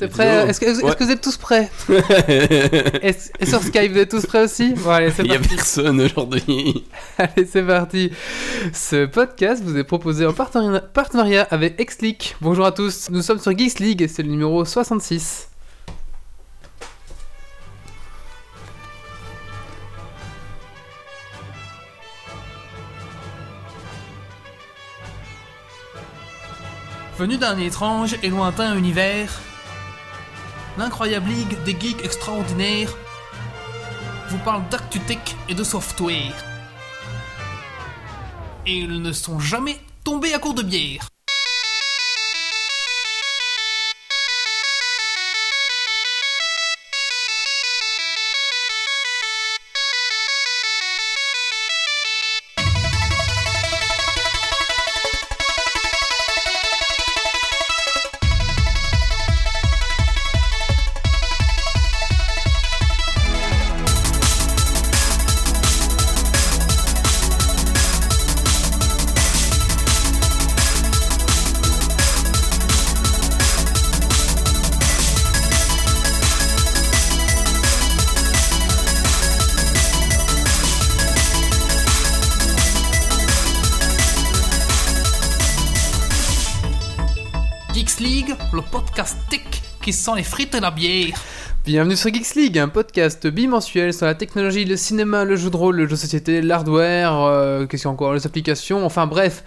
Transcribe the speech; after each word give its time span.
T'es 0.00 0.08
prêt 0.08 0.48
Est-ce 0.48 0.58
que, 0.60 0.64
est 0.66 0.82
Ouais. 0.82 0.94
que 0.94 1.04
vous 1.04 1.10
êtes 1.10 1.20
tous 1.20 1.36
prêts 1.36 1.68
Est-ce- 3.02 3.30
Et 3.38 3.44
sur 3.46 3.62
Skype, 3.62 3.92
vous 3.92 3.98
êtes 3.98 4.10
tous 4.10 4.24
prêts 4.24 4.44
aussi 4.44 4.72
Bon, 4.72 4.90
allez, 4.90 5.10
c'est 5.10 5.22
Il 5.24 5.30
y 5.30 5.34
a 5.34 5.38
parti. 5.38 5.54
personne 5.56 6.00
aujourd'hui. 6.00 6.84
Allez, 7.18 7.46
c'est 7.50 7.62
parti. 7.62 8.10
Ce 8.72 9.04
podcast 9.04 9.62
vous 9.62 9.76
est 9.76 9.84
proposé 9.84 10.24
en 10.24 10.32
partenari- 10.32 10.80
partenariat 10.94 11.46
avec 11.50 11.76
Xleak. 11.78 12.36
Bonjour 12.40 12.64
à 12.64 12.72
tous. 12.72 13.10
Nous 13.10 13.20
sommes 13.20 13.38
sur 13.40 13.56
Geeks 13.56 13.78
League 13.78 14.00
et 14.00 14.08
c'est 14.08 14.22
le 14.22 14.30
numéro 14.30 14.64
66. 14.64 15.48
Venu 27.18 27.36
d'un 27.36 27.58
étrange 27.58 28.16
et 28.22 28.28
lointain 28.28 28.74
univers, 28.76 29.40
l'incroyable 30.80 31.28
ligue 31.28 31.62
des 31.64 31.78
geeks 31.78 32.02
extraordinaires 32.02 32.96
vous 34.30 34.38
parle 34.38 34.66
d'actu-tech 34.70 35.18
et 35.50 35.54
de 35.54 35.62
software. 35.62 36.34
Et 38.66 38.78
ils 38.78 39.02
ne 39.02 39.12
sont 39.12 39.38
jamais 39.38 39.76
tombés 40.04 40.32
à 40.32 40.38
court 40.38 40.54
de 40.54 40.62
bière. 40.62 41.10
Sent 90.00 90.12
les 90.16 90.22
frites 90.22 90.54
et 90.54 90.60
la 90.60 90.70
bière. 90.70 91.12
Bienvenue 91.66 91.94
sur 91.94 92.12
Geeks 92.12 92.34
League, 92.34 92.58
un 92.58 92.68
podcast 92.68 93.26
bimensuel 93.26 93.92
sur 93.92 94.06
la 94.06 94.14
technologie, 94.14 94.64
le 94.64 94.78
cinéma, 94.78 95.26
le 95.26 95.36
jeu 95.36 95.50
de 95.50 95.56
rôle, 95.56 95.76
le 95.76 95.84
jeu 95.84 95.90
de 95.90 95.96
société, 95.96 96.40
l'hardware, 96.40 97.12
euh, 97.12 97.66
qu'est-ce 97.66 97.82
qu'il 97.82 97.88
y 97.88 97.90
a 97.90 97.92
encore, 97.92 98.14
les 98.14 98.26
applications, 98.26 98.86
enfin 98.86 99.06
bref, 99.06 99.44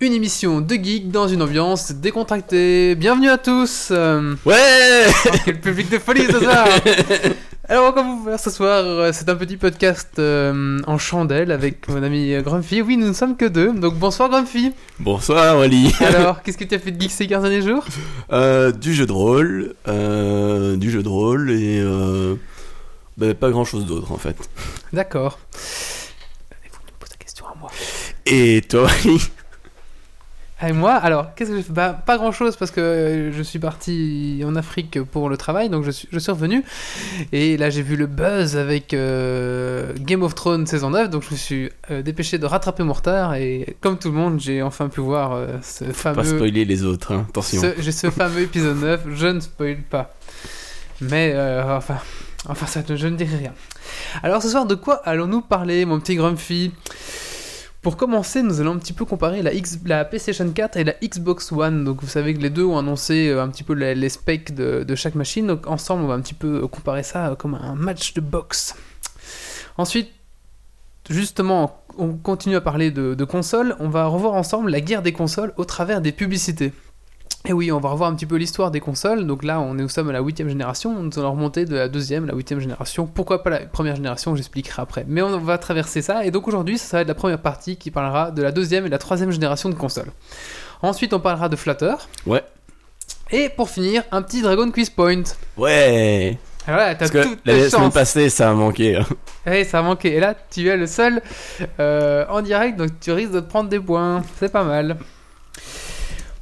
une 0.00 0.12
émission 0.12 0.60
de 0.60 0.74
geek 0.74 1.12
dans 1.12 1.28
une 1.28 1.40
ambiance 1.40 1.92
décontractée. 1.92 2.96
Bienvenue 2.96 3.30
à 3.30 3.38
tous 3.38 3.90
euh, 3.92 4.34
Ouais 4.44 5.04
oh, 5.06 5.30
Quel 5.44 5.60
public 5.60 5.88
de 5.88 5.98
folie 5.98 6.26
ce 6.26 6.40
soir 6.40 6.66
Alors, 7.72 7.94
comme 7.94 8.06
vous 8.06 8.16
pouvez 8.18 8.32
voir 8.32 8.38
ce 8.38 8.50
soir, 8.50 8.84
euh, 8.84 9.12
c'est 9.14 9.30
un 9.30 9.34
petit 9.34 9.56
podcast 9.56 10.18
euh, 10.18 10.78
en 10.86 10.98
chandelle 10.98 11.50
avec 11.50 11.88
mon 11.88 12.02
ami 12.02 12.34
euh, 12.34 12.42
Grumpy. 12.42 12.82
Oui, 12.82 12.98
nous 12.98 13.08
ne 13.08 13.14
sommes 13.14 13.34
que 13.34 13.46
deux, 13.46 13.72
donc 13.72 13.94
bonsoir 13.94 14.28
Grumpy. 14.28 14.74
Bonsoir 15.00 15.56
Wally. 15.56 15.90
Alors, 16.00 16.42
qu'est-ce 16.42 16.58
que 16.58 16.64
tu 16.64 16.74
as 16.74 16.78
fait 16.78 16.90
de 16.90 17.00
geek 17.00 17.10
ces 17.10 17.26
15 17.26 17.42
derniers 17.44 17.62
jours? 17.62 17.86
Euh, 18.30 18.72
du 18.72 18.92
jeu 18.92 19.06
de 19.06 19.12
rôle, 19.12 19.74
euh, 19.88 20.76
du 20.76 20.90
jeu 20.90 21.02
de 21.02 21.08
rôle 21.08 21.50
et 21.50 21.80
euh, 21.80 22.34
bah, 23.16 23.32
pas 23.32 23.48
grand 23.48 23.64
chose 23.64 23.86
d'autre 23.86 24.12
en 24.12 24.18
fait. 24.18 24.36
D'accord. 24.92 25.38
Et 28.26 28.60
toi 28.68 28.82
Wally? 28.82 29.18
Et 30.64 30.72
moi, 30.72 30.92
alors, 30.92 31.34
qu'est-ce 31.34 31.50
que 31.50 31.56
j'ai 31.56 31.62
fait? 31.62 31.72
Bah, 31.72 32.00
Pas 32.06 32.16
grand-chose 32.16 32.56
parce 32.56 32.70
que 32.70 32.80
euh, 32.80 33.32
je 33.32 33.42
suis 33.42 33.58
parti 33.58 34.42
en 34.46 34.54
Afrique 34.54 35.02
pour 35.02 35.28
le 35.28 35.36
travail, 35.36 35.68
donc 35.68 35.84
je 35.84 35.90
suis, 35.90 36.08
je 36.12 36.18
suis 36.18 36.30
revenu. 36.30 36.64
Et 37.32 37.56
là, 37.56 37.68
j'ai 37.68 37.82
vu 37.82 37.96
le 37.96 38.06
buzz 38.06 38.56
avec 38.56 38.94
euh, 38.94 39.92
Game 39.98 40.22
of 40.22 40.34
Thrones 40.34 40.66
saison 40.66 40.90
9, 40.90 41.10
donc 41.10 41.24
je 41.24 41.30
me 41.32 41.36
suis 41.36 41.70
euh, 41.90 42.02
dépêché 42.02 42.38
de 42.38 42.46
rattraper 42.46 42.84
mon 42.84 42.92
retard. 42.92 43.34
Et 43.34 43.76
comme 43.80 43.98
tout 43.98 44.08
le 44.08 44.14
monde, 44.14 44.38
j'ai 44.38 44.62
enfin 44.62 44.88
pu 44.88 45.00
voir 45.00 45.32
euh, 45.32 45.46
ce 45.62 45.84
Pas 45.84 45.92
fameux... 45.92 46.24
spoiler 46.24 46.64
les 46.64 46.84
autres, 46.84 47.12
hein, 47.12 47.26
attention. 47.28 47.60
J'ai 47.78 47.92
ce 47.92 48.10
fameux 48.10 48.42
épisode 48.42 48.80
9, 48.80 49.00
je 49.14 49.26
ne 49.26 49.40
spoil 49.40 49.78
pas. 49.78 50.14
Mais, 51.00 51.34
enfin, 51.68 51.98
enfin 52.48 52.66
ça, 52.66 52.82
je 52.88 53.06
ne 53.08 53.16
dirai 53.16 53.36
rien. 53.36 53.52
Alors 54.22 54.40
ce 54.40 54.48
soir, 54.48 54.66
de 54.66 54.76
quoi 54.76 55.02
allons-nous 55.04 55.40
parler, 55.40 55.84
mon 55.84 55.98
petit 55.98 56.14
Grumpy? 56.14 56.70
Pour 57.82 57.96
commencer, 57.96 58.44
nous 58.44 58.60
allons 58.60 58.74
un 58.74 58.78
petit 58.78 58.92
peu 58.92 59.04
comparer 59.04 59.42
la, 59.42 60.04
PlayStation 60.04 60.48
4 60.48 60.76
et 60.76 60.84
la 60.84 60.94
Xbox 61.02 61.50
One. 61.50 61.82
Donc 61.82 62.00
vous 62.00 62.06
savez 62.06 62.32
que 62.32 62.38
les 62.38 62.48
deux 62.48 62.64
ont 62.64 62.78
annoncé 62.78 63.28
euh, 63.28 63.42
un 63.42 63.48
petit 63.48 63.64
peu 63.64 63.72
les, 63.72 64.08
specs 64.08 64.54
de, 64.54 64.94
chaque 64.94 65.16
machine. 65.16 65.48
Donc 65.48 65.66
ensemble, 65.66 66.04
on 66.04 66.06
va 66.06 66.14
un 66.14 66.20
petit 66.20 66.32
peu 66.32 66.68
comparer 66.68 67.02
ça 67.02 67.30
euh, 67.30 67.34
comme 67.34 67.56
un 67.56 67.74
match 67.74 68.14
de 68.14 68.20
boxe. 68.20 68.76
Ensuite, 69.78 70.10
justement, 71.10 71.82
on 71.98 72.12
continue 72.12 72.54
à 72.54 72.60
parler 72.60 72.92
de, 72.92 73.14
de 73.14 73.24
consoles. 73.24 73.74
On 73.80 73.88
va 73.88 74.06
revoir 74.06 74.34
ensemble 74.34 74.70
la 74.70 74.80
guerre 74.80 75.02
des 75.02 75.12
consoles 75.12 75.52
au 75.56 75.64
travers 75.64 76.00
des 76.00 76.12
publicités. 76.12 76.72
Et 77.44 77.52
oui, 77.52 77.72
on 77.72 77.80
va 77.80 77.88
revoir 77.88 78.08
un 78.08 78.14
petit 78.14 78.26
peu 78.26 78.36
l'histoire 78.36 78.70
des 78.70 78.78
consoles. 78.78 79.26
Donc 79.26 79.42
là, 79.42 79.58
on 79.60 79.76
est, 79.76 79.82
nous 79.82 79.88
sommes 79.88 80.08
à 80.10 80.12
la 80.12 80.20
huitième 80.20 80.48
génération. 80.48 81.02
Nous 81.02 81.18
allons 81.18 81.32
remonter 81.32 81.64
de 81.64 81.74
la 81.74 81.88
deuxième, 81.88 82.24
la 82.26 82.34
huitième 82.34 82.60
génération. 82.60 83.06
Pourquoi 83.06 83.42
pas 83.42 83.50
la 83.50 83.58
première 83.66 83.96
génération 83.96 84.36
J'expliquerai 84.36 84.80
après. 84.80 85.04
Mais 85.08 85.22
on 85.22 85.38
va 85.38 85.58
traverser 85.58 86.02
ça. 86.02 86.24
Et 86.24 86.30
donc 86.30 86.46
aujourd'hui, 86.46 86.78
ça 86.78 86.98
va 86.98 87.00
être 87.02 87.08
la 87.08 87.16
première 87.16 87.40
partie 87.42 87.76
qui 87.76 87.90
parlera 87.90 88.30
de 88.30 88.42
la 88.42 88.52
deuxième 88.52 88.86
et 88.86 88.88
la 88.88 88.98
troisième 88.98 89.32
génération 89.32 89.68
de 89.70 89.74
consoles. 89.74 90.12
Ensuite, 90.82 91.12
on 91.14 91.18
parlera 91.20 91.48
de 91.48 91.56
Flutter. 91.56 91.94
Ouais. 92.26 92.44
Et 93.32 93.48
pour 93.48 93.68
finir, 93.70 94.04
un 94.12 94.22
petit 94.22 94.40
Dragon 94.40 94.70
Quiz 94.70 94.90
Point. 94.90 95.22
Ouais 95.56 96.38
Alors 96.68 96.78
là, 96.78 96.94
t'as 96.94 96.98
Parce 96.98 97.10
que 97.10 97.24
toutes 97.24 97.40
la 97.44 97.54
tes 97.54 97.70
semaine 97.70 97.90
passée 97.90 98.28
ça 98.28 98.50
a 98.50 98.52
manqué. 98.52 98.96
hein. 98.98 99.06
Eh, 99.46 99.64
ça 99.64 99.80
a 99.80 99.82
manqué. 99.82 100.14
Et 100.14 100.20
là, 100.20 100.34
tu 100.50 100.68
es 100.68 100.76
le 100.76 100.86
seul 100.86 101.20
euh, 101.80 102.24
en 102.28 102.40
direct, 102.40 102.76
donc 102.78 102.90
tu 103.00 103.10
risques 103.10 103.32
de 103.32 103.40
te 103.40 103.48
prendre 103.48 103.68
des 103.68 103.80
points. 103.80 104.22
C'est 104.38 104.52
pas 104.52 104.62
mal. 104.62 104.96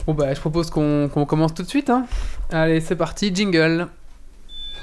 Bon, 0.07 0.15
bah, 0.15 0.33
je 0.35 0.41
propose 0.41 0.71
qu'on 0.71 1.09
commence 1.29 1.55
tout 1.55 1.63
de 1.63 1.69
suite. 1.69 1.91
Hein. 1.91 2.07
Allez, 2.51 2.81
c'est 2.81 2.97
parti, 2.97 3.35
jingle. 3.35 3.89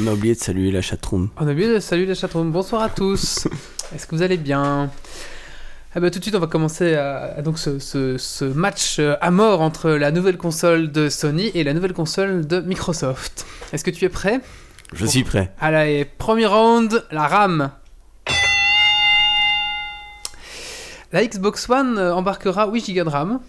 On 0.00 0.06
a 0.06 0.12
oublié 0.12 0.34
de 0.34 0.38
saluer 0.40 0.70
la 0.70 0.80
chatroom. 0.82 1.28
On 1.38 1.46
a 1.48 1.52
oublié 1.52 1.68
de 1.72 1.80
saluer 1.80 2.06
les 2.06 2.14
chatroom. 2.14 2.52
Bonsoir 2.52 2.82
à 2.82 2.88
tous. 2.88 3.48
Est-ce 3.94 4.06
que 4.06 4.14
vous 4.14 4.22
allez 4.22 4.36
bien? 4.36 4.90
Ah 5.94 6.00
bah, 6.00 6.10
tout 6.10 6.18
de 6.18 6.24
suite, 6.24 6.34
on 6.36 6.40
va 6.40 6.46
commencer 6.46 6.94
à, 6.94 7.34
à 7.38 7.42
donc 7.42 7.58
ce, 7.58 7.78
ce- 7.78 8.16
ce 8.18 8.44
match 8.44 8.98
euh, 9.00 9.16
à 9.20 9.30
mort 9.30 9.60
entre 9.60 9.90
la 9.90 10.12
nouvelle 10.12 10.36
console 10.36 10.92
de 10.92 11.08
Sony 11.08 11.50
et 11.54 11.64
la 11.64 11.72
nouvelle 11.74 11.94
console 11.94 12.46
de 12.46 12.60
Microsoft. 12.60 13.46
Est-ce 13.72 13.82
que 13.84 13.90
tu 13.90 14.04
es 14.04 14.08
prêt? 14.08 14.40
Je 14.92 15.04
suis 15.06 15.24
prêt. 15.24 15.52
Allez, 15.58 16.04
premier 16.04 16.46
round, 16.46 17.04
la 17.10 17.26
RAM. 17.26 17.70
La 21.12 21.26
Xbox 21.26 21.68
One 21.70 21.96
euh, 21.98 22.14
embarquera 22.14 22.68
8 22.70 22.94
Go 22.94 23.04
de 23.04 23.08
RAM. 23.08 23.40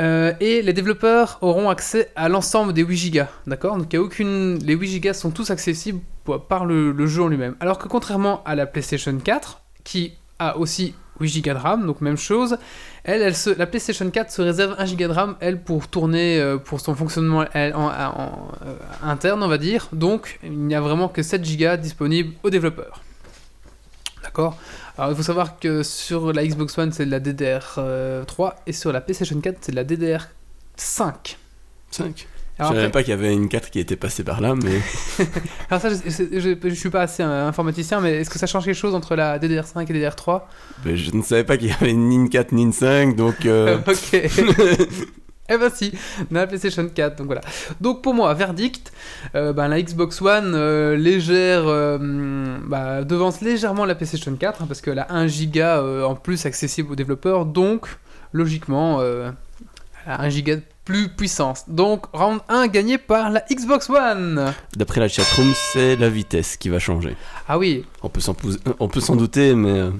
Euh, 0.00 0.32
et 0.40 0.62
les 0.62 0.72
développeurs 0.72 1.38
auront 1.40 1.70
accès 1.70 2.10
à 2.16 2.28
l'ensemble 2.28 2.72
des 2.72 2.82
8 2.82 3.10
Go, 3.10 3.20
d'accord? 3.46 3.76
Donc 3.76 3.92
il 3.92 3.96
y 3.96 3.98
a 3.98 4.02
aucune... 4.02 4.58
les 4.58 4.74
8 4.74 5.00
Go 5.00 5.12
sont 5.12 5.30
tous 5.30 5.50
accessibles 5.50 6.00
par 6.48 6.64
le, 6.64 7.06
jeu 7.06 7.22
en 7.22 7.28
lui-même. 7.28 7.54
Alors 7.60 7.78
que 7.78 7.86
contrairement 7.86 8.42
à 8.44 8.54
la 8.54 8.66
PlayStation 8.66 9.16
4, 9.16 9.60
qui 9.84 10.14
a 10.38 10.56
aussi 10.56 10.94
8 11.20 11.44
Go 11.44 11.52
de 11.52 11.58
RAM, 11.58 11.86
donc 11.86 12.00
même 12.00 12.16
chose, 12.16 12.56
elle, 13.04 13.32
la 13.56 13.66
PlayStation 13.66 14.10
4 14.10 14.32
se 14.32 14.42
réserve 14.42 14.74
1 14.78 14.84
Go 14.94 14.96
de 14.96 15.12
RAM, 15.12 15.36
elle, 15.38 15.62
pour 15.62 15.86
tourner, 15.86 16.40
euh, 16.40 16.58
pour 16.58 16.80
son 16.80 16.96
fonctionnement 16.96 17.44
euh, 17.54 17.72
interne, 19.02 19.42
on 19.44 19.48
va 19.48 19.58
dire. 19.58 19.88
Donc, 19.92 20.40
il 20.42 20.58
n'y 20.58 20.74
a 20.74 20.80
vraiment 20.80 21.08
que 21.08 21.22
7 21.22 21.40
Go 21.56 21.76
disponibles 21.76 22.34
aux 22.42 22.50
développeurs. 22.50 23.02
D'accord? 24.24 24.58
Alors, 24.96 25.10
il 25.10 25.16
faut 25.16 25.22
savoir 25.22 25.58
que 25.58 25.82
sur 25.82 26.32
la 26.32 26.46
Xbox 26.46 26.78
One, 26.78 26.92
c'est 26.92 27.04
de 27.06 27.10
la 27.10 27.18
DDR3, 27.20 28.52
et 28.66 28.72
sur 28.72 28.92
la 28.92 29.00
PlayStation 29.00 29.40
4, 29.40 29.58
c'est 29.60 29.72
de 29.72 29.76
la 29.76 29.84
DDR5. 29.84 30.22
5. 30.76 31.36
Je 31.96 32.02
Alors, 32.02 32.68
savais 32.68 32.68
après- 32.68 32.82
même 32.82 32.90
pas 32.92 33.02
qu'il 33.02 33.10
y 33.10 33.14
avait 33.14 33.32
une 33.32 33.48
4 33.48 33.70
qui 33.70 33.80
était 33.80 33.96
passée 33.96 34.22
par 34.22 34.40
là, 34.40 34.54
mais 34.54 34.78
alors 35.70 35.82
ça, 35.82 35.88
je, 35.90 35.96
je, 36.08 36.38
je- 36.40 36.68
je 36.68 36.74
suis 36.74 36.90
pas 36.90 37.02
assez 37.02 37.22
euh, 37.24 37.48
informaticien, 37.48 38.00
mais 38.00 38.20
est-ce 38.20 38.30
que 38.30 38.38
ça 38.38 38.46
change 38.46 38.64
quelque 38.64 38.76
chose 38.76 38.94
entre 38.94 39.16
la 39.16 39.40
DDR5 39.40 39.90
et 39.90 39.92
DDR3 40.00 40.42
mais 40.84 40.96
je 40.96 41.10
ne 41.16 41.22
savais 41.22 41.42
pas 41.42 41.56
qu'il 41.56 41.68
y 41.68 41.72
avait 41.72 41.92
ni 41.92 42.14
une 42.14 42.28
4 42.28 42.52
ni 42.52 42.62
une 42.62 42.72
5, 42.72 43.16
donc... 43.16 43.44
euh, 43.46 43.78
Ok. 43.88 44.30
Eh 45.50 45.58
ben 45.58 45.70
si, 45.70 45.92
dans 46.30 46.40
la 46.40 46.46
PlayStation 46.46 46.88
4, 46.88 47.16
donc 47.18 47.26
voilà. 47.26 47.42
Donc 47.80 48.00
pour 48.00 48.14
moi, 48.14 48.32
verdict, 48.32 48.92
euh, 49.34 49.52
ben, 49.52 49.68
la 49.68 49.82
Xbox 49.82 50.22
One 50.22 50.54
euh, 50.54 50.96
légère, 50.96 51.64
euh, 51.66 51.98
bah, 52.64 53.04
devance 53.04 53.42
légèrement 53.42 53.84
la 53.84 53.94
PlayStation 53.94 54.34
4, 54.34 54.62
hein, 54.62 54.64
parce 54.66 54.80
qu'elle 54.80 54.98
a 54.98 55.12
1 55.12 55.26
giga 55.26 55.82
en 55.82 56.14
plus 56.14 56.46
accessible 56.46 56.92
aux 56.92 56.96
développeurs, 56.96 57.44
donc 57.44 57.88
logiquement, 58.32 59.02
elle 59.02 59.34
a 60.06 60.22
1 60.22 60.28
giga 60.30 60.56
de 60.56 60.62
plus 60.86 61.10
puissance. 61.10 61.64
Donc 61.68 62.06
round 62.14 62.40
1 62.48 62.68
gagné 62.68 62.96
par 62.96 63.28
la 63.28 63.44
Xbox 63.52 63.90
One 63.90 64.54
D'après 64.74 65.00
la 65.00 65.08
chatroom, 65.08 65.52
c'est 65.72 65.96
la 65.96 66.08
vitesse 66.08 66.56
qui 66.56 66.70
va 66.70 66.78
changer. 66.78 67.16
Ah 67.48 67.58
oui, 67.58 67.84
On 68.02 68.10
on 68.78 68.88
peut 68.88 69.00
s'en 69.00 69.16
douter, 69.16 69.54
mais... 69.54 69.90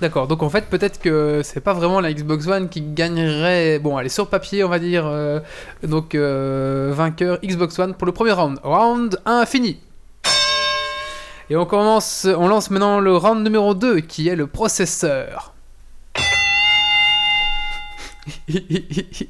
D'accord, 0.00 0.28
donc 0.28 0.44
en 0.44 0.48
fait 0.48 0.66
peut-être 0.66 1.00
que 1.00 1.40
c'est 1.42 1.60
pas 1.60 1.72
vraiment 1.72 2.00
la 2.00 2.12
Xbox 2.12 2.46
One 2.46 2.68
qui 2.68 2.82
gagnerait, 2.82 3.80
bon 3.80 3.98
elle 3.98 4.06
est 4.06 4.10
sur 4.10 4.28
papier 4.28 4.62
on 4.62 4.68
va 4.68 4.78
dire, 4.78 5.04
euh, 5.06 5.40
donc 5.82 6.14
euh, 6.14 6.92
vainqueur 6.94 7.40
Xbox 7.44 7.76
One 7.80 7.94
pour 7.94 8.06
le 8.06 8.12
premier 8.12 8.30
round. 8.30 8.60
Round 8.62 9.20
1 9.26 9.44
fini. 9.46 9.80
Et 11.50 11.56
on 11.56 11.66
commence, 11.66 12.28
on 12.36 12.46
lance 12.46 12.70
maintenant 12.70 13.00
le 13.00 13.16
round 13.16 13.42
numéro 13.42 13.74
2 13.74 13.98
qui 14.00 14.28
est 14.28 14.36
le 14.36 14.46
processeur. 14.46 15.54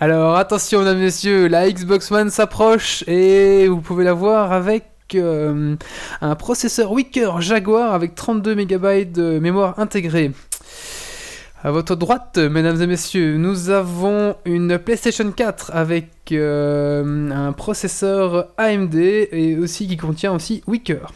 Alors 0.00 0.36
attention 0.36 0.78
mesdames 0.78 0.98
et 0.98 1.02
messieurs, 1.02 1.48
la 1.48 1.70
Xbox 1.70 2.10
One 2.10 2.30
s'approche 2.30 3.04
et 3.06 3.68
vous 3.68 3.82
pouvez 3.82 4.04
la 4.04 4.14
voir 4.14 4.52
avec 4.52 4.89
euh, 5.14 5.76
un 6.20 6.34
processeur 6.34 6.92
Wicker 6.92 7.40
Jaguar 7.40 7.94
avec 7.94 8.14
32 8.14 8.54
MB 8.54 9.12
de 9.12 9.38
mémoire 9.38 9.78
intégrée. 9.78 10.32
À 11.62 11.70
votre 11.70 11.94
droite, 11.94 12.38
mesdames 12.38 12.80
et 12.80 12.86
messieurs, 12.86 13.36
nous 13.36 13.68
avons 13.68 14.34
une 14.46 14.78
PlayStation 14.78 15.30
4 15.30 15.72
avec 15.74 16.08
euh, 16.32 17.30
un 17.30 17.52
processeur 17.52 18.48
AMD 18.56 18.94
et 18.94 19.58
aussi 19.58 19.86
qui 19.86 19.98
contient 19.98 20.32
aussi 20.32 20.62
Wicker. 20.66 21.12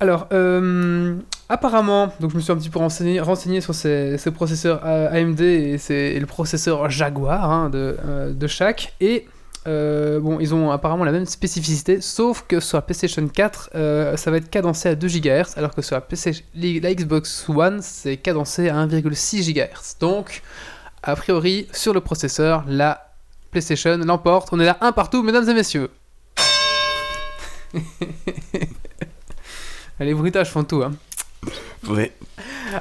Alors, 0.00 0.26
euh, 0.32 1.14
apparemment, 1.48 2.12
donc 2.18 2.32
je 2.32 2.36
me 2.36 2.40
suis 2.40 2.50
un 2.50 2.56
petit 2.56 2.70
peu 2.70 2.80
renseigné, 2.80 3.60
sur 3.60 3.72
ces, 3.72 4.18
ces 4.18 4.30
processeurs 4.32 4.84
AMD 4.84 5.40
et, 5.40 6.18
le 6.18 6.26
processeur 6.26 6.90
Jaguar 6.90 7.48
hein, 7.48 7.70
de, 7.70 8.32
de 8.32 8.46
chaque. 8.48 8.94
Et 9.00 9.28
euh, 9.66 10.18
bon, 10.18 10.40
ils 10.40 10.54
ont 10.54 10.70
apparemment 10.70 11.04
la 11.04 11.12
même 11.12 11.26
spécificité, 11.26 12.00
sauf 12.00 12.44
que 12.48 12.58
sur 12.58 12.78
la 12.78 12.82
PlayStation 12.82 13.26
4, 13.28 13.70
euh, 13.74 14.16
ça 14.16 14.30
va 14.30 14.38
être 14.38 14.50
cadencé 14.50 14.88
à 14.88 14.94
2 14.94 15.06
GHz, 15.06 15.56
alors 15.56 15.74
que 15.74 15.82
sur 15.82 15.94
la, 15.94 16.00
PC 16.00 16.44
la 16.54 16.94
Xbox 16.94 17.48
One, 17.48 17.80
c'est 17.80 18.16
cadencé 18.16 18.68
à 18.68 18.86
1,6 18.86 19.52
GHz. 19.52 19.98
Donc, 20.00 20.42
a 21.02 21.14
priori, 21.14 21.68
sur 21.72 21.94
le 21.94 22.00
processeur, 22.00 22.64
la 22.66 23.12
PlayStation 23.50 23.98
l'emporte. 23.98 24.48
On 24.52 24.58
est 24.58 24.64
là 24.64 24.78
un 24.80 24.92
partout, 24.92 25.22
mesdames 25.22 25.48
et 25.48 25.54
messieurs. 25.54 25.90
Les 30.00 30.14
bruitages 30.14 30.50
font 30.50 30.64
tout, 30.64 30.82
hein. 30.82 30.92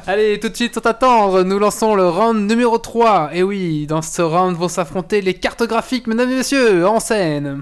Allez, 0.08 0.40
tout 0.40 0.50
de 0.50 0.56
suite, 0.56 0.75
sans 0.75 0.90
attendre, 0.90 1.44
nous 1.44 1.60
lançons 1.60 1.96
le 1.96 2.08
round 2.08 2.50
numéro 2.50 2.78
3. 2.78 3.31
Et 3.34 3.44
oui, 3.44 3.88
dans 3.88 4.02
ce 4.02 4.22
round 4.22 4.56
vont 4.56 4.68
s'affronter 4.68 5.22
les 5.22 5.34
cartes 5.34 5.63
graphiques, 5.63 6.08
mesdames 6.08 6.31
et 6.31 6.36
messieurs, 6.36 6.88
en 6.88 7.00
scène. 7.00 7.62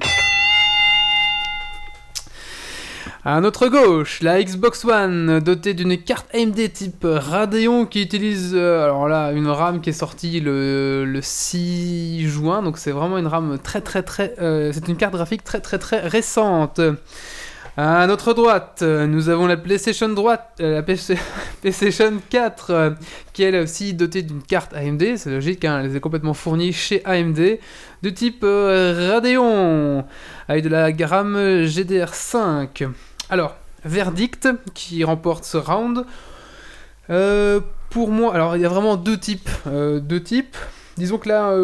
À 3.25 3.41
notre 3.41 3.67
gauche, 3.67 4.21
la 4.21 4.41
Xbox 4.41 4.85
One, 4.85 5.39
dotée 5.39 5.73
d'une 5.73 5.97
carte 5.97 6.27
AMD 6.33 6.71
type 6.71 7.05
Radeon 7.05 7.85
qui 7.85 8.01
utilise, 8.01 8.51
euh, 8.53 8.85
alors 8.85 9.09
là, 9.09 9.31
une 9.33 9.47
RAM 9.47 9.81
qui 9.81 9.89
est 9.89 9.93
sortie 9.93 10.39
le, 10.39 11.03
le 11.05 11.21
6 11.21 12.27
juin, 12.27 12.63
donc 12.63 12.77
c'est 12.77 12.91
vraiment 12.91 13.17
une 13.17 13.27
RAM 13.27 13.59
très 13.61 13.81
très 13.81 14.03
très, 14.03 14.35
euh, 14.39 14.71
c'est 14.73 14.87
une 14.87 14.95
carte 14.95 15.13
graphique 15.13 15.43
très 15.43 15.59
très 15.59 15.77
très 15.79 15.99
récente. 15.99 16.79
À 17.77 18.07
notre 18.07 18.33
droite, 18.33 18.81
nous 18.81 19.29
avons 19.29 19.47
la 19.47 19.55
PlayStation 19.55 20.09
droite, 20.09 20.57
euh, 20.59 20.75
la 20.75 20.83
PlayStation 21.61 22.19
4, 22.29 22.69
euh, 22.71 22.89
qui 23.31 23.43
est 23.43 23.57
aussi 23.57 23.93
dotée 23.93 24.21
d'une 24.21 24.41
carte 24.41 24.73
AMD, 24.73 25.15
c'est 25.15 25.29
logique, 25.29 25.63
hein, 25.63 25.81
elle 25.83 25.95
est 25.95 25.99
complètement 25.99 26.33
fournie 26.33 26.73
chez 26.73 27.05
AMD, 27.05 27.59
de 28.01 28.09
type 28.09 28.41
euh, 28.43 29.11
Radeon, 29.13 30.03
avec 30.47 30.63
de 30.63 30.69
la 30.69 30.91
gamme 30.91 31.37
GDR5. 31.63 32.89
Alors, 33.29 33.55
verdict 33.85 34.49
qui 34.73 35.03
remporte 35.03 35.45
ce 35.45 35.57
round. 35.57 36.05
Pour 37.89 38.11
moi, 38.11 38.35
alors 38.35 38.55
il 38.55 38.61
y 38.61 38.65
a 38.65 38.69
vraiment 38.69 38.97
deux 38.97 39.17
types. 39.17 39.49
deux 39.65 40.21
types. 40.21 40.57
Disons 40.97 41.17
que 41.17 41.29
là, 41.29 41.55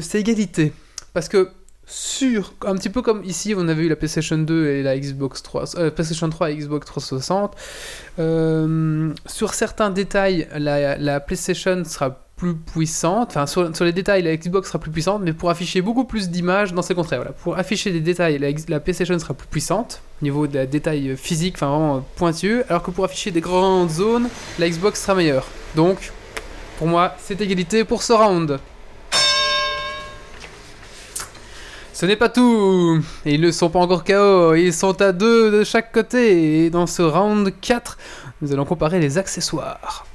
c'est 0.00 0.20
égalité. 0.20 0.72
Parce 1.12 1.28
que 1.28 1.50
sur, 1.86 2.52
un 2.66 2.74
petit 2.74 2.90
peu 2.90 3.00
comme 3.00 3.22
ici, 3.24 3.54
on 3.56 3.68
avait 3.68 3.84
eu 3.84 3.88
la 3.88 3.96
PlayStation 3.96 4.36
2 4.36 4.66
et 4.66 4.82
la 4.82 4.98
Xbox 4.98 5.42
3, 5.42 5.78
euh, 5.78 5.90
PlayStation 5.90 6.28
3 6.28 6.50
et 6.50 6.56
Xbox 6.56 6.86
360. 6.86 7.54
euh, 8.18 9.12
sur 9.26 9.54
certains 9.54 9.90
détails, 9.90 10.48
la, 10.56 10.98
la 10.98 11.20
PlayStation 11.20 11.84
sera 11.84 12.26
plus 12.36 12.54
puissante. 12.54 13.28
Enfin, 13.30 13.46
sur, 13.46 13.84
les 13.84 13.92
détails, 13.92 14.22
la 14.22 14.36
Xbox 14.36 14.68
sera 14.68 14.78
plus 14.78 14.90
puissante, 14.90 15.22
mais 15.22 15.32
pour 15.32 15.48
afficher 15.48 15.80
beaucoup 15.80 16.04
plus 16.04 16.28
d'images, 16.28 16.72
non, 16.74 16.82
c'est 16.82 16.92
le 16.92 16.96
contraire. 16.96 17.20
Voilà. 17.20 17.32
Pour 17.32 17.56
afficher 17.56 17.92
des 17.92 18.00
détails, 18.00 18.38
la, 18.68 18.80
PlayStation 18.80 19.18
sera 19.18 19.34
plus 19.34 19.48
puissante, 19.48 20.02
au 20.20 20.24
niveau 20.24 20.46
des 20.46 20.66
détails 20.66 21.16
physiques, 21.16 21.54
enfin 21.56 21.68
vraiment 21.68 22.06
pointueux, 22.16 22.64
alors 22.68 22.82
que 22.82 22.90
pour 22.90 23.04
afficher 23.04 23.30
des 23.30 23.40
grandes 23.40 23.90
zones, 23.90 24.28
la 24.58 24.68
Xbox 24.68 25.02
sera 25.02 25.14
meilleure. 25.14 25.46
Donc, 25.74 26.12
pour 26.78 26.86
moi, 26.86 27.14
c'est 27.18 27.40
égalité 27.40 27.84
pour 27.84 28.02
ce 28.02 28.12
round. 28.12 28.58
Ce 31.96 32.04
n'est 32.04 32.16
pas 32.16 32.28
tout 32.28 33.00
Ils 33.24 33.40
ne 33.40 33.50
sont 33.50 33.70
pas 33.70 33.78
encore 33.78 34.04
KO, 34.04 34.54
ils 34.54 34.74
sont 34.74 35.00
à 35.00 35.12
deux 35.12 35.50
de 35.50 35.64
chaque 35.64 35.92
côté, 35.92 36.66
et 36.66 36.68
dans 36.68 36.86
ce 36.86 37.00
round 37.00 37.50
4, 37.62 37.96
nous 38.42 38.52
allons 38.52 38.66
comparer 38.66 39.00
les 39.00 39.16
accessoires. 39.16 40.06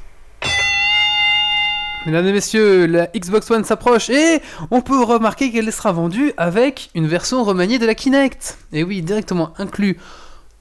Mesdames 2.05 2.27
et 2.27 2.33
messieurs, 2.33 2.85
la 2.85 3.07
Xbox 3.07 3.49
One 3.49 3.63
s'approche 3.63 4.11
et 4.11 4.43
on 4.69 4.81
peut 4.81 5.03
remarquer 5.03 5.51
qu'elle 5.51 5.73
sera 5.73 5.91
vendue 5.91 6.33
avec 6.37 6.91
une 6.93 7.07
version 7.07 7.43
remaniée 7.43 7.79
de 7.79 7.87
la 7.87 7.95
Kinect. 7.95 8.59
Et 8.73 8.83
oui, 8.83 9.01
directement 9.01 9.51
inclus 9.57 9.97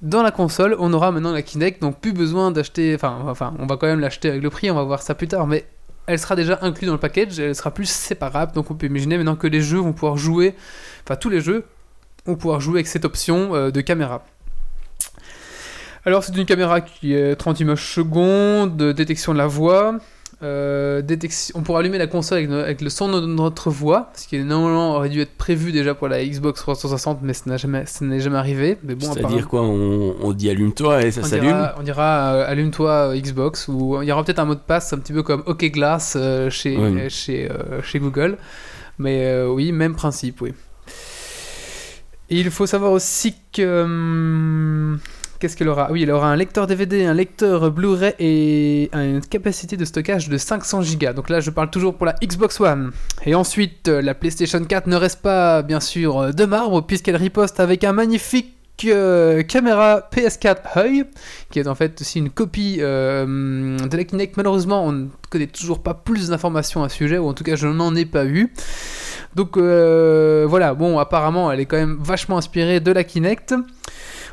dans 0.00 0.23
la 0.23 0.31
console, 0.31 0.75
on 0.79 0.91
aura 0.95 1.12
maintenant 1.12 1.33
la 1.33 1.43
Kinect, 1.43 1.83
donc 1.83 2.00
plus 2.00 2.15
besoin 2.15 2.50
d'acheter. 2.50 2.95
Enfin, 2.95 3.19
enfin, 3.27 3.53
on 3.59 3.67
va 3.67 3.77
quand 3.77 3.89
même 3.89 4.00
l'acheter 4.00 4.31
avec 4.31 4.43
le 4.43 4.49
prix, 4.49 4.71
on 4.71 4.75
va 4.75 4.85
voir 4.85 5.03
ça 5.03 5.15
plus 5.15 5.29
tard, 5.29 5.47
mais 5.47 5.67
elle 6.11 6.19
sera 6.19 6.35
déjà 6.35 6.59
inclue 6.62 6.87
dans 6.87 6.93
le 6.93 6.99
package, 6.99 7.38
elle 7.38 7.55
sera 7.55 7.73
plus 7.73 7.88
séparable, 7.88 8.52
donc 8.52 8.71
on 8.71 8.75
peut 8.75 8.87
imaginer 8.87 9.17
maintenant 9.17 9.37
que 9.37 9.47
les 9.47 9.61
jeux 9.61 9.79
vont 9.79 9.93
pouvoir 9.93 10.17
jouer, 10.17 10.57
enfin 11.05 11.14
tous 11.14 11.31
les 11.31 11.40
jeux 11.40 11.64
vont 12.26 12.35
pouvoir 12.35 12.61
jouer 12.61 12.79
avec 12.79 12.88
cette 12.88 13.05
option 13.05 13.55
euh, 13.55 13.71
de 13.71 13.81
caméra. 13.81 14.25
Alors 16.05 16.25
c'est 16.25 16.37
une 16.37 16.47
caméra 16.47 16.81
qui 16.81 17.14
est 17.14 17.37
30 17.37 17.61
images 17.61 17.95
secondes, 17.95 18.76
de 18.76 18.90
détection 18.90 19.33
de 19.33 19.38
la 19.38 19.47
voix, 19.47 19.99
euh, 20.42 21.02
détection, 21.02 21.59
on 21.59 21.62
pourra 21.62 21.80
allumer 21.80 21.99
la 21.99 22.06
console 22.06 22.38
avec, 22.38 22.50
no- 22.50 22.59
avec 22.61 22.80
le 22.80 22.88
son 22.90 23.11
de 23.11 23.20
notre 23.26 23.68
voix, 23.70 24.11
ce 24.16 24.26
qui 24.26 24.38
normalement 24.38 24.97
aurait 24.97 25.11
dû 25.11 25.20
être 25.20 25.37
prévu 25.37 25.70
déjà 25.73 25.94
pour 25.94 26.09
la 26.09 26.25
Xbox 26.25 26.61
360, 26.61 27.18
mais 27.23 27.35
ce 27.35 27.56
jamais, 27.59 27.85
n'est 28.00 28.20
jamais 28.20 28.38
arrivé. 28.38 28.78
Mais 28.82 28.94
bon, 28.94 29.12
C'est-à-dire 29.12 29.47
quoi 29.49 29.61
on, 29.62 30.16
on 30.23 30.32
dit 30.32 30.49
allume-toi 30.49 31.02
et 31.02 31.11
ça 31.11 31.23
s'allume 31.23 31.68
on 31.78 31.82
dira 31.82 32.32
euh, 32.35 32.50
allume-toi 32.50 32.90
euh, 32.90 33.20
Xbox 33.20 33.68
ou 33.68 34.00
il 34.02 34.09
y 34.09 34.12
aura 34.12 34.25
peut-être 34.25 34.38
un 34.38 34.47
mot 34.47 34.54
de 34.54 34.61
passe 34.61 34.92
un 34.94 34.99
petit 34.99 35.12
peu 35.12 35.23
comme 35.23 35.42
OK 35.47 35.64
Glass 35.66 36.14
euh, 36.16 36.49
chez, 36.50 36.76
Ouais. 36.76 37.11
chez, 37.11 37.49
chez 37.82 37.99
Google. 37.99 38.38
Mais 38.99 39.42
oui, 39.44 39.73
même 39.73 39.94
principe, 39.94 40.40
oui. 40.40 40.52
Et 42.30 42.38
il 42.40 42.50
faut 42.50 42.66
savoir 42.66 42.92
aussi 42.92 43.35
que. 43.52 44.97
Qu'est-ce 45.40 45.56
qu'elle 45.56 45.70
aura? 45.70 45.90
Oui, 45.90 46.02
elle 46.02 46.11
aura 46.11 46.28
un 46.28 46.37
lecteur 46.37 46.66
DVD, 46.66 47.06
un 47.06 47.14
lecteur 47.14 47.70
Blu-ray 47.70 48.12
et 48.18 48.90
une 48.92 49.23
capacité 49.23 49.78
de 49.78 49.87
stockage 49.87 50.28
de 50.28 50.37
500 50.37 50.82
Go. 51.00 51.14
Donc 51.14 51.30
là, 51.30 51.40
je 51.40 51.49
parle 51.49 51.70
toujours 51.70 51.94
pour 51.94 52.04
la 52.04 52.14
Xbox 52.23 52.61
One. 52.61 52.92
Et 53.25 53.35
ensuite, 53.35 53.88
euh, 53.88 54.02
la 54.02 54.12
PlayStation 54.12 54.62
4 54.62 54.87
ne 54.87 54.97
reste 54.97 55.23
pas, 55.23 55.62
bien 55.62 55.80
sûr, 55.80 56.18
euh, 56.18 56.32
de 56.32 56.44
marbre, 56.44 56.82
puisqu'elle 56.82 57.16
riposte 57.16 57.59
avec 57.59 57.85
un 57.85 57.94
magnifique 57.94 58.54
euh, 58.85 59.42
caméra 59.42 60.11
PS4 60.14 60.56
Heuil, 60.76 61.04
qui 61.50 61.59
est 61.59 61.68
en 61.68 61.75
fait 61.75 61.99
aussi 62.02 62.18
une 62.18 62.28
copie 62.28 62.76
de 62.76 63.97
la 63.97 64.04
Kinect. 64.04 64.37
Malheureusement, 64.37 64.85
on 64.85 64.92
ne 64.92 65.06
connaît 65.30 65.47
toujours 65.47 65.82
pas 65.82 65.94
plus 65.94 66.28
d'informations 66.28 66.85
à 66.85 66.90
ce 66.90 66.97
sujet, 66.97 67.16
ou 67.16 67.26
en 67.26 67.32
tout 67.32 67.44
cas, 67.44 67.56
je 67.56 67.66
n'en 67.66 67.97
ai 67.97 68.04
pas 68.04 68.26
eu. 68.26 68.52
Donc 69.37 69.56
voilà, 69.56 70.75
bon, 70.75 70.99
apparemment, 70.99 71.50
elle 71.50 71.61
est 71.61 71.66
quand 71.66 71.78
même 71.78 71.97
vachement 71.99 72.37
inspirée 72.37 72.80
de 72.80 72.92
la 72.92 73.04
Kinect. 73.04 73.54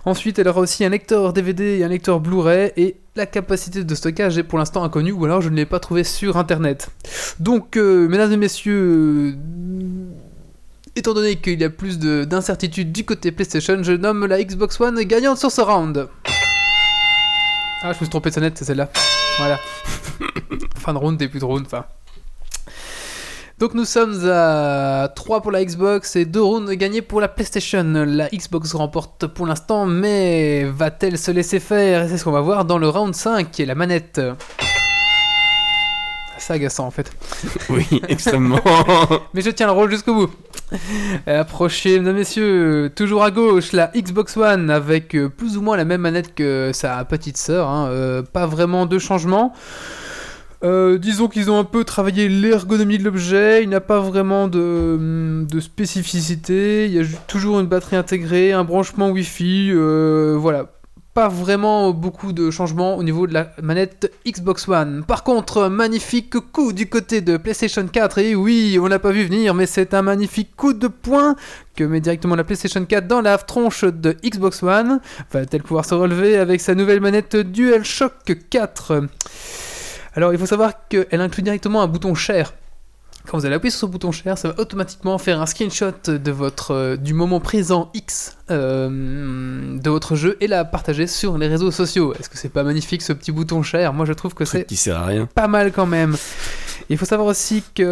Ensuite, 0.06 0.40
elle 0.40 0.48
aura 0.48 0.62
aussi 0.62 0.86
un 0.86 0.90
lecteur 0.90 1.34
DVD 1.34 1.78
et 1.80 1.84
un 1.84 1.88
lecteur 1.88 2.20
Blu-ray 2.20 2.72
et 2.78 2.98
la 3.16 3.26
capacité 3.26 3.84
de 3.84 3.96
stockage 3.96 4.38
est 4.38 4.44
pour 4.44 4.58
l'instant 4.60 4.84
inconnue 4.84 5.12
ou 5.12 5.26
alors 5.26 5.42
je 5.42 5.50
ne 5.50 5.56
l'ai 5.56 5.66
pas 5.66 5.80
trouvé 5.80 6.04
sur 6.04 6.38
internet. 6.38 6.90
Donc, 7.40 7.78
euh, 7.78 8.08
mesdames 8.08 8.32
et 8.32 8.38
messieurs, 8.38 9.36
euh, 9.36 10.10
étant 10.96 11.14
donné 11.14 11.36
qu'il 11.38 11.60
y 11.60 11.64
a 11.64 11.70
plus 11.70 12.00
de- 12.00 12.24
d'incertitudes 12.24 12.92
du 12.92 13.04
côté 13.06 13.32
PlayStation, 13.32 13.78
je 13.82 13.92
nomme 13.94 14.26
la 14.26 14.42
Xbox 14.44 14.80
One 14.80 15.02
gagnante 15.04 15.38
sur 15.38 15.52
ce 15.52 15.62
round. 15.62 16.08
Ah, 17.84 17.86
je 17.86 17.88
me 17.90 17.94
suis 17.96 18.10
trompé 18.10 18.30
de 18.30 18.36
sonnette, 18.36 18.58
c'est 18.58 18.66
celle-là. 18.66 18.90
Voilà. 19.38 19.60
fin 20.78 20.94
de 20.94 20.98
round, 20.98 21.18
début 21.18 21.40
de 21.40 21.46
round, 21.46 21.66
enfin. 21.66 21.86
Donc 23.60 23.74
nous 23.74 23.86
sommes 23.86 24.22
à 24.30 25.12
3 25.16 25.42
pour 25.42 25.52
la 25.52 25.66
Xbox 25.66 26.16
et 26.16 26.26
2 26.26 26.40
rounds 26.42 26.72
gagnés 26.76 27.02
pour 27.02 27.20
la 27.20 27.28
PlayStation. 27.28 27.84
La 28.06 28.30
Xbox 28.30 28.76
remporte 28.76 29.26
pour 29.26 29.48
l'instant, 29.48 29.88
mais 29.88 30.64
va-t-elle 30.66 31.18
se 31.18 31.32
laisser 31.32 31.60
faire? 31.60 32.08
C'est 32.08 32.20
ce 32.20 32.24
qu'on 32.24 32.32
va 32.32 32.42
voir 32.42 32.66
dans 32.66 32.78
le 32.78 32.88
round 32.88 33.16
5 33.16 33.50
qui 33.50 33.64
est 33.64 33.66
la 33.66 33.74
manette. 33.74 34.22
C'est 36.38 36.54
agaçant 36.54 36.86
en 36.86 36.92
fait. 36.92 37.12
Oui, 37.70 37.88
extrêmement. 38.08 38.62
Mais 39.34 39.42
je 39.42 39.50
tiens 39.50 39.66
le 39.66 39.74
rôle 39.74 39.90
jusqu'au 39.90 40.14
bout. 40.14 40.32
Approchez, 41.26 41.98
mesdames 42.00 42.16
et 42.16 42.20
messieurs, 42.20 42.92
toujours 42.96 43.24
à 43.24 43.32
gauche, 43.32 43.72
la 43.72 43.88
Xbox 43.96 44.38
One 44.38 44.70
avec 44.70 45.18
plus 45.36 45.58
ou 45.58 45.62
moins 45.62 45.76
la 45.78 45.84
même 45.84 46.02
manette 46.02 46.36
que 46.36 46.70
sa 46.74 47.04
petite 47.06 47.38
sœur. 47.38 47.68
hein, 47.68 47.88
euh, 47.90 48.22
pas 48.22 48.46
vraiment 48.46 48.86
de 48.86 49.00
changement. 49.00 49.54
Euh, 50.64 50.98
disons 50.98 51.28
qu'ils 51.28 51.52
ont 51.52 51.60
un 51.60 51.64
peu 51.64 51.84
travaillé 51.84 52.30
l'ergonomie 52.30 52.98
de 52.98 53.04
l'objet, 53.04 53.62
il 53.64 53.70
n'a 53.70 53.82
pas 53.82 54.00
vraiment 54.00 54.48
de, 54.48 55.46
de 55.48 55.60
spécificité, 55.60 56.86
il 56.86 56.94
y 56.94 57.00
a 57.00 57.04
toujours 57.28 57.60
une 57.60 57.68
batterie 57.68 57.96
intégrée, 57.96 58.54
un 58.54 58.64
branchement 58.64 59.10
Wi-Fi, 59.12 59.70
euh, 59.72 60.36
voilà. 60.38 60.72
Pas 61.14 61.30
vraiment 61.30 61.94
beaucoup 61.94 62.32
de 62.32 62.52
changements 62.52 62.96
au 62.96 63.02
niveau 63.02 63.26
de 63.26 63.34
la 63.34 63.50
manette 63.64 64.12
Xbox 64.28 64.68
One. 64.68 65.04
Par 65.08 65.24
contre, 65.24 65.68
magnifique 65.68 66.40
coup 66.52 66.74
du 66.74 66.90
côté 66.90 67.22
de 67.22 67.38
PlayStation 67.38 67.88
4, 67.88 68.20
et 68.20 68.36
oui, 68.36 68.78
on 68.80 68.86
l'a 68.86 69.00
pas 69.00 69.10
vu 69.12 69.24
venir, 69.24 69.56
mais 69.56 69.66
c'est 69.66 69.96
un 69.96 70.04
magnifique 70.04 70.56
coup 70.56 70.74
de 70.74 70.88
poing 70.88 71.36
que 71.76 71.84
met 71.84 72.02
directement 72.02 72.36
la 72.36 72.44
PlayStation 72.44 72.86
4 72.86 73.08
dans 73.08 73.22
la 73.22 73.38
tronche 73.40 73.84
de 73.84 74.16
Xbox 74.24 74.62
One. 74.62 75.00
Va-t-elle 75.32 75.64
pouvoir 75.64 75.86
se 75.86 75.96
relever 75.96 76.38
avec 76.38 76.62
sa 76.62 76.76
nouvelle 76.76 77.02
manette 77.02 77.36
DualShock 77.36 78.14
4 78.52 79.02
alors, 80.18 80.34
il 80.34 80.40
faut 80.40 80.46
savoir 80.46 80.88
qu'elle 80.90 81.22
inclut 81.22 81.44
directement 81.44 81.82
un 81.82 81.88
bouton 81.88 82.14
share. 82.16 82.54
Quand 83.28 83.38
vous 83.38 83.46
allez 83.46 83.56
appuyer 83.56 83.72
sur 83.72 83.82
ce 83.82 83.86
bouton 83.88 84.14
share, 84.14 84.38
ça 84.38 84.48
va 84.48 84.60
automatiquement 84.62 85.18
faire 85.18 85.42
un 85.42 85.46
screenshot 85.46 85.92
de 86.08 86.32
votre, 86.32 86.72
euh, 86.72 86.96
du 86.96 87.14
moment 87.14 87.42
présent 87.42 87.92
X 87.94 88.38
euh, 88.50 89.78
de 89.78 89.90
votre 89.90 90.16
jeu 90.16 90.38
et 90.40 90.48
la 90.48 90.64
partager 90.64 91.08
sur 91.08 91.38
les 91.38 91.48
réseaux 91.50 91.72
sociaux. 91.72 92.14
Est-ce 92.18 92.30
que 92.30 92.38
c'est 92.38 92.48
pas 92.48 92.64
magnifique 92.64 93.02
ce 93.02 93.12
petit 93.12 93.34
bouton 93.34 93.64
share? 93.64 93.92
Moi 93.92 94.06
je 94.06 94.14
trouve 94.14 94.34
que 94.34 94.46
c'est 94.46 94.66
pas 95.36 95.50
mal 95.50 95.74
quand 95.74 95.86
même. 95.86 96.16
Il 96.90 96.98
faut 96.98 97.04
savoir 97.04 97.28
aussi 97.28 97.64
qu'il 97.76 97.84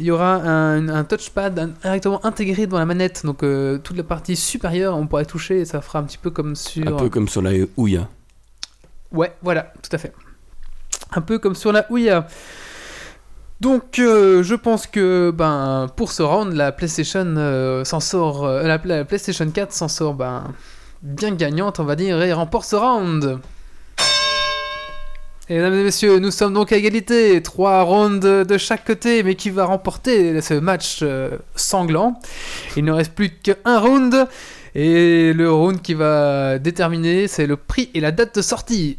y 0.00 0.10
aura 0.10 0.34
un, 0.34 0.86
un 0.90 1.04
touchpad 1.04 1.58
in- 1.58 1.68
directement 1.82 2.22
intégré 2.26 2.66
dans 2.66 2.78
la 2.78 2.84
manette, 2.84 3.24
donc 3.24 3.42
euh, 3.42 3.78
toute 3.78 3.96
la 3.96 4.04
partie 4.04 4.36
supérieure 4.36 4.98
on 4.98 5.06
pourrait 5.06 5.24
toucher 5.24 5.60
et 5.60 5.64
ça 5.64 5.80
fera 5.80 6.00
un 6.00 6.02
petit 6.02 6.18
peu 6.18 6.30
comme 6.30 6.56
sur... 6.56 6.86
Un 6.86 6.92
peu 6.92 7.08
comme 7.08 7.26
sur 7.26 7.40
la 7.40 7.52
Ouya. 7.78 8.06
Ouais, 9.12 9.32
voilà, 9.40 9.72
tout 9.82 9.96
à 9.96 9.98
fait. 9.98 10.12
Un 11.14 11.20
peu 11.20 11.38
comme 11.38 11.54
sur 11.54 11.72
la 11.72 11.90
Ouya. 11.90 12.26
Donc, 13.60 13.98
euh, 13.98 14.42
je 14.42 14.54
pense 14.54 14.86
que 14.86 15.30
ben, 15.34 15.90
pour 15.96 16.12
ce 16.12 16.22
round, 16.22 16.52
la 16.52 16.72
PlayStation 16.72 17.24
euh, 17.38 17.84
s'en 17.84 18.00
sort, 18.00 18.44
euh, 18.44 18.62
la, 18.64 18.78
la 18.84 19.04
PlayStation 19.04 19.50
4 19.50 19.72
s'en 19.72 19.88
sort 19.88 20.12
ben, 20.12 20.52
bien 21.02 21.32
gagnante, 21.32 21.80
on 21.80 21.84
va 21.84 21.96
dire, 21.96 22.20
et 22.22 22.32
remporte 22.34 22.66
ce 22.66 22.76
round. 22.76 23.38
Et 25.48 25.56
mesdames 25.56 25.74
et 25.74 25.84
messieurs, 25.84 26.18
nous 26.18 26.32
sommes 26.32 26.52
donc 26.52 26.72
à 26.72 26.76
égalité, 26.76 27.40
trois 27.40 27.82
rounds 27.82 28.20
de, 28.20 28.58
chaque 28.58 28.84
côté, 28.84 29.22
mais 29.22 29.36
qui 29.36 29.48
va 29.48 29.64
remporter 29.64 30.40
ce 30.40 30.54
match 30.54 31.04
sanglant 31.54 32.20
Il 32.76 32.84
ne 32.84 32.90
reste 32.90 33.12
plus 33.12 33.30
qu'un 33.30 33.78
round, 33.78 34.26
et 34.74 35.32
le 35.32 35.50
round 35.50 35.80
qui 35.80 35.94
va 35.94 36.58
déterminer, 36.58 37.28
c'est 37.28 37.46
le 37.46 37.56
prix 37.56 37.90
et 37.94 38.00
la 38.00 38.10
date 38.10 38.34
de 38.34 38.42
sortie. 38.42 38.98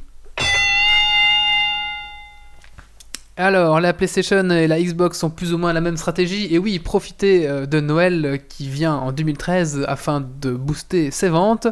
Alors, 3.40 3.80
la 3.80 3.94
PlayStation 3.94 4.50
et 4.50 4.66
la 4.66 4.82
Xbox 4.82 5.22
ont 5.22 5.30
plus 5.30 5.54
ou 5.54 5.60
moins 5.60 5.72
la 5.72 5.80
même 5.80 5.96
stratégie. 5.96 6.52
Et 6.52 6.58
oui, 6.58 6.80
profiter 6.80 7.48
euh, 7.48 7.68
de 7.68 7.80
Noël 7.80 8.42
qui 8.50 8.68
vient 8.68 8.96
en 8.96 9.12
2013 9.12 9.86
afin 9.88 10.26
de 10.42 10.52
booster 10.52 11.12
ses 11.12 11.30
ventes. 11.30 11.68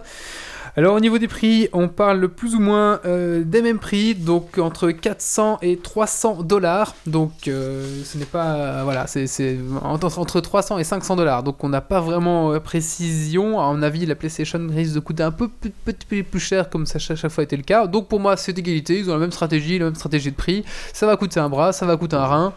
Alors, 0.78 0.94
au 0.94 1.00
niveau 1.00 1.18
des 1.18 1.30
prix, 1.30 1.70
on 1.72 1.88
parle 1.88 2.28
plus 2.28 2.54
ou 2.54 2.60
moins 2.60 3.00
euh, 3.06 3.46
des 3.46 3.62
mêmes 3.62 3.80
prix, 3.80 4.14
donc 4.14 4.58
entre 4.58 4.92
400 4.92 5.60
et 5.62 5.78
300 5.78 6.44
dollars. 6.44 6.96
Donc, 7.08 7.48
euh, 7.48 8.04
ce 8.04 8.18
n'est 8.18 8.26
pas. 8.26 8.84
voilà, 8.84 9.08
c'est 9.08 9.58
entre, 9.84 10.20
entre 10.20 10.42
300 10.42 10.78
et 10.80 10.84
500 10.84 11.16
dollars. 11.16 11.44
Donc, 11.44 11.64
on 11.64 11.70
n'a 11.70 11.80
pas 11.80 12.02
vraiment 12.02 12.52
euh, 12.52 12.60
précision. 12.60 13.62
À 13.62 13.72
mon 13.72 13.82
avis, 13.84 14.06
la 14.06 14.16
PlayStation 14.16 14.68
risque 14.70 14.96
de 14.96 15.00
coûter 15.00 15.24
un 15.24 15.32
peu 15.32 15.50
plus, 15.50 16.40
cher, 16.42 16.70
comme 16.70 16.86
ça 16.86 17.00
chaque 17.00 17.16
chaque 17.16 17.32
fois 17.32 17.46
été 17.46 17.56
le 17.56 17.64
cas. 17.64 17.88
Donc, 17.88 18.10
pour 18.10 18.20
moi, 18.20 18.36
c'est 18.36 18.58
égalité. 18.60 19.00
Ils 19.00 19.10
ont 19.10 19.14
la 19.14 19.20
même 19.20 19.32
stratégie, 19.32 19.80
la 19.80 19.86
même 19.86 19.96
stratégie 19.96 20.32
de 20.32 20.36
prix. 20.36 20.66
Ça 20.92 21.06
va 21.06 21.16
coûter 21.16 21.40
un 21.40 21.48
bras, 21.48 21.72
ça 21.72 21.86
va 21.86 21.96
coûter 21.96 22.18
un 22.18 22.26
rein. 22.26 22.54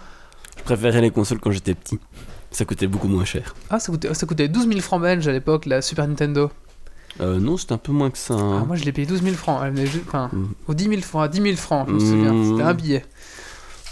Je 0.57 0.65
préférais 0.65 1.01
les 1.01 1.13
consoles 1.13 1.39
quand 1.39 1.53
j'étais 1.53 1.75
petit. 1.75 2.01
Ça 2.51 2.65
coûtait 2.65 2.89
beaucoup 2.89 3.07
moins 3.07 3.25
cher. 3.25 3.55
Ah, 3.71 3.79
ça 3.79 3.93
coûtait, 3.93 4.13
ça 4.13 4.27
coûtait 4.27 4.49
12 4.49 4.67
000 4.67 4.81
francs 4.81 5.01
belges 5.01 5.29
à 5.29 5.33
l'époque, 5.33 5.67
la 5.67 5.83
Super 5.83 6.09
Nintendo. 6.09 6.51
Euh, 7.21 7.39
non, 7.41 7.57
c'était 7.57 7.73
un 7.73 7.79
peu 7.79 7.93
moins 7.93 8.11
que 8.11 8.19
ça. 8.19 8.35
Ah, 8.39 8.43
hein. 8.43 8.65
moi, 8.67 8.77
je 8.77 8.85
l'ai 8.85 8.93
payé 8.93 9.07
12 9.07 9.23
000 9.23 9.35
francs. 9.35 9.61
Elle 9.65 9.73
venait 9.73 9.87
ju- 9.87 10.03
Enfin, 10.07 10.31
Mm. 10.33 10.47
aux 10.69 10.75
10 10.75 10.85
000 10.89 11.01
francs, 11.03 11.25
à 11.25 11.29
10 11.29 11.41
000 11.43 11.57
francs, 11.57 11.87
je 11.89 11.95
me 11.95 11.99
souviens. 12.01 12.33
Mm. 12.33 12.51
C'était 12.51 12.63
un 12.63 12.75
billet. 12.75 13.05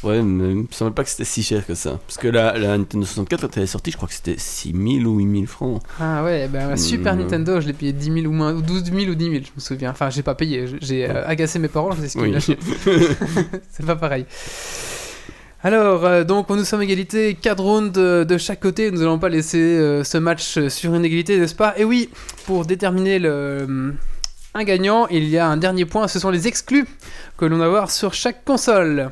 Ouais, 0.05 0.23
mais 0.23 0.51
il 0.51 0.57
me 0.57 0.67
semble 0.71 0.93
pas 0.93 1.03
que 1.03 1.11
c'était 1.11 1.25
si 1.25 1.43
cher 1.43 1.67
que 1.67 1.75
ça. 1.75 1.99
Parce 2.07 2.19
que 2.19 2.29
la, 2.29 2.57
la 2.59 2.77
Nintendo 2.79 3.05
64, 3.05 3.41
quand 3.41 3.57
elle 3.57 3.63
est 3.65 3.67
sortie, 3.67 3.91
je 3.91 3.97
crois 3.97 4.07
que 4.07 4.15
c'était 4.15 4.37
6000 4.39 5.07
ou 5.07 5.19
8000 5.19 5.47
francs. 5.49 5.83
Ah 5.99 6.23
ouais, 6.23 6.47
ben 6.49 6.69
la 6.69 6.77
Super 6.77 7.15
Mm. 7.17 7.21
Nintendo, 7.21 7.61
je 7.61 7.67
l'ai 7.67 7.73
payé 7.73 7.93
10 7.93 8.13
000 8.13 8.27
ou 8.27 8.33
moins, 8.33 8.53
ou 8.55 8.61
12 8.63 8.85
000 8.85 9.11
ou 9.11 9.15
10 9.15 9.25
000, 9.25 9.35
je 9.37 9.51
me 9.57 9.61
souviens. 9.61 9.91
Enfin, 9.91 10.11
j'ai 10.11 10.23
pas 10.23 10.35
payé, 10.35 10.67
j'ai- 10.69 10.79
j'ai 10.83 11.11
euh, 11.11 11.27
agacé 11.27 11.59
mes 11.59 11.69
parents, 11.69 11.91
je 11.93 12.07
suis 12.07 12.21
dit, 12.21 12.25
Oui. 12.25 12.37
C'est 13.71 13.87
pas 13.87 13.97
pareil. 13.97 14.27
Alors, 15.63 16.05
euh, 16.05 16.23
donc, 16.23 16.51
nous 16.51 16.65
sommes 16.65 16.83
égalité, 16.83 17.35
4 17.35 17.63
rounds 17.63 17.93
de, 17.99 18.39
chaque 18.39 18.61
côté. 18.61 18.91
Nous 18.91 19.03
allons 19.03 19.19
pas 19.19 19.29
laisser 19.29 19.59
euh, 19.59 20.05
ce 20.05 20.19
match 20.19 20.69
sur 20.69 20.95
une 20.95 21.05
égalité, 21.05 21.39
n'est-ce 21.39 21.55
pas? 21.55 21.75
Et 21.79 21.85
oui, 21.85 22.11
pour 22.45 22.67
déterminer 22.67 23.19
le, 23.19 23.95
un 24.55 24.65
gagnant, 24.65 25.07
il 25.09 25.29
y 25.29 25.39
a 25.39 25.47
un 25.47 25.57
dernier 25.57 25.85
point. 25.85 26.09
Ce 26.09 26.19
sont 26.19 26.31
les 26.31 26.47
exclus 26.47 26.87
que 27.37 27.45
l'on 27.45 27.59
va 27.59 27.69
voir 27.69 27.91
sur 27.91 28.15
chaque 28.15 28.45
console. 28.45 29.11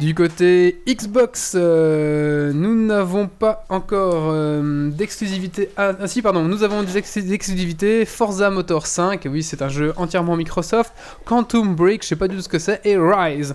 Du 0.00 0.14
côté 0.14 0.80
Xbox, 0.88 1.52
euh, 1.54 2.52
nous 2.52 2.74
n'avons 2.74 3.28
pas 3.28 3.64
encore 3.68 4.30
euh, 4.32 4.90
d'exclusivité. 4.90 5.68
Ah, 5.76 5.92
ah, 6.00 6.08
si, 6.08 6.22
pardon, 6.22 6.42
nous 6.42 6.62
avons 6.62 6.82
des 6.82 6.92
des 6.92 7.32
exclusivités. 7.32 8.04
Forza 8.04 8.50
Motor 8.50 8.86
5, 8.86 9.28
oui, 9.30 9.42
c'est 9.42 9.62
un 9.62 9.68
jeu 9.68 9.92
entièrement 9.96 10.36
Microsoft. 10.36 10.92
Quantum 11.24 11.74
Break, 11.74 12.02
je 12.02 12.08
sais 12.08 12.16
pas 12.16 12.26
du 12.26 12.36
tout 12.36 12.42
ce 12.42 12.48
que 12.48 12.58
c'est. 12.58 12.80
Et 12.84 12.96
Rise. 12.96 13.54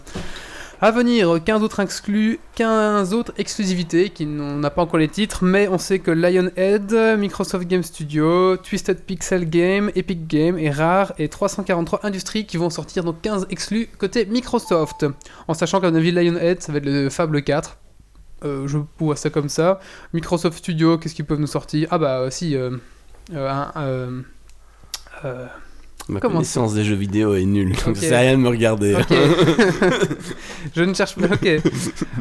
À 0.80 0.92
venir, 0.92 1.40
15 1.44 1.64
autres 1.64 1.80
exclus, 1.80 2.40
15 2.54 3.12
autres 3.16 3.34
exclusivités 3.40 4.12
qui 4.12 4.28
n'ont 4.28 4.62
pas 4.62 4.84
encore 4.84 5.00
les 5.00 5.08
titres, 5.08 5.44
mais 5.44 5.68
on 5.68 5.80
sait 5.80 5.98
que 5.98 6.12
Lionhead, 6.12 7.18
Microsoft 7.18 7.68
Game 7.68 7.82
Studio, 7.82 8.58
Twisted 8.58 9.02
Pixel 9.02 9.50
Game, 9.50 9.90
Epic 9.96 10.28
Game 10.28 10.60
et 10.60 10.70
Rare 10.70 11.14
et 11.18 11.30
343 11.30 12.06
Industries 12.06 12.46
qui 12.46 12.58
vont 12.58 12.70
sortir 12.70 13.04
donc 13.04 13.22
15 13.22 13.48
exclus 13.50 13.88
côté 13.98 14.28
Microsoft. 14.28 15.08
En 15.48 15.56
sachant 15.56 15.82
qu'à 15.82 15.90
mon 15.90 15.98
avis, 15.98 16.12
Lionhead, 16.12 16.62
ça 16.62 16.72
va 16.72 16.78
être 16.78 16.86
le 16.86 17.10
Fable 17.10 17.42
4. 17.42 17.78
Euh, 18.46 18.68
je 18.68 18.78
vois 19.00 19.16
ça 19.16 19.32
comme 19.32 19.50
ça. 19.50 19.80
Microsoft 20.14 20.60
Studio, 20.60 21.00
qu'est-ce 21.00 21.16
qu'ils 21.16 21.26
peuvent 21.26 21.40
nous 21.40 21.48
sortir? 21.48 21.88
Ah 21.90 21.98
bah 21.98 22.30
si, 22.30 22.56
euh, 22.56 22.78
euh, 23.34 23.50
un, 23.50 23.72
euh, 23.78 24.22
euh, 25.26 25.48
Ma 26.10 26.20
Comment 26.22 26.36
connaissance 26.36 26.74
des 26.74 26.86
jeux 26.86 26.96
vidéo 26.96 27.36
est 27.36 27.44
nulle, 27.44 27.74
donc 27.74 27.88
Ok. 27.90 27.96
ça 27.98 28.02
sert 28.02 28.18
à 28.18 28.22
rien 28.22 28.38
de 28.38 28.42
me 28.42 28.48
regarder. 28.48 28.96
Je 30.76 30.84
ne 30.84 30.94
cherche 30.94 31.16
pas. 31.16 31.28
Ok. 31.28 31.48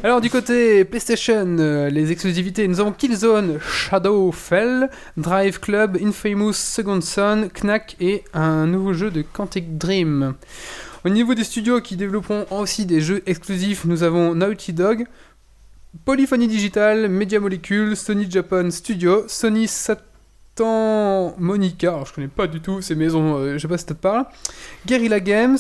Alors 0.03 0.21
du 0.21 0.29
côté 0.31 0.85
PlayStation, 0.85 1.57
euh, 1.61 1.89
les 1.89 2.11
exclusivités, 2.11 2.67
nous 2.67 2.81
avons 2.81 2.93
Killzone, 2.93 3.59
Shadowfell, 3.61 4.91
Drive 5.17 5.61
Club, 5.61 5.99
Infamous 6.03 6.55
Second 6.55 7.01
Son, 7.01 7.49
Knack 7.63 7.97
et 8.01 8.25
un 8.35 8.67
nouveau 8.67 8.93
jeu 8.93 9.11
de 9.11 9.23
Quantic 9.23 9.79
Dream. 9.79 10.35
Au 11.05 11.09
niveau 11.09 11.35
des 11.35 11.45
studios 11.45 11.81
qui 11.81 11.97
développeront 11.97 12.47
aussi 12.51 12.87
des 12.87 13.01
jeux 13.01 13.23
exclusifs, 13.27 13.85
nous 13.85 14.03
avons 14.03 14.35
Naughty 14.35 14.73
Dog, 14.73 15.07
Polyphony 16.05 16.49
Digital, 16.49 17.09
Media 17.09 17.39
Molecule, 17.39 17.97
Sony 17.97 18.27
Japan 18.29 18.71
Studio, 18.71 19.25
Sony 19.29 19.69
Monica, 20.63 21.89
alors 21.89 22.07
je 22.07 22.13
connais 22.15 22.29
pas 22.29 22.47
du 22.47 22.61
tout 22.61 22.81
ces 22.83 22.95
maisons, 22.95 23.37
euh, 23.37 23.55
je 23.55 23.59
sais 23.59 23.69
pas 23.69 23.79
si 23.79 23.85
ça 23.87 23.95
te 23.95 24.01
parle, 24.01 24.25
Guerrilla 24.87 25.21
Games, 25.21 25.59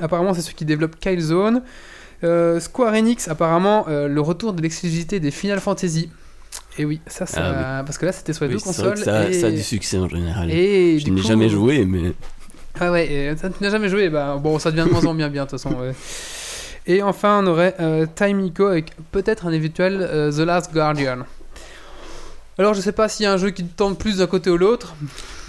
apparemment 0.00 0.34
c'est 0.34 0.42
ceux 0.42 0.52
qui 0.52 0.64
développent 0.64 0.98
Killzone, 0.98 1.62
euh, 2.24 2.60
Square 2.60 2.94
Enix, 2.94 3.28
apparemment 3.28 3.86
euh, 3.88 4.08
le 4.08 4.20
retour 4.20 4.52
de 4.52 4.62
l'exclusivité 4.62 5.20
des 5.20 5.30
Final 5.30 5.60
Fantasy. 5.60 6.10
Et 6.78 6.84
oui, 6.84 7.00
ça, 7.06 7.26
ça 7.26 7.40
Ah 7.44 7.82
parce 7.84 7.98
que 7.98 8.06
là 8.06 8.12
c'était 8.12 8.32
sur 8.32 8.44
les 8.44 8.50
Oui, 8.54 8.58
deux 8.58 8.64
consoles. 8.64 8.96
ça, 8.98 9.28
et... 9.28 9.32
ça 9.32 9.46
a 9.48 9.50
du 9.50 9.62
succès 9.62 9.98
en 9.98 10.08
général. 10.08 10.50
et 10.50 10.98
je 10.98 11.08
n'ai 11.10 11.20
coup- 11.20 11.26
jamais 11.26 11.48
joué, 11.48 11.84
mais 11.84 12.12
Ah 12.80 12.90
ouais, 12.92 13.34
ça, 13.40 13.50
tu 13.50 13.62
n'as 13.62 13.70
jamais 13.70 13.88
joué, 13.88 14.08
bah 14.08 14.38
bon, 14.42 14.58
ça 14.58 14.70
devient 14.70 14.84
de 14.86 14.92
moins 14.92 15.04
en 15.06 15.14
moins 15.14 15.28
bien 15.28 15.44
de 15.44 15.50
toute 15.50 15.60
façon. 15.60 15.74
ouais. 15.76 15.92
Et 16.86 17.00
enfin, 17.02 17.42
on 17.44 17.46
aurait 17.46 17.74
euh, 17.80 18.06
Time 18.12 18.40
Echo 18.44 18.66
avec 18.66 18.86
peut-être 19.12 19.46
un 19.46 19.52
éventuel 19.52 19.98
euh, 20.00 20.32
The 20.32 20.38
Last 20.46 20.72
Guardian. 20.72 21.18
Alors, 22.58 22.74
je 22.74 22.80
sais 22.82 22.92
pas 22.92 23.08
s'il 23.08 23.24
y 23.24 23.26
a 23.26 23.32
un 23.32 23.38
jeu 23.38 23.50
qui 23.50 23.64
te 23.64 23.74
tente 23.76 23.98
plus 23.98 24.18
d'un 24.18 24.26
côté 24.26 24.50
ou 24.50 24.58
l'autre. 24.58 24.94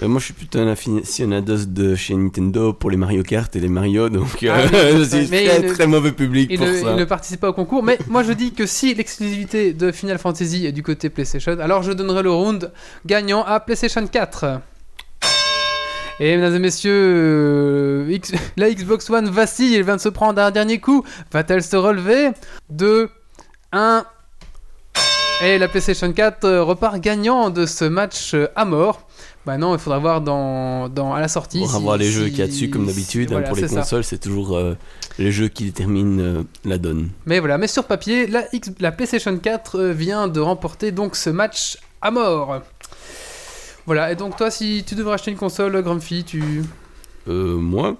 Euh, 0.01 0.07
moi, 0.07 0.19
je 0.19 0.25
suis 0.25 0.33
plutôt 0.33 0.59
un 0.59 0.67
aficionados 0.67 1.65
de 1.67 1.95
chez 1.95 2.15
Nintendo 2.15 2.71
pour 2.71 2.89
les 2.89 2.97
Mario 2.97 3.23
Kart 3.23 3.53
et 3.55 3.59
les 3.59 3.67
Mario, 3.67 4.07
donc 4.09 4.41
euh, 4.43 4.49
Ah 4.53 4.61
oui, 4.63 4.69
je 4.99 5.03
suis 5.03 5.27
très 5.27 5.59
il 5.59 5.65
ne- 5.67 5.73
très 5.73 5.85
mauvais 5.85 6.13
public 6.13 6.47
Il 6.51 6.57
pour 6.57 6.67
ne, 6.67 6.73
ça. 6.73 6.91
il 6.91 6.95
ne 6.95 7.03
participe 7.05 7.41
pas 7.41 7.49
au 7.49 7.53
concours, 7.53 7.83
mais 7.83 7.99
moi 8.07 8.23
je 8.23 8.31
dis 8.31 8.53
que 8.53 8.65
si 8.65 8.93
l'exclusivité 8.93 9.73
de 9.73 9.91
Final 9.91 10.17
Fantasy 10.17 10.65
est 10.65 10.71
du 10.71 10.81
côté 10.81 11.09
PlayStation, 11.09 11.57
alors 11.59 11.83
je 11.83 11.91
donnerai 11.91 12.23
le 12.23 12.31
round 12.31 12.71
gagnant 13.05 13.43
à 13.43 13.59
PlayStation 13.59 14.07
4. 14.07 14.61
Et 16.19 16.37
mesdames 16.37 16.55
et 16.55 16.59
messieurs, 16.59 16.91
euh, 16.93 18.07
X- 18.11 18.31
la 18.57 18.71
Xbox 18.71 19.09
One 19.09 19.29
vacille, 19.29 19.75
elle 19.75 19.83
vient 19.83 19.97
de 19.97 20.01
se 20.01 20.09
prendre 20.09 20.41
un 20.41 20.51
dernier 20.51 20.79
coup. 20.79 21.03
Va-t-elle 21.31 21.63
se 21.63 21.75
relever? 21.75 22.29
2, 22.69 23.09
1. 23.73 24.05
Et 25.43 25.57
la 25.57 25.67
PlayStation 25.67 26.11
4 26.13 26.45
euh, 26.45 26.63
repart 26.63 26.99
gagnant 26.99 27.49
de 27.49 27.65
ce 27.65 27.83
match 27.85 28.33
euh, 28.33 28.47
à 28.55 28.63
mort. 28.65 29.05
Bah 29.45 29.57
non, 29.57 29.73
il 29.75 29.79
faudra 29.79 29.99
voir 29.99 30.21
dans, 30.21 30.87
dans, 30.87 31.13
à 31.13 31.19
la 31.19 31.27
sortie. 31.27 31.59
Pour 31.59 31.69
si- 31.69 31.75
avoir 31.75 31.97
les 31.97 32.09
jeux 32.09 32.27
qu'il 32.29 32.39
y 32.39 32.41
a 32.43 32.47
dessus, 32.47 32.69
comme 32.69 32.85
d'habitude, 32.85 33.33
hein, 33.33 33.41
pour 33.41 33.57
les 33.57 33.67
consoles, 33.67 34.05
c'est 34.05 34.19
toujours 34.19 34.55
euh, 34.55 34.75
les 35.19 35.33
jeux 35.33 35.49
qui 35.49 35.65
déterminent 35.65 36.21
euh, 36.21 36.43
la 36.63 36.77
donne. 36.77 37.09
Mais 37.25 37.39
voilà, 37.39 37.57
mais 37.57 37.67
sur 37.67 37.83
papier, 37.83 38.25
la, 38.27 38.45
X- 38.53 38.71
la 38.79 38.93
PlayStation 38.93 39.37
4 39.37 39.79
euh, 39.79 39.91
vient 39.91 40.29
de 40.29 40.39
remporter 40.39 40.91
donc 40.93 41.17
ce 41.17 41.29
match 41.29 41.77
à 42.01 42.09
mort. 42.09 42.61
Voilà, 43.85 44.13
et 44.13 44.15
donc 44.15 44.37
toi, 44.37 44.49
si 44.49 44.85
tu 44.87 44.95
devrais 44.95 45.15
acheter 45.15 45.31
une 45.31 45.37
console, 45.37 45.81
Grumpy, 45.83 46.23
tu... 46.23 46.41
Euh, 47.27 47.57
moi, 47.57 47.97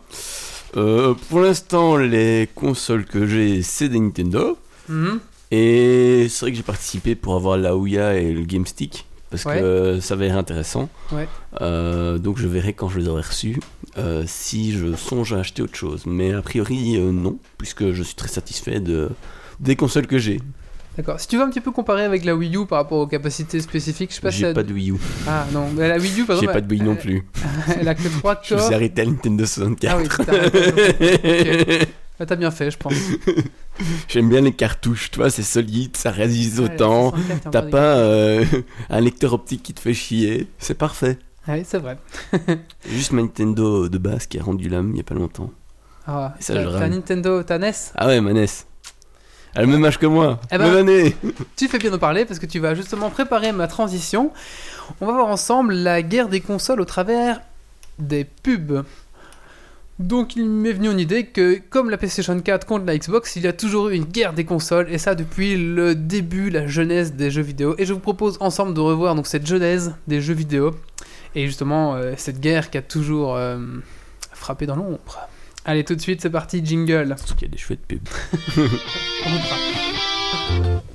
pour 0.72 1.42
l'instant, 1.42 1.98
les 1.98 2.48
consoles 2.56 3.04
que 3.06 3.28
j'ai, 3.28 3.62
c'est 3.64 3.90
des 3.90 4.00
Nintendo. 4.00 4.58
Mhm. 4.88 5.20
Et 5.56 6.28
c'est 6.30 6.40
vrai 6.46 6.52
que 6.52 6.58
j'ai 6.58 6.64
participé 6.64 7.14
pour 7.14 7.36
avoir 7.36 7.58
la 7.58 7.76
Ouya 7.78 8.16
et 8.16 8.34
le 8.34 8.42
Game 8.42 8.66
Stick. 8.66 9.06
Parce 9.30 9.46
Ouais. 9.46 9.60
que 9.60 10.00
ça 10.02 10.16
avait 10.16 10.26
l'air 10.28 10.38
intéressant. 10.38 10.90
Ouais. 11.12 11.28
Euh, 11.62 12.18
donc 12.18 12.38
je 12.40 12.48
verrai 12.48 12.74
quand 12.74 12.90
je 12.90 13.00
les 13.00 13.08
aurai 13.08 13.22
reçus 13.22 13.60
euh, 14.00 14.24
si 14.26 14.72
je 14.74 14.96
songe 14.96 15.32
à 15.34 15.38
acheter 15.40 15.62
autre 15.62 15.76
chose. 15.76 16.04
Mais 16.08 16.34
a 16.34 16.42
priori, 16.42 16.96
euh, 16.98 17.12
non, 17.12 17.38
puisque 17.60 17.92
je 17.92 18.02
suis 18.02 18.16
très 18.16 18.28
satisfait 18.30 18.80
de, 18.80 19.10
des 19.60 19.76
consoles 19.76 20.08
que 20.08 20.18
j'ai. 20.18 20.40
D'accord. 20.98 21.20
Si 21.20 21.28
tu 21.28 21.38
veux 21.38 21.44
un 21.44 21.50
petit 21.50 21.62
peu 21.62 21.72
comparer 21.72 22.04
avec 22.04 22.26
la 22.26 22.36
Wii 22.36 22.56
U 22.58 22.66
par 22.68 22.78
rapport 22.80 23.00
aux 23.00 23.08
capacités 23.08 23.60
spécifiques, 23.62 24.10
je 24.12 24.16
sais 24.16 24.22
pas 24.22 24.32
si... 24.32 24.40
J'ai 24.40 24.46
elle- 24.48 24.54
pas 24.56 24.62
de 24.64 24.74
Wii 24.74 24.92
U, 24.92 24.96
Ah 25.28 25.46
non, 25.52 25.68
mais 25.76 25.88
la 25.90 25.98
Wii 25.98 26.22
U, 26.22 26.26
par 26.26 26.36
j'ai 26.38 26.44
exemple... 26.44 26.54
pas 26.54 26.62
de 26.62 26.72
Wii 26.72 26.82
non 26.84 26.96
plus. 26.96 27.24
Elle 27.80 27.88
a 27.88 27.96
que 27.96 28.08
3 28.08 28.42
Je 28.44 28.54
me 28.54 28.60
corps. 28.60 28.68
suis 28.68 28.76
arrêté 28.76 29.02
à 29.02 29.06
Nintendo 29.06 29.44
Ah 29.44 29.48
64. 29.48 29.98
oui, 30.00 30.08
t'as 30.26 31.86
Ah, 32.24 32.25
T'as 32.25 32.36
bien 32.36 32.51
fait, 32.51 32.72
je 32.72 32.77
pense. 32.77 32.94
J'aime 34.08 34.30
bien 34.30 34.42
les 34.42 34.53
cartouches, 34.53 35.12
toi, 35.12 35.30
c'est 35.30 35.44
solide, 35.44 35.98
ça 35.98 36.12
résiste 36.12 36.60
au 36.60 36.68
temps. 36.68 37.12
64, 37.12 37.42
t'es 37.44 37.50
T'as 37.51 37.62
pas 37.63 37.98
euh, 37.98 38.46
un 38.89 39.01
lecteur 39.01 39.34
optique 39.34 39.63
qui 39.63 39.74
te 39.74 39.80
fait 39.82 39.94
chier, 39.94 40.48
c'est 40.60 40.77
parfait. 40.77 41.20
Ouais, 41.48 41.63
c'est 41.68 41.80
vrai. 41.80 41.98
Juste 42.89 43.12
ma 43.12 43.22
Nintendo 43.22 43.89
de 43.89 43.98
base 43.98 44.27
qui 44.27 44.39
a 44.39 44.44
rendu 44.44 44.70
l'âme 44.70 44.92
il 44.94 44.98
y 44.98 45.01
a 45.01 45.03
pas 45.03 45.15
longtemps. 45.15 45.51
Ah, 46.08 46.34
Ça, 46.39 46.62
je. 46.62 46.70
Nintendo, 46.70 47.44
t'as 47.44 47.58
NES 47.58 47.72
Ah 47.96 48.08
ouais, 48.08 48.22
ma 48.22 48.32
NES. 48.34 48.46
Elle 49.56 49.62
a 49.63 49.65
le 49.65 49.72
même 49.72 49.86
âge 49.86 50.00
que 50.00 50.06
moi, 50.08 50.39
Eh 50.51 50.58
ben- 50.58 50.65
même 50.68 50.77
année. 50.77 51.15
Tu 51.56 51.68
fais 51.68 51.77
bien 51.77 51.92
de 51.92 51.98
parler 51.98 52.25
parce 52.25 52.39
que 52.39 52.46
tu 52.48 52.60
vas 52.60 52.74
justement 52.74 53.10
préparer 53.10 53.51
ma 53.51 53.68
transition. 53.68 54.32
On 55.00 55.06
va 55.06 55.13
voir 55.13 55.27
ensemble 55.27 55.74
la 55.74 56.01
guerre 56.01 56.27
des 56.27 56.42
consoles 56.42 56.82
au 56.82 56.86
travers 56.86 57.42
des 58.00 58.24
pubs. 58.24 58.84
Donc 60.00 60.36
il 60.36 60.50
m'est 60.50 60.74
venu 60.74 60.92
une 60.92 61.00
idée 61.00 61.28
que 61.28 61.62
comme 61.70 61.90
la 61.90 61.98
PlayStation 61.98 62.40
4 62.40 62.66
contre 62.66 62.86
la 62.86 62.98
Xbox, 62.98 63.36
il 63.36 63.44
y 63.44 63.48
a 63.48 63.54
toujours 63.54 63.90
eu 63.90 63.96
une 63.96 64.06
guerre 64.06 64.34
des 64.34 64.44
consoles 64.44 64.92
et 64.92 64.98
ça 64.98 65.14
depuis 65.14 65.56
le 65.56 65.94
début, 65.94 66.50
la 66.50 66.68
genèse 66.68 67.14
des 67.14 67.30
jeux 67.30 67.44
vidéo. 67.44 67.76
Et 67.78 67.86
je 67.86 67.94
vous 67.94 68.00
propose 68.00 68.38
ensemble 68.40 68.74
de 68.74 68.80
revoir 68.80 69.16
donc 69.16 69.28
cette 69.28 69.46
genèse 69.46 69.96
des 70.08 70.20
jeux 70.20 70.34
vidéo 70.34 70.76
et 71.36 71.46
justement 71.46 71.96
euh, 71.96 72.14
cette 72.18 72.40
guerre 72.40 72.72
qui 72.72 72.78
a 72.78 72.82
toujours 72.82 73.36
euh, 73.36 73.60
frappé 74.32 74.65
dans 74.65 74.76
l'ombre. 74.76 75.30
Allez 75.65 75.84
tout 75.84 75.96
de 75.96 76.02
suite 76.02 76.22
c'est 76.22 76.32
parti 76.32 76.65
jingle. 76.65 77.13
Surtout 77.17 77.36
qu'il 77.36 77.48
y 77.48 77.52
a 77.52 77.54
des 77.54 77.60
chouettes 77.60 77.86
pubs. 77.86 78.02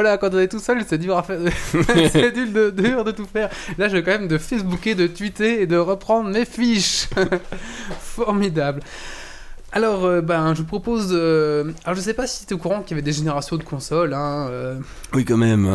Voilà, 0.00 0.16
quand 0.16 0.34
on 0.34 0.38
est 0.38 0.48
tout 0.48 0.58
seul, 0.60 0.82
c'est 0.88 0.96
dur 0.96 1.18
à 1.18 1.22
faire. 1.22 1.38
c'est 2.10 2.32
dur 2.32 2.46
de, 2.52 2.70
dur 2.70 3.04
de 3.04 3.10
tout 3.10 3.26
faire. 3.26 3.50
Là, 3.76 3.88
je 3.88 3.96
vais 3.96 4.02
quand 4.02 4.12
même 4.12 4.28
de 4.28 4.38
Facebooker, 4.38 4.96
de 4.96 5.06
tweeter 5.06 5.60
et 5.60 5.66
de 5.66 5.76
reprendre 5.76 6.30
mes 6.30 6.46
fiches. 6.46 7.06
Formidable. 8.00 8.80
Alors, 9.72 10.04
euh, 10.04 10.20
ben, 10.20 10.54
je 10.54 10.62
vous 10.62 10.66
propose. 10.66 11.08
euh, 11.12 11.70
Alors, 11.84 11.94
je 11.96 12.00
sais 12.00 12.14
pas 12.14 12.26
si 12.26 12.46
tu 12.46 12.54
es 12.54 12.56
au 12.56 12.58
courant 12.58 12.80
qu'il 12.80 12.92
y 12.92 12.94
avait 12.94 13.02
des 13.02 13.12
générations 13.12 13.56
de 13.56 13.62
consoles. 13.62 14.14
Hein, 14.14 14.48
euh, 14.50 14.78
Oui, 15.14 15.24
quand 15.24 15.36
même. 15.36 15.66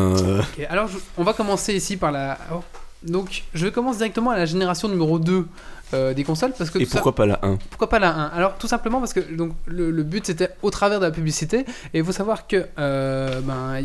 alors 0.70 0.88
je- 0.88 0.98
on 1.18 1.24
va 1.24 1.34
commencer 1.34 1.74
ici 1.76 1.96
par 1.98 2.12
la. 2.12 2.38
oh. 2.54 2.62
Donc 3.04 3.44
je 3.54 3.68
commence 3.68 3.98
directement 3.98 4.32
à 4.32 4.38
la 4.38 4.48
génération 4.48 4.88
numéro 4.88 5.20
2 5.20 5.46
euh, 5.94 6.16
des 6.16 6.24
consoles 6.24 6.54
parce 6.58 6.72
que 6.72 6.80
Et 6.80 6.86
ça- 6.86 6.94
pourquoi 6.94 7.14
pas 7.14 7.28
la 7.28 7.40
1 7.44 7.58
pourquoi 7.70 7.88
pas 7.88 8.00
la 8.00 8.10
1 8.10 8.26
Alors 8.30 8.56
tout 8.58 8.68
simplement 8.68 9.00
parce 9.00 9.14
que 9.14 9.20
donc, 9.20 9.52
le, 9.68 9.92
le 9.92 10.02
but 10.02 10.26
c'était 10.26 10.50
au 10.64 10.72
travers 10.72 11.00
de 11.00 11.06
la 11.06 11.12
publicité 11.12 11.66
et 11.94 12.00
il 12.00 12.04
faut 12.04 12.12
savoir 12.12 12.48
que 12.48 12.66
euh, 12.80 13.42
ben, 13.42 13.84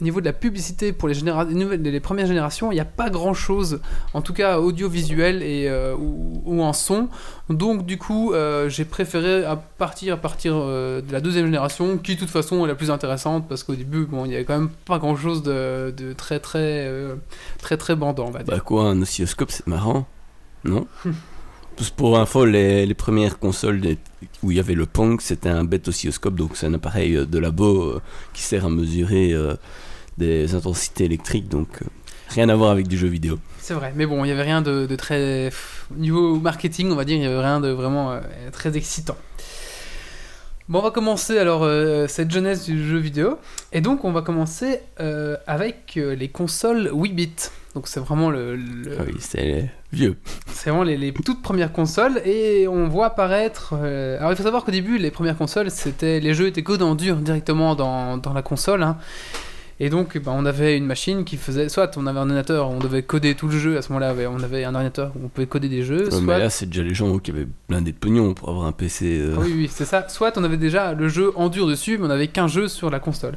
au 0.00 0.04
niveau 0.04 0.20
de 0.20 0.24
la 0.24 0.32
publicité 0.32 0.92
pour 0.92 1.08
les, 1.08 2.00
premières 2.00 2.26
générations, 2.26 2.72
il 2.72 2.74
n'y 2.74 2.80
a 2.80 2.84
pas 2.84 3.10
grand 3.10 3.32
chose, 3.32 3.80
en 4.12 4.22
tout 4.22 4.32
cas 4.32 4.58
audiovisuel 4.58 5.42
et, 5.42 5.68
euh, 5.68 5.94
ou, 5.96 6.42
ou 6.44 6.62
en 6.62 6.72
son. 6.72 7.08
Donc 7.48 7.86
du 7.86 7.96
coup, 7.96 8.32
euh, 8.32 8.68
j'ai 8.68 8.84
préféré 8.84 9.44
à 9.44 9.54
partir, 9.54 10.14
à 10.14 10.16
partir 10.16 10.54
euh, 10.56 11.00
de 11.00 11.12
la 11.12 11.20
deuxième 11.20 11.46
génération, 11.46 11.96
qui 11.98 12.16
de 12.16 12.20
toute 12.20 12.30
façon 12.30 12.64
est 12.64 12.68
la 12.68 12.74
plus 12.74 12.90
intéressante 12.90 13.46
parce 13.48 13.62
qu'au 13.62 13.76
début, 13.76 14.04
bon, 14.06 14.24
il 14.24 14.30
n'y 14.30 14.34
avait 14.34 14.44
quand 14.44 14.58
même 14.58 14.70
pas 14.84 14.98
grand 14.98 15.16
chose 15.16 15.44
de, 15.44 15.94
de 15.96 16.12
très 16.12 16.40
très 16.40 16.90
très 17.58 17.76
très 17.76 17.94
bandant, 17.94 18.26
on 18.26 18.30
va 18.30 18.42
dire. 18.42 18.52
Bah 18.52 18.60
quoi, 18.60 18.86
un 18.86 19.00
oscilloscope, 19.00 19.52
c'est 19.52 19.66
marrant 19.68 20.06
Non? 20.64 20.88
pour 21.96 22.18
info, 22.18 22.44
les, 22.44 22.94
premières 22.94 23.38
consoles 23.38 23.80
où 24.42 24.50
il 24.50 24.56
y 24.56 24.60
avait 24.60 24.74
le 24.74 24.86
Pong, 24.86 25.20
c'était 25.20 25.48
un 25.48 25.64
bête 25.64 25.88
oscilloscope, 25.88 26.34
donc 26.34 26.56
c'est 26.56 26.66
un 26.66 26.74
appareil 26.74 27.16
euh, 27.16 27.26
de 27.26 27.38
labo 27.38 27.82
euh, 27.82 28.02
qui 28.32 28.42
sert 28.42 28.64
à 28.64 28.70
mesurer 28.70 29.32
euh, 29.32 29.54
des 30.18 30.54
intensités 30.54 31.04
électriques, 31.04 31.48
donc 31.48 31.80
rien 32.28 32.48
à 32.48 32.54
voir 32.54 32.70
avec 32.70 32.88
du 32.88 32.96
jeu 32.96 33.08
vidéo. 33.08 33.38
C'est 33.58 33.74
vrai, 33.74 33.92
mais 33.96 34.06
bon, 34.06 34.24
il 34.24 34.28
n'y 34.28 34.32
avait 34.32 34.42
rien 34.42 34.62
de, 34.62 34.86
de 34.86 34.96
très. 34.96 35.50
Niveau 35.96 36.36
marketing, 36.36 36.90
on 36.90 36.96
va 36.96 37.04
dire, 37.04 37.16
il 37.16 37.20
n'y 37.20 37.26
avait 37.26 37.40
rien 37.40 37.60
de 37.60 37.68
vraiment 37.68 38.20
très 38.52 38.76
excitant. 38.76 39.16
Bon, 40.68 40.78
on 40.78 40.82
va 40.82 40.90
commencer 40.90 41.38
alors 41.38 41.62
euh, 41.62 42.06
cette 42.08 42.30
jeunesse 42.30 42.64
du 42.64 42.82
jeu 42.88 42.96
vidéo. 42.98 43.38
Et 43.72 43.80
donc, 43.82 44.04
on 44.04 44.12
va 44.12 44.22
commencer 44.22 44.80
euh, 44.98 45.36
avec 45.46 45.94
euh, 45.98 46.14
les 46.14 46.28
consoles 46.28 46.90
8 46.92 47.12
bits. 47.12 47.30
Donc, 47.74 47.86
c'est 47.86 48.00
vraiment 48.00 48.30
le. 48.30 48.56
le- 48.56 48.96
Ah 48.98 49.02
oui, 49.06 49.14
c'est 49.18 49.68
vieux. 49.92 50.16
C'est 50.46 50.70
vraiment 50.70 50.84
les, 50.84 50.96
les 50.96 51.12
toutes 51.12 51.42
premières 51.42 51.70
consoles 51.72 52.22
et 52.24 52.66
on 52.66 52.88
voit 52.88 53.06
apparaître. 53.06 53.74
Alors 53.74 54.30
il 54.32 54.36
faut 54.36 54.42
savoir 54.42 54.64
qu'au 54.64 54.70
début, 54.72 54.96
les 54.98 55.10
premières 55.10 55.36
consoles, 55.36 55.70
c'était 55.70 56.18
les 56.20 56.34
jeux 56.34 56.46
étaient 56.46 56.62
codés 56.62 56.82
en 56.84 56.94
dur 56.94 57.16
directement 57.16 57.74
dans, 57.74 58.16
dans 58.16 58.32
la 58.32 58.42
console. 58.42 58.82
hein. 58.82 58.96
Et 59.84 59.90
donc, 59.90 60.16
ben, 60.16 60.32
on 60.34 60.46
avait 60.46 60.78
une 60.78 60.86
machine 60.86 61.24
qui 61.24 61.36
faisait. 61.36 61.68
Soit 61.68 61.98
on 61.98 62.06
avait 62.06 62.18
un 62.18 62.22
ordinateur, 62.22 62.70
on 62.70 62.78
devait 62.78 63.02
coder 63.02 63.34
tout 63.34 63.48
le 63.48 63.58
jeu. 63.58 63.76
À 63.76 63.82
ce 63.82 63.92
moment-là, 63.92 64.14
on 64.30 64.42
avait 64.42 64.64
un 64.64 64.74
ordinateur 64.74 65.12
où 65.14 65.26
on 65.26 65.28
pouvait 65.28 65.46
coder 65.46 65.68
des 65.68 65.82
jeux. 65.82 66.04
Ouais, 66.04 66.10
soit... 66.10 66.20
mais 66.22 66.38
là, 66.38 66.48
c'est 66.48 66.64
déjà 66.64 66.82
les 66.82 66.94
gens 66.94 67.18
qui 67.18 67.32
avaient 67.32 67.46
blindé 67.68 67.92
de 67.92 67.96
pognon 67.98 68.32
pour 68.32 68.48
avoir 68.48 68.64
un 68.66 68.72
PC. 68.72 69.18
euh, 69.20 69.34
Ah 69.36 69.40
oui, 69.42 69.52
oui, 69.54 69.70
c'est 69.70 69.84
ça. 69.84 70.08
Soit 70.08 70.38
on 70.38 70.44
avait 70.44 70.56
déjà 70.56 70.94
le 70.94 71.08
jeu 71.08 71.32
en 71.36 71.50
dur 71.50 71.66
dessus, 71.66 71.98
mais 71.98 72.06
on 72.06 72.08
n'avait 72.08 72.28
qu'un 72.28 72.48
jeu 72.48 72.66
sur 72.66 72.88
la 72.88 72.98
console. 72.98 73.34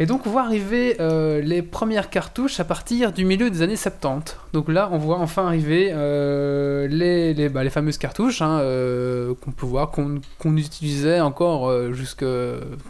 Et 0.00 0.06
donc 0.06 0.26
on 0.26 0.30
voit 0.30 0.42
arriver 0.42 0.96
euh, 0.98 1.40
les 1.40 1.62
premières 1.62 2.10
cartouches 2.10 2.58
à 2.58 2.64
partir 2.64 3.12
du 3.12 3.24
milieu 3.24 3.48
des 3.48 3.62
années 3.62 3.76
70. 3.76 4.36
Donc 4.52 4.68
là 4.68 4.88
on 4.90 4.98
voit 4.98 5.18
enfin 5.18 5.46
arriver 5.46 5.90
euh, 5.92 6.88
les, 6.88 7.32
les, 7.32 7.48
bah, 7.48 7.62
les 7.62 7.70
fameuses 7.70 7.98
cartouches 7.98 8.42
hein, 8.42 8.58
euh, 8.58 9.34
qu'on 9.40 9.52
peut 9.52 9.66
voir, 9.66 9.92
qu'on 9.92 10.56
utilisait 10.56 11.20
encore 11.20 11.92
jusque 11.92 12.24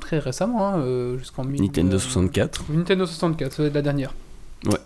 très 0.00 0.18
récemment, 0.18 0.66
hein, 0.66 1.16
jusqu'en 1.18 1.44
Nintendo 1.44 1.96
euh, 1.96 2.00
64. 2.00 2.64
Nintendo 2.70 3.04
64, 3.04 3.52
ça 3.52 3.62
va 3.62 3.68
être 3.68 3.74
la 3.74 3.82
dernière. 3.82 4.14
Ouais. 4.64 4.78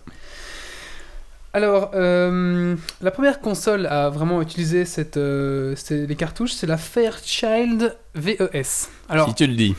Alors, 1.54 1.92
euh, 1.94 2.76
la 3.00 3.11
première 3.11 3.40
console 3.40 3.87
à 3.87 4.11
vraiment 4.11 4.42
utiliser 4.42 4.84
cette, 4.84 5.16
euh, 5.16 5.74
ces- 5.76 6.06
les 6.06 6.14
cartouches, 6.14 6.52
c'est 6.52 6.66
la 6.66 6.76
Fairchild 6.76 7.96
VES. 8.14 8.88
Alors, 9.08 9.28
Si 9.28 9.34
tu 9.34 9.46
le 9.46 9.54
dis. 9.54 9.74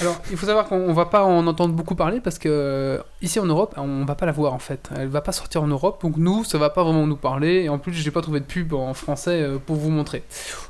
alors, 0.00 0.18
il 0.30 0.36
faut 0.38 0.46
savoir 0.46 0.66
qu'on 0.66 0.92
va 0.94 1.04
pas 1.04 1.22
en 1.24 1.46
entendre 1.46 1.74
beaucoup 1.74 1.94
parler 1.94 2.20
parce 2.20 2.38
que 2.38 2.48
euh, 2.50 2.98
ici 3.20 3.38
en 3.38 3.44
Europe, 3.44 3.74
on 3.76 4.06
va 4.06 4.14
pas 4.14 4.24
la 4.24 4.32
voir 4.32 4.54
en 4.54 4.58
fait. 4.58 4.88
Elle 4.96 5.08
va 5.08 5.20
pas 5.20 5.32
sortir 5.32 5.62
en 5.62 5.66
Europe, 5.66 6.00
donc 6.02 6.16
nous, 6.16 6.42
ça 6.42 6.56
va 6.56 6.70
pas 6.70 6.82
vraiment 6.82 7.06
nous 7.06 7.16
parler. 7.16 7.64
Et 7.64 7.68
en 7.68 7.78
plus, 7.78 7.92
j'ai 7.92 8.10
pas 8.10 8.22
trouvé 8.22 8.40
de 8.40 8.46
pub 8.46 8.72
en 8.72 8.94
français 8.94 9.42
euh, 9.42 9.58
pour 9.64 9.76
vous 9.76 9.90
montrer. 9.90 10.22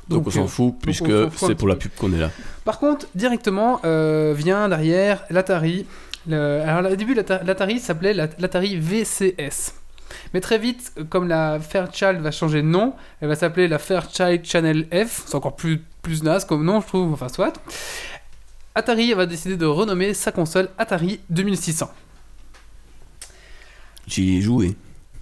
Donc, 0.09 0.25
on 0.25 0.29
euh, 0.29 0.33
s'en 0.33 0.47
fout, 0.47 0.75
puisque 0.81 1.03
on 1.05 1.23
s'en 1.25 1.29
fout 1.29 1.43
un 1.43 1.47
c'est 1.47 1.55
pour 1.55 1.69
la 1.69 1.75
petit 1.75 1.87
pub 1.87 1.97
qu'on 1.97 2.13
est 2.13 2.19
là. 2.19 2.29
par 2.65 2.79
contre, 2.79 3.07
directement 3.15 3.79
euh, 3.85 4.33
vient 4.35 4.67
derrière 4.67 5.23
l'Atari. 5.29 5.85
Le- 6.27 6.61
Alors, 6.61 6.91
au 6.91 6.95
début, 6.95 7.13
l'Ata- 7.13 7.41
l'Atari 7.43 7.79
s'appelait 7.79 8.13
la- 8.13 8.27
l'Atari 8.37 8.75
VCS. 8.77 9.75
Mais 10.33 10.41
très 10.41 10.57
vite, 10.59 10.93
comme 11.09 11.27
la 11.27 11.59
Fairchild 11.59 12.19
va 12.21 12.31
changer 12.31 12.61
de 12.61 12.67
nom, 12.67 12.93
elle 13.21 13.27
va 13.29 13.35
s'appeler 13.35 13.67
la 13.67 13.79
Fairchild 13.79 14.45
Channel 14.45 14.87
F. 14.91 15.23
C'est 15.25 15.35
encore 15.35 15.55
plus, 15.55 15.81
plus 16.01 16.23
naze 16.23 16.45
comme 16.45 16.63
nom, 16.65 16.81
je 16.81 16.87
trouve. 16.87 17.13
Enfin, 17.13 17.29
soit. 17.29 17.53
Atari 18.75 19.13
va 19.13 19.25
décider 19.25 19.55
de 19.57 19.65
renommer 19.65 20.13
sa 20.13 20.31
console 20.31 20.69
Atari 20.77 21.19
2600. 21.29 21.89
J'y 24.07 24.37
ai 24.37 24.41
joué. 24.41 24.75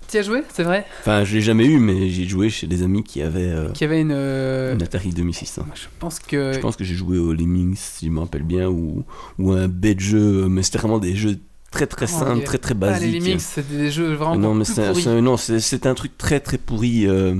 Tu 0.09 0.17
y 0.17 0.19
as 0.19 0.23
joué, 0.23 0.43
c'est 0.53 0.63
vrai? 0.63 0.85
Enfin, 0.99 1.23
je 1.23 1.35
l'ai 1.35 1.41
jamais 1.41 1.65
eu, 1.65 1.77
mais 1.79 2.09
j'ai 2.09 2.25
joué 2.27 2.49
chez 2.49 2.67
des 2.67 2.83
amis 2.83 3.03
qui 3.03 3.21
avaient 3.21 3.47
euh, 3.49 3.69
Qui 3.71 3.83
avait 3.85 4.01
une. 4.01 4.11
euh, 4.11 4.73
une 4.73 4.83
Atari 4.83 5.09
2600. 5.11 5.65
Je 5.73 5.85
pense 5.99 6.19
que. 6.19 6.51
Je 6.53 6.59
pense 6.59 6.75
que 6.75 6.83
j'ai 6.83 6.93
joué 6.95 7.17
aux 7.17 7.33
Lemmings, 7.33 7.75
si 7.77 8.07
je 8.07 8.11
me 8.11 8.19
rappelle 8.19 8.43
bien, 8.43 8.67
ou, 8.67 9.05
ou 9.39 9.51
un 9.53 9.67
bête 9.67 9.99
jeu, 10.01 10.47
mais 10.49 10.61
c'était 10.61 10.79
vraiment 10.79 10.99
des 10.99 11.15
jeux 11.15 11.39
très 11.73 11.87
très 11.87 12.05
Oh, 12.05 12.19
simples, 12.19 12.37
les- 12.39 12.43
très 12.43 12.57
très 12.57 12.73
Ah, 12.73 12.99
les. 12.99 13.19
Lemmings, 13.19 13.39
c'était 13.39 13.75
des 13.77 13.91
jeux 13.91 14.13
vraiment 14.13 14.35
non, 14.37 14.53
mais 14.53 14.65
c'est 14.65 15.21
non, 15.21 15.37
c'est- 15.37 15.59
c'était 15.59 15.87
un 15.89 15.95
truc 15.95 16.17
très 16.17 16.39
très 16.39 16.57
pourri. 16.57 17.05
euh, 17.07 17.35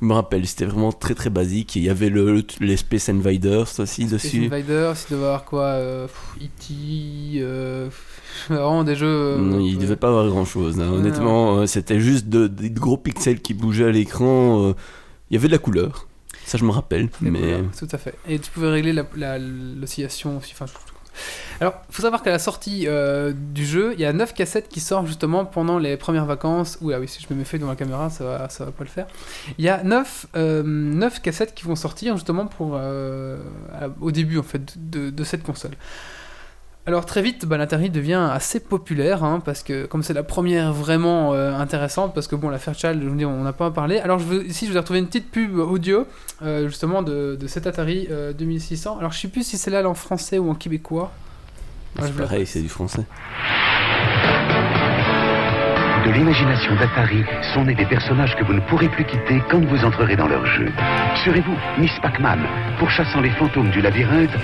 je 0.00 0.06
me 0.06 0.12
rappelle, 0.12 0.46
c'était 0.46 0.66
vraiment 0.66 0.92
très 0.92 1.14
très 1.14 1.30
basique. 1.30 1.76
Il 1.76 1.82
y 1.84 1.88
avait 1.90 2.10
le, 2.10 2.34
le- 2.34 2.44
les 2.60 2.76
Space 2.76 3.08
Invaders 3.08 3.68
aussi 3.78 4.02
Space 4.08 4.10
dessus. 4.10 4.44
Invaders, 4.46 4.94
il 5.08 5.12
devait 5.14 5.24
avoir 5.24 5.44
quoi 5.44 5.64
euh, 5.64 6.06
E.T. 6.40 6.74
euh, 7.40 7.86
pff, 7.86 8.20
vraiment 8.50 8.84
des 8.84 8.96
jeux. 8.96 9.06
euh, 9.06 9.38
Non, 9.38 9.60
il 9.60 9.76
euh, 9.76 9.80
devait 9.80 9.96
pas 9.96 10.08
avoir 10.08 10.26
grand 10.28 10.44
chose. 10.44 10.76
Ouais, 10.76 10.84
Honnêtement, 10.84 11.58
euh, 11.58 11.66
c'était 11.66 12.00
juste 12.00 12.28
de- 12.28 12.46
des 12.48 12.70
gros 12.70 12.96
pixels 12.98 13.40
qui 13.40 13.54
bougeaient 13.54 13.86
à 13.86 13.92
l'écran. 13.92 14.68
euh, 14.68 14.72
Il 15.30 15.34
y 15.34 15.36
avait 15.38 15.48
de 15.48 15.52
la 15.52 15.58
couleur. 15.58 16.06
Ça, 16.44 16.58
je 16.58 16.64
me 16.64 16.70
rappelle. 16.70 17.08
Mais 17.22 17.40
couleurs, 17.40 17.62
Tout 17.78 17.88
à 17.90 17.96
fait. 17.98 18.14
Et 18.28 18.38
tu 18.38 18.50
pouvais 18.50 18.68
régler 18.68 18.92
la- 18.92 19.06
la- 19.16 19.38
l'oscillation 19.38 20.36
aussi. 20.38 20.52
Enfin, 20.52 20.66
alors, 21.60 21.74
il 21.88 21.94
faut 21.94 22.02
savoir 22.02 22.22
qu'à 22.22 22.30
la 22.30 22.38
sortie 22.38 22.84
euh, 22.86 23.32
du 23.34 23.64
jeu, 23.64 23.92
il 23.94 24.00
y 24.00 24.04
a 24.04 24.12
9 24.12 24.34
cassettes 24.34 24.68
qui 24.68 24.80
sortent 24.80 25.06
justement 25.06 25.44
pendant 25.44 25.78
les 25.78 25.96
premières 25.96 26.26
vacances. 26.26 26.78
Oula, 26.80 27.00
oui, 27.00 27.08
si 27.08 27.22
je 27.22 27.32
me 27.32 27.38
mets 27.38 27.44
fait 27.44 27.58
devant 27.58 27.70
la 27.70 27.76
caméra, 27.76 28.10
ça 28.10 28.24
va, 28.24 28.48
va 28.66 28.72
pas 28.72 28.84
le 28.84 28.90
faire. 28.90 29.06
Il 29.58 29.64
y 29.64 29.68
a 29.68 29.82
9, 29.82 30.26
cassettes 31.22 31.54
qui 31.54 31.64
vont 31.64 31.76
sortir 31.76 32.16
justement 32.16 32.48
euh, 32.60 33.38
au 34.00 34.10
début 34.10 34.40
de 34.76 35.24
cette 35.24 35.42
console. 35.42 35.72
Alors 36.86 37.06
très 37.06 37.22
vite, 37.22 37.46
bah, 37.46 37.56
l'Atari 37.56 37.88
devient 37.88 38.28
assez 38.30 38.60
populaire, 38.60 39.24
hein, 39.24 39.40
parce 39.42 39.62
que 39.62 39.86
comme 39.86 40.02
c'est 40.02 40.12
la 40.12 40.22
première 40.22 40.74
vraiment 40.74 41.32
euh, 41.32 41.56
intéressante, 41.56 42.12
parce 42.12 42.28
que 42.28 42.36
bon, 42.36 42.50
la 42.50 42.58
Fairchild, 42.58 43.02
je 43.02 43.08
vous 43.08 43.16
dis, 43.16 43.24
on 43.24 43.42
n'a 43.42 43.54
pas 43.54 43.70
parlé. 43.70 44.00
Alors 44.00 44.18
je 44.18 44.24
veux, 44.24 44.46
ici, 44.46 44.66
je 44.66 44.70
vous 44.70 44.76
ai 44.76 44.80
retrouvé 44.80 44.98
une 44.98 45.06
petite 45.06 45.30
pub 45.30 45.58
audio, 45.58 46.06
euh, 46.42 46.68
justement, 46.68 47.00
de, 47.00 47.38
de 47.40 47.46
cette 47.46 47.66
Atari 47.66 48.06
euh, 48.10 48.34
2600. 48.34 48.98
Alors 48.98 49.12
je 49.12 49.20
sais 49.20 49.28
plus 49.28 49.46
si 49.46 49.56
c'est 49.56 49.70
là 49.70 49.88
en 49.88 49.94
français 49.94 50.36
ou 50.36 50.50
en 50.50 50.54
québécois. 50.54 51.10
Moi, 51.96 52.06
c'est 52.06 52.16
pareil, 52.16 52.44
c'est 52.44 52.60
du 52.60 52.68
français. 52.68 53.06
De 56.04 56.10
l'imagination 56.10 56.76
d'Atari 56.76 57.24
sont 57.54 57.64
nés 57.64 57.74
des 57.74 57.86
personnages 57.86 58.36
que 58.36 58.44
vous 58.44 58.52
ne 58.52 58.60
pourrez 58.60 58.90
plus 58.90 59.06
quitter 59.06 59.40
quand 59.50 59.64
vous 59.64 59.84
entrerez 59.86 60.16
dans 60.16 60.28
leur 60.28 60.44
jeu. 60.44 60.70
Serez-vous 61.24 61.56
Miss 61.78 61.92
Pac-Man, 62.02 62.40
pourchassant 62.78 63.22
les 63.22 63.30
fantômes 63.30 63.70
du 63.70 63.80
labyrinthe 63.80 64.36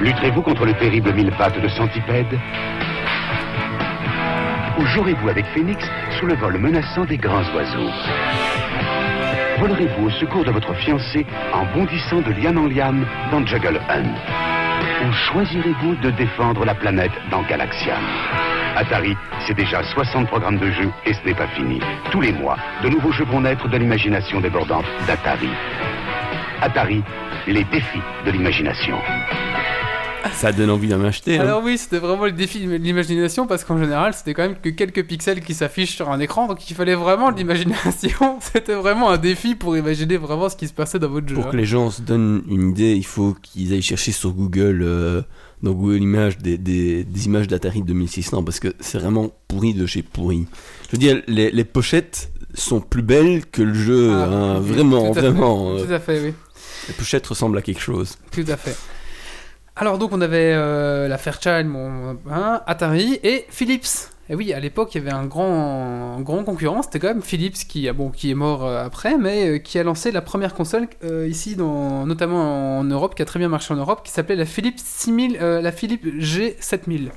Lutterez-vous 0.00 0.42
contre 0.42 0.66
le 0.66 0.74
terrible 0.74 1.12
mille 1.14 1.30
pattes 1.32 1.60
de 1.60 1.68
Centipède 1.68 2.38
Ou 4.78 4.86
jouerez-vous 4.86 5.28
avec 5.28 5.46
Phoenix 5.46 5.88
sous 6.18 6.26
le 6.26 6.34
vol 6.34 6.58
menaçant 6.58 7.04
des 7.04 7.16
grands 7.16 7.44
oiseaux 7.54 7.90
Volerez-vous 9.58 10.06
au 10.06 10.10
secours 10.10 10.44
de 10.44 10.50
votre 10.50 10.74
fiancé 10.74 11.24
en 11.54 11.64
bondissant 11.74 12.20
de 12.20 12.30
liane 12.32 12.58
en 12.58 12.66
liane 12.66 13.06
dans 13.30 13.44
Juggle 13.46 13.80
Hunt 13.88 15.06
Ou 15.06 15.12
choisirez-vous 15.12 15.94
de 15.96 16.10
défendre 16.10 16.66
la 16.66 16.74
planète 16.74 17.12
dans 17.30 17.42
Galaxian 17.42 17.96
Atari, 18.76 19.16
c'est 19.46 19.56
déjà 19.56 19.82
60 19.82 20.26
programmes 20.26 20.58
de 20.58 20.70
jeux 20.70 20.90
et 21.06 21.14
ce 21.14 21.24
n'est 21.24 21.34
pas 21.34 21.46
fini. 21.46 21.80
Tous 22.10 22.20
les 22.20 22.32
mois, 22.32 22.58
de 22.82 22.90
nouveaux 22.90 23.10
jeux 23.10 23.24
vont 23.24 23.40
naître 23.40 23.66
de 23.68 23.78
l'imagination 23.78 24.38
débordante 24.38 24.84
d'Atari. 25.06 25.48
Atari, 26.60 27.02
les 27.46 27.64
défis 27.64 28.02
de 28.26 28.30
l'imagination. 28.30 28.98
Ça 30.34 30.52
donne 30.52 30.70
envie 30.70 30.88
d'en 30.88 31.02
acheter. 31.04 31.38
hein. 31.38 31.42
Alors 31.42 31.62
oui, 31.62 31.78
c'était 31.78 31.98
vraiment 31.98 32.24
le 32.24 32.32
défi 32.32 32.60
de 32.60 32.74
l'imagination, 32.76 33.46
parce 33.46 33.64
qu'en 33.64 33.78
général, 33.78 34.14
c'était 34.14 34.34
quand 34.34 34.42
même 34.42 34.56
que 34.60 34.68
quelques 34.70 35.04
pixels 35.06 35.40
qui 35.42 35.54
s'affichent 35.54 35.94
sur 35.96 36.10
un 36.10 36.20
écran, 36.20 36.46
donc 36.46 36.68
il 36.70 36.74
fallait 36.74 36.94
vraiment 36.94 37.32
de 37.32 37.36
l'imagination. 37.38 38.38
C'était 38.40 38.74
vraiment 38.74 39.10
un 39.10 39.18
défi 39.18 39.54
pour 39.54 39.76
imaginer 39.76 40.16
vraiment 40.16 40.48
ce 40.48 40.56
qui 40.56 40.68
se 40.68 40.72
passait 40.74 40.98
dans 40.98 41.08
votre 41.08 41.28
jeu. 41.28 41.34
Pour 41.34 41.46
hein. 41.46 41.50
que 41.50 41.56
les 41.56 41.64
gens 41.66 41.90
se 41.90 42.02
donnent 42.02 42.42
une 42.48 42.70
idée, 42.70 42.94
il 42.94 43.06
faut 43.06 43.36
qu'ils 43.42 43.72
aillent 43.72 43.82
chercher 43.82 44.12
sur 44.12 44.30
Google, 44.32 44.80
euh, 44.82 45.22
dans 45.62 45.72
Google 45.72 46.02
Images, 46.02 46.38
des, 46.38 46.58
des- 46.58 47.04
des 47.04 47.26
images 47.26 47.48
d'Atari 47.48 47.82
2600 47.82 48.42
parce 48.44 48.60
que 48.60 48.74
c'est 48.80 48.98
vraiment 48.98 49.32
pourri 49.48 49.72
de 49.74 49.86
chez 49.86 50.02
pourri. 50.02 50.46
Je 50.86 50.92
veux 50.92 50.98
dire, 50.98 51.22
les, 51.26 51.50
les 51.50 51.64
pochettes 51.64 52.30
sont 52.54 52.80
plus 52.80 53.02
belles 53.02 53.44
que 53.46 53.62
le 53.62 53.74
jeu, 53.74 54.10
Ah, 54.12 54.24
hein, 54.24 54.60
oui, 54.62 54.70
vraiment, 54.72 55.12
tout 55.12 55.18
à 55.18 55.22
fait, 55.22 55.28
vraiment. 55.30 55.70
euh, 55.72 55.84
Tout 55.84 55.92
à 55.92 55.98
fait, 55.98 56.20
oui. 56.22 56.32
les 56.88 56.94
pochettes 56.94 57.26
ressemblent 57.26 57.58
à 57.58 57.62
quelque 57.62 57.80
chose. 57.80 58.16
Tout 58.30 58.44
à 58.48 58.56
fait. 58.56 58.76
Alors 59.76 59.98
donc 59.98 60.12
on 60.12 60.20
avait 60.22 60.52
euh, 60.54 61.06
la 61.08 61.18
Fairchild, 61.18 61.70
hein, 62.30 62.62
Atari 62.66 63.18
et 63.22 63.44
Philips. 63.50 64.08
Et 64.28 64.34
oui, 64.34 64.52
à 64.52 64.58
l'époque, 64.58 64.92
il 64.94 64.98
y 64.98 65.00
avait 65.06 65.12
un 65.16 65.24
grand, 65.26 66.16
un 66.18 66.20
grand 66.20 66.42
concurrent, 66.42 66.82
c'était 66.82 66.98
quand 66.98 67.06
même 67.08 67.22
Philips 67.22 67.54
qui, 67.68 67.88
a- 67.88 67.92
bon, 67.92 68.10
qui 68.10 68.28
est 68.30 68.34
mort 68.34 68.64
euh, 68.64 68.84
après, 68.84 69.16
mais 69.18 69.48
euh, 69.50 69.58
qui 69.58 69.78
a 69.78 69.84
lancé 69.84 70.10
la 70.10 70.20
première 70.20 70.52
console 70.54 70.88
ici, 71.28 71.54
dans, 71.54 72.06
notamment 72.06 72.78
en 72.80 72.82
Europe, 72.84 73.14
qui 73.14 73.22
a 73.22 73.24
très 73.24 73.38
bien 73.38 73.48
marché 73.48 73.72
en 73.72 73.76
Europe, 73.76 74.00
qui 74.04 74.10
s'appelait 74.10 74.34
la 74.34 74.44
Philips 74.46 74.80
6000, 74.82 75.38
euh, 75.40 75.60
la 75.60 75.70
Philips 75.70 76.04
G7000. 76.04 77.10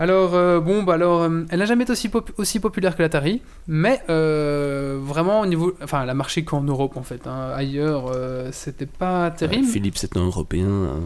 Alors, 0.00 0.34
euh, 0.34 0.58
bon, 0.58 0.82
bah 0.82 0.94
alors, 0.94 1.22
euh, 1.22 1.44
elle 1.50 1.60
n'a 1.60 1.64
jamais 1.66 1.84
été 1.84 1.92
aussi, 1.92 2.08
pop- 2.08 2.32
aussi 2.38 2.58
populaire 2.58 2.96
que 2.96 3.02
l'Atari, 3.02 3.40
mais 3.68 4.00
euh, 4.10 4.98
vraiment 5.00 5.42
au 5.42 5.46
niveau. 5.46 5.74
Enfin, 5.80 6.02
elle 6.02 6.10
a 6.10 6.14
marché 6.14 6.42
qu'en 6.42 6.62
Europe 6.62 6.96
en 6.96 7.04
fait. 7.04 7.28
hein. 7.28 7.52
Ailleurs, 7.54 8.10
c'était 8.50 8.86
pas 8.86 9.30
terrible. 9.30 9.68
Philips 9.68 9.96
c'est 9.96 10.16
un 10.16 10.24
européen, 10.24 10.66
euh, 10.66 10.98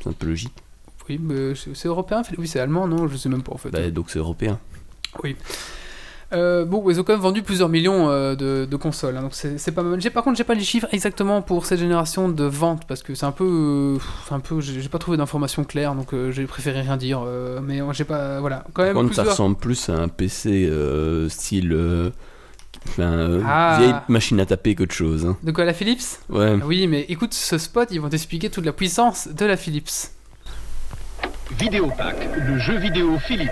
c'est 0.00 0.08
un 0.08 0.12
peu 0.12 0.26
logique. 0.26 0.54
Oui, 1.08 1.20
mais 1.22 1.54
c'est 1.54 1.88
européen 1.88 2.22
Oui, 2.36 2.48
c'est 2.48 2.60
allemand, 2.60 2.88
non 2.88 3.06
Je 3.08 3.16
sais 3.16 3.28
même 3.28 3.42
pas 3.42 3.52
en 3.52 3.58
fait. 3.58 3.70
Bah, 3.70 3.90
donc 3.90 4.10
c'est 4.10 4.18
européen. 4.18 4.58
Euh, 6.32 6.64
bon, 6.64 6.88
ils 6.90 6.98
ont 6.98 7.04
quand 7.04 7.12
même 7.12 7.22
vendu 7.22 7.42
plusieurs 7.42 7.68
millions 7.68 8.10
euh, 8.10 8.34
de, 8.34 8.66
de 8.68 8.76
consoles, 8.76 9.16
hein, 9.16 9.22
donc 9.22 9.34
c'est 9.34 9.70
pas 9.72 9.82
mal. 9.84 10.00
Par 10.10 10.24
contre, 10.24 10.36
j'ai 10.36 10.44
pas 10.44 10.54
les 10.54 10.64
chiffres 10.64 10.88
exactement 10.90 11.40
pour 11.40 11.66
cette 11.66 11.78
génération 11.78 12.28
de 12.28 12.44
ventes 12.44 12.84
parce 12.88 13.04
que 13.04 13.14
c'est 13.14 13.26
un 13.26 13.32
peu, 13.32 13.98
euh, 14.00 14.34
un 14.34 14.40
peu, 14.40 14.60
j'ai 14.60 14.88
pas 14.88 14.98
trouvé 14.98 15.16
d'informations 15.16 15.62
claires, 15.62 15.94
donc 15.94 16.12
euh, 16.12 16.32
j'ai 16.32 16.46
préféré 16.46 16.80
rien 16.80 16.96
dire. 16.96 17.24
mais 17.62 17.80
j'ai 17.92 18.04
pas, 18.04 18.40
voilà, 18.40 18.64
quand 18.72 18.82
même 18.82 18.94
Par 18.94 19.02
contre, 19.02 19.14
ça 19.14 19.22
ressemble 19.22 19.56
plus 19.56 19.88
à 19.88 19.94
un 19.94 20.08
PC 20.08 20.68
style. 21.28 22.12
Enfin, 22.88 23.02
euh, 23.12 23.42
Ah. 23.46 23.76
vieille 23.78 23.94
machine 24.08 24.40
à 24.40 24.46
taper 24.46 24.74
qu'autre 24.74 24.94
chose. 24.94 25.24
hein. 25.26 25.36
De 25.42 25.52
quoi 25.52 25.64
la 25.64 25.72
Philips 25.72 26.18
Ouais. 26.28 26.56
Oui, 26.64 26.86
mais 26.86 27.06
écoute, 27.08 27.34
ce 27.34 27.58
spot, 27.58 27.88
ils 27.90 28.00
vont 28.00 28.08
t'expliquer 28.08 28.50
toute 28.50 28.64
la 28.66 28.72
puissance 28.72 29.28
de 29.28 29.44
la 29.46 29.56
Philips. 29.56 30.10
Vidéopack, 31.58 32.16
le 32.46 32.58
jeu 32.58 32.76
vidéo 32.78 33.18
Philips. 33.18 33.50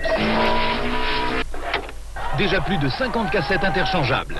Déjà 2.37 2.59
plus 2.61 2.77
de 2.77 2.89
50 2.89 3.31
cassettes 3.31 3.63
interchangeables. 3.63 4.35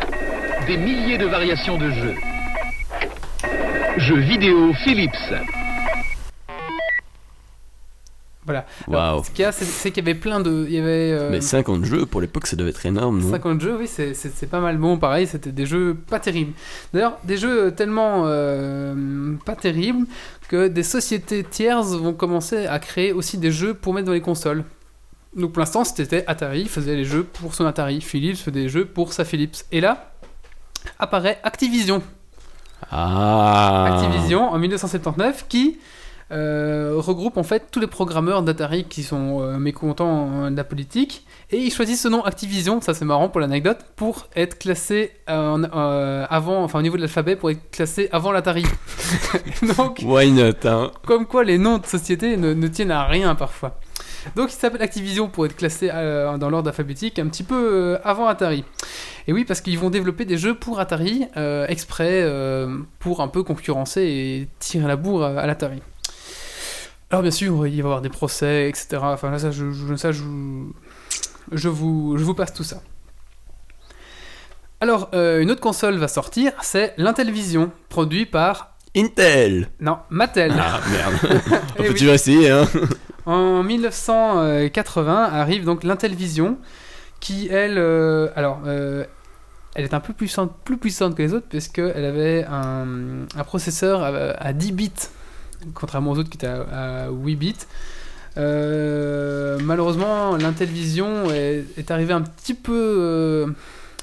Des 0.67 0.77
milliers 0.77 1.17
de 1.17 1.25
variations 1.25 1.77
de 1.77 1.89
jeux. 1.91 2.15
Jeux 3.97 4.19
vidéo 4.19 4.73
Philips. 4.83 5.11
Voilà. 8.45 8.65
Waouh. 8.87 9.23
ce 9.23 9.31
qu'il 9.31 9.41
y 9.41 9.45
a, 9.45 9.51
c'est- 9.51 9.91
qu'il 9.91 10.03
y 10.05 10.09
avait 10.09 10.17
plein 10.19 10.39
de. 10.39 10.65
Il 10.67 10.73
y 10.73 10.77
avait. 10.79 11.11
euh, 11.11 11.29
Mais 11.31 11.41
50 11.41 11.83
jeux, 11.85 12.05
pour 12.05 12.21
l'époque, 12.21 12.45
ça 12.47 12.55
devait 12.55 12.69
être 12.69 12.85
énorme, 12.85 13.19
non? 13.21 13.31
50 13.31 13.59
jeux, 13.61 13.75
oui, 13.79 13.87
c'est 13.87 14.49
pas 14.49 14.59
mal. 14.59 14.77
Bon, 14.77 14.97
pareil, 14.97 15.25
c'était 15.27 15.51
des 15.51 15.65
jeux 15.65 15.95
pas 16.09 16.19
terribles. 16.19 16.53
D'ailleurs, 16.93 17.17
des 17.23 17.37
jeux 17.37 17.71
tellement 17.75 18.23
euh, 18.25 19.33
pas 19.45 19.55
terribles 19.55 20.05
que 20.47 20.67
des 20.67 20.83
sociétés 20.83 21.43
tierces 21.43 21.93
vont 21.93 22.13
commencer 22.13 22.67
à 22.67 22.77
créer 22.79 23.11
aussi 23.13 23.37
des 23.39 23.51
jeux 23.51 23.73
pour 23.73 23.93
mettre 23.93 24.05
dans 24.07 24.13
les 24.13 24.21
consoles. 24.21 24.63
Donc 25.35 25.51
pour 25.53 25.59
l'instant, 25.59 25.83
c'était 25.83 26.23
Atari 26.27 26.65
faisait 26.67 26.95
les 26.95 27.03
jeux 27.03 27.23
pour 27.23 27.55
son 27.55 27.65
Atari, 27.65 27.99
Philips 27.99 28.37
faisait 28.37 28.51
des 28.51 28.69
jeux 28.69 28.85
pour 28.85 29.11
sa 29.11 29.25
Philips. 29.25 29.57
Et 29.71 29.81
là, 29.81 30.11
apparaît 30.99 31.39
Activision. 31.43 32.01
Ah 32.91 33.85
Activision 33.95 34.49
en 34.51 34.57
1979 34.59 35.45
qui 35.49 35.77
euh, 36.31 36.93
regroupe 36.97 37.37
en 37.37 37.43
fait 37.43 37.65
tous 37.71 37.79
les 37.79 37.87
programmeurs 37.87 38.41
d'Atari 38.41 38.85
qui 38.85 39.03
sont 39.03 39.41
euh, 39.41 39.57
mécontents 39.57 40.45
euh, 40.45 40.49
de 40.49 40.55
la 40.57 40.63
politique 40.63 41.25
et 41.51 41.57
ils 41.57 41.71
choisissent 41.71 42.01
ce 42.01 42.07
nom 42.07 42.23
Activision, 42.23 42.81
ça 42.81 42.93
c'est 42.95 43.05
marrant 43.05 43.29
pour 43.29 43.39
l'anecdote, 43.41 43.77
pour 43.95 44.27
être 44.35 44.57
classé 44.57 45.11
en- 45.27 45.63
euh, 45.63 46.25
avant, 46.29 46.63
enfin 46.63 46.79
au 46.79 46.81
niveau 46.81 46.95
de 46.97 47.01
l'alphabet 47.01 47.35
pour 47.35 47.51
être 47.51 47.69
classé 47.69 48.09
avant 48.11 48.31
l'Atari. 48.31 48.63
Donc 49.77 49.99
Why 50.03 50.31
not, 50.31 50.67
hein? 50.67 50.91
comme 51.05 51.25
quoi 51.27 51.43
les 51.43 51.57
noms 51.57 51.77
de 51.77 51.85
sociétés 51.85 52.37
ne, 52.37 52.53
ne 52.53 52.67
tiennent 52.67 52.91
à 52.91 53.05
rien 53.05 53.35
parfois. 53.35 53.77
Donc 54.35 54.51
il 54.51 54.55
s'appelle 54.55 54.81
Activision 54.81 55.27
pour 55.27 55.45
être 55.45 55.55
classé 55.55 55.91
euh, 55.93 56.35
dans 56.39 56.49
l'ordre 56.49 56.69
alphabétique 56.69 57.19
un 57.19 57.27
petit 57.27 57.43
peu 57.43 57.55
euh, 57.55 57.97
avant 58.03 58.25
Atari. 58.27 58.63
Et 59.27 59.33
oui, 59.33 59.45
parce 59.45 59.61
qu'ils 59.61 59.77
vont 59.77 59.91
développer 59.91 60.25
des 60.25 60.37
jeux 60.37 60.55
pour 60.55 60.79
Atari 60.79 61.25
euh, 61.37 61.67
exprès 61.67 62.27
pour 62.99 63.21
un 63.21 63.27
peu 63.27 63.43
concurrencer 63.43 64.01
et 64.01 64.47
tirer 64.59 64.87
la 64.87 64.95
bourre 64.95 65.23
à, 65.23 65.39
à 65.39 65.45
l'Atari. 65.45 65.81
Alors 67.11 67.21
bien 67.21 67.31
sûr, 67.31 67.53
il 67.55 67.59
va 67.61 67.67
y 67.69 67.79
avoir 67.79 68.01
des 68.01 68.09
procès, 68.09 68.67
etc. 68.69 68.97
Enfin 69.01 69.29
là, 69.31 69.39
ça, 69.39 69.51
je, 69.51 69.71
je- 69.71 69.95
ça, 69.95 70.11
je, 70.11 70.23
je, 71.51 71.69
vous, 71.69 72.17
je 72.17 72.23
vous 72.23 72.33
passe 72.33 72.53
tout 72.53 72.63
ça. 72.63 72.81
Alors, 74.81 75.09
euh, 75.13 75.41
une 75.41 75.51
autre 75.51 75.61
console 75.61 75.95
va 75.97 76.07
sortir, 76.07 76.51
c'est 76.61 76.93
l'Intellivision, 76.97 77.71
produit 77.89 78.25
par... 78.25 78.71
Intel 78.97 79.69
Non, 79.81 79.97
Mattel. 80.09 80.53
Ah, 80.57 80.79
merde 80.89 81.41
Eh 81.79 81.83
Faut 81.83 81.91
oui. 81.93 81.95
tu 81.99 82.07
essayer, 82.09 82.49
hein 82.49 82.65
En 83.25 83.61
1980 83.63 85.23
arrive 85.33 85.65
donc 85.65 85.83
l'Intellivision, 85.83 86.57
qui 87.19 87.47
elle, 87.49 87.77
euh, 87.77 88.29
alors, 88.35 88.61
euh, 88.65 89.03
elle 89.75 89.83
est 89.85 89.93
un 89.93 89.99
peu 89.99 90.13
puissante, 90.13 90.53
plus 90.63 90.77
puissante 90.77 91.15
que 91.15 91.21
les 91.23 91.33
autres, 91.33 91.47
puisqu'elle 91.49 92.05
avait 92.05 92.45
un, 92.49 93.25
un 93.35 93.43
processeur 93.43 94.01
à, 94.03 94.07
à 94.09 94.53
10 94.53 94.71
bits, 94.71 94.91
contrairement 95.73 96.11
aux 96.11 96.17
autres 96.19 96.29
qui 96.29 96.37
étaient 96.37 96.47
à, 96.47 97.05
à 97.05 97.09
8 97.09 97.35
bits. 97.35 97.55
Euh, 98.37 99.57
malheureusement, 99.63 100.35
l'Intellivision 100.35 101.31
est, 101.31 101.63
est 101.77 101.91
arrivée 101.91 102.13
un 102.13 102.21
petit 102.21 102.53
peu, 102.53 102.73
euh, 102.73 103.47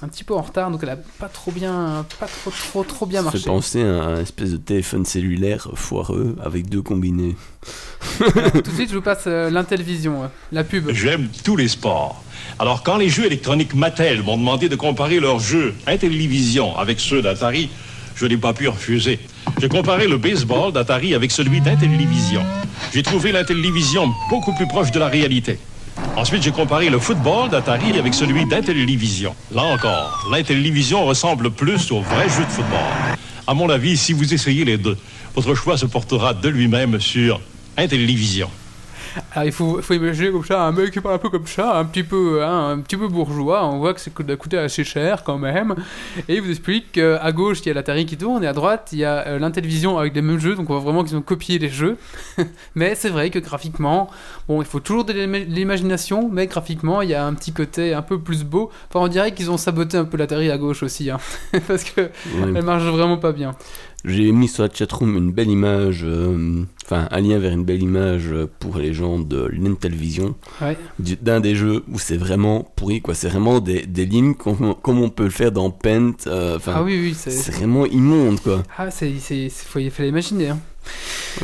un 0.00 0.08
petit 0.08 0.24
peu 0.24 0.34
en 0.34 0.40
retard, 0.40 0.70
donc 0.70 0.80
elle 0.82 0.88
a 0.90 0.96
pas 1.18 1.28
trop 1.28 1.50
bien, 1.52 2.06
pas 2.18 2.26
trop, 2.26 2.50
trop, 2.50 2.82
trop 2.82 3.06
bien 3.06 3.22
Ça 3.22 3.30
fait 3.30 3.36
marché. 3.36 3.50
penser 3.50 3.82
à 3.82 4.04
un 4.04 4.20
espèce 4.20 4.50
de 4.52 4.56
téléphone 4.56 5.04
cellulaire 5.04 5.68
foireux 5.74 6.36
avec 6.42 6.68
deux 6.70 6.80
combinés. 6.80 7.36
Alors, 8.20 8.52
tout 8.52 8.60
de 8.62 8.70
suite, 8.74 8.88
je 8.90 8.96
vous 8.96 9.02
passe 9.02 9.24
euh, 9.26 9.50
l'Intellivision, 9.50 10.24
euh, 10.24 10.26
la 10.50 10.64
pub. 10.64 10.90
J'aime 10.92 11.28
tous 11.44 11.56
les 11.56 11.68
sports. 11.68 12.24
Alors, 12.58 12.82
quand 12.82 12.96
les 12.96 13.10
jeux 13.10 13.26
électroniques 13.26 13.74
Mattel 13.74 14.22
m'ont 14.22 14.38
demandé 14.38 14.68
de 14.70 14.76
comparer 14.76 15.20
leurs 15.20 15.40
jeux 15.40 15.74
Intellivision 15.86 16.76
avec 16.78 17.00
ceux 17.00 17.20
d'Atari, 17.20 17.68
je 18.14 18.24
n'ai 18.26 18.36
pas 18.38 18.54
pu 18.54 18.66
refuser. 18.68 19.20
J'ai 19.60 19.68
comparé 19.68 20.08
le 20.08 20.18
baseball 20.18 20.72
d'Atari 20.72 21.14
avec 21.14 21.30
celui 21.30 21.60
d'Intellivision. 21.60 22.42
J'ai 22.92 23.02
trouvé 23.02 23.32
l'Intellivision 23.32 24.12
beaucoup 24.28 24.52
plus 24.54 24.66
proche 24.66 24.90
de 24.90 24.98
la 24.98 25.08
réalité. 25.08 25.58
Ensuite, 26.16 26.42
j'ai 26.42 26.50
comparé 26.50 26.90
le 26.90 26.98
football 26.98 27.48
d'Atari 27.48 27.98
avec 27.98 28.14
celui 28.14 28.44
d'Intellivision. 28.46 29.34
Là 29.54 29.62
encore, 29.62 30.28
l'Intellivision 30.30 31.04
ressemble 31.04 31.50
plus 31.50 31.90
au 31.90 32.00
vrai 32.00 32.28
jeu 32.28 32.44
de 32.44 32.50
football. 32.50 32.78
À 33.46 33.54
mon 33.54 33.68
avis, 33.70 33.96
si 33.96 34.12
vous 34.12 34.32
essayez 34.34 34.64
les 34.64 34.78
deux, 34.78 34.96
votre 35.34 35.54
choix 35.54 35.76
se 35.76 35.86
portera 35.86 36.34
de 36.34 36.48
lui-même 36.48 37.00
sur 37.00 37.40
Intellivision. 37.76 38.50
Alors, 39.32 39.44
il 39.44 39.52
faut, 39.52 39.80
faut 39.82 39.94
imaginer 39.94 40.30
comme 40.30 40.44
ça 40.44 40.62
un 40.64 40.72
mec 40.72 40.90
qui 40.90 41.00
parle 41.00 41.16
un 41.16 41.18
peu 41.18 41.28
comme 41.30 41.46
ça, 41.46 41.78
un 41.78 41.84
petit 41.84 42.02
peu, 42.02 42.42
hein, 42.44 42.70
un 42.70 42.78
petit 42.80 42.96
peu 42.96 43.08
bourgeois. 43.08 43.66
On 43.66 43.78
voit 43.78 43.94
que 43.94 44.00
ça 44.00 44.10
coûte- 44.10 44.34
coûté 44.36 44.58
assez 44.58 44.84
cher 44.84 45.22
quand 45.24 45.38
même. 45.38 45.74
Et 46.28 46.36
il 46.36 46.42
vous 46.42 46.50
explique 46.50 46.92
qu'à 46.92 47.32
gauche, 47.32 47.60
il 47.60 47.68
y 47.68 47.70
a 47.70 47.74
l'Atari 47.74 48.06
qui 48.06 48.16
tourne, 48.16 48.42
et 48.44 48.46
à 48.46 48.52
droite, 48.52 48.88
il 48.92 48.98
y 48.98 49.04
a 49.04 49.26
euh, 49.26 49.38
l'Intellivision 49.38 49.98
avec 49.98 50.14
les 50.14 50.22
mêmes 50.22 50.38
jeux. 50.38 50.54
Donc 50.54 50.70
on 50.70 50.74
voit 50.74 50.82
vraiment 50.82 51.04
qu'ils 51.04 51.16
ont 51.16 51.22
copié 51.22 51.58
les 51.58 51.68
jeux. 51.68 51.96
mais 52.74 52.94
c'est 52.94 53.08
vrai 53.10 53.30
que 53.30 53.38
graphiquement, 53.38 54.10
bon, 54.48 54.62
il 54.62 54.66
faut 54.66 54.80
toujours 54.80 55.04
de 55.04 55.12
l'ima- 55.12 55.38
l'imagination, 55.40 56.28
mais 56.32 56.46
graphiquement, 56.46 57.02
il 57.02 57.10
y 57.10 57.14
a 57.14 57.24
un 57.26 57.34
petit 57.34 57.52
côté 57.52 57.94
un 57.94 58.02
peu 58.02 58.18
plus 58.18 58.44
beau. 58.44 58.70
Enfin, 58.88 59.04
on 59.04 59.08
dirait 59.08 59.32
qu'ils 59.32 59.50
ont 59.50 59.56
saboté 59.58 59.96
un 59.98 60.04
peu 60.04 60.16
l'Atari 60.16 60.50
à 60.50 60.58
gauche 60.58 60.82
aussi, 60.82 61.10
hein, 61.10 61.18
parce 61.68 61.84
que 61.84 62.10
elle 62.56 62.62
marche 62.62 62.82
vraiment 62.84 63.16
pas 63.18 63.32
bien. 63.32 63.54
J'ai 64.04 64.32
mis 64.32 64.48
sur 64.48 64.64
la 64.64 64.68
chatroom 64.72 65.16
une 65.16 65.30
belle 65.30 65.48
image, 65.48 66.00
euh, 66.04 66.64
enfin 66.84 67.06
un 67.12 67.20
lien 67.20 67.38
vers 67.38 67.52
une 67.52 67.64
belle 67.64 67.82
image 67.82 68.30
pour 68.58 68.78
les 68.78 68.92
gens 68.92 69.20
de 69.20 69.48
l'Intellivision, 69.52 70.34
Ouais. 70.60 70.76
du- 70.98 71.14
d'un 71.16 71.38
des 71.40 71.54
jeux 71.54 71.84
où 71.88 71.98
c'est 72.00 72.16
vraiment 72.16 72.64
pourri, 72.74 73.00
quoi. 73.00 73.14
C'est 73.14 73.28
vraiment 73.28 73.60
des, 73.60 73.86
des 73.86 74.04
lignes 74.04 74.34
comme, 74.34 74.74
comme 74.82 75.00
on 75.00 75.08
peut 75.08 75.22
le 75.24 75.30
faire 75.30 75.52
dans 75.52 75.70
Paint. 75.70 76.14
euh, 76.26 76.58
Ah 76.66 76.82
oui, 76.82 76.98
oui, 77.00 77.14
c'est. 77.16 77.52
vraiment 77.52 77.86
immonde, 77.86 78.40
quoi. 78.40 78.64
Ah, 78.76 78.90
c'est, 78.90 79.12
c'est, 79.20 79.48
c'est- 79.48 79.66
faut, 79.68 79.78
il 79.78 79.90
fallait 79.92 80.08
imaginer. 80.08 80.48
Hein. 80.48 80.58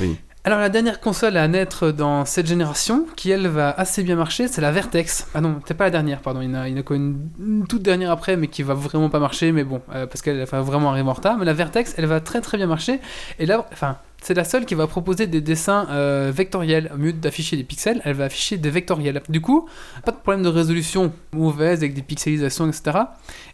Oui. 0.00 0.16
Alors 0.48 0.60
la 0.60 0.70
dernière 0.70 0.98
console 0.98 1.36
à 1.36 1.46
naître 1.46 1.90
dans 1.90 2.24
cette 2.24 2.46
génération, 2.46 3.04
qui 3.16 3.30
elle 3.30 3.48
va 3.48 3.68
assez 3.68 4.02
bien 4.02 4.16
marcher, 4.16 4.48
c'est 4.48 4.62
la 4.62 4.72
Vertex. 4.72 5.26
Ah 5.34 5.42
non, 5.42 5.60
c'est 5.66 5.74
pas 5.74 5.84
la 5.84 5.90
dernière, 5.90 6.20
pardon, 6.22 6.40
il 6.40 6.48
y 6.48 6.50
en 6.50 6.54
a, 6.54 6.68
il 6.70 6.82
une 6.88 7.66
toute 7.68 7.82
dernière 7.82 8.10
après, 8.10 8.34
mais 8.38 8.48
qui 8.48 8.62
va 8.62 8.72
vraiment 8.72 9.10
pas 9.10 9.18
marcher, 9.18 9.52
mais 9.52 9.62
bon, 9.62 9.82
euh, 9.94 10.06
parce 10.06 10.22
qu'elle 10.22 10.42
va 10.42 10.62
vraiment 10.62 10.88
arriver 10.88 11.06
en 11.06 11.12
retard. 11.12 11.36
Mais 11.36 11.44
la 11.44 11.52
Vertex, 11.52 11.92
elle 11.98 12.06
va 12.06 12.20
très 12.20 12.40
très 12.40 12.56
bien 12.56 12.66
marcher. 12.66 12.98
Et 13.38 13.44
là, 13.44 13.66
enfin, 13.70 13.98
c'est 14.20 14.34
la 14.34 14.44
seule 14.44 14.66
qui 14.66 14.74
va 14.74 14.86
proposer 14.86 15.26
des 15.26 15.40
dessins 15.40 15.86
euh, 15.90 16.32
vectoriels. 16.34 16.90
Au 16.94 16.98
mieux 16.98 17.12
d'afficher 17.12 17.56
des 17.56 17.64
pixels, 17.64 18.00
elle 18.04 18.14
va 18.14 18.24
afficher 18.24 18.56
des 18.56 18.70
vectoriels. 18.70 19.22
Du 19.28 19.40
coup, 19.40 19.68
pas 20.04 20.10
de 20.12 20.16
problème 20.16 20.42
de 20.42 20.48
résolution 20.48 21.12
mauvaise 21.32 21.78
avec 21.80 21.94
des 21.94 22.02
pixelisations, 22.02 22.66
etc. 22.68 22.98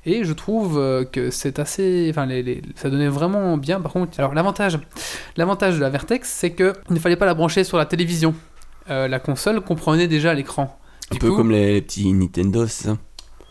Et 0.07 0.25
je 0.25 0.33
trouve 0.33 0.79
euh, 0.79 1.05
que 1.05 1.31
c'est 1.31 1.59
assez. 1.59 2.07
Enfin, 2.11 2.27
les, 2.27 2.43
les- 2.43 2.63
ça 2.77 2.91
donnait 2.91 3.09
vraiment 3.09 3.57
bien. 3.57 3.81
Par 3.81 3.93
contre, 3.93 4.19
alors 4.19 4.35
l'avantage, 4.35 4.79
l'avantage 5.37 5.77
de 5.77 5.81
la 5.81 5.91
Vertex, 5.91 6.29
c'est 6.29 6.51
que 6.51 6.73
il 6.91 6.95
ne 6.95 6.99
fallait 7.01 7.17
pas 7.17 7.27
la 7.27 7.35
brancher 7.35 7.63
sur 7.65 7.77
la 7.79 7.87
télévision. 7.87 8.35
Euh, 8.91 9.07
la 9.09 9.19
console 9.21 9.61
comprenait 9.61 10.09
déjà 10.09 10.35
l'écran. 10.35 10.79
Un 11.13 11.17
peu 11.17 11.31
coup- 11.31 11.37
comme 11.37 11.51
les, 11.51 11.75
les 11.75 11.83
petits 11.83 12.13
Nintendo, 12.13 12.67
c'est 12.67 12.85
ça? 12.89 12.97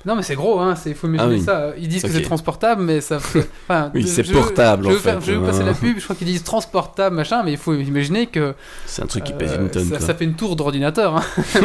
Non, 0.06 0.16
mais 0.16 0.22
c'est 0.22 0.36
gros, 0.36 0.60
hein. 0.60 0.74
Il 0.86 0.96
faut 0.96 1.08
imaginer 1.08 1.32
Ah 1.34 1.38
oui. 1.38 1.42
ça. 1.42 1.68
Ils 1.78 1.88
disent 1.88 2.04
que 2.04 2.10
c'est 2.10 2.22
transportable, 2.22 2.82
mais 2.84 3.00
ça. 3.00 3.18
Enfin, 3.18 3.90
Oui, 3.96 4.06
c'est 4.06 4.24
je- 4.26 4.34
portable, 4.34 4.84
Je 4.84 4.90
en 4.90 4.92
veux, 4.92 4.98
faire- 4.98 5.20
fait. 5.22 5.32
je 5.32 5.38
veux 5.38 5.46
passer 5.46 5.62
Ah. 5.64 5.68
la 5.68 5.74
pub. 5.74 5.98
Je 5.98 6.04
crois 6.04 6.16
qu'ils 6.16 6.28
disent 6.28 6.44
transportable, 6.44 7.16
machin, 7.16 7.42
mais 7.46 7.52
il 7.54 7.58
faut 7.58 7.74
imaginer 7.74 8.28
que 8.28 8.54
C'est 8.86 9.02
un 9.02 9.06
truc 9.08 9.24
qui 9.24 9.32
euh, 9.34 9.38
pèse 9.38 9.58
une 9.60 9.70
tonne, 9.70 9.84
ça, 9.86 9.98
quoi. 9.98 10.06
ça 10.06 10.14
fait 10.14 10.26
une 10.26 10.36
tour 10.36 10.56
d'ordinateur. 10.56 11.16
Hein. 11.18 11.24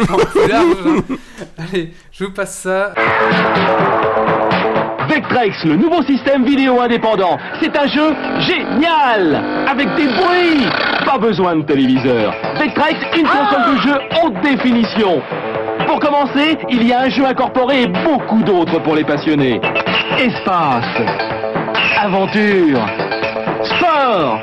Hein. 0.51 1.15
Allez, 1.57 1.91
je 2.11 2.23
vous 2.25 2.31
passe 2.31 2.55
ça. 2.59 2.93
Vectrex, 5.09 5.63
le 5.65 5.75
nouveau 5.75 6.03
système 6.03 6.45
vidéo 6.45 6.79
indépendant. 6.81 7.37
C'est 7.61 7.75
un 7.77 7.87
jeu 7.87 8.13
génial 8.41 9.43
Avec 9.67 9.87
des 9.95 10.05
bruits 10.05 10.65
Pas 11.05 11.17
besoin 11.17 11.55
de 11.55 11.63
téléviseur. 11.63 12.33
Vectrex, 12.59 12.95
une 13.17 13.23
console 13.27 13.75
de 13.75 13.81
jeu 13.81 13.95
haute 14.23 14.41
définition. 14.43 15.21
Pour 15.89 15.99
commencer, 15.99 16.55
il 16.69 16.83
y 16.87 16.93
a 16.93 17.01
un 17.01 17.09
jeu 17.09 17.25
incorporé 17.25 17.81
et 17.81 17.87
beaucoup 17.87 18.43
d'autres 18.43 18.77
pour 18.83 18.95
les 18.95 19.03
passionnés. 19.03 19.59
Espace, 20.19 20.85
aventure, 21.99 22.85
sport. 23.63 24.39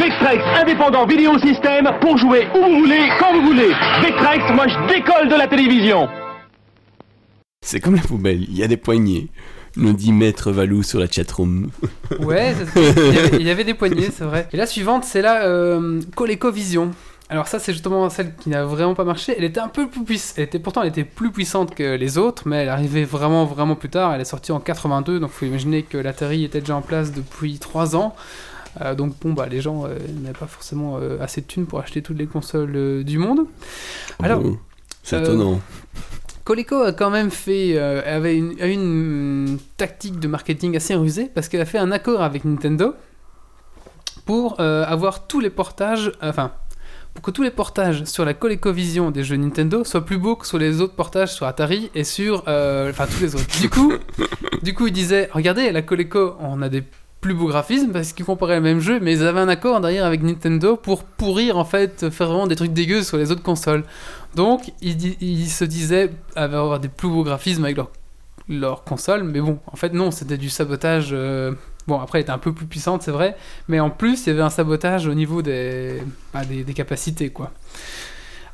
Vectrex, 0.00 0.42
indépendant 0.58 1.04
vidéo 1.06 1.38
système 1.38 1.90
pour 2.00 2.16
jouer 2.16 2.48
où 2.54 2.64
vous 2.64 2.78
voulez, 2.78 3.10
quand 3.18 3.34
vous 3.34 3.42
voulez. 3.48 3.68
Vectrex, 4.02 4.42
moi 4.54 4.66
je 4.68 4.94
décolle 4.94 5.28
de 5.28 5.34
la 5.36 5.46
télévision. 5.46 6.08
C'est 7.62 7.80
comme 7.80 7.96
la 7.96 8.00
poubelle, 8.02 8.44
il 8.48 8.56
y 8.56 8.62
a 8.62 8.68
des 8.68 8.78
poignées. 8.78 9.28
Nous 9.76 9.92
dit 9.92 10.12
Maître 10.12 10.50
Valou 10.50 10.82
sur 10.82 10.98
la 10.98 11.06
chatroom. 11.08 11.70
Ouais, 12.20 12.54
c'est- 12.74 12.80
il 12.80 13.14
y, 13.14 13.18
avait, 13.18 13.36
il 13.38 13.46
y 13.46 13.50
avait 13.50 13.64
des 13.64 13.74
poignées, 13.74 14.08
c'est 14.10 14.24
vrai. 14.24 14.48
Et 14.52 14.56
la 14.56 14.66
suivante, 14.66 15.04
c'est 15.04 15.20
la 15.22 15.44
euh, 15.44 16.00
ColecoVision. 16.16 16.90
Alors 17.30 17.46
ça, 17.46 17.60
c'est 17.60 17.72
justement 17.72 18.10
celle 18.10 18.34
qui 18.34 18.48
n'a 18.48 18.64
vraiment 18.64 18.94
pas 18.94 19.04
marché. 19.04 19.32
Elle 19.38 19.44
était 19.44 19.60
un 19.60 19.68
peu 19.68 19.88
plus 19.88 20.04
puissante. 20.04 20.34
Elle 20.38 20.44
était 20.44 20.58
pourtant, 20.58 20.82
elle 20.82 20.88
était 20.88 21.04
plus 21.04 21.30
puissante 21.30 21.76
que 21.76 21.94
les 21.94 22.18
autres, 22.18 22.42
mais 22.48 22.56
elle 22.56 22.68
arrivait 22.68 23.04
vraiment, 23.04 23.44
vraiment 23.44 23.76
plus 23.76 23.88
tard. 23.88 24.12
Elle 24.12 24.20
est 24.20 24.24
sortie 24.24 24.50
en 24.50 24.58
82, 24.58 25.20
donc 25.20 25.30
faut 25.30 25.46
imaginer 25.46 25.84
que 25.84 25.96
l'Atari 25.96 26.42
était 26.42 26.58
déjà 26.58 26.74
en 26.74 26.82
place 26.82 27.12
depuis 27.12 27.60
3 27.60 27.94
ans. 27.94 28.16
Euh, 28.80 28.96
donc 28.96 29.14
bon, 29.20 29.32
bah 29.32 29.46
les 29.48 29.60
gens 29.60 29.84
euh, 29.84 29.96
n'avaient 30.22 30.38
pas 30.38 30.46
forcément 30.46 30.98
euh, 30.98 31.18
assez 31.20 31.40
de 31.40 31.46
thunes 31.46 31.66
pour 31.66 31.80
acheter 31.80 32.02
toutes 32.02 32.18
les 32.18 32.26
consoles 32.26 33.04
du 33.04 33.18
monde. 33.18 33.46
Alors, 34.20 34.40
Bon, 34.40 34.58
c'est 35.04 35.20
étonnant. 35.20 35.60
Coleco 36.42 36.82
a 36.82 36.92
quand 36.92 37.10
même 37.10 37.30
fait, 37.30 37.78
avait 37.78 38.36
une, 38.36 39.58
tactique 39.76 40.18
de 40.18 40.26
marketing 40.26 40.76
assez 40.76 40.96
rusée 40.96 41.30
parce 41.32 41.48
qu'elle 41.48 41.60
a 41.60 41.66
fait 41.66 41.78
un 41.78 41.92
accord 41.92 42.22
avec 42.22 42.44
Nintendo 42.44 42.94
pour 44.24 44.60
avoir 44.60 45.28
tous 45.28 45.38
les 45.38 45.50
portages, 45.50 46.10
enfin, 46.20 46.50
pour 47.14 47.22
que 47.22 47.30
tous 47.30 47.42
les 47.42 47.50
portages 47.50 48.04
sur 48.04 48.24
la 48.24 48.34
ColecoVision 48.34 49.10
des 49.10 49.24
jeux 49.24 49.36
Nintendo 49.36 49.84
soient 49.84 50.04
plus 50.04 50.18
beaux 50.18 50.36
que 50.36 50.46
sur 50.46 50.58
les 50.58 50.80
autres 50.80 50.94
portages 50.94 51.32
sur 51.34 51.46
Atari 51.46 51.90
et 51.94 52.04
sur, 52.04 52.44
euh, 52.48 52.90
enfin 52.90 53.06
tous 53.06 53.20
les 53.22 53.34
autres. 53.34 53.60
Du 53.60 53.68
coup, 53.68 53.92
du 54.62 54.74
coup, 54.74 54.86
il 54.86 54.92
disait, 54.92 55.28
regardez, 55.32 55.70
la 55.72 55.82
Coleco, 55.82 56.36
on 56.40 56.62
a 56.62 56.68
des 56.68 56.84
plus 57.20 57.34
beaux 57.34 57.48
graphismes 57.48 57.92
parce 57.92 58.12
qu'ils 58.14 58.24
comparaient 58.24 58.56
le 58.56 58.62
même 58.62 58.80
jeu, 58.80 58.98
mais 59.00 59.12
ils 59.12 59.22
avaient 59.24 59.40
un 59.40 59.48
accord 59.48 59.80
derrière 59.80 60.06
avec 60.06 60.22
Nintendo 60.22 60.76
pour 60.76 61.04
pourrir 61.04 61.58
en 61.58 61.66
fait, 61.66 62.08
faire 62.08 62.28
vraiment 62.28 62.46
des 62.46 62.56
trucs 62.56 62.72
dégueux 62.72 63.02
sur 63.02 63.18
les 63.18 63.30
autres 63.30 63.42
consoles. 63.42 63.84
Donc, 64.34 64.72
ils, 64.80 65.22
ils 65.22 65.48
se 65.50 65.64
disaient 65.64 66.10
avoir 66.36 66.80
des 66.80 66.88
plus 66.88 67.08
beaux 67.08 67.24
graphismes 67.24 67.64
avec 67.64 67.76
leur, 67.76 67.90
leur 68.48 68.84
console, 68.84 69.24
mais 69.24 69.40
bon, 69.40 69.58
en 69.66 69.76
fait, 69.76 69.92
non, 69.92 70.10
c'était 70.10 70.38
du 70.38 70.48
sabotage. 70.48 71.10
euh, 71.12 71.52
Bon, 71.86 71.98
après, 71.98 72.18
elle 72.18 72.22
était 72.22 72.32
un 72.32 72.38
peu 72.38 72.52
plus 72.52 72.66
puissante, 72.66 73.02
c'est 73.02 73.10
vrai, 73.10 73.36
mais 73.68 73.80
en 73.80 73.90
plus, 73.90 74.26
il 74.26 74.28
y 74.28 74.32
avait 74.32 74.42
un 74.42 74.50
sabotage 74.50 75.06
au 75.06 75.14
niveau 75.14 75.42
des, 75.42 76.02
bah, 76.32 76.44
des, 76.44 76.74
capacités, 76.74 77.30
quoi. 77.30 77.52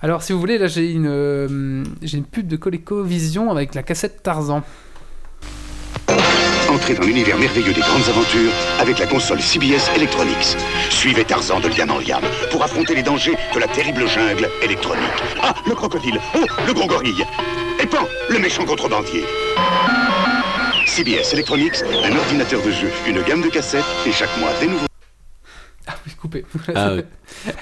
Alors, 0.03 0.23
si 0.23 0.33
vous 0.33 0.41
voulez, 0.41 0.59
là, 0.59 0.67
j'ai 0.69 0.91
une, 0.93 1.09
euh, 1.09 1.85
j'ai 2.03 2.19
une 2.19 2.25
pub 2.25 2.47
de 2.47 2.57
ColecoVision 2.57 3.51
avec 3.51 3.75
la 3.75 3.83
cassette 3.83 4.23
Tarzan. 4.23 4.63
Entrez 6.69 6.95
dans 6.95 7.05
l'univers 7.05 7.39
merveilleux 7.39 7.73
des 7.73 7.81
grandes 7.81 8.09
aventures 8.09 8.53
avec 8.81 8.99
la 8.99 9.07
console 9.07 9.41
CBS 9.41 9.89
Electronics. 9.97 10.57
Suivez 10.91 11.25
Tarzan 11.25 11.61
de 11.61 11.69
Lian 11.69 11.89
en 11.89 11.99
Liam 11.99 12.23
pour 12.51 12.63
affronter 12.63 12.95
les 12.95 13.03
dangers 13.03 13.37
de 13.55 13.61
la 13.61 13.69
terrible 13.69 14.07
jungle 14.07 14.49
électronique. 14.63 15.23
Ah, 15.43 15.55
le 15.67 15.75
crocodile 15.75 16.21
Oh, 16.35 16.45
le 16.67 16.75
gros 16.75 16.87
gorille 16.87 17.25
Et 17.81 17.87
Pan, 17.87 18.07
le 18.29 18.39
méchant 18.39 18.65
contrebandier 18.65 19.25
CBS 20.87 21.33
Electronics, 21.35 21.83
un 22.05 22.17
ordinateur 22.17 22.63
de 22.63 22.71
jeu, 22.71 22.89
une 23.07 23.21
gamme 23.23 23.43
de 23.43 23.49
cassettes 23.49 23.85
et 24.07 24.13
chaque 24.13 24.37
mois 24.37 24.53
des 24.55 24.69
nouveaux... 24.69 24.96
Ah 25.89 25.95
oui, 26.05 26.13
coupé. 26.21 26.45
Ah 26.75 26.95
ouais. 26.95 27.07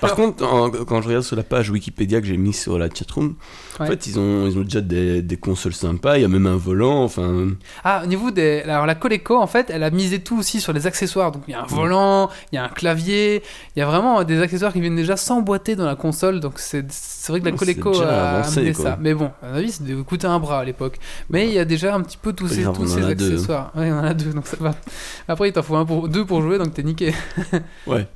Par 0.00 0.14
contre, 0.14 0.44
en- 0.44 0.70
quand 0.70 1.02
je 1.02 1.08
regarde 1.08 1.24
sur 1.24 1.36
la 1.36 1.42
page 1.42 1.68
Wikipédia 1.70 2.20
que 2.22 2.26
j'ai 2.26 2.36
mise 2.38 2.58
sur 2.58 2.78
la 2.78 2.88
chatroom, 2.88 3.34
en 3.78 3.82
Ouais. 3.82 3.90
fait, 3.90 4.06
ils 4.06 4.18
ont, 4.18 4.46
ils 4.46 4.56
ont 4.58 4.62
déjà 4.62 4.80
des, 4.80 5.20
des 5.20 5.36
consoles 5.36 5.74
sympas. 5.74 6.16
Il 6.16 6.22
y 6.22 6.24
a 6.24 6.28
même 6.28 6.46
un 6.46 6.56
volant. 6.56 7.02
Enfin, 7.04 7.48
Ah, 7.82 8.00
au 8.02 8.06
niveau 8.06 8.30
des. 8.30 8.62
Alors, 8.62 8.86
la 8.86 8.94
Coleco, 8.94 9.36
en 9.38 9.46
fait, 9.46 9.68
elle 9.68 9.82
a 9.82 9.90
misé 9.90 10.20
tout 10.20 10.38
aussi 10.38 10.60
sur 10.62 10.72
les 10.72 10.86
accessoires. 10.86 11.32
Donc, 11.32 11.42
il 11.48 11.52
y 11.52 11.54
a 11.54 11.62
un 11.62 11.66
volant, 11.66 12.30
il 12.52 12.56
y 12.56 12.58
a 12.58 12.64
un 12.64 12.68
clavier, 12.68 13.42
il 13.76 13.80
y 13.80 13.82
a 13.82 13.86
vraiment 13.86 14.24
des 14.24 14.40
accessoires 14.40 14.72
qui 14.72 14.80
viennent 14.80 14.96
déjà 14.96 15.16
s'emboîter 15.16 15.76
dans 15.76 15.86
la 15.86 15.96
console. 15.96 16.40
Donc, 16.40 16.54
c'est 16.58 16.82
vrai 17.28 17.40
que 17.40 17.44
la 17.46 17.50
Ouais, 17.52 17.56
Coleco 17.58 18.00
a 18.00 18.38
avancé, 18.38 18.58
amené 18.60 18.72
quoi. 18.72 18.84
ça. 18.84 18.98
Mais 19.00 19.12
bon, 19.12 19.30
à 19.42 19.48
mon 19.50 19.54
avis, 19.56 19.72
ça 19.72 19.84
devait 19.84 20.02
coûter 20.02 20.26
un 20.26 20.38
bras 20.38 20.60
à 20.60 20.64
l'époque. 20.64 20.96
Mais 21.28 21.46
il 21.46 21.52
y 21.52 21.58
a 21.58 21.64
déjà 21.66 21.94
un 21.94 22.00
petit 22.00 22.16
peu 22.16 22.32
tous 22.32 22.48
ces, 22.48 22.62
grave, 22.62 22.74
tous 22.74 22.82
on 22.82 22.84
en 22.84 22.96
ces 22.96 23.04
a 23.04 23.14
deux, 23.14 23.24
hein. 23.30 23.34
accessoires. 23.34 23.72
Ouais, 23.74 23.90
on 23.92 23.98
en 23.98 24.04
a 24.04 24.14
deux, 24.14 24.32
donc 24.32 24.46
ça 24.46 24.56
va. 24.60 24.74
Après, 25.28 25.48
il 25.48 25.52
t'en 25.52 25.62
faut 25.62 25.76
un 25.76 25.84
pour, 25.84 26.08
deux 26.08 26.24
pour 26.24 26.40
jouer, 26.42 26.58
donc 26.58 26.72
t'es 26.74 26.82
niqué. 26.82 27.12
ouais. 27.86 28.06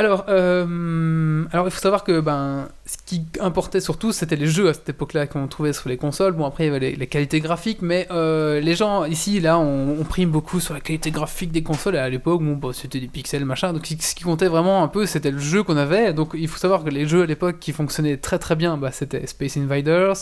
Alors, 0.00 0.24
euh, 0.30 1.44
alors, 1.52 1.66
il 1.66 1.70
faut 1.70 1.78
savoir 1.78 2.04
que 2.04 2.20
ben, 2.20 2.68
ce 2.86 2.96
qui 3.04 3.26
importait 3.38 3.80
surtout, 3.82 4.12
c'était 4.12 4.34
les 4.34 4.46
jeux 4.46 4.70
à 4.70 4.72
cette 4.72 4.88
époque-là 4.88 5.26
qu'on 5.26 5.46
trouvait 5.46 5.74
sur 5.74 5.90
les 5.90 5.98
consoles. 5.98 6.32
Bon, 6.32 6.46
après, 6.46 6.64
il 6.64 6.66
y 6.68 6.70
avait 6.70 6.80
les, 6.80 6.96
les 6.96 7.06
qualités 7.06 7.38
graphiques, 7.40 7.82
mais 7.82 8.08
euh, 8.10 8.60
les 8.60 8.74
gens 8.74 9.04
ici, 9.04 9.40
là, 9.40 9.58
on, 9.58 10.00
on 10.00 10.04
prime 10.04 10.30
beaucoup 10.30 10.58
sur 10.58 10.72
la 10.72 10.80
qualité 10.80 11.10
graphique 11.10 11.52
des 11.52 11.62
consoles. 11.62 11.96
Et 11.96 11.98
à 11.98 12.08
l'époque, 12.08 12.40
bon, 12.42 12.54
bah, 12.56 12.70
c'était 12.72 12.98
des 12.98 13.08
pixels, 13.08 13.44
machin. 13.44 13.74
Donc, 13.74 13.84
ce 13.84 14.14
qui 14.14 14.24
comptait 14.24 14.48
vraiment 14.48 14.82
un 14.82 14.88
peu, 14.88 15.04
c'était 15.04 15.32
le 15.32 15.38
jeu 15.38 15.62
qu'on 15.64 15.76
avait. 15.76 16.14
Donc, 16.14 16.30
il 16.32 16.48
faut 16.48 16.56
savoir 16.56 16.82
que 16.82 16.88
les 16.88 17.06
jeux 17.06 17.24
à 17.24 17.26
l'époque 17.26 17.58
qui 17.60 17.72
fonctionnaient 17.72 18.16
très 18.16 18.38
très 18.38 18.56
bien, 18.56 18.78
bah, 18.78 18.92
c'était 18.92 19.26
Space 19.26 19.58
Invaders, 19.58 20.16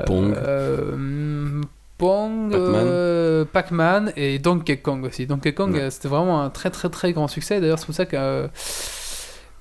euh, 0.00 0.04
Pong. 0.04 0.34
euh, 0.34 1.60
Pong, 1.98 2.50
Pac-Man. 2.50 2.84
euh, 2.86 3.44
Pac-Man 3.44 4.12
et 4.16 4.38
Donkey 4.38 4.76
Kong 4.78 5.04
aussi. 5.04 5.26
Donkey 5.26 5.54
Kong, 5.54 5.72
Ouais. 5.74 5.80
euh, 5.82 5.90
c'était 5.90 6.08
vraiment 6.08 6.42
un 6.42 6.50
très 6.50 6.70
très 6.70 6.88
très 6.90 7.12
grand 7.12 7.28
succès. 7.28 7.60
D'ailleurs, 7.60 7.78
c'est 7.78 7.86
pour 7.86 7.94
ça 7.94 8.06
que 8.06 8.16
euh, 8.16 8.48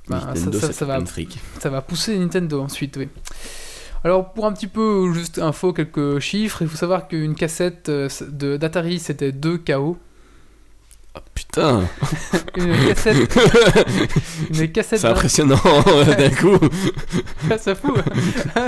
ben, 0.09 0.19
ça- 0.19 0.25
Nintendo, 0.27 0.51
ça- 0.59 0.67
ça, 0.67 0.73
ça 0.73 0.79
fait 0.79 0.85
va 0.85 0.95
ça 1.59 1.81
pousser 1.81 2.17
Nintendo 2.19 2.61
ensuite, 2.61 2.97
oui. 2.97 3.07
Alors 4.03 4.33
pour 4.33 4.45
un 4.45 4.53
petit 4.53 4.67
peu 4.67 5.11
juste 5.13 5.39
info, 5.39 5.73
quelques 5.73 6.19
chiffres, 6.19 6.61
il 6.61 6.67
faut 6.67 6.77
savoir 6.77 7.07
qu'une 7.07 7.33
cassette 7.35 7.89
de 7.89 8.57
d'Atari 8.57 8.99
c'était 8.99 9.31
2 9.31 9.57
KO. 9.57 9.97
Ah, 11.15 11.21
putain, 11.33 11.83
Une 12.57 12.87
cassette, 12.87 13.39
une 14.49 14.71
cassette 14.71 14.99
c'est 14.99 15.07
impressionnant 15.07 15.55
d'un 16.17 16.29
coup. 16.29 16.59
Ah, 17.49 17.57
ça 17.57 17.73
fout. 17.73 17.95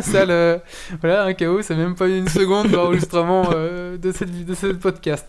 ça 0.01 0.25
le 0.25 0.61
voilà 1.01 1.25
un 1.25 1.33
KO, 1.33 1.61
c'est 1.61 1.75
même 1.75 1.95
pas 1.95 2.07
une 2.07 2.29
seconde 2.29 2.69
d'enregistrement 2.69 3.49
euh, 3.53 3.97
de 3.97 4.13
cette 4.13 4.45
de 4.45 4.55
ce 4.55 4.67
podcast. 4.67 5.27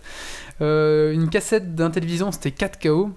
Euh, 0.61 1.13
une 1.13 1.29
cassette 1.29 1.75
d'un 1.75 1.91
télévision 1.91 2.31
c'était 2.31 2.53
4 2.53 2.79
KO. 2.81 3.11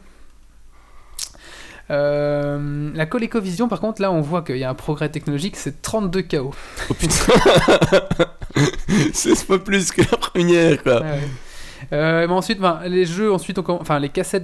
Euh, 1.92 2.90
la 2.96 3.06
ColecoVision, 3.06 3.68
par 3.68 3.82
contre, 3.82 4.02
là, 4.02 4.12
on 4.14 4.22
voit 4.22 4.44
qu'il 4.44 4.58
y 4.58 4.64
a 4.64 4.70
un 4.70 4.76
progrès 4.76 5.10
technologique, 5.10 5.58
c'est 5.58 5.82
32 5.82 6.22
KO. 6.24 6.56
Oh 6.90 6.94
putain, 6.94 7.34
c'est 9.14 9.46
pas 9.46 9.60
plus 9.60 9.92
que 9.92 10.02
la 10.02 10.18
première 10.18 10.82
quoi. 10.82 11.02
Ouais. 11.02 11.20
Euh, 11.94 12.28
ensuite, 12.28 12.60
ben, 12.60 12.82
les 12.86 13.06
jeux, 13.06 13.32
ensuite, 13.34 13.58
comm- 13.60 13.80
enfin, 13.82 14.00
les 14.00 14.10
cassettes 14.10 14.44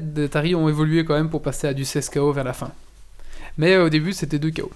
ont 0.56 0.70
évolué 0.70 1.06
quand 1.06 1.16
même 1.16 1.30
pour 1.30 1.42
passer 1.42 1.68
à 1.68 1.74
du 1.74 1.86
16 1.86 2.10
KO 2.10 2.32
vers 2.34 2.44
la 2.44 2.54
fin. 2.54 2.72
Mais 3.58 3.74
euh, 3.74 3.86
au 3.86 3.90
début, 3.90 4.14
c'était 4.14 4.40
2 4.40 4.52
KO. 4.52 4.72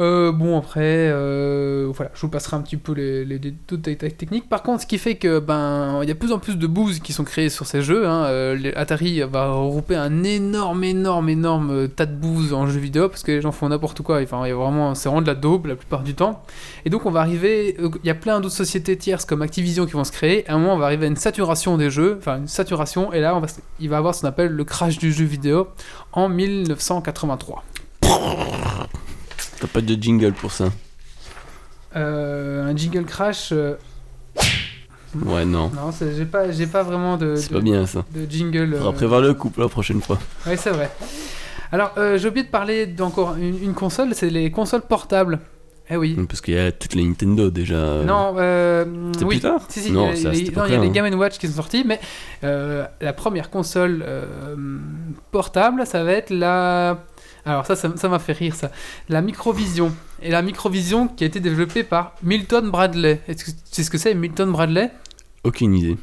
Euh, 0.00 0.32
bon, 0.32 0.58
après, 0.58 0.80
euh, 0.82 1.88
voilà, 1.94 2.10
je 2.14 2.20
vous 2.22 2.28
passerai 2.28 2.56
un 2.56 2.62
petit 2.62 2.76
peu 2.76 2.92
les, 2.92 3.24
les, 3.24 3.38
détails 3.38 4.12
techniques. 4.12 4.48
Par 4.48 4.62
contre, 4.64 4.82
ce 4.82 4.86
qui 4.86 4.98
fait 4.98 5.14
que 5.14 5.38
ben, 5.38 6.00
il 6.02 6.08
y 6.08 6.10
a 6.10 6.14
de 6.14 6.18
plus 6.18 6.32
en 6.32 6.40
plus 6.40 6.56
de 6.56 6.66
boosts 6.66 7.00
qui 7.00 7.12
sont 7.12 7.22
créés 7.22 7.48
sur 7.48 7.66
ces 7.66 7.80
jeux. 7.80 8.08
Hein. 8.08 8.24
Euh, 8.24 8.72
Atari 8.74 9.20
va 9.20 9.52
regrouper 9.52 9.94
un 9.94 10.24
énorme, 10.24 10.82
énorme, 10.82 11.28
énorme 11.28 11.88
tas 11.88 12.06
de 12.06 12.14
boosts 12.14 12.52
en 12.52 12.66
jeux 12.66 12.80
vidéo 12.80 13.08
parce 13.08 13.22
que 13.22 13.32
les 13.32 13.40
gens 13.40 13.52
font 13.52 13.68
n'importe 13.68 14.02
quoi. 14.02 14.20
Enfin, 14.20 14.44
il 14.44 14.48
y 14.48 14.52
a 14.52 14.56
vraiment, 14.56 14.96
c'est 14.96 15.08
vraiment 15.08 15.22
de 15.22 15.28
la 15.28 15.36
daube 15.36 15.66
la 15.66 15.76
plupart 15.76 16.02
du 16.02 16.14
temps. 16.14 16.42
Et 16.84 16.90
donc, 16.90 17.06
on 17.06 17.12
va 17.12 17.20
arriver. 17.20 17.76
Il 17.78 18.06
y 18.06 18.10
a 18.10 18.16
plein 18.16 18.40
d'autres 18.40 18.54
sociétés 18.54 18.96
tierces 18.96 19.24
comme 19.24 19.42
Activision 19.42 19.86
qui 19.86 19.92
vont 19.92 20.04
se 20.04 20.12
créer. 20.12 20.48
À 20.48 20.54
un 20.54 20.58
moment, 20.58 20.74
on 20.74 20.78
va 20.78 20.86
arriver 20.86 21.06
à 21.06 21.08
une 21.08 21.16
saturation 21.16 21.76
des 21.76 21.90
jeux, 21.90 22.16
enfin 22.18 22.38
une 22.38 22.48
saturation, 22.48 23.12
et 23.12 23.20
là, 23.20 23.36
on 23.36 23.40
va, 23.40 23.46
il 23.78 23.88
va 23.88 23.98
avoir 23.98 24.14
ce 24.14 24.22
qu'on 24.22 24.28
appelle 24.28 24.50
le 24.50 24.64
crash 24.64 24.98
du 24.98 25.12
jeu 25.12 25.24
vidéo 25.24 25.68
en 26.12 26.28
1983. 26.28 27.62
T'as 29.64 29.70
pas 29.72 29.80
de 29.80 29.94
jingle 29.94 30.32
pour 30.34 30.52
ça. 30.52 30.66
Euh, 31.96 32.70
un 32.70 32.76
jingle 32.76 33.04
crash. 33.06 33.48
euh, 33.52 33.76
Ouais, 35.24 35.46
non. 35.46 35.70
Non, 35.74 35.90
j'ai 35.98 36.26
pas, 36.26 36.50
j'ai 36.50 36.66
pas 36.66 36.82
vraiment 36.82 37.16
de, 37.16 37.36
C'est 37.36 37.50
pas 37.50 37.60
bien 37.60 37.86
ça. 37.86 38.04
de 38.14 38.30
jingle. 38.30 38.72
Faudra 38.74 38.90
euh, 38.90 38.92
prévoir 38.92 39.20
le 39.22 39.32
couple 39.32 39.60
la 39.62 39.68
prochaine 39.68 40.02
fois. 40.02 40.18
Oui, 40.46 40.52
c'est 40.58 40.68
vrai. 40.70 40.90
Alors, 41.72 41.94
j'ai 41.96 42.28
oublié 42.28 42.44
de 42.44 42.50
parler 42.50 42.86
d'encore 42.86 43.36
une, 43.36 43.62
une 43.62 43.72
console, 43.72 44.14
c'est 44.14 44.28
les 44.28 44.50
consoles 44.50 44.82
portables. 44.82 45.38
Eh 45.88 45.96
oui. 45.96 46.14
Parce 46.28 46.42
qu'il 46.42 46.54
y 46.54 46.58
a 46.58 46.70
toutes 46.72 46.94
les 46.94 47.04
Nintendo 47.04 47.50
déjà. 47.50 48.02
Non, 48.04 48.34
euh, 48.38 48.84
C'est 49.16 49.24
oui. 49.24 49.36
plus 49.36 49.40
tard 49.48 49.60
Si, 49.70 49.80
si, 49.80 49.92
Non, 49.92 50.12
il 50.12 50.20
y 50.22 50.26
a, 50.26 50.30
les- 50.30 50.50
non, 50.50 50.64
il 50.66 50.72
y 50.72 50.76
a 50.76 50.78
les 50.80 50.88
hein. 50.88 50.90
Game 50.90 51.14
Watch 51.14 51.38
qui 51.38 51.46
sont 51.48 51.54
sortis, 51.54 51.84
mais 51.86 52.00
euh, 52.42 52.84
la 53.00 53.12
première 53.14 53.48
console 53.50 54.02
euh, 54.06 54.54
portable, 55.30 55.86
ça 55.86 56.04
va 56.04 56.12
être 56.12 56.28
la. 56.30 56.98
Alors, 57.46 57.66
ça, 57.66 57.76
ça 57.76 57.94
ça 57.96 58.08
m'a 58.08 58.18
fait 58.18 58.32
rire, 58.32 58.54
ça. 58.54 58.70
La 59.08 59.20
Microvision. 59.20 59.94
Et 60.22 60.30
la 60.30 60.40
Microvision 60.42 61.08
qui 61.08 61.24
a 61.24 61.26
été 61.26 61.40
développée 61.40 61.82
par 61.82 62.14
Milton 62.22 62.70
Bradley. 62.70 63.20
Est-ce 63.28 63.44
que 63.44 63.50
tu 63.50 63.56
sais 63.70 63.82
ce 63.82 63.90
que 63.90 63.98
c'est, 63.98 64.14
Milton 64.14 64.50
Bradley? 64.50 64.90
Aucune 65.44 65.74
idée. 65.74 65.98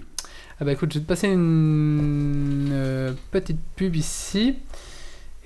Ah 0.60 0.65
bah 0.65 0.73
écoute, 0.73 0.93
je 0.93 0.99
vais 0.99 1.04
te 1.04 1.08
passer 1.10 1.27
une 1.27 2.69
euh, 2.71 3.13
petite 3.32 3.60
pub 3.75 3.95
ici. 3.95 4.56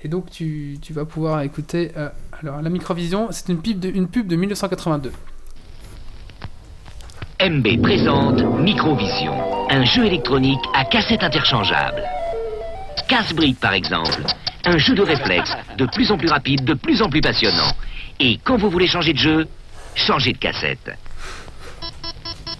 Et 0.04 0.08
donc 0.08 0.28
tu, 0.30 0.76
tu 0.82 0.92
vas 0.92 1.06
pouvoir 1.06 1.40
écouter. 1.40 1.92
euh, 1.96 2.10
alors 2.42 2.60
la 2.60 2.68
Microvision, 2.68 3.28
c'est 3.30 3.48
une 3.48 3.62
pub 3.62 3.80
de, 3.80 3.88
une 3.88 4.08
pub 4.08 4.26
de 4.26 4.36
1982. 4.36 5.10
MB 7.40 7.82
présente 7.82 8.42
Microvision, 8.60 9.32
un 9.70 9.84
jeu 9.84 10.04
électronique 10.06 10.60
à 10.74 10.84
cassette 10.84 11.22
interchangeable. 11.22 12.02
Casse-brique 13.08 13.60
par 13.60 13.72
exemple, 13.72 14.22
un 14.66 14.78
jeu 14.78 14.94
de 14.94 15.02
réflexe 15.02 15.50
de 15.78 15.86
plus 15.86 16.10
en 16.10 16.18
plus 16.18 16.28
rapide, 16.28 16.64
de 16.64 16.74
plus 16.74 17.00
en 17.00 17.08
plus 17.08 17.20
passionnant. 17.20 17.72
Et 18.18 18.38
quand 18.42 18.56
vous 18.56 18.68
voulez 18.68 18.86
changer 18.86 19.12
de 19.12 19.18
jeu, 19.18 19.46
changez 19.94 20.32
de 20.32 20.38
cassette. 20.38 20.90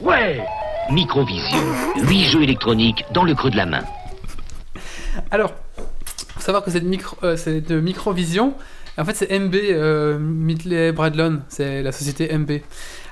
Ouais 0.01 0.41
Microvision, 0.91 1.59
8 1.97 2.25
jeux 2.27 2.43
électroniques 2.43 3.05
dans 3.13 3.25
le 3.25 3.35
creux 3.35 3.51
de 3.51 3.57
la 3.57 3.67
main. 3.67 3.83
Alors, 5.31 5.53
faut 5.77 6.41
savoir 6.41 6.63
que 6.63 6.71
cette 6.71 6.85
micro, 6.85 7.17
euh, 7.25 7.37
cette 7.37 7.73
Microvision, 7.73 8.55
en 8.97 9.05
fait 9.05 9.15
c'est 9.15 9.37
MB, 9.37 9.55
euh, 9.55 10.19
Midley 10.19 10.93
Bradlon, 10.93 11.41
c'est 11.49 11.83
la 11.83 11.91
société 11.91 12.37
MB. 12.37 12.61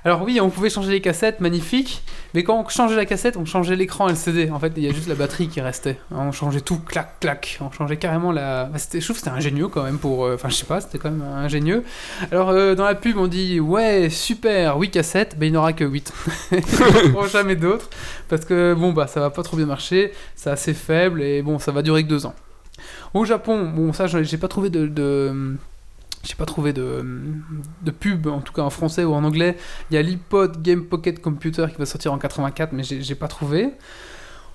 Alors 0.07 0.23
oui, 0.23 0.39
on 0.39 0.51
pouvait 0.51 0.69
changer 0.69 0.91
les 0.93 1.01
cassettes, 1.01 1.41
magnifique, 1.41 2.03
mais 2.35 2.45
quand 2.45 2.61
on 2.63 2.69
changeait 2.69 2.95
la 2.97 3.07
cassette, 3.07 3.39
on 3.39 3.47
changeait 3.47 3.75
l'écran 3.75 4.07
LCD. 4.09 4.51
En 4.51 4.59
fait, 4.59 4.71
il 4.77 4.83
y 4.83 4.89
a 4.89 4.93
juste 4.93 5.09
la 5.09 5.15
batterie 5.15 5.49
qui 5.49 5.63
restait. 5.63 5.99
On 6.11 6.31
changeait 6.31 6.61
tout, 6.61 6.79
clac, 6.79 7.19
clac. 7.21 7.59
On 7.63 7.71
changeait 7.71 7.97
carrément 7.97 8.31
la. 8.31 8.65
bah, 8.67 8.77
je 8.79 8.99
trouve 8.99 9.17
que 9.17 9.19
c'était 9.23 9.31
ingénieux 9.31 9.69
quand 9.69 9.83
même 9.83 9.99
pour. 9.99 10.27
euh, 10.27 10.35
Enfin, 10.35 10.51
je 10.51 10.57
sais 10.57 10.67
pas, 10.67 10.83
c'était 10.83 10.99
quand 10.99 11.11
même 11.11 11.23
ingénieux. 11.23 11.85
Alors, 12.31 12.51
euh, 12.51 12.75
dans 12.75 12.85
la 12.85 12.95
pub, 12.95 13.17
on 13.17 13.29
dit 13.29 13.61
Ouais, 13.61 14.11
super, 14.11 14.77
8 14.79 14.91
cassettes, 14.91 15.39
ben 15.39 15.47
il 15.47 15.53
n'y 15.53 15.57
aura 15.57 15.73
que 15.73 15.85
8. 15.85 16.13
il 16.53 16.59
n'y 16.59 17.11
en 17.15 17.19
aura 17.21 17.29
jamais 17.29 17.57
d'autres. 17.57 17.89
Parce 18.29 18.45
que 18.45 18.75
bon, 18.75 18.93
bah 18.93 19.07
ça 19.07 19.21
va 19.21 19.31
pas 19.31 19.43
trop 19.43 19.57
bien 19.57 19.67
marcher, 19.67 20.13
c'est 20.37 20.51
assez 20.51 20.75
faible 20.75 21.23
et 21.23 21.41
bon, 21.41 21.59
ça 21.59 21.73
va 21.73 21.81
durer 21.81 22.05
que 22.05 22.09
2 22.09 22.27
ans. 22.27 22.35
Au 23.15 23.25
Japon, 23.25 23.71
bon, 23.75 23.95
ça, 23.95 24.07
j'ai 24.07 24.37
pas 24.39 24.49
trouvé 24.49 24.69
de- 24.69 25.57
j'ai 26.25 26.35
pas 26.35 26.47
trouvé 26.47 26.73
de, 26.73 27.05
de 27.83 27.91
pub, 27.91 28.27
en 28.27 28.41
tout 28.41 28.53
cas 28.53 28.63
en 28.63 28.71
français 28.71 29.05
ou 29.05 29.13
en 29.15 29.23
anglais. 29.25 29.57
Il 29.91 29.95
y 29.95 29.99
a 29.99 30.03
l'iPod 30.03 30.63
Game 30.63 30.85
Pocket 30.85 31.21
Computer 31.21 31.67
qui 31.71 31.77
va 31.79 31.87
sortir 31.87 32.13
en 32.13 32.19
84, 32.19 32.73
mais 32.73 32.83
j'ai 32.83 33.15
pas 33.15 33.29
trouvé. 33.29 33.69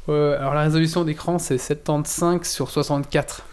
Euh, 0.10 0.38
alors 0.40 0.54
la 0.56 0.64
résolution 0.64 1.04
d'écran 1.04 1.38
c'est 1.40 1.58
75 1.60 2.48
sur 2.48 2.70
64. 2.72 3.44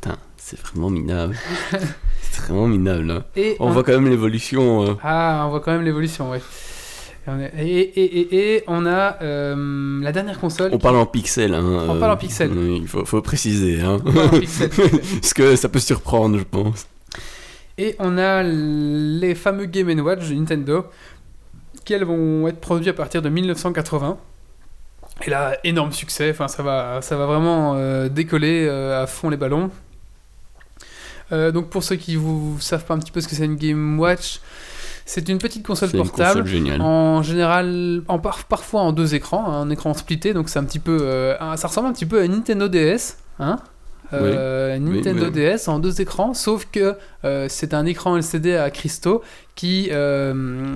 Putain, 0.00 0.16
c'est 0.38 0.58
vraiment 0.58 0.88
minable. 0.90 1.36
c'est 2.22 2.40
vraiment 2.42 2.66
minable. 2.66 3.10
hein. 3.10 3.24
Et 3.36 3.56
On 3.60 3.68
un- 3.68 3.72
voit 3.72 3.82
quand 3.84 3.92
même 3.92 4.08
l'évolution. 4.08 4.84
euh. 4.86 4.94
Ah, 5.02 5.44
on 5.46 5.50
voit 5.50 5.60
quand 5.60 5.72
même 5.72 5.82
l'évolution, 5.82 6.30
ouais. 6.30 6.40
Et, 7.56 7.62
et, 7.62 8.02
et, 8.02 8.56
et, 8.56 8.64
on 8.66 8.84
a 8.84 9.22
euh, 9.22 10.00
la 10.02 10.10
dernière 10.10 10.40
console. 10.40 10.70
On 10.74 10.78
parle 10.78 10.96
en 10.96 11.06
pixels. 11.06 11.54
Hein, 11.54 11.62
On 11.88 11.96
parle 12.00 12.10
en 12.10 12.16
pixels. 12.16 12.50
Il 12.80 12.88
faut, 12.88 13.04
faut 13.04 13.22
préciser. 13.22 13.80
Hein. 13.80 13.98
On 14.04 14.12
parle 14.12 14.26
en 14.26 14.38
pixels, 14.40 14.70
tout 14.70 14.80
à 14.82 14.88
fait. 14.88 15.20
Parce 15.20 15.32
que 15.32 15.54
ça 15.54 15.68
peut 15.68 15.78
surprendre, 15.78 16.36
je 16.36 16.42
pense. 16.42 16.86
Et 17.82 17.96
on 17.98 18.16
a 18.16 18.44
les 18.44 19.34
fameux 19.34 19.64
Game 19.64 19.88
Watch 19.98 20.28
de 20.28 20.34
Nintendo, 20.34 20.86
qui 21.84 21.94
elles 21.94 22.04
vont 22.04 22.46
être 22.46 22.60
produits 22.60 22.90
à 22.90 22.92
partir 22.92 23.22
de 23.22 23.28
1980. 23.28 24.18
Et 25.26 25.30
là, 25.30 25.56
énorme 25.64 25.90
succès, 25.90 26.30
enfin, 26.30 26.46
ça, 26.46 26.62
va, 26.62 27.02
ça 27.02 27.16
va 27.16 27.26
vraiment 27.26 27.74
euh, 27.74 28.08
décoller 28.08 28.68
euh, 28.68 29.02
à 29.02 29.08
fond 29.08 29.30
les 29.30 29.36
ballons. 29.36 29.72
Euh, 31.32 31.50
donc 31.50 31.70
pour 31.70 31.82
ceux 31.82 31.96
qui 31.96 32.16
ne 32.16 32.60
savent 32.60 32.84
pas 32.84 32.94
un 32.94 33.00
petit 33.00 33.10
peu 33.10 33.20
ce 33.20 33.26
que 33.26 33.34
c'est 33.34 33.46
une 33.46 33.56
Game 33.56 33.98
Watch, 33.98 34.38
c'est 35.04 35.28
une 35.28 35.38
petite 35.38 35.66
console 35.66 35.90
une 35.92 36.04
portable. 36.04 36.42
console. 36.42 36.80
En 36.80 37.22
général, 37.22 38.02
en 38.06 38.20
par- 38.20 38.44
parfois 38.44 38.82
en 38.82 38.92
deux 38.92 39.16
écrans, 39.16 39.44
hein, 39.48 39.62
un 39.62 39.70
écran 39.70 39.92
splitté, 39.94 40.34
donc 40.34 40.48
c'est 40.48 40.60
un 40.60 40.64
petit 40.64 40.78
peu, 40.78 40.98
euh, 41.02 41.36
ça 41.56 41.66
ressemble 41.66 41.88
un 41.88 41.92
petit 41.92 42.06
peu 42.06 42.20
à 42.20 42.24
une 42.26 42.32
Nintendo 42.32 42.68
DS, 42.68 43.16
hein 43.40 43.58
Euh, 44.12 44.78
Oui, 44.78 44.96
Nintendo 44.96 45.26
oui. 45.26 45.30
DS 45.32 45.68
en 45.68 45.78
deux 45.78 46.00
écrans, 46.00 46.34
sauf 46.34 46.66
que 46.70 46.96
euh, 47.24 47.46
c'est 47.48 47.74
un 47.74 47.86
écran 47.86 48.16
LCD 48.16 48.54
à 48.54 48.70
cristaux 48.70 49.22
qui 49.54 49.88
euh, 49.92 50.74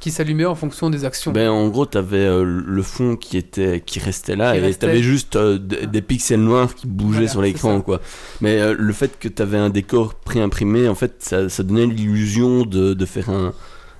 qui 0.00 0.10
s'allumait 0.12 0.44
en 0.44 0.54
fonction 0.54 0.90
des 0.90 1.04
actions. 1.04 1.32
Ben, 1.32 1.48
en 1.50 1.68
gros, 1.68 1.84
t'avais 1.86 2.18
euh, 2.18 2.44
le 2.44 2.82
fond 2.82 3.16
qui 3.16 3.36
était 3.36 3.82
qui 3.84 3.98
restait 3.98 4.36
là 4.36 4.52
Qui 4.52 4.58
et 4.58 4.60
restait. 4.62 4.86
t'avais 4.86 5.02
juste 5.02 5.36
d- 5.36 5.86
des 5.86 6.02
pixels 6.02 6.40
noirs 6.42 6.74
qui 6.74 6.86
bougeaient 6.86 7.12
Voilà, 7.14 7.28
sur 7.28 7.42
l'écran, 7.42 7.80
quoi. 7.80 8.00
Mais 8.40 8.74
le 8.74 8.92
fait 8.92 9.18
que 9.18 9.28
t'avais 9.28 9.58
un 9.58 9.70
décor 9.70 10.14
préimprimé, 10.14 10.88
en 10.88 10.94
fait, 10.94 11.16
ça, 11.18 11.48
ça 11.48 11.62
donnait 11.64 11.86
l'illusion 11.86 12.64
de, 12.64 12.94
de 12.94 13.04
faire 13.06 13.28
un, 13.30 13.52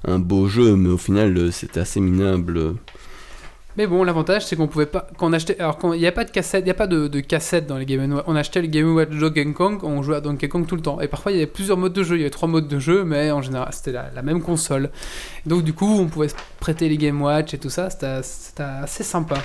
un 0.07 0.19
beau 0.21 0.47
jeu, 0.47 0.77
mais 0.77 0.89
au 0.91 0.99
final, 0.99 1.51
c'était 1.53 1.81
assez 1.81 1.99
minable. 2.01 2.75
Mais 3.79 3.87
bon, 3.87 4.03
l'avantage 4.05 4.45
c'est 4.45 4.57
qu'on 4.57 4.67
pouvait 4.67 4.87
pas, 4.87 5.07
qu'on 5.17 5.33
achetait, 5.33 5.59
alors 5.61 5.79
il 5.95 6.01
n'y 6.01 6.07
a 6.07 6.13
pas 6.13 6.25
de 6.25 6.31
cassette, 6.33 6.65
il 6.67 6.71
a 6.71 6.75
pas 6.75 6.89
de, 6.89 7.07
de 7.07 7.21
cassette 7.21 7.67
dans 7.67 7.79
les 7.79 7.87
Game 7.87 8.13
Watch. 8.13 8.25
On 8.27 8.35
achetait 8.37 8.61
le 8.61 8.67
Game 8.67 8.93
Watch 8.95 9.11
Donkey 9.11 9.53
Kong, 9.53 9.79
on 9.85 10.03
jouait 10.03 10.17
à 10.17 10.21
Donkey 10.21 10.49
Kong 10.49 10.67
tout 10.67 10.75
le 10.75 10.83
temps. 10.83 11.01
Et 11.01 11.07
parfois 11.09 11.31
il 11.31 11.37
y 11.37 11.39
avait 11.39 11.47
plusieurs 11.47 11.79
modes 11.79 11.93
de 11.93 12.03
jeu, 12.03 12.17
il 12.17 12.19
y 12.19 12.23
avait 12.23 12.31
trois 12.31 12.49
modes 12.49 12.67
de 12.69 12.79
jeu, 12.81 13.05
mais 13.05 13.31
en 13.31 13.41
général 13.41 13.69
c'était 13.73 13.93
la, 13.93 14.11
la 14.15 14.23
même 14.23 14.43
console. 14.43 14.91
Donc 15.47 15.63
du 15.63 15.73
coup, 15.73 15.87
on 16.01 16.07
pouvait 16.07 16.29
se 16.29 16.35
prêter 16.61 16.89
les 16.89 16.97
Game 16.99 17.23
Watch 17.23 17.55
et 17.55 17.59
tout 17.59 17.71
ça, 17.71 17.89
c'était 17.89 18.63
assez 18.63 19.05
sympa. 19.05 19.37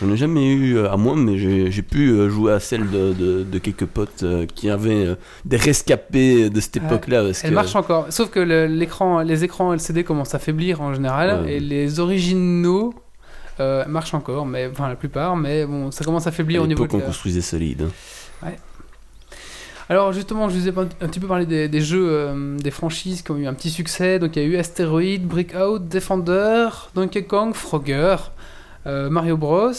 J'en 0.00 0.10
ai 0.10 0.16
jamais 0.16 0.50
eu 0.52 0.78
euh, 0.78 0.90
à 0.90 0.96
moi, 0.96 1.14
mais 1.14 1.36
j'ai 1.36 1.82
pu 1.82 2.08
euh, 2.10 2.28
jouer 2.30 2.54
à 2.54 2.58
celle 2.60 2.90
de, 2.90 3.12
de, 3.12 3.42
de 3.44 3.58
quelques 3.58 3.84
potes 3.86 4.22
euh, 4.24 4.46
qui 4.52 4.68
avaient 4.70 5.14
des 5.44 5.58
rescapés 5.58 6.50
de 6.50 6.58
cette 6.60 6.78
époque-là. 6.78 7.22
Elle 7.44 7.50
que- 7.50 7.54
marche 7.54 7.76
encore, 7.76 8.06
sauf 8.10 8.30
que 8.30 8.40
le- 8.40 8.66
l'écran, 8.66 9.20
les 9.20 9.44
écrans 9.44 9.72
LCD 9.74 10.02
commencent 10.02 10.34
à 10.34 10.40
faiblir 10.40 10.80
en 10.80 10.92
général, 10.94 11.44
Ouais. 11.44 11.54
et 11.56 11.60
les 11.60 12.00
originaux 12.00 12.94
euh, 13.60 13.84
marchent 13.86 14.14
encore, 14.14 14.46
mais 14.46 14.68
enfin 14.70 14.88
la 14.88 14.96
plupart, 14.96 15.36
mais 15.36 15.66
bon, 15.66 15.90
ça 15.90 16.04
commence 16.04 16.26
à 16.26 16.30
faiblir 16.32 16.62
au 16.62 16.66
niveau 16.66 16.84
l'époque, 16.84 16.92
de 16.92 16.96
on 16.96 17.00
la- 17.00 17.06
construisait 17.06 17.40
solide. 17.40 17.82
hein. 18.44 18.50
Alors 19.88 20.12
justement, 20.12 20.48
je 20.48 20.56
vous 20.58 20.68
ai 20.68 20.72
un 20.78 21.08
petit 21.08 21.20
peu 21.20 21.26
parlé 21.26 21.44
des, 21.44 21.68
des 21.68 21.80
jeux, 21.82 22.06
euh, 22.08 22.56
des 22.56 22.70
franchises 22.70 23.20
qui 23.20 23.30
ont 23.30 23.36
eu 23.36 23.46
un 23.46 23.52
petit 23.52 23.68
succès. 23.68 24.18
Donc 24.18 24.36
il 24.36 24.42
y 24.42 24.44
a 24.44 24.48
eu 24.48 24.56
Asteroid, 24.56 25.18
Breakout, 25.20 25.80
Defender, 25.80 26.68
Donkey 26.94 27.24
Kong, 27.24 27.52
Frogger, 27.54 28.16
euh, 28.86 29.10
Mario 29.10 29.36
Bros, 29.36 29.72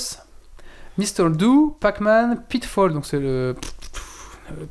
Mr. 1.00 1.30
Do, 1.32 1.76
Pac-Man, 1.80 2.44
Pitfall. 2.48 2.94
Donc 2.94 3.06
c'est 3.06 3.20
le... 3.20 3.56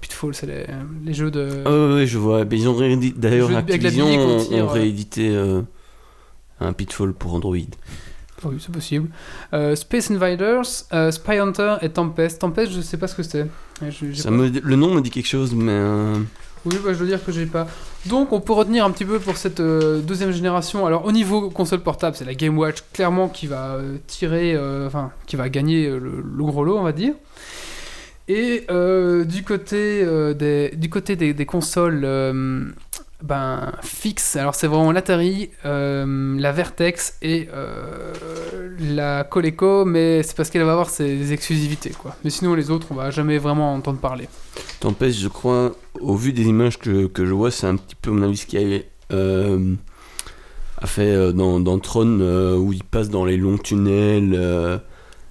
Pitfall, 0.00 0.34
c'est 0.34 0.46
les, 0.46 0.66
les 1.04 1.14
jeux 1.14 1.30
de... 1.30 1.62
Ah 1.64 1.70
ouais, 1.70 1.94
ouais, 1.94 2.06
je 2.06 2.18
vois. 2.18 2.44
Ils 2.48 2.68
ont 2.68 2.74
réédité. 2.76 3.18
D'ailleurs, 3.18 3.56
Activision 3.56 4.06
qu'on 4.06 4.54
ont, 4.54 4.66
ouais. 4.66 4.80
réédité 4.80 5.30
euh, 5.34 5.62
un 6.60 6.72
Pitfall 6.72 7.14
pour 7.14 7.34
Android. 7.34 7.56
Oui, 8.44 8.56
c'est 8.60 8.72
possible. 8.72 9.08
Euh, 9.54 9.74
Space 9.76 10.10
Invaders, 10.10 10.64
euh, 10.92 11.10
Spy 11.10 11.36
Hunter 11.38 11.76
et 11.82 11.88
Tempest. 11.90 12.40
Tempest, 12.40 12.72
je 12.72 12.80
sais 12.80 12.96
pas 12.96 13.06
ce 13.08 13.14
que 13.14 13.22
c'est. 13.22 13.46
Je- 13.88 14.12
Ça 14.14 14.30
me, 14.30 14.48
le 14.48 14.76
nom 14.76 14.94
me 14.94 15.00
dit 15.00 15.10
quelque 15.10 15.28
chose, 15.28 15.54
mais 15.54 15.72
euh, 15.72 16.16
Oui, 16.64 16.76
bah, 16.84 16.92
je 16.92 16.98
veux 16.98 17.06
dire 17.06 17.24
que 17.24 17.32
j'ai 17.32 17.46
pas. 17.46 17.66
Donc, 18.06 18.32
on 18.32 18.40
peut 18.40 18.52
retenir 18.52 18.84
un 18.84 18.90
petit 18.90 19.04
peu 19.04 19.18
pour 19.18 19.36
cette 19.36 19.60
deuxième 19.60 20.30
génération. 20.32 20.86
Alors, 20.86 21.04
au 21.04 21.12
niveau 21.12 21.50
console 21.50 21.80
portable, 21.80 22.16
c'est 22.16 22.24
la 22.24 22.34
Game 22.34 22.56
Watch 22.58 22.78
clairement 22.92 23.28
qui 23.28 23.46
va 23.46 23.78
tirer, 24.06 24.56
enfin, 24.86 25.10
qui 25.26 25.36
va 25.36 25.48
gagner 25.48 25.88
le, 25.88 25.98
le 26.24 26.44
gros 26.44 26.64
lot, 26.64 26.78
on 26.78 26.82
va 26.82 26.92
dire. 26.92 27.14
Et 28.28 28.66
du 29.24 29.42
côté 29.44 30.04
des, 30.34 30.70
du 30.76 30.88
côté 30.88 31.16
des, 31.16 31.34
des 31.34 31.46
consoles, 31.46 32.04
ben 33.22 33.72
fixes. 33.82 34.36
Alors, 34.36 34.54
c'est 34.54 34.66
vraiment 34.66 34.92
l'Atari, 34.92 35.50
euh, 35.64 36.36
la 36.38 36.52
Vertex 36.52 37.16
et 37.22 37.48
euh, 37.52 38.12
la 38.80 39.24
Coleco, 39.24 39.84
mais 39.84 40.22
c'est 40.22 40.36
parce 40.36 40.50
qu'elle 40.50 40.64
va 40.64 40.72
avoir 40.72 40.90
ses 40.90 41.32
exclusivités, 41.32 41.90
quoi. 41.90 42.16
Mais 42.24 42.30
sinon, 42.30 42.54
les 42.54 42.70
autres, 42.70 42.88
on 42.90 42.94
va 42.94 43.10
jamais 43.10 43.38
vraiment 43.38 43.74
entendre 43.74 43.98
parler. 43.98 44.28
Tempest, 44.80 45.18
je 45.18 45.28
crois, 45.28 45.72
au 46.00 46.16
vu 46.16 46.32
des 46.32 46.44
images 46.44 46.78
que, 46.78 47.06
que 47.06 47.24
je 47.24 47.32
vois, 47.32 47.50
c'est 47.50 47.66
un 47.66 47.76
petit 47.76 47.94
peu, 47.94 48.10
mon 48.10 48.22
avis, 48.22 48.36
ce 48.36 48.46
qu'il 48.46 48.58
a, 48.58 49.14
euh, 49.14 49.74
a 50.78 50.86
fait 50.86 51.10
euh, 51.10 51.32
dans, 51.32 51.60
dans 51.60 51.78
Tron, 51.78 52.20
où 52.56 52.72
il 52.72 52.84
passe 52.84 53.08
dans 53.08 53.24
les 53.24 53.36
longs 53.36 53.58
tunnels, 53.58 54.80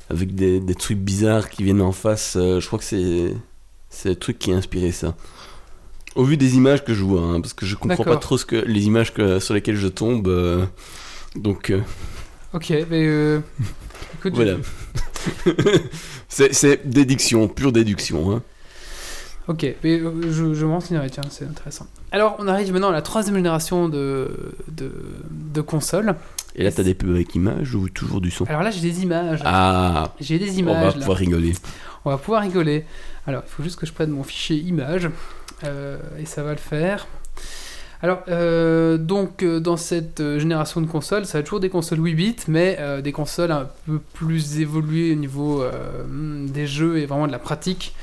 avec 0.09 0.35
des, 0.35 0.59
des 0.59 0.75
trucs 0.75 0.99
bizarres 0.99 1.49
qui 1.49 1.63
viennent 1.63 1.81
en 1.81 1.91
face. 1.91 2.33
je 2.35 2.65
crois 2.65 2.79
que 2.79 2.85
c'est 2.85 4.09
le 4.09 4.15
truc 4.15 4.39
qui 4.39 4.53
a 4.53 4.55
inspiré 4.55 4.91
ça. 4.91 5.15
Au 6.15 6.23
vu 6.23 6.35
des 6.37 6.55
images 6.55 6.83
que 6.83 6.93
je 6.93 7.03
vois, 7.03 7.21
hein, 7.21 7.41
parce 7.41 7.53
que 7.53 7.65
je 7.65 7.75
comprends 7.75 8.03
pas 8.03 8.17
trop 8.17 8.37
ce 8.37 8.45
que, 8.45 8.57
les 8.57 8.85
images 8.85 9.13
que, 9.13 9.39
sur 9.39 9.53
lesquelles 9.53 9.77
je 9.77 9.87
tombe. 9.87 10.27
euh, 10.27 10.65
donc, 11.35 11.69
euh, 11.69 11.79
Ok, 12.53 12.69
mais 12.89 13.05
euh, 13.07 13.39
écoute, 14.19 14.33
voilà. 14.35 14.55
c'est 16.27 16.53
c'est 16.53 16.87
déduction, 16.89 17.47
pure 17.47 17.71
déduction. 17.71 18.31
Hein. 18.31 18.43
Ok, 19.47 19.65
mais 19.83 19.99
euh, 19.99 20.31
je, 20.31 20.53
je 20.53 20.65
m'en 20.65 20.73
renseignerai, 20.75 21.09
tiens, 21.09 21.23
c'est 21.29 21.45
intéressant. 21.45 21.87
Alors, 22.11 22.35
on 22.39 22.47
arrive 22.47 22.71
maintenant 22.73 22.89
à 22.89 22.93
la 22.93 23.01
troisième 23.01 23.35
génération 23.35 23.89
de, 23.89 24.53
de, 24.67 24.91
de 25.31 25.61
consoles. 25.61 26.15
Et 26.55 26.63
là, 26.63 26.71
t'as 26.71 26.83
des 26.83 26.93
pubs 26.93 27.09
avec 27.09 27.33
images 27.35 27.73
ou 27.73 27.87
toujours 27.89 28.19
du 28.21 28.29
son? 28.31 28.45
Alors 28.45 28.61
là, 28.63 28.69
j'ai 28.71 28.81
des 28.81 29.01
images. 29.01 29.39
Ah, 29.45 30.13
J'ai 30.19 30.37
des 30.37 30.49
on 30.61 30.65
va 30.65 30.71
images 30.71 30.93
là. 30.95 30.99
pouvoir 30.99 31.17
rigoler. 31.17 31.53
On 32.05 32.09
va 32.09 32.17
pouvoir 32.17 32.41
rigoler. 32.41 32.85
Alors, 33.25 33.43
il 33.47 33.49
faut 33.49 33.63
juste 33.63 33.77
que 33.79 33.85
je 33.85 33.93
prenne 33.93 34.09
mon 34.11 34.23
fichier 34.23 34.57
images. 34.57 35.09
Euh, 35.63 35.97
et 36.19 36.25
ça 36.25 36.43
va 36.43 36.51
le 36.51 36.57
faire. 36.57 37.07
Alors, 38.03 38.23
euh, 38.29 38.97
donc, 38.97 39.43
euh, 39.43 39.59
dans 39.59 39.77
cette 39.77 40.23
génération 40.39 40.81
de 40.81 40.87
consoles, 40.87 41.25
ça 41.27 41.33
va 41.33 41.39
être 41.41 41.45
toujours 41.45 41.59
des 41.59 41.69
consoles 41.69 42.03
8 42.03 42.15
bits, 42.15 42.35
mais 42.47 42.77
euh, 42.79 42.99
des 43.01 43.11
consoles 43.11 43.51
un 43.51 43.67
peu 43.85 43.99
plus 44.13 44.59
évoluées 44.59 45.11
au 45.11 45.15
niveau 45.15 45.63
des 46.47 46.65
jeux 46.67 46.97
et 46.97 47.05
vraiment 47.05 47.27
de 47.27 47.31
la 47.31 47.39
pratique. 47.39 47.93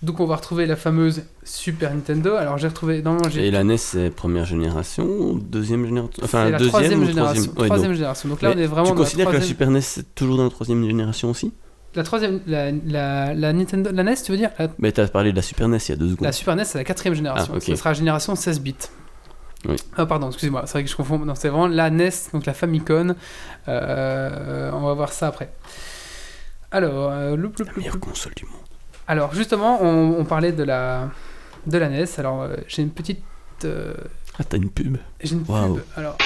Donc, 0.00 0.20
on 0.20 0.26
va 0.26 0.36
retrouver 0.36 0.66
la 0.66 0.76
fameuse 0.76 1.22
Super 1.42 1.92
Nintendo. 1.92 2.34
Alors, 2.36 2.56
j'ai 2.56 2.68
retrouvé. 2.68 3.02
Non. 3.02 3.18
Et 3.36 3.50
la 3.50 3.64
NES, 3.64 3.76
c'est 3.78 4.10
première 4.10 4.44
génération 4.44 5.34
deuxième 5.34 5.84
génération 5.86 6.22
Enfin, 6.22 6.50
la 6.50 6.58
deuxième 6.58 6.68
troisième 6.70 7.02
ou 7.02 7.06
génération. 7.06 7.42
troisième 7.42 7.58
Ouais, 7.60 7.66
troisième 7.66 7.88
donc. 7.90 7.96
génération. 7.96 8.28
Donc 8.28 8.42
là, 8.42 8.48
Mais 8.50 8.54
on 8.54 8.58
est 8.64 8.66
vraiment 8.68 8.84
Tu 8.90 8.92
dans 8.92 8.98
la 9.00 9.04
considères 9.04 9.26
que 9.26 9.32
la 9.32 9.38
troisième. 9.38 9.56
Super 9.56 9.70
NES, 9.72 9.80
c'est 9.80 10.14
toujours 10.14 10.36
dans 10.36 10.44
la 10.44 10.50
troisième 10.50 10.86
génération 10.86 11.30
aussi? 11.30 11.52
La 11.94 12.02
troisième, 12.02 12.40
la, 12.46 12.70
la, 12.70 13.34
la 13.34 13.52
Nintendo, 13.52 13.90
la 13.92 14.02
NES, 14.04 14.14
tu 14.22 14.30
veux 14.32 14.38
dire? 14.38 14.50
La, 14.58 14.68
Mais 14.78 14.92
t'as 14.92 15.08
parlé 15.08 15.30
de 15.32 15.36
la 15.36 15.42
Super 15.42 15.68
NES 15.68 15.78
il 15.78 15.88
y 15.88 15.92
a 15.92 15.96
deux 15.96 16.10
secondes. 16.10 16.26
la 16.26 16.32
Super 16.32 16.54
NES, 16.54 16.64
c'est 16.64 16.78
la 16.78 16.84
quatrième 16.84 17.14
génération. 17.14 17.52
Ah, 17.54 17.56
ok. 17.56 17.62
Ce 17.62 17.76
sera 17.76 17.90
la 17.90 17.94
génération 17.94 18.34
16 18.36 18.60
bits. 18.60 18.74
Oui. 19.66 19.76
Ah, 19.96 20.06
pardon, 20.06 20.28
excusez-moi, 20.28 20.62
c'est 20.66 20.72
vrai 20.72 20.84
que 20.84 20.90
je 20.90 20.94
confonds. 20.94 21.18
Non, 21.18 21.34
c'est 21.34 21.48
vraiment 21.48 21.66
la 21.66 21.90
NES, 21.90 22.10
donc 22.32 22.46
la 22.46 22.54
Famicom. 22.54 23.14
Euh, 23.68 24.70
on 24.72 24.80
va 24.86 24.94
voir 24.94 25.12
ça 25.12 25.28
après. 25.28 25.50
Alors, 26.70 27.10
euh, 27.10 27.34
loup, 27.36 27.52
loup, 27.58 27.64
La 27.66 27.72
meilleure 27.76 27.94
loup. 27.94 28.00
console 28.00 28.34
du 28.36 28.44
monde. 28.44 28.54
Alors, 29.08 29.34
justement, 29.34 29.82
on, 29.82 30.16
on 30.20 30.24
parlait 30.26 30.52
de 30.52 30.62
la, 30.62 31.08
de 31.66 31.78
la 31.78 31.88
NES. 31.88 32.04
Alors, 32.18 32.42
euh, 32.42 32.54
j'ai 32.68 32.82
une 32.82 32.90
petite. 32.90 33.22
euh, 33.64 33.94
Ah, 34.38 34.44
t'as 34.44 34.58
une 34.58 34.70
pub 34.70 34.98
j'ai 35.20 35.32
une 35.34 35.44
Waouh. 35.48 35.76
pub. 35.76 35.84
Alors, 35.96 36.16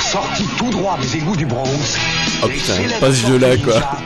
Sorti 0.00 0.44
tout 0.58 0.70
droit 0.70 0.98
des 0.98 1.16
égouts 1.18 1.36
du 1.36 1.46
Bronx. 1.46 1.98
Oh 2.42 2.48
les 2.48 2.54
putain, 2.54 2.74
célèbres 2.74 3.00
pas 3.00 3.12
ce 3.12 3.26
jeu-là, 3.26 3.56
quoi. 3.58 3.74
Ninja 3.74 3.98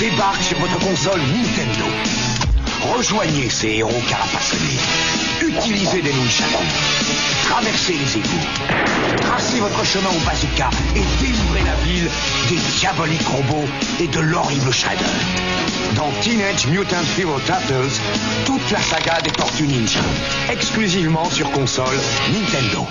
Débarquent 0.00 0.42
sur 0.42 0.58
votre 0.58 0.78
console 0.80 1.20
Nintendo. 1.20 1.86
Rejoignez 2.96 3.48
ces 3.48 3.68
héros 3.68 4.02
carapassonnés. 4.08 4.78
Utilisez 5.40 6.02
des 6.02 6.12
nunchakus. 6.12 6.66
traversez 7.44 7.92
les 7.92 8.16
égouts. 8.18 8.46
Tracez 9.20 9.60
votre 9.60 9.84
chemin 9.84 10.08
au 10.08 10.20
bazooka 10.26 10.70
et 10.96 11.02
délivrez 11.20 11.62
la 11.64 11.76
ville 11.84 12.10
des 12.48 12.58
diaboliques 12.78 13.28
robots 13.28 13.68
et 14.00 14.08
de 14.08 14.20
l'horrible 14.20 14.72
Shredder. 14.72 15.04
Dans 15.94 16.10
Teenage 16.20 16.66
Mutant 16.66 16.96
Hero 17.18 17.38
Turtles, 17.46 18.00
toute 18.44 18.70
la 18.72 18.80
saga 18.80 19.20
des 19.22 19.30
Tortues 19.30 19.66
Ninja. 19.68 20.00
Exclusivement 20.50 21.30
sur 21.30 21.50
console 21.52 21.98
Nintendo. 22.32 22.86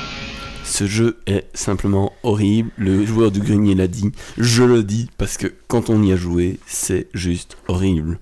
Ce 0.66 0.88
jeu 0.88 1.18
est 1.28 1.46
simplement 1.54 2.12
horrible. 2.24 2.72
Le 2.78 3.06
joueur 3.06 3.32
du 3.32 3.40
grenier 3.40 3.76
l'a 3.76 3.88
dit. 3.88 4.12
Je 4.38 4.64
le 4.64 4.84
dis 4.84 5.10
parce 5.18 5.38
que 5.38 5.54
quand 5.68 5.90
on 5.90 6.02
y 6.04 6.12
a 6.12 6.16
joué, 6.16 6.60
c'est 6.66 7.08
juste 7.14 7.58
horrible. 7.68 8.20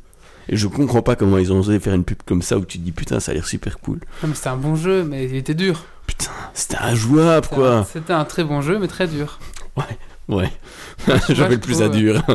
Et 0.50 0.58
je 0.58 0.68
comprends 0.68 1.02
pas 1.02 1.16
comment 1.16 1.38
ils 1.38 1.54
ont 1.54 1.60
osé 1.60 1.80
faire 1.80 1.94
une 1.94 2.04
pub 2.04 2.18
comme 2.26 2.42
ça 2.42 2.58
où 2.58 2.66
tu 2.66 2.78
te 2.78 2.84
dis 2.84 2.92
putain, 2.92 3.20
ça 3.20 3.32
a 3.32 3.36
l'air 3.36 3.48
super 3.48 3.80
cool. 3.80 4.00
Non, 4.22 4.30
mais 4.30 4.36
c'était 4.36 4.50
un 4.50 4.58
bon 4.58 4.76
jeu, 4.76 5.04
mais 5.04 5.26
il 5.26 5.36
était 5.36 5.54
dur. 5.54 5.86
Putain, 6.06 6.32
c'était 6.54 6.78
injouable 6.78 7.48
quoi. 7.48 7.88
C'était 7.92 8.14
un 8.14 8.26
très 8.26 8.44
bon 8.44 8.62
jeu, 8.62 8.78
mais 8.78 8.88
très 8.88 9.08
dur. 9.08 9.40
Ouais. 9.78 10.50
je 11.08 11.34
J'avais 11.34 11.56
le 11.56 11.62
plus 11.62 11.76
trouve, 11.76 11.86
à 11.86 11.90
dur. 11.90 12.24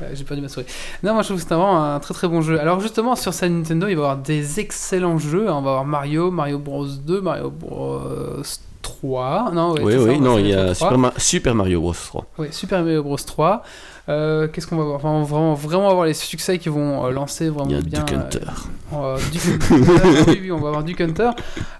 Ouais, 0.00 0.08
J'ai 0.14 0.24
perdu 0.24 0.42
ma 0.42 0.48
souris. 0.48 0.66
Non, 1.02 1.12
moi 1.14 1.22
je 1.22 1.28
trouve 1.28 1.36
que 1.36 1.42
c'était 1.42 1.54
vraiment 1.54 1.82
un 1.94 2.00
très 2.00 2.14
très 2.14 2.26
bon 2.28 2.40
jeu. 2.42 2.58
Alors 2.60 2.80
justement, 2.80 3.14
sur 3.16 3.32
sa 3.32 3.48
Nintendo, 3.48 3.86
il 3.86 3.94
va 3.96 4.00
y 4.00 4.04
avoir 4.04 4.16
des 4.18 4.58
excellents 4.60 5.18
jeux. 5.18 5.48
On 5.48 5.62
va 5.62 5.70
avoir 5.70 5.84
Mario, 5.84 6.30
Mario 6.30 6.58
Bros 6.58 6.86
2, 6.86 7.20
Mario 7.20 7.50
Bros 7.50 8.00
3. 8.82 9.50
Non, 9.52 9.72
ouais, 9.72 9.82
oui, 9.82 9.92
c'est 9.92 9.98
ça, 9.98 10.04
oui, 10.04 10.20
non, 10.20 10.38
il 10.38 10.48
y 10.48 10.52
a. 10.54 10.74
Super, 10.74 10.98
Ma- 10.98 11.12
Super 11.16 11.54
Mario 11.54 11.80
Bros 11.80 11.92
3. 11.94 12.26
Ouais, 12.38 12.48
Super 12.52 12.82
Mario 12.82 13.02
Bros 13.02 13.16
3. 13.16 13.62
Euh, 14.10 14.48
Qu'est-ce 14.48 14.66
qu'on 14.66 14.76
va 14.76 14.84
voir? 14.84 14.96
Enfin, 14.96 15.08
on 15.08 15.20
va 15.22 15.24
vraiment, 15.26 15.54
vraiment 15.54 15.88
avoir 15.88 16.04
les 16.04 16.12
succès 16.12 16.58
qui 16.58 16.68
vont 16.68 17.06
euh, 17.06 17.10
lancer 17.10 17.48
vraiment 17.48 17.70
Il 17.70 17.76
y 17.76 17.78
a 17.78 17.80
bien. 17.80 18.00
Euh, 18.12 18.16
Hunter. 18.18 18.40
avoir 18.92 19.18
Duke 19.32 19.42
Hunter. 19.70 20.22
oui, 20.30 20.38
oui, 20.42 20.52
on 20.52 20.58
va 20.58 20.68
avoir 20.68 20.84
Duke 20.84 21.00
Hunter. 21.00 21.30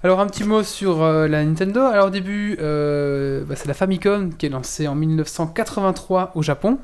Alors, 0.03 0.21
un 0.21 0.27
petit 0.27 0.45
mot 0.45 0.63
sur 0.63 1.03
euh, 1.03 1.29
la 1.29 1.45
Nintendo. 1.45 1.81
Alors, 1.83 2.07
au 2.07 2.11
début, 2.11 2.57
euh, 2.61 3.45
bah, 3.47 3.57
c'est 3.57 3.69
la 3.69 3.75
Famicom 3.75 4.33
qui 4.35 4.47
est 4.47 4.51
lancée 4.51 4.89
en 4.89 4.95
1983 4.95 6.33
au 6.37 6.43
Japon. 6.43 6.79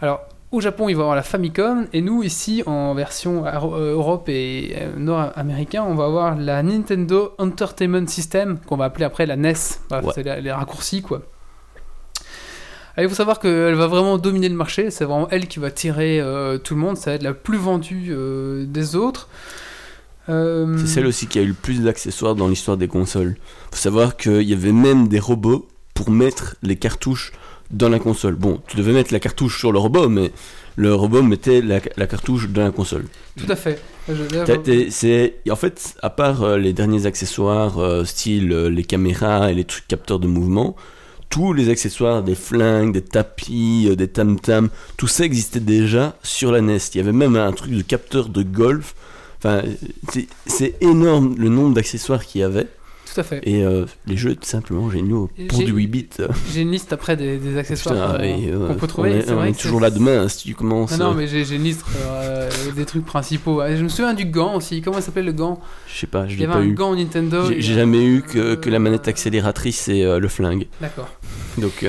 Alors, 0.00 0.20
au 0.54 0.60
Japon, 0.60 0.88
il 0.88 0.94
va 0.94 1.00
y 1.00 1.02
avoir 1.02 1.16
la 1.16 1.22
Famicom, 1.22 1.86
et 1.92 2.00
nous, 2.00 2.22
ici, 2.22 2.62
en 2.66 2.94
version 2.94 3.46
euh, 3.46 3.92
Europe 3.94 4.28
et 4.28 4.76
euh, 4.76 4.96
nord-américain, 4.96 5.84
on 5.86 5.94
va 5.94 6.04
avoir 6.04 6.36
la 6.36 6.62
Nintendo 6.62 7.34
Entertainment 7.38 8.06
System, 8.06 8.58
qu'on 8.66 8.76
va 8.76 8.86
appeler 8.86 9.04
après 9.04 9.26
la 9.26 9.36
NES. 9.36 9.54
Ouais. 9.90 10.00
C'est 10.14 10.40
les 10.40 10.52
raccourcis, 10.52 11.02
quoi. 11.02 11.22
Il 12.96 13.08
faut 13.08 13.14
savoir 13.14 13.40
qu'elle 13.40 13.74
va 13.74 13.88
vraiment 13.88 14.18
dominer 14.18 14.48
le 14.48 14.54
marché, 14.54 14.90
c'est 14.90 15.04
vraiment 15.04 15.28
elle 15.30 15.48
qui 15.48 15.58
va 15.58 15.70
tirer 15.72 16.20
euh, 16.20 16.58
tout 16.58 16.74
le 16.74 16.80
monde, 16.80 16.96
ça 16.96 17.10
va 17.10 17.16
être 17.16 17.24
la 17.24 17.34
plus 17.34 17.58
vendue 17.58 18.10
euh, 18.10 18.66
des 18.66 18.94
autres. 18.94 19.28
Euh, 20.28 20.78
C'est 20.78 20.86
celle 20.86 21.06
aussi 21.06 21.26
qui 21.26 21.38
a 21.40 21.42
eu 21.42 21.48
le 21.48 21.54
plus 21.54 21.80
d'accessoires 21.82 22.36
dans 22.36 22.46
l'histoire 22.46 22.76
des 22.76 22.86
consoles. 22.86 23.36
Faut 23.72 23.76
savoir 23.76 24.16
qu'il 24.16 24.42
y 24.42 24.52
avait 24.52 24.72
même 24.72 25.08
des 25.08 25.18
robots 25.18 25.66
pour 25.92 26.10
mettre 26.10 26.56
les 26.62 26.76
cartouches 26.76 27.32
dans 27.74 27.88
la 27.88 27.98
console. 27.98 28.34
Bon, 28.34 28.60
tu 28.68 28.76
devais 28.76 28.92
mettre 28.92 29.12
la 29.12 29.20
cartouche 29.20 29.58
sur 29.58 29.72
le 29.72 29.78
robot, 29.78 30.08
mais 30.08 30.30
le 30.76 30.94
robot 30.94 31.22
mettait 31.22 31.60
la, 31.60 31.80
la 31.96 32.06
cartouche 32.06 32.48
dans 32.48 32.62
la 32.64 32.70
console. 32.70 33.04
Tout 33.38 33.50
à 33.50 33.56
fait. 33.56 33.80
T'es- 34.62 34.88
C'est 34.90 35.36
en 35.50 35.56
fait 35.56 35.94
à 36.02 36.10
part 36.10 36.42
euh, 36.42 36.56
les 36.58 36.72
derniers 36.72 37.06
accessoires 37.06 37.78
euh, 37.78 38.04
style 38.04 38.52
euh, 38.52 38.68
les 38.68 38.84
caméras 38.84 39.50
et 39.50 39.54
les 39.54 39.64
trucs 39.64 39.86
capteurs 39.88 40.18
de 40.18 40.26
mouvement, 40.26 40.74
tous 41.30 41.52
les 41.52 41.68
accessoires 41.68 42.22
des 42.22 42.34
flingues, 42.34 42.92
des 42.92 43.02
tapis, 43.02 43.86
euh, 43.90 43.96
des 43.96 44.08
tam 44.08 44.38
tam, 44.38 44.68
tout 44.96 45.06
ça 45.08 45.24
existait 45.24 45.60
déjà 45.60 46.16
sur 46.22 46.52
la 46.52 46.60
NES. 46.60 46.78
Il 46.94 46.98
y 46.98 47.00
avait 47.00 47.12
même 47.12 47.36
un 47.36 47.52
truc 47.52 47.72
de 47.72 47.82
capteur 47.82 48.28
de 48.28 48.42
golf. 48.42 48.94
Enfin, 49.38 49.62
c'est 50.46 50.74
énorme 50.80 51.34
le 51.36 51.48
nombre 51.50 51.74
d'accessoires 51.74 52.24
qu'il 52.24 52.40
y 52.40 52.44
avait 52.44 52.66
Tout 53.14 53.20
à 53.20 53.22
fait. 53.22 53.40
et 53.44 53.62
euh, 53.62 53.84
les 54.06 54.16
jeux 54.16 54.34
tout 54.34 54.44
simplement 54.48 54.90
géniaux 54.90 55.30
pour 55.48 55.60
du 55.60 55.70
8 55.72 55.86
bits. 55.86 56.08
J'ai 56.52 56.62
une 56.62 56.72
liste 56.72 56.92
après 56.92 57.16
des, 57.16 57.38
des 57.38 57.56
accessoires 57.56 58.16
qu'on 58.16 58.22
euh, 58.24 58.66
qu'on 58.66 58.74
peut 58.74 58.80
on 58.84 58.86
trouver. 58.88 59.10
est, 59.12 59.22
c'est 59.22 59.30
on 59.32 59.36
vrai 59.36 59.50
est 59.50 59.60
toujours 59.60 59.80
là 59.80 59.90
demain 59.90 60.28
si 60.28 60.48
tu 60.48 60.54
commences. 60.54 60.98
Non, 60.98 61.06
non, 61.06 61.10
euh, 61.12 61.14
mais 61.18 61.26
j'ai 61.28 61.54
une 61.54 61.62
liste 61.62 61.84
des 62.74 62.84
trucs 62.84 63.04
principaux. 63.06 63.60
Ah, 63.60 63.74
Je 63.76 63.82
me 63.84 63.88
souviens 63.88 64.14
du 64.14 64.24
gant 64.24 64.56
aussi. 64.56 64.82
Comment 64.82 64.98
il 64.98 65.02
s'appelait 65.02 65.22
le 65.22 65.32
gant? 65.32 65.60
Je 65.86 65.98
sais 66.00 66.06
pas, 66.08 66.26
je 66.26 66.32
Il 66.32 66.36
y 66.36 66.38
l'ai 66.40 66.44
avait 66.46 66.54
pas 66.54 66.58
un 66.58 66.64
eu. 66.64 66.74
gant 66.74 66.96
Nintendo. 66.96 67.50
J'ai 67.50 67.60
jamais 67.74 68.04
eu 68.04 68.22
que, 68.22 68.56
que 68.56 68.68
la 68.68 68.78
manette 68.80 69.06
accélératrice 69.06 69.86
et 69.88 70.02
le 70.18 70.28
flingue. 70.28 70.66
D'accord. 70.80 71.08
Donc, 71.58 71.86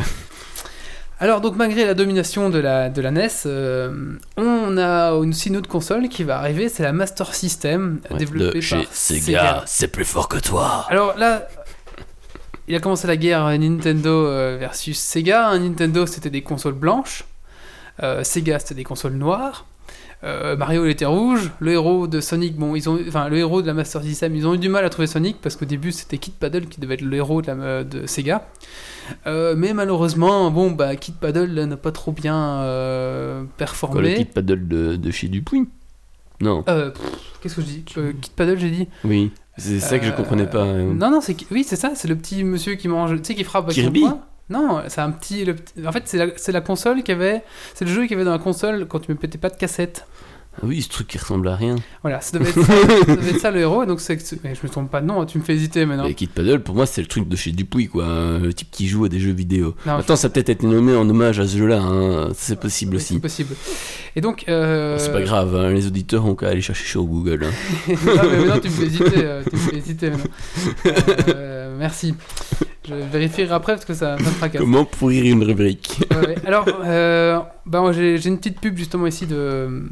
Alors, 1.19 1.39
donc, 1.39 1.55
malgré 1.55 1.85
la 1.85 1.93
domination 1.93 2.49
de 2.49 2.59
la, 2.59 2.89
de 2.89 3.01
la 3.01 3.11
NES, 3.11 3.29
euh, 3.45 4.17
on 4.35 4.77
a 4.77 5.13
aussi 5.13 5.47
une 5.47 5.57
autre 5.57 5.69
console 5.69 6.09
qui 6.09 6.23
va 6.23 6.37
arriver 6.37 6.67
c'est 6.67 6.83
la 6.83 6.91
Master 6.91 7.33
System, 7.33 8.01
ouais, 8.11 8.17
développée 8.17 8.59
de 8.59 8.69
par 8.69 8.81
chez 8.81 8.87
Sega, 8.91 9.63
c'est 9.65 9.87
plus 9.87 10.03
fort 10.03 10.27
que 10.27 10.37
toi. 10.37 10.85
Alors 10.89 11.17
là, 11.17 11.47
il 12.67 12.75
a 12.75 12.79
commencé 12.79 13.07
la 13.07 13.15
guerre 13.15 13.45
Nintendo 13.57 14.27
euh, 14.27 14.57
versus 14.59 14.99
Sega. 14.99 15.57
Nintendo, 15.57 16.05
c'était 16.05 16.29
des 16.29 16.41
consoles 16.41 16.73
blanches. 16.73 17.23
Euh, 18.03 18.23
Sega, 18.23 18.59
c'était 18.59 18.75
des 18.75 18.83
consoles 18.83 19.13
noires. 19.13 19.65
Euh, 20.23 20.55
Mario, 20.57 20.85
il 20.85 20.91
était 20.91 21.05
rouge. 21.05 21.51
Le 21.59 21.73
héros 21.73 22.07
de 22.07 22.19
Sonic, 22.19 22.55
bon, 22.55 22.75
ils 22.75 22.89
ont, 22.89 22.97
enfin, 23.07 23.29
le 23.29 23.37
héros 23.37 23.61
de 23.61 23.67
la 23.67 23.73
Master 23.73 24.01
System, 24.01 24.35
ils 24.35 24.47
ont 24.47 24.53
eu 24.55 24.57
du 24.57 24.69
mal 24.69 24.83
à 24.85 24.89
trouver 24.89 25.07
Sonic 25.07 25.37
parce 25.41 25.55
qu'au 25.55 25.65
début, 25.65 25.91
c'était 25.91 26.17
Kid 26.17 26.33
Paddle 26.33 26.65
qui 26.67 26.79
devait 26.79 26.95
être 26.95 27.01
le 27.01 27.15
héros 27.17 27.41
de, 27.41 27.47
la, 27.51 27.83
de 27.83 28.07
Sega. 28.07 28.47
Euh, 29.27 29.53
mais 29.55 29.73
malheureusement, 29.73 30.49
bon, 30.49 30.71
bah, 30.71 30.95
Kid 30.95 31.15
Paddle 31.15 31.53
n'a 31.65 31.77
pas 31.77 31.91
trop 31.91 32.11
bien 32.11 32.35
euh, 32.61 33.39
Quoi, 33.41 33.43
le 33.45 33.49
performé. 33.57 34.15
kit 34.15 34.25
paddle 34.25 34.67
de, 34.67 34.95
de 34.95 35.11
chez 35.11 35.27
Dupuis? 35.27 35.67
Non, 36.41 36.63
Euh, 36.67 36.91
Qu'est-ce 37.41 37.55
que 37.57 37.61
je 37.61 37.67
dis? 37.67 37.85
Euh, 37.97 38.11
Kid 38.19 38.33
Paddle, 38.33 38.57
j'ai 38.57 38.71
dit. 38.71 38.87
oui, 39.03 39.31
c'est 39.57 39.79
ça 39.79 39.99
que 39.99 40.05
je 40.05 40.11
Euh, 40.11 40.13
comprenais 40.15 40.47
pas. 40.47 40.63
euh. 40.63 40.93
Non, 40.93 41.11
non, 41.11 41.21
c'est 41.21 41.35
oui, 41.51 41.63
c'est 41.63 41.75
ça, 41.75 41.91
c'est 41.95 42.07
le 42.07 42.15
petit 42.15 42.43
monsieur 42.43 42.73
qui 42.75 42.87
mange, 42.87 43.15
tu 43.17 43.23
sais, 43.23 43.35
qui 43.35 43.43
frappe 43.43 43.69
Kirby? 43.71 44.05
Non, 44.49 44.81
c'est 44.87 45.01
un 45.01 45.11
petit, 45.11 45.43
le 45.45 45.55
En 45.87 45.91
fait, 45.91 46.03
c'est 46.05 46.17
la, 46.17 46.27
la 46.47 46.61
console 46.61 47.01
qui 47.03 47.11
avait, 47.11 47.43
c'est 47.73 47.85
le 47.85 47.91
jeu 47.91 48.01
qu'il 48.03 48.11
y 48.11 48.13
avait 48.15 48.25
dans 48.25 48.31
la 48.31 48.37
console 48.39 48.85
quand 48.87 48.99
tu 48.99 49.11
me 49.11 49.17
pétais 49.17 49.37
pas 49.39 49.49
de 49.49 49.55
cassette. 49.57 50.05
Ah 50.57 50.61
oui, 50.63 50.81
ce 50.81 50.87
truc 50.87 51.07
qui 51.07 51.17
ressemble 51.17 51.49
à 51.49 51.55
rien. 51.57 51.75
Voilà, 52.01 52.21
ça 52.21 52.37
devait 52.39 52.49
être 52.49 52.61
ça, 52.63 52.73
ça 53.07 53.15
devait 53.17 53.31
être 53.31 53.39
ça, 53.41 53.51
le 53.51 53.59
héros. 53.59 53.83
et 53.83 53.87
Donc 53.87 53.99
c'est, 53.99 54.17
je 54.31 54.37
me 54.65 54.69
trompe 54.69 54.89
pas 54.89 55.01
de 55.01 55.05
nom, 55.05 55.19
hein, 55.19 55.25
tu 55.25 55.37
me 55.37 55.43
fais 55.43 55.53
hésiter 55.53 55.85
maintenant. 55.85 56.05
Les 56.05 56.13
kit 56.13 56.27
paddle, 56.27 56.61
pour 56.61 56.75
moi, 56.75 56.85
c'est 56.85 57.01
le 57.01 57.07
truc 57.07 57.27
de 57.27 57.35
chez 57.35 57.51
Dupuis, 57.51 57.87
quoi. 57.89 58.05
euh, 58.05 58.39
Le 58.39 58.53
type 58.53 58.69
qui 58.71 58.87
joue 58.87 59.03
à 59.03 59.09
des 59.09 59.19
jeux 59.19 59.33
vidéo. 59.33 59.75
Non, 59.85 59.95
Attends, 59.97 60.15
ça 60.15 60.27
a 60.27 60.29
peut-être 60.29 60.47
été 60.47 60.65
nommé 60.65 60.95
en 60.95 61.09
hommage 61.09 61.41
à 61.41 61.45
ce 61.47 61.57
jeu-là, 61.57 61.81
hein. 61.81 62.29
c'est 62.35 62.57
possible 62.57 62.95
aussi. 62.95 63.15
C'est 63.15 63.19
possible. 63.19 63.53
Et 64.15 64.21
donc. 64.21 64.45
euh, 64.47 64.97
C'est 64.97 65.11
pas 65.11 65.23
grave, 65.23 65.53
hein, 65.57 65.71
les 65.73 65.87
auditeurs 65.87 66.25
ont 66.25 66.35
qu'à 66.35 66.47
aller 66.47 66.61
chercher 66.61 66.85
sur 66.87 67.03
Google. 67.03 67.43
hein. 67.43 67.51
non, 67.89 67.95
mais 68.31 68.37
maintenant 68.37 68.59
tu 68.59 68.69
me 68.69 68.73
fais 68.75 68.85
hésiter. 68.85 69.11
euh, 69.17 69.43
tu 69.49 69.55
me 69.57 69.59
fais 69.59 69.75
hésiter 69.77 70.09
maintenant. 70.11 70.31
Euh, 71.35 71.75
merci. 71.77 72.13
Je 72.87 72.93
vérifierai 72.93 73.53
après 73.53 73.73
parce 73.73 73.85
que 73.85 73.93
ça, 73.93 74.17
ça 74.17 74.23
me 74.23 74.37
tracasse. 74.37 74.61
Comment 74.61 74.85
pourrir 74.85 75.25
une 75.25 75.43
rubrique 75.43 76.03
Ouais, 76.11 76.27
ouais. 76.27 76.35
Alors, 76.45 76.65
euh, 76.83 77.39
bah, 77.65 77.81
moi, 77.81 77.91
j'ai 77.93 78.25
une 78.27 78.37
petite 78.37 78.59
pub 78.59 78.77
justement 78.77 79.07
ici 79.07 79.25
de, 79.25 79.89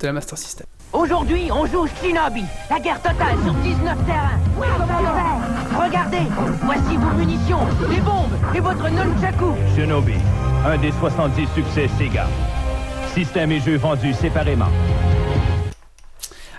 de 0.00 0.06
la 0.06 0.12
Master 0.12 0.38
System. 0.38 0.66
Aujourd'hui, 0.92 1.50
on 1.52 1.66
joue 1.66 1.86
Shinobi, 2.00 2.44
la 2.70 2.80
guerre 2.80 3.00
totale 3.02 3.36
sur 3.44 3.52
19 3.52 4.06
terrains. 4.06 4.38
Oui, 4.58 4.66
commandant. 4.78 5.40
Regardez, 5.78 6.22
voici 6.62 6.96
vos 6.96 7.14
munitions, 7.18 7.58
les 7.90 8.00
bombes 8.00 8.32
et 8.54 8.60
votre 8.60 8.88
nunchaku. 8.88 9.52
Shinobi, 9.76 10.14
un 10.66 10.78
des 10.78 10.92
70 10.92 11.46
succès 11.54 11.88
Sega. 11.98 12.26
Système 13.12 13.52
et 13.52 13.60
jeux 13.60 13.76
vendus 13.76 14.14
séparément. 14.14 14.70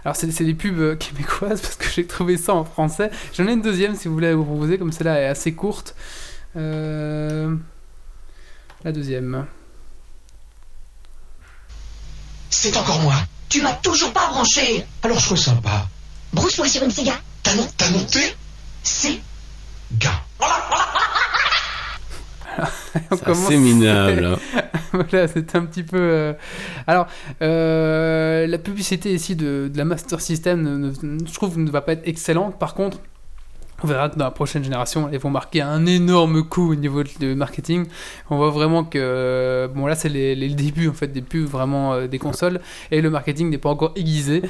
Alors, 0.06 0.16
c'est 0.16 0.32
c'est 0.32 0.46
des 0.46 0.54
pubs 0.54 0.80
euh, 0.80 0.96
québécoises 0.96 1.62
parce 1.64 1.76
que 1.76 1.86
j'ai 1.90 2.06
trouvé 2.08 2.38
ça 2.38 2.54
en 2.54 2.64
français. 2.64 3.12
J'en 3.38 3.48
ai 3.48 3.54
une 3.54 3.62
deuxième 3.62 3.96
si 3.96 4.08
vous 4.08 4.14
voulez 4.14 4.34
vous 4.34 4.46
proposer, 4.46 4.78
comme 4.78 4.92
celle-là 4.92 5.22
est 5.22 5.26
assez 5.28 5.54
courte. 5.54 5.96
Euh, 6.56 7.56
La 8.84 8.92
deuxième. 8.92 9.46
C'est 12.50 12.76
encore 12.78 13.00
moi. 13.02 13.16
Tu 13.50 13.62
m'as 13.62 13.74
toujours 13.74 14.12
pas 14.14 14.28
branché 14.30 14.86
Alors 15.04 15.20
je 15.20 15.30
ressens 15.30 15.56
pas. 15.58 15.88
Branche-moi 16.34 16.68
sur 16.68 16.84
une 16.84 16.92
Sega. 16.92 17.14
T'as 17.44 17.56
noté? 17.92 18.36
C'est 18.84 19.20
Gars. 19.94 20.24
C'est 23.36 23.58
minable. 23.58 24.26
hein. 24.26 24.38
voilà, 24.94 25.28
c'est 25.28 25.56
un 25.56 25.66
petit 25.66 25.84
peu. 25.84 25.98
euh, 26.00 26.34
Alors, 26.88 27.08
euh, 27.42 28.48
la 28.48 28.58
publicité 28.58 29.14
ici 29.14 29.36
de, 29.36 29.70
de 29.72 29.78
la 29.78 29.86
Master 29.86 30.20
System, 30.22 30.62
ne- 30.62 30.92
ne- 31.04 31.26
je 31.26 31.34
trouve, 31.34 31.58
ne 31.60 31.70
va 31.70 31.82
pas 31.82 31.94
être 31.94 32.08
excellente. 32.08 32.58
Par 32.60 32.74
contre, 32.74 33.00
on 33.84 33.88
verra 33.88 34.10
que 34.10 34.18
dans 34.18 34.26
la 34.26 34.32
prochaine 34.32 34.64
génération, 34.64 35.10
elles 35.12 35.20
vont 35.20 35.30
marquer 35.30 35.62
un 35.62 35.86
énorme 35.86 36.44
coup 36.44 36.72
au 36.72 36.76
niveau 36.76 37.04
de, 37.04 37.10
de 37.20 37.34
marketing. 37.34 37.86
On 38.30 38.38
voit 38.38 38.50
vraiment 38.50 38.84
que. 38.84 39.70
Bon, 39.74 39.86
là, 39.86 39.96
c'est 39.96 40.10
les, 40.10 40.36
les 40.36 40.50
débuts 40.50 40.90
en 40.90 40.94
fait 40.94 41.08
des 41.08 41.22
pubs 41.22 41.46
vraiment 41.48 41.94
euh, 41.94 42.08
des 42.08 42.20
consoles 42.20 42.60
et 42.92 43.02
le 43.02 43.10
marketing 43.10 43.50
n'est 43.50 43.58
pas 43.58 43.70
encore 43.70 43.94
aiguisé. 43.96 44.42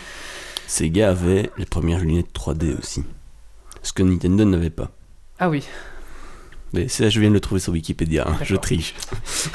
Sega 0.67 1.09
avait 1.09 1.49
les 1.57 1.65
premières 1.65 1.99
lunettes 1.99 2.33
3D 2.33 2.77
aussi. 2.79 3.03
Ce 3.83 3.93
que 3.93 4.03
Nintendo 4.03 4.45
n'avait 4.45 4.69
pas. 4.69 4.89
Ah 5.39 5.49
oui. 5.49 5.63
Mais 6.73 6.87
ça, 6.87 7.09
je 7.09 7.19
viens 7.19 7.29
de 7.29 7.33
le 7.33 7.39
trouver 7.39 7.59
sur 7.61 7.73
Wikipédia, 7.73 8.25
hein, 8.27 8.35
je 8.43 8.55
triche. 8.55 8.93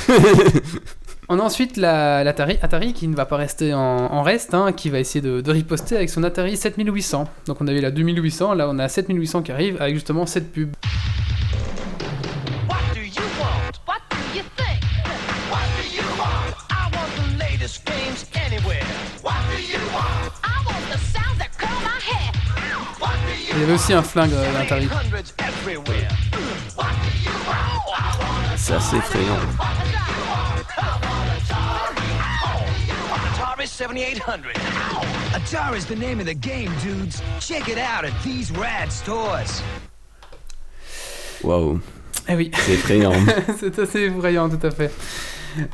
On 1.28 1.38
a 1.38 1.42
ensuite 1.42 1.76
la- 1.78 2.22
l'Atari, 2.22 2.58
Atari 2.60 2.92
qui 2.92 3.08
ne 3.08 3.16
va 3.16 3.24
pas 3.24 3.36
rester 3.36 3.72
en, 3.72 3.78
en 3.80 4.22
reste, 4.22 4.52
hein, 4.52 4.72
qui 4.72 4.90
va 4.90 4.98
essayer 4.98 5.22
de, 5.22 5.40
de 5.40 5.50
riposter 5.50 5.96
avec 5.96 6.10
son 6.10 6.22
Atari 6.22 6.56
7800. 6.56 7.28
Donc 7.46 7.60
on 7.62 7.66
avait 7.66 7.80
la 7.80 7.90
2800, 7.90 8.52
là 8.54 8.68
on 8.68 8.78
a 8.78 8.88
7800 8.88 9.42
qui 9.42 9.52
arrive 9.52 9.80
avec 9.80 9.94
justement 9.94 10.26
cette 10.26 10.52
pub. 10.52 10.74
Il 23.54 23.60
y 23.60 23.62
avait 23.62 23.72
aussi 23.74 23.92
un 23.92 24.02
flingue 24.02 24.32
euh? 24.32 24.64
I 24.68 24.88
want 24.88 25.02
C'est 28.56 28.74
assez 28.74 28.96
effrayant. 28.96 29.38
Atari 33.32 33.66
7800. 33.66 34.50
Atari's 35.34 35.86
the 35.86 35.94
name 35.94 36.18
of 36.18 36.26
the 36.26 36.34
game, 36.34 36.72
dudes. 36.82 37.22
Check 37.38 37.68
it 37.68 37.78
out 37.78 38.04
at 38.04 38.12
these 38.24 38.50
rad 38.50 38.90
stores. 38.90 39.62
Waouh. 41.44 41.80
Eh 42.28 42.34
oui. 42.34 42.50
C'est 42.54 42.72
effrayant. 42.72 43.12
c'est 43.60 43.78
assez 43.78 44.06
effrayant, 44.06 44.48
tout 44.48 44.66
à 44.66 44.70
fait. 44.72 44.90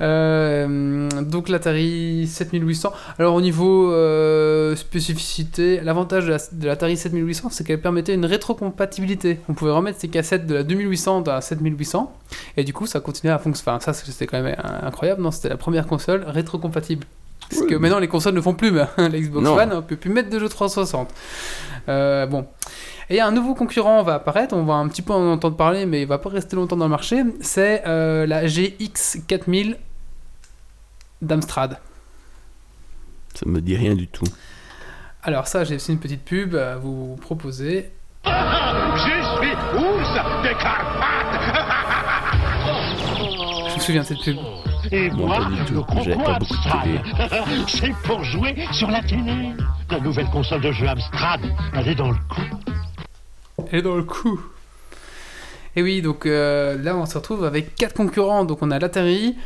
Euh, 0.00 1.08
donc 1.22 1.48
l'Atari 1.48 2.26
7800. 2.26 2.92
Alors 3.18 3.34
au 3.34 3.40
niveau 3.40 3.92
euh, 3.92 4.76
spécificité, 4.76 5.80
l'avantage 5.80 6.26
de 6.26 6.30
la- 6.30 6.38
l'Atari 6.70 6.96
7800, 6.96 7.48
c'est 7.50 7.64
qu'elle 7.66 7.80
permettait 7.80 8.14
une 8.14 8.24
rétrocompatibilité. 8.26 9.40
On 9.48 9.54
pouvait 9.54 9.70
remettre 9.72 9.98
ses 10.00 10.08
cassettes 10.08 10.46
de 10.46 10.54
la 10.54 10.62
2800 10.62 11.22
dans 11.22 11.32
la 11.32 11.40
7800, 11.40 12.12
et 12.56 12.64
du 12.64 12.72
coup 12.72 12.86
ça 12.86 13.00
continuait 13.00 13.32
à 13.32 13.38
fonctionner. 13.38 13.76
Enfin, 13.76 13.80
ça 13.80 13.92
c'était 13.92 14.26
quand 14.26 14.42
même 14.42 14.54
euh, 14.58 14.86
incroyable, 14.86 15.22
non? 15.22 15.30
C'était 15.30 15.48
la 15.50 15.56
première 15.56 15.86
console 15.86 16.24
rétrocompatible. 16.26 17.06
Parce 17.50 17.62
que 17.66 17.74
maintenant 17.74 17.98
les 17.98 18.08
consoles 18.08 18.34
ne 18.34 18.40
font 18.40 18.54
plus, 18.54 18.70
mais 18.70 18.84
la 18.96 19.08
Xbox 19.08 19.44
Non. 19.44 19.56
One, 19.56 19.72
on 19.72 19.82
peut 19.82 19.96
plus 19.96 20.10
mettre 20.10 20.30
de 20.30 20.38
jeux 20.38 20.48
360. 20.48 21.10
Euh, 21.88 22.26
bon. 22.26 22.46
Et 23.08 23.20
un 23.20 23.32
nouveau 23.32 23.54
concurrent 23.54 24.02
va 24.04 24.14
apparaître, 24.14 24.54
on 24.54 24.62
va 24.62 24.74
un 24.74 24.86
petit 24.88 25.02
peu 25.02 25.12
en 25.12 25.32
entendre 25.32 25.56
parler, 25.56 25.84
mais 25.84 26.02
il 26.02 26.06
va 26.06 26.18
pas 26.18 26.28
rester 26.28 26.54
longtemps 26.54 26.76
dans 26.76 26.84
le 26.84 26.90
marché. 26.90 27.22
C'est 27.40 27.82
euh, 27.86 28.24
la 28.24 28.46
GX 28.46 29.22
4000 29.26 29.76
d'Amstrad. 31.20 31.78
Ça 33.34 33.46
me 33.46 33.60
dit 33.60 33.76
rien 33.76 33.94
du 33.94 34.06
tout. 34.06 34.24
Alors 35.22 35.48
ça, 35.48 35.64
j'ai 35.64 35.74
aussi 35.74 35.92
une 35.92 35.98
petite 35.98 36.24
pub 36.24 36.54
à 36.54 36.76
vous 36.76 37.16
proposer. 37.20 37.90
Je 38.24 39.00
suis 39.40 39.52
ours 39.76 40.12
des 40.42 40.54
Carpates 40.54 41.20
Je 43.68 43.74
me 43.74 43.80
souviens 43.80 44.02
de 44.02 44.06
cette 44.06 44.20
pub. 44.20 44.36
Et 44.92 45.08
Moi, 45.10 45.38
le 45.70 45.80
concours 45.82 46.28
Amstrad. 46.28 46.88
C'est 47.68 47.92
pour 48.04 48.24
jouer 48.24 48.56
sur 48.72 48.90
la 48.90 49.00
télé. 49.02 49.52
La 49.90 50.00
nouvelle 50.00 50.26
console 50.26 50.60
de 50.62 50.72
jeu 50.72 50.88
Amstrad, 50.88 51.40
elle 51.74 51.88
est 51.88 51.94
dans 51.94 52.10
le 52.10 52.16
coup. 52.28 53.66
Et 53.72 53.82
dans 53.82 53.96
le 53.96 54.02
coup. 54.04 54.40
Et 55.76 55.82
oui, 55.82 56.02
donc 56.02 56.26
euh, 56.26 56.76
là, 56.82 56.96
on 56.96 57.06
se 57.06 57.16
retrouve 57.18 57.44
avec 57.44 57.74
quatre 57.76 57.94
concurrents. 57.94 58.44
Donc 58.44 58.58
on 58.62 58.70
a 58.72 58.78
l'Atari, 58.80 59.36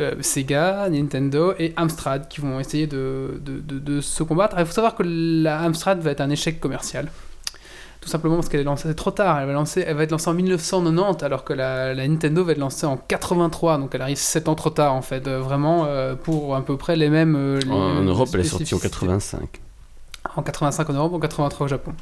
euh, 0.00 0.14
Sega, 0.20 0.88
Nintendo 0.90 1.54
et 1.58 1.72
Amstrad 1.76 2.26
qui 2.28 2.40
vont 2.40 2.58
essayer 2.58 2.86
de, 2.88 3.40
de, 3.44 3.60
de- 3.60 3.78
de 3.78 4.00
se 4.00 4.24
combattre. 4.24 4.56
Il 4.58 4.66
faut 4.66 4.72
savoir 4.72 4.96
que 4.96 5.04
la 5.06 5.60
Amstrad 5.60 6.00
va 6.00 6.10
être 6.10 6.20
un 6.20 6.30
échec 6.30 6.58
commercial. 6.58 7.10
Tout 8.00 8.08
simplement 8.08 8.36
parce 8.36 8.48
qu'elle 8.48 8.60
est 8.60 8.64
lancée 8.64 8.94
trop 8.94 9.10
tard. 9.10 9.38
Elle 9.40 9.46
va, 9.46 9.52
lancer, 9.52 9.84
elle 9.86 9.94
va 9.94 10.04
être 10.04 10.10
lancée 10.10 10.30
en 10.30 10.32
1990 10.34 11.22
alors 11.22 11.44
que 11.44 11.52
la, 11.52 11.92
la 11.92 12.08
Nintendo 12.08 12.42
va 12.42 12.52
être 12.52 12.58
lancée 12.58 12.86
en 12.86 12.96
83. 12.96 13.76
Donc 13.76 13.94
elle 13.94 14.00
arrive 14.00 14.16
7 14.16 14.48
ans 14.48 14.54
trop 14.54 14.70
tard 14.70 14.94
en 14.94 15.02
fait. 15.02 15.28
Euh, 15.28 15.38
vraiment 15.40 15.84
euh, 15.84 16.14
pour 16.14 16.56
à 16.56 16.64
peu 16.64 16.78
près 16.78 16.96
les 16.96 17.10
mêmes. 17.10 17.36
euh, 17.36 17.60
les 17.60 17.70
En 17.70 18.02
Europe, 18.02 18.28
elle 18.32 18.40
est 18.40 18.44
sortie 18.44 18.74
en 18.74 18.78
spécificités. 18.78 18.88
85. 18.88 19.60
En 20.36 20.42
85 20.42 20.88
en 20.90 20.92
Europe, 20.94 21.12
en 21.12 21.18
83 21.20 21.64
au 21.66 21.68
Japon. 21.68 21.92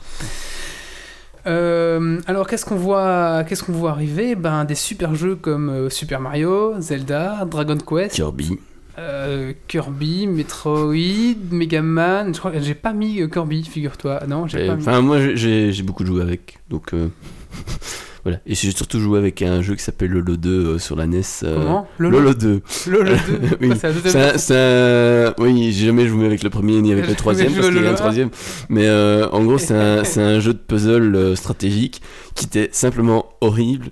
Euh, 1.47 2.21
alors 2.27 2.47
qu'est-ce 2.47 2.65
qu'on 2.67 2.77
voit, 2.77 3.45
qu'est-ce 3.49 3.63
qu'on 3.65 3.73
voit 3.73 3.91
arriver? 3.91 4.35
Ben 4.35 4.65
des 4.65 4.75
super 4.75 5.15
jeux 5.15 5.35
comme 5.37 5.89
Super 5.91 6.21
Mario, 6.21 6.75
Zelda, 6.81 7.45
Dragon 7.45 7.79
Quest, 7.79 8.15
Kirby. 8.15 8.59
Euh, 8.99 9.53
Kirby, 9.69 10.27
Metroid, 10.27 11.37
Mega 11.51 11.83
Man. 11.83 12.35
Je 12.35 12.39
crois 12.39 12.51
que 12.51 12.61
j'ai 12.61 12.75
pas 12.75 12.93
mis 12.93 13.21
euh, 13.23 13.29
Kirby, 13.29 13.63
figure-toi. 13.65 14.21
Non, 14.29 14.47
j'ai 14.47 14.67
pas 14.67 14.77
mis. 14.77 14.83
Enfin, 14.83 15.01
moi, 15.01 15.19
j'ai- 15.35 15.73
beaucoup 15.83 16.05
joué 16.05 16.23
avec. 16.23 16.59
Donc, 16.69 16.93
euh, 16.95 17.09
voilà. 18.25 18.41
Et 18.47 18.55
j'ai 18.55 18.71
surtout 18.73 18.99
joué 19.01 19.19
avec 19.19 19.41
un 19.43 19.63
jeu 19.63 19.75
qui 19.77 19.83
s'appelle 19.83 20.11
Lolo 20.11 20.37
2 20.37 20.51
euh, 20.51 20.79
sur 20.79 20.97
la 20.97 21.07
NES. 21.07 21.23
Comment? 21.43 21.87
Lolo 21.99 22.19
Lolo 22.21 22.35
2. 22.35 22.61
Lolo 22.89 23.11
2 23.13 23.17
oui. 23.61 23.71
Ah, 23.73 23.89
c'est 24.05 24.17
un- 24.35 24.39
c'est 24.39 24.57
un- 24.57 25.35
Oui, 25.39 25.73
j'ai 25.73 25.87
jamais 25.87 26.07
joué 26.09 26.27
avec 26.27 26.43
le 26.43 26.51
premier 26.51 26.81
ni 26.83 26.93
avec 26.93 27.07
le 27.07 27.15
troisième 27.15 27.53
parce 27.55 27.69
qu'il 27.69 27.83
y 27.83 27.87
a 27.87 27.91
un 27.91 27.95
troisième. 27.95 28.31
Mais 28.69 28.89
en 28.91 29.45
gros, 29.45 29.59
c'est 29.59 29.75
un, 29.75 30.05
c'est 30.05 30.21
un 30.23 30.41
jeu 30.41 30.53
de 30.55 30.59
puzzle 30.59 31.37
stratégique 31.37 32.03
qui 32.35 32.47
était 32.47 32.69
simplement 32.73 33.27
horrible. 33.41 33.87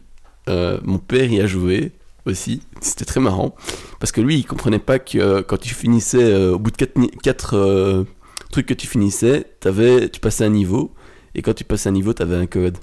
Mon 0.48 0.98
père 0.98 1.30
y 1.30 1.40
a 1.40 1.46
joué 1.46 1.92
aussi. 2.26 2.62
C'était 2.80 3.04
très 3.04 3.20
marrant 3.20 3.54
parce 4.00 4.12
que 4.12 4.20
lui, 4.20 4.36
il 4.36 4.44
comprenait 4.44 4.78
pas 4.78 4.98
que 4.98 5.18
euh, 5.18 5.42
quand 5.42 5.58
tu 5.58 5.74
finissais 5.74 6.22
euh, 6.22 6.54
au 6.54 6.58
bout 6.58 6.70
de 6.70 6.86
4 7.22 8.06
trucs 8.50 8.66
que 8.66 8.74
tu 8.74 8.86
finissais, 8.86 9.44
avais, 9.64 10.08
tu 10.08 10.20
passais 10.20 10.44
un 10.44 10.50
niveau 10.50 10.94
et 11.34 11.42
quand 11.42 11.54
tu 11.54 11.64
passais 11.64 11.88
un 11.88 11.92
niveau, 11.92 12.14
tu 12.14 12.22
avais 12.22 12.36
un 12.36 12.46
code. 12.46 12.78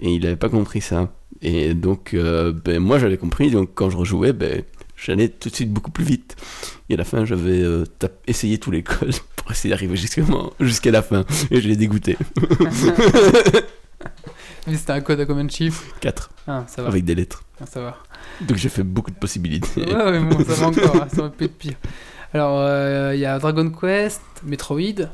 Et 0.00 0.14
il 0.14 0.26
avait 0.26 0.36
pas 0.36 0.48
compris 0.48 0.80
ça. 0.80 1.12
Et 1.42 1.74
donc, 1.74 2.14
euh, 2.14 2.52
ben, 2.52 2.80
moi 2.80 2.98
j'avais 2.98 3.16
compris, 3.16 3.50
donc 3.50 3.70
quand 3.74 3.88
je 3.88 3.96
rejouais, 3.96 4.32
ben, 4.32 4.62
j'allais 4.96 5.28
tout 5.28 5.48
de 5.48 5.54
suite 5.54 5.72
beaucoup 5.72 5.92
plus 5.92 6.04
vite. 6.04 6.36
Et 6.88 6.94
à 6.94 6.96
la 6.96 7.04
fin, 7.04 7.24
j'avais 7.24 7.62
euh, 7.62 7.84
essayé 8.26 8.58
tous 8.58 8.72
les 8.72 8.82
codes 8.82 9.14
pour 9.36 9.52
essayer 9.52 9.70
d'arriver 9.70 9.96
jusqu'à 9.96 10.90
la 10.90 11.02
fin. 11.02 11.24
Et 11.50 11.60
je 11.60 11.68
l'ai 11.68 11.76
dégoûté. 11.76 12.16
Mais 14.66 14.76
c'était 14.76 14.92
un 14.92 15.00
code 15.00 15.20
à 15.20 15.26
combien 15.26 15.44
de 15.44 15.50
chiffres? 15.50 15.82
4. 16.00 16.30
Ah, 16.48 16.64
ça 16.68 16.82
va. 16.82 16.88
Avec 16.88 17.04
des 17.04 17.14
lettres. 17.14 17.44
Ah, 17.60 17.66
ça 17.66 17.80
va. 17.80 17.98
Donc 18.40 18.56
j'ai 18.56 18.68
fait 18.68 18.82
beaucoup 18.82 19.10
de 19.10 19.16
possibilités. 19.16 19.84
Ouais, 19.84 19.94
ouais, 19.94 20.20
bon, 20.20 20.44
ça 20.44 20.54
va 20.54 20.66
encore, 20.68 20.96
hein, 20.96 21.08
ça 21.14 21.22
va 21.22 21.28
peut 21.30 21.44
être 21.44 21.56
pire. 21.58 21.74
Alors, 22.34 22.58
euh, 22.60 23.12
il 23.14 23.20
y 23.20 23.26
a 23.26 23.38
Dragon 23.38 23.70
Quest, 23.70 24.22
Metroid, 24.44 25.10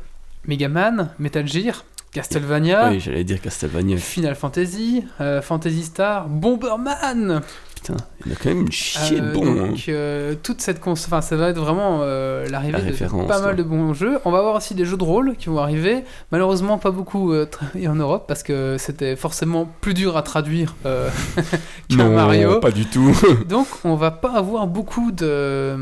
Mega 0.46 0.68
Man, 0.68 1.10
Metal 1.18 1.46
Gear, 1.46 1.84
Castlevania, 2.12 2.90
Oui, 2.90 3.00
j'allais 3.00 3.24
dire 3.24 3.40
Castlevania. 3.40 3.96
Final 3.96 4.34
Fantasy, 4.34 5.04
euh, 5.20 5.42
Fantasy 5.42 5.82
Star, 5.84 6.28
Bomberman. 6.28 7.42
Putain, 7.80 7.96
il 8.24 8.32
y 8.32 8.34
en 8.34 8.34
a 8.34 8.38
quand 8.42 8.48
même 8.48 8.60
une 8.62 8.72
chier 8.72 9.20
de 9.20 9.26
Euh, 9.26 9.32
bon. 9.32 9.46
hein. 9.46 9.66
donc, 9.68 9.84
euh, 9.88 10.34
toute 10.42 10.60
cette 10.60 10.80
enfin, 10.86 11.20
ça 11.20 11.36
va 11.36 11.48
être 11.50 11.58
vraiment 11.60 12.00
euh, 12.02 12.48
l'arrivée 12.48 12.72
La 13.00 13.08
de 13.08 13.26
pas 13.26 13.40
mal 13.40 13.56
de 13.56 13.62
bons 13.62 13.94
jeux. 13.94 14.18
On 14.24 14.30
va 14.30 14.38
avoir 14.38 14.56
aussi 14.56 14.74
des 14.74 14.84
jeux 14.84 14.96
de 14.96 15.04
rôle 15.04 15.36
qui 15.36 15.48
vont 15.48 15.58
arriver. 15.58 16.02
Malheureusement, 16.32 16.78
pas 16.78 16.90
beaucoup 16.90 17.32
en 17.86 17.94
Europe 17.94 18.24
parce 18.26 18.42
que 18.42 18.76
c'était 18.78 19.14
forcément 19.16 19.68
plus 19.80 19.94
dur 19.94 20.16
à 20.16 20.22
traduire 20.22 20.74
qu'un 21.88 22.08
Mario. 22.10 22.60
pas 22.60 22.70
du 22.70 22.86
tout. 22.86 23.14
Donc, 23.48 23.66
on 23.84 23.94
va 23.94 24.10
pas 24.10 24.32
avoir 24.32 24.66
beaucoup 24.66 25.12
de, 25.12 25.76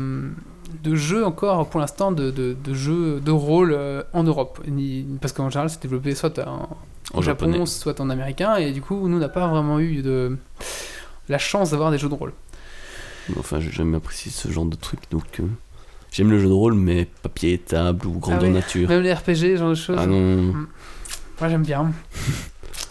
de 0.83 0.95
jeux 0.95 1.25
encore 1.25 1.67
pour 1.69 1.79
l'instant 1.79 2.11
de, 2.11 2.29
de, 2.31 2.55
de 2.63 2.73
jeux 2.73 3.19
de 3.19 3.31
rôle 3.31 3.73
euh, 3.73 4.03
en 4.13 4.23
Europe. 4.23 4.59
Parce 5.21 5.33
qu'en 5.33 5.49
général, 5.49 5.69
c'est 5.69 5.81
développé 5.81 6.13
soit 6.15 6.37
en, 6.39 6.69
En 7.13 7.21
Japon, 7.21 7.45
japonais. 7.47 7.65
soit 7.65 7.99
en 8.01 8.09
américain. 8.09 8.55
Et 8.57 8.71
du 8.71 8.81
coup, 8.81 9.07
nous, 9.07 9.17
on 9.17 9.19
n'a 9.19 9.29
pas 9.29 9.47
vraiment 9.47 9.79
eu 9.79 10.01
de 10.01 10.37
la 11.29 11.37
chance 11.37 11.71
d'avoir 11.71 11.91
des 11.91 11.97
jeux 11.97 12.09
de 12.09 12.13
rôle. 12.13 12.33
Enfin, 13.37 13.59
j'ai 13.59 13.71
jamais 13.71 13.97
apprécié 13.97 14.31
ce 14.31 14.49
genre 14.49 14.65
de 14.65 14.75
truc. 14.75 14.99
Donc, 15.11 15.39
euh, 15.39 15.43
j'aime 16.11 16.29
le 16.31 16.39
jeu 16.39 16.47
de 16.47 16.53
rôle, 16.53 16.73
mais 16.75 17.07
papier, 17.23 17.57
table 17.57 18.07
ou 18.07 18.19
grandeur 18.19 18.39
Ah 18.43 18.45
ouais. 18.45 18.49
nature. 18.51 18.87
Même 18.89 19.01
les 19.01 19.13
RPG, 19.13 19.35
ce 19.35 19.55
genre 19.57 19.69
de 19.71 19.75
choses. 19.75 19.97
Ah 19.99 20.05
non. 20.05 20.19
Mm. 20.43 20.67
Moi 21.39 21.49
j'aime 21.49 21.63
bien. 21.63 21.91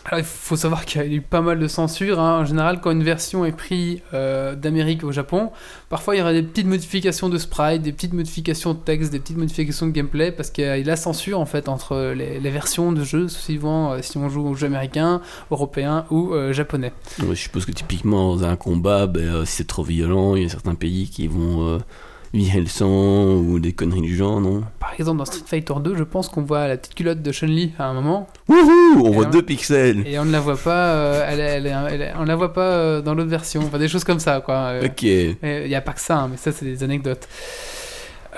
Alors 0.07 0.20
il 0.20 0.24
faut 0.24 0.57
savoir 0.57 0.85
qu'il 0.85 1.01
y 1.01 1.05
a 1.05 1.07
eu 1.09 1.20
pas 1.20 1.41
mal 1.41 1.59
de 1.59 1.66
censure. 1.66 2.20
hein. 2.20 2.41
En 2.41 2.45
général, 2.45 2.81
quand 2.81 2.93
une 2.93 3.03
version 3.03 3.45
est 3.45 3.53
prise 3.53 3.99
euh, 4.14 4.55
d'Amérique 4.55 5.03
au 5.03 5.11
Japon, 5.11 5.51
parfois 5.89 6.14
il 6.14 6.18
y 6.18 6.22
aura 6.22 6.33
des 6.33 6.45
petites 6.45 6.66
modifications 6.66 7.29
de 7.29 7.39
sprite, 7.39 7.83
des 7.83 7.93
petites 7.93 8.12
modifications 8.12 8.72
de 8.72 8.79
texte, 8.79 9.11
des 9.11 9.18
petites 9.18 9.37
modifications 9.37 9.87
de 9.87 9.91
gameplay, 9.91 10.31
parce 10.31 10.51
qu'il 10.51 10.64
y 10.64 10.68
a 10.68 10.79
la 10.79 10.97
censure 10.97 11.41
en 11.41 11.47
fait 11.47 11.68
entre 11.68 12.14
les, 12.14 12.51
versions 12.51 12.93
de 12.93 13.03
jeux, 13.03 13.29
suivant 13.29 13.93
euh, 13.93 13.99
si 14.01 14.16
on 14.16 14.29
joue 14.29 14.47
au 14.47 14.55
jeu 14.55 14.68
américain, 14.68 15.20
européen 15.51 16.07
ou 16.11 16.35
euh, 16.35 16.53
japonais. 16.53 16.93
Je 17.18 17.35
suppose 17.35 17.66
que 17.66 17.72
typiquement 17.72 18.37
dans 18.37 18.45
un 18.45 18.57
combat, 18.57 19.09
ben, 19.09 19.45
si 19.45 19.57
c'est 19.57 19.66
trop 19.66 19.83
violent, 19.83 20.37
il 20.37 20.45
y 20.45 20.47
a 20.47 20.49
certains 20.49 20.77
pays 20.77 21.11
qui 21.11 21.27
vont 21.27 21.81
virer 22.37 22.64
sang 22.66 23.34
ou 23.34 23.59
des 23.59 23.72
conneries 23.72 24.03
du 24.03 24.14
genre, 24.16 24.41
non? 24.41 24.62
Par 24.78 24.93
exemple, 24.99 25.18
dans 25.18 25.24
Street 25.24 25.43
Fighter 25.47 25.74
2, 25.82 25.97
je 25.97 26.05
pense 26.05 26.28
qu'on 26.28 26.43
voit 26.43 26.68
la 26.68 26.76
petite 26.76 26.95
culotte 26.95 27.22
de 27.22 27.32
Chun-Li 27.32 27.72
à 27.78 27.87
un 27.87 27.95
moment. 27.95 28.28
Wouhou 28.49 29.03
On 29.05 29.11
voit 29.11 29.26
on- 29.26 29.30
deux 29.30 29.43
pixels 29.43 30.07
Et 30.07 30.18
on 30.18 30.24
ne 30.24 30.32
la 30.32 30.41
voit 30.41 30.57
pas, 30.57 30.95
euh, 30.95 31.26
elle, 31.28 31.66
elle 31.66 32.14
on 32.18 32.24
la 32.24 32.37
voit 32.37 32.53
pas 32.53 32.61
euh, 32.62 33.01
dans 33.03 33.14
l'autre 33.14 33.30
version. 33.30 33.62
Enfin, 33.62 33.78
des 33.78 33.89
choses 33.89 34.05
comme 34.05 34.20
ça, 34.20 34.41
quoi. 34.41 34.55
Euh, 34.55 34.87
Ok. 34.87 35.03
Il 35.03 35.37
n'y 35.68 35.74
a 35.74 35.80
pas 35.80 35.93
que 35.93 36.01
ça, 36.01 36.18
hein, 36.20 36.28
mais 36.30 36.37
ça, 36.37 36.53
c'est 36.53 36.64
des 36.64 36.82
anecdotes. 36.84 37.26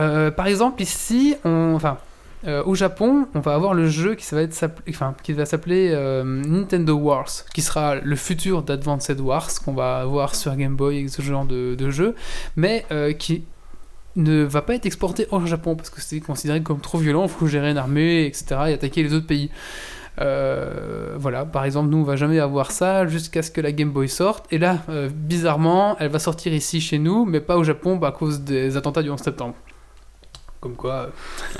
Euh, 0.01 0.30
par 0.30 0.46
exemple, 0.46 0.80
ici, 0.82 1.34
on, 1.44 1.72
enfin, 1.74 1.99
euh, 2.46 2.62
au 2.64 2.74
Japon, 2.76 3.26
on 3.34 3.40
va 3.40 3.55
avoir 3.55 3.74
le 3.74 3.88
jeu 3.88 4.14
qui, 4.14 4.24
ça 4.24 4.36
va, 4.36 4.42
être 4.42 4.57
enfin, 4.88 5.14
qui 5.24 5.32
va 5.32 5.44
s'appeler 5.44 5.90
euh, 5.92 6.22
Nintendo 6.24 6.94
Wars, 6.94 7.28
qui 7.53 7.62
sera 7.62 7.96
le 7.96 8.14
futur 8.16 8.62
d'Advanced 8.62 9.18
Wars 9.20 9.49
qu'on 9.64 9.74
va 9.74 9.99
avoir 9.99 10.36
sur 10.36 10.55
Game 10.55 10.76
Boy 10.76 10.99
et 10.99 11.09
ce 11.09 11.20
genre 11.20 11.44
de, 11.44 11.74
de 11.74 11.90
jeu, 11.90 12.14
mais 12.55 12.84
euh, 12.92 13.12
qui 13.12 13.42
ne 14.18 14.42
va 14.44 14.60
pas 14.62 14.74
être 14.74 14.84
exporté 14.86 15.26
au 15.30 15.44
Japon 15.46 15.74
parce 15.76 15.88
que 15.90 16.00
c'est 16.02 16.20
considéré 16.20 16.62
comme 16.62 16.80
trop 16.80 16.98
violent, 16.98 17.22
il 17.24 17.28
faut 17.30 17.46
gérer 17.46 17.70
une 17.70 17.78
armée, 17.78 18.26
etc. 18.26 18.44
et 18.68 18.72
attaquer 18.74 19.02
les 19.02 19.14
autres 19.14 19.26
pays. 19.26 19.50
Euh, 20.20 21.14
voilà, 21.16 21.44
par 21.44 21.64
exemple, 21.64 21.90
nous 21.90 21.98
on 21.98 22.02
va 22.02 22.16
jamais 22.16 22.40
avoir 22.40 22.72
ça 22.72 23.06
jusqu'à 23.06 23.42
ce 23.42 23.50
que 23.52 23.60
la 23.60 23.70
Game 23.72 23.90
Boy 23.90 24.08
sorte. 24.08 24.46
Et 24.52 24.58
là, 24.58 24.78
euh, 24.88 25.08
bizarrement, 25.12 25.96
elle 26.00 26.10
va 26.10 26.18
sortir 26.18 26.52
ici 26.52 26.80
chez 26.80 26.98
nous, 26.98 27.24
mais 27.24 27.40
pas 27.40 27.56
au 27.56 27.64
Japon 27.64 27.96
bah, 27.96 28.08
à 28.08 28.12
cause 28.12 28.40
des 28.40 28.76
attentats 28.76 29.02
du 29.02 29.10
11 29.10 29.20
septembre. 29.20 29.54
Comme 30.60 30.74
quoi. 30.74 31.10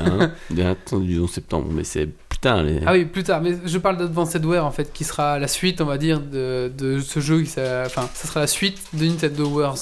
euh, 0.01 0.05
Hein 0.21 0.33
Bien 0.51 0.71
attendu 0.73 1.07
du 1.15 1.21
11 1.21 1.31
septembre, 1.31 1.69
mais 1.73 1.85
c'est 1.85 2.09
putain. 2.29 2.65
Les... 2.65 2.81
Ah 2.85 2.93
oui, 2.95 3.05
plus 3.05 3.23
tard, 3.23 3.41
mais 3.41 3.53
je 3.65 3.79
parle 3.79 3.97
d'Advanced 3.97 4.45
War 4.45 4.67
en 4.67 4.73
fait, 4.73 4.93
qui 4.93 5.05
sera 5.05 5.39
la 5.39 5.47
suite, 5.47 5.81
on 5.81 5.85
va 5.87 5.99
dire, 5.99 6.19
de, 6.21 6.73
de 6.77 6.99
ce 6.99 7.21
jeu. 7.21 7.41
Qui, 7.43 7.51
ça- 7.51 7.85
enfin, 7.87 8.09
ça 8.13 8.27
sera 8.27 8.41
la 8.41 8.49
suite 8.49 8.81
de 8.93 9.05
Nintendo 9.07 9.47
Wars. 9.47 9.77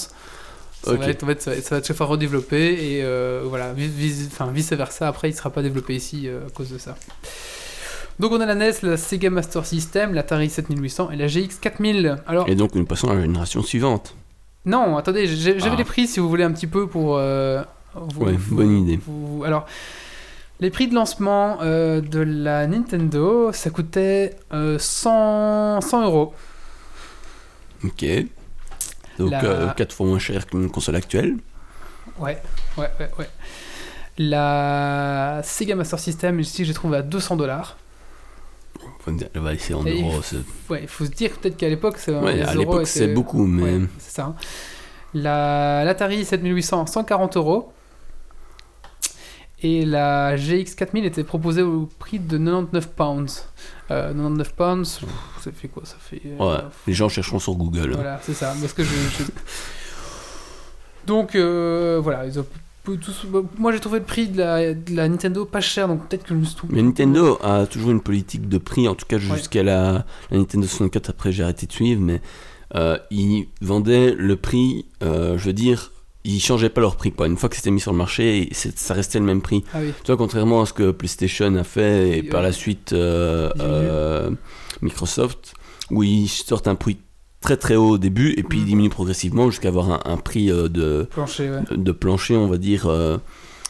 Ça 0.83 0.91
Ok. 0.93 0.99
va 0.99 1.07
être, 1.09 1.23
en 1.23 1.27
fait, 1.27 1.41
ça, 1.41 1.51
va- 1.51 1.61
ça 1.61 1.69
va 1.75 1.77
être 1.79 1.87
chaque 1.87 1.97
fois 1.97 2.05
redéveloppé 2.05 2.57
et 2.95 3.03
euh, 3.03 3.41
voilà, 3.45 3.73
vice, 3.73 4.27
enfin, 4.31 4.51
vice 4.51 4.71
versa. 4.73 5.07
Après, 5.07 5.29
il 5.29 5.33
sera 5.33 5.49
pas 5.49 5.61
développé 5.61 5.95
ici 5.95 6.27
euh, 6.27 6.47
à 6.47 6.49
cause 6.51 6.69
de 6.69 6.77
ça. 6.77 6.95
Donc 8.19 8.31
on 8.31 8.39
a 8.41 8.45
la 8.45 8.55
NES, 8.55 8.71
la 8.83 8.97
Sega 8.97 9.29
Master 9.29 9.65
System, 9.65 10.13
l'Atari 10.13 10.49
7800 10.49 11.11
et 11.11 11.15
la 11.17 11.27
GX 11.27 11.59
4000. 11.61 12.17
Alors 12.25 12.47
Et 12.49 12.55
donc 12.55 12.73
nous 12.73 12.85
passons 12.85 13.09
à 13.09 13.15
la 13.15 13.21
génération 13.21 13.61
suivante. 13.61 14.15
non, 14.65 14.97
attendez, 14.97 15.27
j'avais 15.27 15.59
Ah. 15.63 15.75
les 15.77 15.83
prix 15.83 16.07
si 16.07 16.19
vous 16.19 16.27
voulez 16.29 16.43
un 16.43 16.51
petit 16.51 16.67
peu 16.67 16.87
pour. 16.87 17.17
euh, 17.17 17.61
vous- 17.93 18.25
Ouais, 18.25 18.33
vous- 18.33 18.55
bonne 18.55 18.77
idée. 18.79 18.99
vous- 19.05 19.43
alors, 19.43 19.65
les 20.59 20.69
prix 20.71 20.87
de 20.87 20.95
lancement 20.95 21.59
euh, 21.61 22.01
de 22.01 22.19
la 22.19 22.65
Nintendo, 22.65 23.51
ça 23.53 23.69
coûtait 23.69 24.35
euh, 24.53 24.77
100, 24.79 25.81
100 25.81 26.03
euros. 26.05 26.33
Ok. 27.83 28.05
Donc 29.17 29.31
La- 29.31 29.73
4 29.75 29.93
fois 29.93 30.05
moins 30.07 30.19
cher 30.19 30.45
qu'une 30.45 30.69
console 30.69 30.95
actuelle. 30.95 31.37
Ouais, 32.19 32.41
ouais, 32.77 32.89
ouais, 32.99 33.09
ouais. 33.19 33.29
La 34.19 35.41
Sega 35.43 35.75
Master 35.75 35.99
System, 35.99 36.39
ici, 36.39 36.65
j'ai 36.65 36.73
trouvé 36.73 36.97
à 36.97 37.01
200 37.01 37.35
dollars. 37.35 37.77
Elle 39.33 39.41
va 39.41 39.53
laisser 39.53 39.73
en 39.73 39.83
euros. 39.83 40.19
Ouais, 40.69 40.81
il 40.81 40.87
faut 40.87 41.05
se 41.05 41.11
dire 41.11 41.31
peut-être 41.31 41.55
qu'à 41.55 41.69
l'époque, 41.69 41.97
c'est 41.97 42.11
Ouais, 42.11 42.41
à 42.41 42.53
l'époque, 42.55 42.87
c'est 42.87 43.07
beaucoup, 43.13 43.45
mais- 43.45 43.63
Ouais, 43.77 43.87
c'est 43.99 44.11
ça. 44.15 44.23
hein. 44.25 44.35
La 45.13 45.83
l'Atari 45.85 46.25
7800, 46.25 46.85
140 46.87 47.37
euros. 47.37 47.71
Et 49.63 49.85
la 49.85 50.35
GX 50.35 50.75
4000 50.75 51.05
était 51.05 51.23
proposée 51.23 51.61
au 51.63 51.89
prix 51.99 52.19
de 52.19 52.37
99 52.37 52.89
pounds. 52.89 53.47
Euh, 53.89 54.07
99 54.13 54.53
pounds, 54.53 54.99
pff, 54.99 55.09
ça 55.43 55.51
fait 55.51 55.67
quoi 55.69 55.83
Ça 55.85 55.95
fait. 55.99 56.21
euh, 56.25 56.37
Ouais, 56.57 56.61
les 56.87 56.93
gens 56.93 57.07
chercheront 57.09 57.39
sur 57.39 57.55
Google. 57.55 57.91
Voilà, 57.93 58.19
c'est 58.21 58.33
ça. 58.33 58.53
Parce 58.59 58.73
que 58.73 58.83
je, 58.83 58.89
je- 58.89 59.23
Donc, 61.05 61.35
euh, 61.35 61.99
voilà. 62.03 62.25
Ils 62.25 62.39
ont 62.39 62.45
tous... 62.85 63.25
Moi, 63.57 63.71
j'ai 63.71 63.79
trouvé 63.79 63.99
le 63.99 64.05
prix 64.05 64.27
de 64.27 64.37
la, 64.37 64.73
de 64.73 64.95
la 64.95 65.07
Nintendo 65.09 65.45
pas 65.45 65.61
cher, 65.61 65.87
donc 65.87 66.07
peut-être 66.07 66.23
que 66.23 66.29
je 66.29 66.39
me 66.39 66.45
suis 66.45 66.55
trompé. 66.55 66.73
Mais 66.75 66.81
Nintendo 66.81 67.37
a 67.43 67.65
toujours 67.65 67.91
une 67.91 68.01
politique 68.01 68.47
de 68.49 68.57
prix, 68.57 68.87
en 68.87 68.95
tout 68.95 69.05
cas 69.05 69.17
jusqu'à 69.17 69.63
la, 69.63 70.05
la 70.31 70.37
Nintendo 70.37 70.65
64, 70.67 71.09
après 71.09 71.31
j'ai 71.31 71.43
arrêté 71.43 71.65
de 71.67 71.71
suivre, 71.73 72.01
mais 72.01 72.21
euh, 72.75 72.97
ils 73.11 73.47
vendaient 73.61 74.13
le 74.13 74.35
prix, 74.37 74.85
euh, 75.03 75.37
je 75.37 75.45
veux 75.45 75.53
dire, 75.53 75.91
ils 76.27 76.41
changeaient 76.41 76.69
pas 76.69 76.81
leur 76.81 76.97
prix. 76.97 77.11
Quoi. 77.11 77.27
Une 77.27 77.37
fois 77.37 77.47
que 77.47 77.55
c'était 77.55 77.71
mis 77.71 77.79
sur 77.79 77.91
le 77.91 77.97
marché, 77.97 78.49
ça 78.51 78.93
restait 78.93 79.19
le 79.19 79.25
même 79.25 79.41
prix. 79.41 79.63
Ah 79.73 79.77
oui. 79.81 79.93
Tu 80.03 80.07
vois, 80.07 80.17
contrairement 80.17 80.61
à 80.61 80.65
ce 80.65 80.73
que 80.73 80.91
PlayStation 80.91 81.55
a 81.55 81.63
fait 81.63 82.17
et 82.17 82.23
par 82.23 82.41
la 82.41 82.51
suite 82.51 82.91
euh, 82.91 83.49
euh, 83.59 84.29
Microsoft, 84.81 85.53
où 85.89 86.03
ils 86.03 86.27
sortent 86.27 86.67
un 86.67 86.75
prix 86.75 86.97
très 87.39 87.55
très 87.55 87.75
haut 87.75 87.91
au 87.91 87.97
début 87.97 88.33
et 88.35 88.43
puis 88.43 88.59
ils 88.59 88.65
diminuent 88.65 88.89
progressivement 88.89 89.49
jusqu'à 89.49 89.69
avoir 89.69 89.89
un, 89.89 89.99
un 90.03 90.17
prix 90.17 90.51
euh, 90.51 90.67
de, 90.67 91.07
Plancher, 91.11 91.49
ouais. 91.49 91.61
de, 91.71 91.75
de 91.77 91.91
plancher, 91.91 92.35
on 92.35 92.47
va 92.47 92.57
dire. 92.57 92.91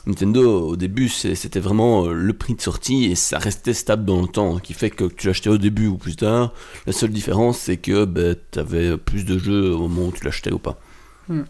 Nintendo, 0.08 0.70
au 0.70 0.78
début, 0.78 1.10
c'était 1.10 1.60
vraiment 1.60 2.08
le 2.08 2.32
prix 2.32 2.56
de 2.56 2.62
sortie 2.62 3.06
et 3.06 3.16
ça 3.16 3.40
restait 3.40 3.74
stable 3.74 4.06
dans 4.06 4.22
le 4.22 4.28
temps, 4.30 4.58
qui 4.58 4.74
fait 4.74 4.90
que 4.90 5.04
tu 5.04 5.28
l'achetais 5.28 5.50
au 5.50 5.58
début 5.58 5.88
ou 5.88 5.98
plus 5.98 6.16
tard. 6.16 6.54
La 6.86 6.94
seule 6.94 7.10
différence, 7.10 7.60
c'est 7.60 7.76
que 7.76 8.06
ben, 8.06 8.38
tu 8.52 8.58
avais 8.58 8.96
plus 8.98 9.26
de 9.26 9.38
jeux 9.38 9.74
au 9.74 9.90
moment 9.90 10.08
où 10.08 10.12
tu 10.14 10.24
l'achetais 10.24 10.54
ou 10.54 10.60
pas. 10.60 10.80
Hmm. 11.28 11.44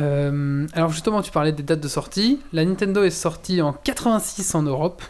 Euh, 0.00 0.66
alors 0.72 0.90
justement, 0.90 1.20
tu 1.22 1.30
parlais 1.30 1.52
des 1.52 1.62
dates 1.62 1.80
de 1.80 1.88
sortie. 1.88 2.40
La 2.52 2.64
Nintendo 2.64 3.02
est 3.02 3.10
sortie 3.10 3.60
en 3.62 3.72
86 3.72 4.54
en 4.54 4.62
Europe. 4.62 5.02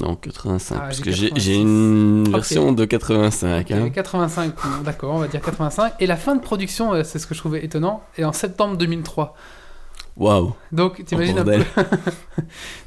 Non, 0.00 0.16
85, 0.16 0.74
Ah, 0.76 0.80
parce 0.86 0.96
j'ai 0.96 1.02
que 1.04 1.10
j'ai 1.12 1.28
86. 1.28 1.44
j'ai 1.44 1.54
une 1.60 2.28
version 2.28 2.72
de 2.72 2.84
85. 2.84 3.70
hein. 3.70 3.84
Et 3.86 3.90
85, 3.92 4.54
bon, 4.56 4.82
d'accord, 4.84 5.14
on 5.14 5.18
va 5.18 5.28
dire 5.28 5.40
85. 5.40 5.92
Et 6.00 6.06
la 6.06 6.16
fin 6.16 6.34
de 6.34 6.40
production, 6.40 6.92
euh, 6.94 7.04
c'est 7.04 7.20
ce 7.20 7.28
que 7.28 7.34
je 7.34 7.38
trouvais 7.38 7.64
étonnant, 7.64 8.02
est 8.18 8.24
en 8.24 8.32
septembre 8.32 8.76
2003. 8.76 9.36
Waouh! 10.16 10.52
Donc, 10.72 11.04
t'imagines 11.04 11.36
Oh, 11.38 11.40
un 11.40 11.44
peu. 11.44 11.64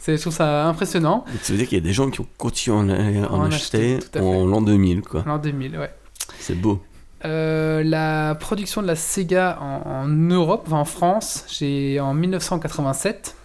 je 0.08 0.20
trouve 0.20 0.34
ça 0.34 0.66
impressionnant. 0.68 1.24
Donc, 1.32 1.42
Ça 1.44 1.54
veut 1.54 1.60
dire 1.60 1.68
qu'il 1.70 1.78
y 1.78 1.82
a 1.82 1.84
des 1.84 1.94
gens 1.94 2.10
qui 2.10 2.20
ont 2.22 2.28
continué 2.38 2.94
à 3.24 3.32
en, 3.32 3.40
en 3.40 3.46
acheter 3.46 4.00
en 4.20 4.46
l'an 4.46 4.62
2000, 4.62 5.02
quoi. 5.02 5.24
L'an 5.26 5.38
2000, 5.38 5.78
ouais. 5.78 5.92
C'est 6.40 6.56
beau. 6.56 6.82
Euh, 7.26 7.84
la 7.84 8.36
production 8.36 8.82
de 8.82 8.88
la 8.88 8.96
Sega 8.96 9.58
en, 9.60 9.90
en 9.90 10.08
Europe, 10.08 10.64
enfin 10.68 10.78
en 10.78 10.86
France, 10.86 11.46
j'ai 11.48 12.00
en 12.00 12.14
1987. 12.14 13.36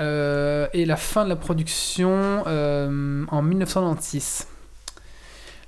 Euh, 0.00 0.66
et 0.72 0.86
la 0.86 0.96
fin 0.96 1.24
de 1.24 1.28
la 1.28 1.36
production 1.36 2.44
euh, 2.46 3.24
en 3.28 3.42
1996. 3.42 4.48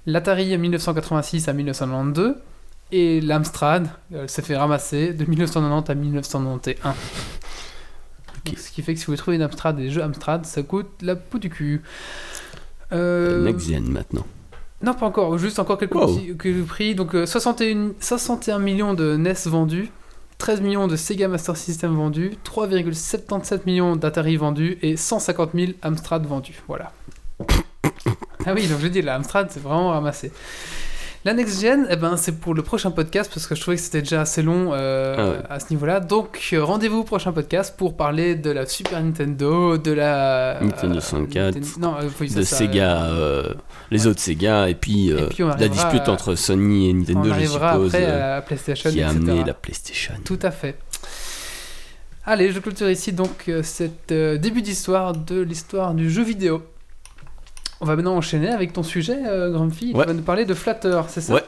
L'Atari 0.06 0.54
en 0.54 0.58
1986 0.58 1.48
à 1.48 1.52
1992. 1.52 2.34
Et 2.92 3.20
l'Amstrad 3.20 3.88
s'est 4.28 4.42
fait 4.42 4.56
ramasser 4.56 5.12
de 5.12 5.24
1990 5.24 5.90
à 5.90 5.94
1991. 5.96 6.94
Donc, 8.44 8.58
ce 8.58 8.70
qui 8.70 8.82
fait 8.82 8.94
que 8.94 9.00
si 9.00 9.06
vous 9.06 9.10
voulez 9.10 9.18
trouver 9.18 9.36
une 9.36 9.42
Amstrad 9.42 9.76
des 9.76 9.90
jeux 9.90 10.04
Amstrad, 10.04 10.46
ça 10.46 10.62
coûte 10.62 10.90
la 11.02 11.16
peau 11.16 11.38
du 11.38 11.50
cul. 11.50 11.82
Euh, 12.92 13.44
Next 13.44 13.68
Gen 13.68 13.90
maintenant. 13.90 14.26
Non, 14.82 14.94
pas 14.94 15.06
encore, 15.06 15.38
juste 15.38 15.58
encore 15.58 15.78
quelques 15.78 15.94
Wow. 15.94 16.06
petits 16.14 16.36
quelques 16.36 16.66
prix. 16.66 16.94
Donc 16.94 17.14
euh, 17.14 17.26
61, 17.26 17.92
61 18.00 18.58
millions 18.58 18.94
de 18.94 19.16
NES 19.16 19.34
vendus, 19.46 19.90
13 20.38 20.60
millions 20.60 20.86
de 20.86 20.96
Sega 20.96 21.28
Master 21.28 21.56
System 21.56 21.94
vendus, 21.96 22.32
3,77 22.44 23.60
millions 23.66 23.96
d'Atari 23.96 24.36
vendus 24.36 24.78
et 24.82 24.96
150 24.96 25.50
000 25.54 25.72
Amstrad 25.82 26.26
vendus. 26.26 26.60
Voilà. 26.68 26.92
ah 28.46 28.52
oui, 28.54 28.66
donc 28.68 28.80
je 28.80 28.88
dis, 28.88 29.02
la 29.02 29.14
Amstrad, 29.16 29.48
c'est 29.50 29.62
vraiment 29.62 29.90
ramassé. 29.90 30.30
La 31.26 31.34
Next 31.34 31.60
Gen, 31.60 31.88
eh 31.90 31.96
ben, 31.96 32.16
c'est 32.16 32.38
pour 32.38 32.54
le 32.54 32.62
prochain 32.62 32.92
podcast 32.92 33.28
parce 33.34 33.48
que 33.48 33.56
je 33.56 33.60
trouvais 33.60 33.76
que 33.76 33.82
c'était 33.82 33.98
déjà 34.00 34.20
assez 34.20 34.42
long 34.42 34.70
euh, 34.72 35.14
Ah 35.18 35.28
ouais. 35.30 35.36
à 35.50 35.58
ce 35.58 35.70
niveau-là. 35.70 35.98
Donc 35.98 36.38
euh, 36.52 36.62
rendez-vous 36.62 36.98
au 36.98 37.02
prochain 37.02 37.32
podcast 37.32 37.74
pour 37.76 37.96
parler 37.96 38.36
de 38.36 38.50
la 38.50 38.64
Super 38.64 39.02
Nintendo, 39.02 39.76
de 39.76 39.90
la. 39.90 40.60
Nintendo 40.62 40.98
euh, 40.98 41.00
64, 41.00 41.54
Nintendo- 41.56 41.80
non, 41.80 41.96
euh, 41.96 42.08
oui, 42.20 42.30
ça, 42.30 42.38
de 42.38 42.44
ça, 42.44 42.56
Sega, 42.58 43.08
les 43.90 44.06
autres 44.06 44.20
Sega, 44.20 44.68
et 44.68 44.76
puis, 44.76 45.10
la 45.58 45.66
dispute 45.68 46.02
à- 46.06 46.12
entre 46.12 46.36
Sony 46.36 46.90
et 46.90 46.92
Nintendo, 46.92 47.30
on 47.32 47.34
je 47.40 47.46
suppose, 47.46 47.94
après 47.96 48.04
à 48.06 48.28
la 48.36 48.42
PlayStation, 48.42 48.90
qui 48.92 49.02
a 49.02 49.06
etc. 49.10 49.20
amené 49.28 49.44
la 49.44 49.54
PlayStation. 49.54 50.14
Tout 50.24 50.38
à 50.42 50.52
fait. 50.52 50.76
Allez, 52.24 52.52
je 52.52 52.60
clôture 52.60 52.88
ici 52.88 53.12
donc 53.12 53.44
euh, 53.48 53.64
cet 53.64 54.12
euh, 54.12 54.38
début 54.38 54.62
d'histoire 54.62 55.12
de 55.12 55.40
l'histoire 55.40 55.92
du 55.92 56.08
jeu 56.08 56.22
vidéo. 56.22 56.62
On 57.80 57.84
va 57.84 57.96
maintenant 57.96 58.16
enchaîner 58.16 58.48
avec 58.48 58.72
ton 58.72 58.82
sujet, 58.82 59.26
euh, 59.26 59.50
Grumpy. 59.50 59.92
Tu 59.92 59.96
vas 59.96 60.12
nous 60.12 60.22
parler 60.22 60.44
de 60.44 60.54
Flatter, 60.54 61.00
c'est 61.08 61.20
ça? 61.20 61.34
Ouais. 61.34 61.44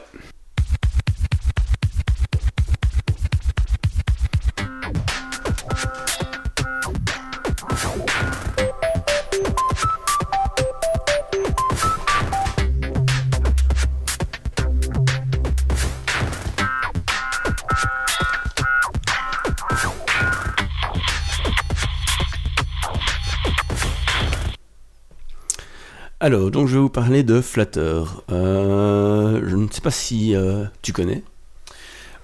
Alors, 26.21 26.51
donc 26.51 26.67
je 26.67 26.73
vais 26.73 26.81
vous 26.81 26.89
parler 26.89 27.23
de 27.23 27.39
Flatter. 27.39 28.03
Euh, 28.29 29.41
je 29.47 29.55
ne 29.55 29.67
sais 29.71 29.79
pas 29.79 29.91
si 29.91 30.35
euh, 30.35 30.65
tu 30.81 30.91
connais. 30.91 31.23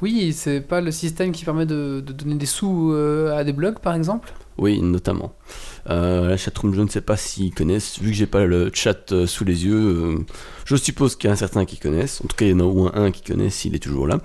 Oui, 0.01 0.33
c'est 0.33 0.59
pas 0.59 0.81
le 0.81 0.91
système 0.91 1.31
qui 1.31 1.45
permet 1.45 1.65
de, 1.65 2.03
de 2.05 2.11
donner 2.11 2.35
des 2.35 2.45
sous 2.45 2.91
euh, 2.91 3.37
à 3.37 3.45
des 3.45 3.53
blogs, 3.53 3.79
par 3.79 3.95
exemple? 3.95 4.33
Oui, 4.57 4.81
notamment. 4.81 5.33
La 5.85 6.35
chatroom, 6.35 6.73
je 6.73 6.81
ne 6.81 6.89
sais 6.89 7.01
pas 7.01 7.15
s'ils 7.15 7.53
connaissent. 7.53 7.99
Vu 7.99 8.09
que 8.09 8.15
j'ai 8.15 8.25
pas 8.25 8.45
le 8.45 8.69
chat 8.73 9.25
sous 9.25 9.45
les 9.45 9.65
yeux, 9.65 10.25
je 10.65 10.75
suppose 10.75 11.15
qu'il 11.15 11.29
y 11.29 11.31
en 11.31 11.33
a 11.33 11.37
certains 11.37 11.63
qui 11.63 11.77
connaissent. 11.77 12.21
En 12.21 12.27
tout 12.27 12.35
cas, 12.35 12.45
il 12.45 12.51
y 12.51 12.53
en 12.53 12.59
a 12.59 12.63
au 12.63 12.73
moins 12.73 12.91
un 12.95 13.11
qui 13.11 13.21
connaît 13.21 13.49
s'il 13.49 13.75
est 13.75 13.79
toujours 13.79 14.07
là. 14.07 14.19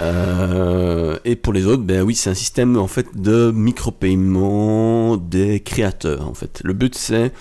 Euh, 0.00 1.18
et 1.24 1.36
pour 1.36 1.52
les 1.52 1.66
autres, 1.66 1.82
ben 1.82 2.02
oui, 2.02 2.14
c'est 2.14 2.30
un 2.30 2.34
système 2.34 2.76
en 2.76 2.86
fait 2.86 3.06
de 3.14 3.50
micro-paiement 3.50 5.16
des 5.16 5.60
créateurs. 5.60 6.28
En 6.28 6.34
fait, 6.34 6.60
le 6.64 6.72
but 6.72 6.94
c'est, 6.94 7.32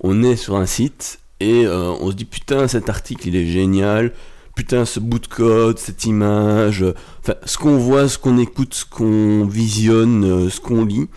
on 0.00 0.22
est 0.22 0.36
sur 0.36 0.56
un 0.56 0.66
site 0.66 1.20
et 1.40 1.66
euh, 1.66 1.92
on 2.00 2.10
se 2.10 2.16
dit 2.16 2.24
putain 2.24 2.68
cet 2.68 2.88
article 2.88 3.28
il 3.28 3.36
est 3.36 3.46
génial, 3.46 4.12
putain 4.54 4.84
ce 4.84 5.00
bout 5.00 5.18
de 5.18 5.26
code, 5.26 5.78
cette 5.78 6.04
image, 6.04 6.84
enfin 7.20 7.34
ce 7.44 7.58
qu'on 7.58 7.78
voit, 7.78 8.08
ce 8.08 8.18
qu'on 8.18 8.38
écoute, 8.38 8.74
ce 8.74 8.84
qu'on 8.84 9.44
visionne, 9.44 10.24
euh, 10.24 10.50
ce 10.50 10.60
qu'on 10.60 10.84
lit, 10.84 11.08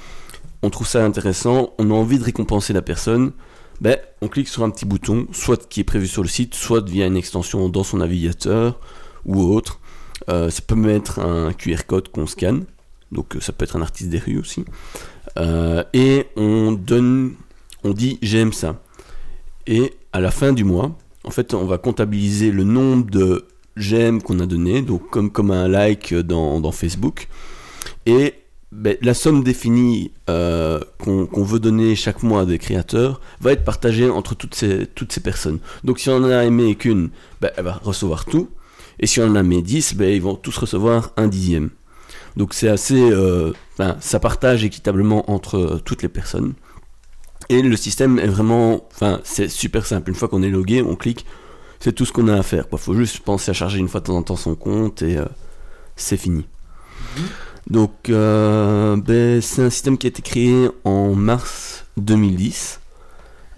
on 0.61 0.69
trouve 0.69 0.88
ça 0.88 1.03
intéressant, 1.03 1.73
on 1.77 1.89
a 1.91 1.93
envie 1.93 2.19
de 2.19 2.23
récompenser 2.23 2.73
la 2.73 2.82
personne. 2.82 3.32
Ben, 3.82 3.97
on 4.21 4.27
clique 4.27 4.47
sur 4.47 4.63
un 4.63 4.69
petit 4.69 4.86
bouton, 4.86 5.25
soit 5.32 5.67
qui 5.67 5.79
est 5.79 5.84
prévu 5.84 6.05
sur 6.05 6.21
le 6.21 6.27
site, 6.27 6.53
soit 6.53 6.88
via 6.88 7.07
une 7.07 7.17
extension 7.17 7.67
dans 7.67 7.84
son 7.84 7.97
navigateur 7.97 8.79
ou 9.25 9.41
autre. 9.41 9.79
Euh, 10.29 10.51
ça 10.51 10.61
peut 10.61 10.75
mettre 10.75 11.17
un 11.17 11.51
QR 11.51 11.88
code 11.88 12.09
qu'on 12.09 12.27
scanne, 12.27 12.65
donc 13.11 13.36
ça 13.39 13.53
peut 13.53 13.63
être 13.63 13.75
un 13.75 13.82
artiste 13.82 14.09
des 14.09 14.19
rues 14.19 14.38
aussi. 14.38 14.65
Et 15.93 16.27
on 16.36 16.73
donne, 16.73 17.34
on 17.84 17.91
dit 17.91 18.17
j'aime 18.21 18.53
ça. 18.53 18.82
Et 19.67 19.93
à 20.13 20.19
la 20.19 20.32
fin 20.32 20.53
du 20.53 20.63
mois, 20.63 20.97
en 21.23 21.29
fait, 21.29 21.53
on 21.53 21.65
va 21.65 21.77
comptabiliser 21.77 22.51
le 22.51 22.63
nombre 22.63 23.09
de 23.09 23.45
j'aime 23.75 24.21
qu'on 24.21 24.39
a 24.39 24.45
donné, 24.45 24.82
donc 24.82 25.09
comme, 25.09 25.32
comme 25.32 25.51
un 25.51 25.67
like 25.67 26.13
dans, 26.13 26.71
Facebook. 26.71 27.27
Et 28.05 28.36
ben, 28.71 28.97
la 29.01 29.13
somme 29.13 29.43
définie 29.43 30.11
euh, 30.29 30.79
qu'on 30.97 31.43
veut 31.43 31.59
donner 31.59 31.95
chaque 31.95 32.23
mois 32.23 32.41
à 32.41 32.45
des 32.45 32.57
créateurs 32.57 33.21
va 33.39 33.51
être 33.51 33.63
partagée 33.63 34.09
entre 34.09 34.36
toutes 34.36 34.55
ces, 34.55 34.88
toutes 34.88 35.11
ces 35.11 35.21
personnes. 35.21 35.59
Donc 35.84 35.99
si 35.99 36.09
on 36.09 36.17
en 36.17 36.23
a 36.29 36.43
aimé 36.43 36.75
qu'une, 36.75 37.09
ben, 37.41 37.51
elle 37.57 37.65
va 37.65 37.73
recevoir 37.84 38.25
tout. 38.25 38.49
Et 38.99 39.07
si 39.07 39.19
on 39.19 39.25
en 39.25 39.36
a 39.36 39.39
aimé 39.41 39.61
10, 39.61 39.95
ben, 39.95 40.09
ils 40.09 40.21
vont 40.21 40.36
tous 40.36 40.57
recevoir 40.57 41.11
un 41.17 41.27
dixième. 41.27 41.69
Donc 42.38 42.53
c'est 42.53 42.69
assez... 42.69 42.99
euh, 42.99 43.51
ça 43.99 44.19
partage 44.19 44.63
équitablement 44.63 45.29
entre 45.32 45.82
toutes 45.84 46.03
les 46.03 46.09
personnes. 46.09 46.53
Et 47.52 47.62
le 47.62 47.76
système 47.76 48.18
est 48.18 48.28
vraiment... 48.28 48.88
Enfin, 48.93 49.20
c'est 49.26 49.49
super 49.49 49.86
simple. 49.86 50.10
Une 50.10 50.16
fois 50.16 50.30
qu'on 50.30 50.41
est 50.41 50.49
logué, 50.49 50.82
on 50.82 50.95
clique. 50.95 51.26
C'est 51.82 51.91
tout 51.91 52.06
ce 52.06 52.14
qu'on 52.14 52.30
a 52.30 52.38
à 52.38 52.43
faire. 52.43 52.64
Il 52.72 52.78
faut 52.78 52.93
juste 52.93 53.20
penser 53.20 53.52
à 53.52 53.54
charger 53.54 53.78
une 53.78 53.89
fois 53.89 53.99
de 53.99 54.06
temps 54.06 54.16
en 54.16 54.24
temps 54.24 54.38
son 54.38 54.56
compte 54.56 55.02
et 55.02 55.18
euh, 55.18 55.26
c'est 55.97 56.16
fini. 56.16 56.45
Donc, 57.70 58.08
euh, 58.08 58.95
ben, 58.95 59.41
c'est 59.41 59.64
un 59.64 59.70
système 59.70 59.97
qui 59.97 60.08
a 60.08 60.10
été 60.10 60.22
créé 60.22 60.70
en 60.86 61.14
mars 61.14 61.84
2010 61.97 62.80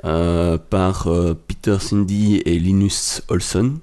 euh, 0.06 0.58
par 0.58 1.08
Peter 1.48 1.78
Cindy 1.80 2.42
et 2.46 2.58
Linus 2.58 3.22
Olson. 3.28 3.76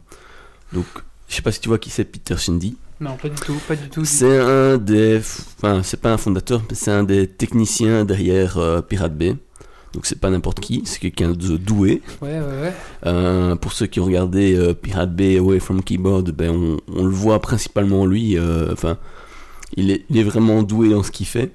Donc, 0.73 0.87
je 1.29 1.37
sais 1.37 1.43
pas 1.43 1.53
si 1.53 1.61
tu 1.61 1.69
vois 1.69 1.79
qui 1.79 1.91
c'est 1.91 2.05
Peter 2.05 2.37
Cindy. 2.37 2.77
Non, 2.99 3.17
pas 3.17 3.29
du 3.29 3.41
tout, 3.41 3.61
pas 3.69 3.77
du 3.77 3.89
tout. 3.89 4.05
C'est 4.05 4.41
un 4.41 4.77
des, 4.77 5.21
enfin, 5.59 5.85
c'est 5.85 6.01
pas 6.01 6.13
un 6.13 6.19
fondateur, 6.19 6.63
mais 6.69 6.75
c'est 6.75 6.91
un 6.91 7.05
des 7.05 7.29
techniciens 7.29 8.05
derrière 8.05 8.83
Pirate 8.89 9.17
Bay. 9.17 9.37
Donc 9.93 10.07
c'est 10.07 10.21
pas 10.21 10.31
n'importe 10.31 10.61
qui, 10.61 10.83
c'est 10.85 11.01
quelqu'un 11.01 11.33
de 11.33 11.57
doué. 11.57 12.01
Ouais, 12.23 12.39
ouais, 12.39 12.61
ouais. 12.63 12.73
Euh, 13.07 13.57
pour 13.57 13.73
ceux 13.73 13.87
qui 13.87 13.99
ont 13.99 14.05
regardé 14.05 14.55
euh, 14.55 14.73
Pirate 14.73 15.15
Bay 15.15 15.39
Away 15.39 15.59
from 15.59 15.83
Keyboard, 15.83 16.31
ben 16.31 16.51
on, 16.51 16.77
on 16.95 17.05
le 17.05 17.11
voit 17.11 17.41
principalement 17.41 18.07
lui. 18.07 18.39
euh, 18.39 18.73
Enfin, 18.73 18.99
il 19.77 19.91
est, 19.91 20.05
il 20.09 20.19
est 20.19 20.23
vraiment 20.23 20.63
doué 20.63 20.91
dans 20.91 21.03
ce 21.03 21.11
qu'il 21.11 21.27
fait. 21.27 21.53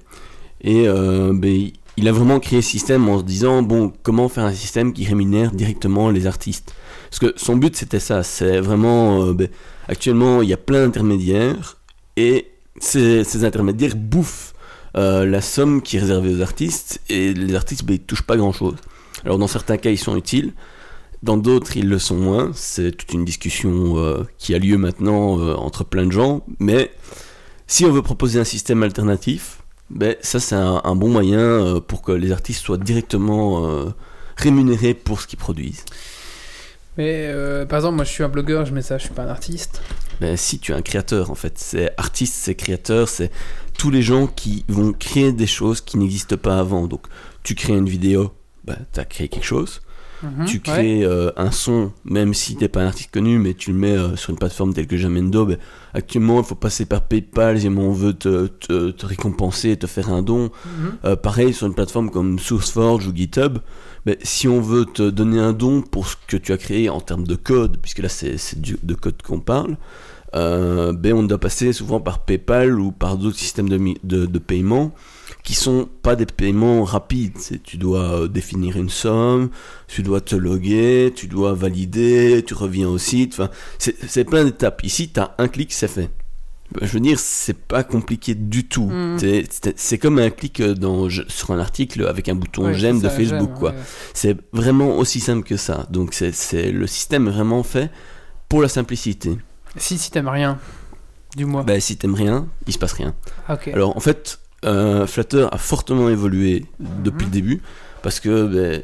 Et 0.61 0.87
euh, 0.87 1.31
ben, 1.33 1.69
il 1.97 2.07
a 2.07 2.11
vraiment 2.11 2.39
créé 2.41 2.61
ce 2.61 2.69
système 2.71 3.07
en 3.07 3.19
se 3.19 3.23
disant 3.23 3.61
bon, 3.61 3.93
comment 4.03 4.27
faire 4.27 4.43
un 4.45 4.53
système 4.53 4.91
qui 4.91 5.05
rémunère 5.05 5.51
directement 5.51 6.09
les 6.09 6.27
artistes? 6.27 6.73
Parce 7.09 7.19
que 7.19 7.33
son 7.37 7.55
but 7.55 7.75
c'était 7.75 8.01
ça. 8.01 8.21
C'est 8.23 8.59
vraiment 8.59 9.23
euh, 9.23 9.33
ben, 9.33 9.47
actuellement 9.87 10.41
il 10.41 10.49
y 10.49 10.53
a 10.53 10.57
plein 10.57 10.85
d'intermédiaires 10.85 11.77
et 12.17 12.47
ces, 12.79 13.23
ces 13.23 13.45
intermédiaires 13.45 13.95
bouffent 13.95 14.54
euh, 14.97 15.25
la 15.25 15.41
somme 15.41 15.81
qui 15.81 15.97
est 15.97 15.99
réservée 15.99 16.33
aux 16.33 16.41
artistes 16.41 17.01
et 17.09 17.33
les 17.33 17.55
artistes 17.55 17.83
ben, 17.83 17.97
touchent 17.97 18.21
pas 18.21 18.37
grand 18.37 18.53
chose. 18.53 18.75
Alors 19.25 19.37
dans 19.37 19.47
certains 19.47 19.77
cas 19.77 19.89
ils 19.89 19.97
sont 19.97 20.15
utiles, 20.15 20.53
dans 21.21 21.37
d'autres 21.37 21.75
ils 21.75 21.89
le 21.89 21.99
sont 21.99 22.15
moins. 22.15 22.51
C'est 22.53 22.91
toute 22.91 23.11
une 23.11 23.25
discussion 23.25 23.97
euh, 23.97 24.23
qui 24.37 24.55
a 24.55 24.59
lieu 24.59 24.77
maintenant 24.77 25.39
euh, 25.39 25.53
entre 25.55 25.83
plein 25.83 26.05
de 26.05 26.11
gens. 26.11 26.45
Mais 26.59 26.91
si 27.67 27.83
on 27.85 27.91
veut 27.91 28.01
proposer 28.01 28.39
un 28.39 28.45
système 28.45 28.83
alternatif, 28.83 29.59
ben, 29.89 30.15
ça 30.21 30.39
c'est 30.39 30.55
un, 30.55 30.95
bon 30.95 31.09
moyen 31.09 31.81
pour 31.87 32.01
que 32.01 32.11
les 32.11 32.31
artistes 32.31 32.63
soient 32.63 32.77
directement 32.77 33.93
rémunérés 34.37 34.93
pour 34.93 35.21
ce 35.21 35.27
qu'ils 35.27 35.37
produisent. 35.37 35.85
Mais 36.97 37.31
par 37.67 37.79
exemple, 37.79 37.95
moi 37.97 38.05
je 38.05 38.09
suis 38.09 38.23
un 38.23 38.29
blogueur, 38.29 38.65
je 38.65 38.73
mets 38.73 38.81
ça, 38.81 38.97
je 38.97 39.03
suis 39.03 39.13
pas 39.13 39.23
un 39.23 39.29
artiste. 39.29 39.81
Ben, 40.21 40.37
si 40.37 40.59
tu 40.59 40.71
es 40.71 40.75
un 40.75 40.81
créateur 40.81 41.31
en 41.31 41.35
fait, 41.35 41.53
c'est 41.57 41.91
artiste, 41.97 42.35
c'est 42.35 42.55
créateur, 42.55 43.09
c'est 43.09 43.31
tous 43.77 43.91
les 43.91 44.01
gens 44.01 44.27
qui 44.27 44.65
vont 44.67 44.93
créer 44.93 45.31
des 45.31 45.47
choses 45.47 45.81
qui 45.81 45.97
n'existent 45.97 46.37
pas 46.37 46.59
avant. 46.59 46.87
Donc 46.87 47.07
tu 47.43 47.55
crées 47.55 47.73
une 47.73 47.89
vidéo, 47.89 48.31
ben, 48.63 48.77
tu 48.93 48.99
as 48.99 49.05
créé 49.05 49.27
quelque 49.27 49.45
chose. 49.45 49.81
Mhm, 50.23 50.45
tu 50.45 50.59
crées 50.59 51.03
euh, 51.03 51.31
un 51.35 51.51
son, 51.51 51.91
même 52.05 52.33
si 52.33 52.55
t'es 52.55 52.69
pas 52.69 52.81
un 52.81 52.87
artiste 52.87 53.11
connu, 53.11 53.37
mais 53.37 53.53
tu 53.53 53.71
le 53.71 53.77
mets 53.77 53.97
euh, 53.97 54.15
sur 54.15 54.29
une 54.31 54.37
plateforme 54.37 54.73
telle 54.73 54.87
que 54.87 54.97
Jamendo, 54.97 55.45
ben, 55.45 55.57
actuellement 55.93 56.39
il 56.39 56.45
faut 56.45 56.55
passer 56.55 56.85
par 56.85 57.01
PayPal 57.01 57.59
si 57.59 57.67
on 57.67 57.91
veut 57.91 58.13
te, 58.13 58.47
te, 58.47 58.91
te 58.91 59.05
récompenser, 59.05 59.75
te 59.77 59.87
faire 59.87 60.09
un 60.09 60.21
don. 60.21 60.43
Mhm. 60.43 60.51
Euh, 61.03 61.15
pareil 61.15 61.53
sur 61.53 61.67
une 61.67 61.75
plateforme 61.75 62.09
comme 62.09 62.39
SourceForge 62.39 63.07
ou 63.07 63.15
GitHub, 63.15 63.59
ben, 64.05 64.15
si 64.21 64.47
on 64.47 64.61
veut 64.61 64.85
te 64.85 65.09
donner 65.09 65.39
un 65.39 65.53
don 65.53 65.81
pour 65.81 66.07
ce 66.07 66.15
que 66.27 66.37
tu 66.37 66.51
as 66.53 66.57
créé 66.57 66.89
en 66.89 67.01
termes 67.01 67.25
de 67.25 67.35
code, 67.35 67.77
puisque 67.77 67.99
là 67.99 68.09
c'est 68.09 68.35
de 68.59 68.93
code 68.93 69.21
qu'on 69.21 69.39
parle, 69.39 69.77
euh, 70.35 70.91
ben, 70.91 71.13
on 71.13 71.23
doit 71.23 71.37
passer 71.37 71.71
souvent 71.73 71.99
par 71.99 72.25
PayPal 72.25 72.79
ou 72.79 72.91
par 72.91 73.17
d'autres 73.17 73.37
systèmes 73.37 73.69
de, 73.69 73.79
de, 74.03 74.25
de 74.25 74.39
paiement 74.39 74.93
qui 75.43 75.53
sont 75.53 75.87
pas 76.01 76.15
des 76.15 76.25
paiements 76.25 76.83
rapides. 76.83 77.37
Tu 77.63 77.77
dois 77.77 78.21
euh, 78.21 78.27
définir 78.27 78.77
une 78.77 78.89
somme, 78.89 79.49
tu 79.87 80.01
dois 80.01 80.19
te 80.19 80.35
loguer, 80.35 81.13
tu 81.15 81.27
dois 81.27 81.53
valider, 81.53 82.43
tu 82.45 82.53
reviens 82.55 82.89
au 82.89 82.97
site. 82.97 83.39
C'est 83.77 84.23
plein 84.25 84.43
d'étapes. 84.43 84.83
Ici, 84.83 85.09
tu 85.13 85.19
as 85.19 85.35
un 85.37 85.47
clic, 85.47 85.71
c'est 85.71 85.87
fait. 85.87 86.09
Je 86.81 86.87
veux 86.87 86.99
dire, 86.99 87.19
c'est 87.19 87.57
pas 87.57 87.83
compliqué 87.83 88.35
du 88.35 88.67
tout. 88.67 88.87
Mhm. 88.87 89.17
C'est- 89.75 89.97
comme 89.97 90.19
un 90.19 90.29
clic 90.29 90.59
euh, 90.59 90.73
dans, 90.73 91.09
sur 91.09 91.51
un 91.51 91.59
article 91.59 92.05
avec 92.07 92.27
un 92.29 92.35
bouton 92.35 92.65
Ouais, 92.65 92.73
j'aime 92.73 92.99
de 93.01 93.09
Facebook, 93.09 93.53
quoi. 93.53 93.71
ouais. 93.71 93.75
C'est 94.13 94.37
vraiment 94.53 94.97
aussi 94.97 95.19
simple 95.19 95.43
que 95.47 95.57
ça. 95.57 95.87
Donc, 95.89 96.13
c'est 96.13 96.71
le 96.71 96.87
système 96.87 97.27
est 97.27 97.31
vraiment 97.31 97.63
fait 97.63 97.89
pour 98.49 98.61
la 98.61 98.67
simplicité. 98.69 99.37
Si, 99.77 99.97
si 99.97 100.11
t'aimes 100.11 100.27
rien, 100.29 100.57
du 101.35 101.45
moins. 101.45 101.63
Bah, 101.63 101.79
si 101.79 101.97
t'aimes 101.97 102.15
rien, 102.15 102.47
il 102.67 102.73
se 102.73 102.77
passe 102.77 102.93
rien. 102.93 103.13
Ok. 103.49 103.67
Alors 103.69 103.95
en 103.97 103.99
fait, 103.99 104.39
euh, 104.63 105.05
Flutter 105.07 105.47
a 105.51 105.57
fortement 105.57 106.09
évolué 106.09 106.65
depuis 106.79 107.25
le 107.25 107.31
début 107.31 107.61
parce 108.01 108.19
que 108.19 108.47
ben, 108.47 108.83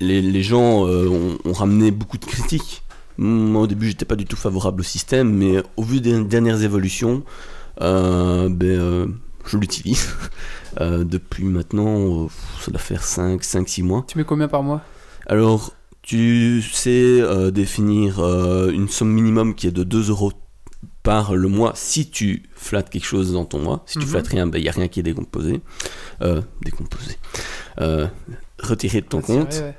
les, 0.00 0.22
les 0.22 0.42
gens 0.42 0.86
euh, 0.86 1.08
ont, 1.08 1.38
ont 1.44 1.52
ramené 1.52 1.90
beaucoup 1.90 2.18
de 2.18 2.24
critiques. 2.24 2.82
Moi 3.18 3.62
au 3.62 3.66
début 3.66 3.88
j'étais 3.88 4.04
pas 4.04 4.16
du 4.16 4.24
tout 4.24 4.36
favorable 4.36 4.80
au 4.80 4.84
système, 4.84 5.32
mais 5.32 5.62
au 5.76 5.82
vu 5.82 6.00
des 6.00 6.22
dernières 6.24 6.62
évolutions, 6.62 7.22
euh, 7.80 8.48
ben, 8.48 8.66
euh, 8.68 9.06
je 9.46 9.56
l'utilise. 9.58 10.08
Euh, 10.80 11.04
depuis 11.04 11.44
maintenant, 11.44 12.30
ça 12.62 12.70
doit 12.70 12.80
faire 12.80 13.02
5-6 13.04 13.82
mois. 13.82 14.06
Tu 14.08 14.16
mets 14.16 14.24
combien 14.24 14.48
par 14.48 14.62
mois? 14.62 14.80
Alors, 15.26 15.74
tu 16.00 16.62
sais 16.62 17.20
définir 17.52 18.20
une 18.70 18.88
somme 18.88 19.10
minimum 19.12 19.54
qui 19.54 19.66
est 19.66 19.70
de 19.70 19.84
2 19.84 20.08
euros 20.08 20.32
par 21.02 21.34
le 21.34 21.48
mois 21.48 21.72
si 21.74 22.08
tu 22.08 22.44
flattes 22.54 22.88
quelque 22.88 23.04
chose 23.04 23.34
dans 23.34 23.44
ton 23.44 23.58
mois. 23.58 23.82
Si 23.84 23.98
tu 23.98 24.06
Mhm. 24.06 24.10
flattes 24.12 24.28
rien, 24.28 24.50
il 24.54 24.62
n'y 24.62 24.68
a 24.70 24.72
rien 24.72 24.88
qui 24.88 25.00
est 25.00 25.02
décomposé. 25.02 25.60
Décomposé. 26.62 27.18
Retiré 28.58 29.00
de 29.02 29.06
ton 29.06 29.18
Retiré, 29.18 29.38
compte. 29.40 29.52
ouais. 29.52 29.74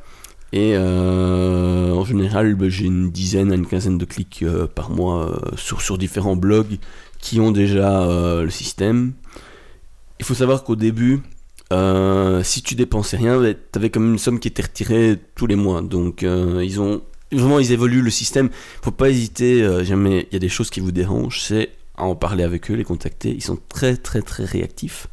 Et 0.53 0.75
euh, 0.75 1.91
en 1.93 2.05
général, 2.05 2.53
ben, 2.53 2.69
j'ai 2.69 2.85
une 2.85 3.09
dizaine 3.09 3.51
à 3.51 3.55
une 3.55 3.65
quinzaine 3.65 3.97
de 3.97 4.05
clics 4.05 4.43
euh, 4.43 4.67
par 4.67 4.91
mois 4.91 5.27
euh, 5.27 5.55
sur, 5.57 5.81
sur 5.81 5.97
différents 5.97 6.35
blogs 6.35 6.77
qui 7.19 7.39
ont 7.39 7.51
déjà 7.51 8.05
le 8.43 8.49
système. 8.49 9.13
Il 10.19 10.25
faut 10.25 10.35
savoir 10.35 10.63
qu'au 10.63 10.75
début, 10.75 11.21
si 12.43 12.61
tu 12.61 12.75
dépensais 12.75 13.17
rien, 13.17 13.39
ben, 13.39 13.55
tu 13.55 13.79
avais 13.79 13.89
comme 13.89 14.11
une 14.11 14.19
somme 14.19 14.39
qui 14.39 14.49
était 14.49 14.61
retirée 14.61 15.17
tous 15.33 15.47
les 15.47 15.55
mois. 15.55 15.81
Donc 15.81 16.21
ils 16.23 16.81
ont 16.81 17.01
vraiment 17.31 17.59
ils 17.59 17.71
évoluent 17.71 18.01
le 18.01 18.09
système. 18.11 18.49
Faut 18.81 18.91
pas 18.91 19.09
hésiter. 19.09 19.65
jamais 19.85 20.27
il 20.29 20.33
y 20.33 20.35
a 20.35 20.39
des 20.39 20.49
choses 20.49 20.69
qui 20.69 20.81
vous 20.81 20.91
dérangent, 20.91 21.41
c'est 21.41 21.69
à 21.95 22.03
en 22.03 22.15
parler 22.15 22.43
avec 22.43 22.69
eux, 22.69 22.73
les 22.73 22.83
contacter. 22.83 23.29
Ils 23.29 23.43
sont 23.43 23.57
très 23.69 23.95
très 23.95 24.21
très 24.21 24.43
réactifs. 24.43 25.07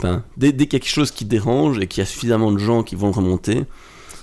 Enfin, 0.00 0.22
dès, 0.36 0.52
dès 0.52 0.66
qu'il 0.66 0.74
y 0.74 0.76
a 0.76 0.80
quelque 0.80 0.88
chose 0.94 1.10
qui 1.10 1.24
dérange 1.24 1.78
et 1.78 1.86
qu'il 1.86 2.00
y 2.00 2.02
a 2.02 2.06
suffisamment 2.06 2.52
de 2.52 2.58
gens 2.58 2.82
qui 2.82 2.94
vont 2.94 3.08
le 3.08 3.12
remonter, 3.14 3.64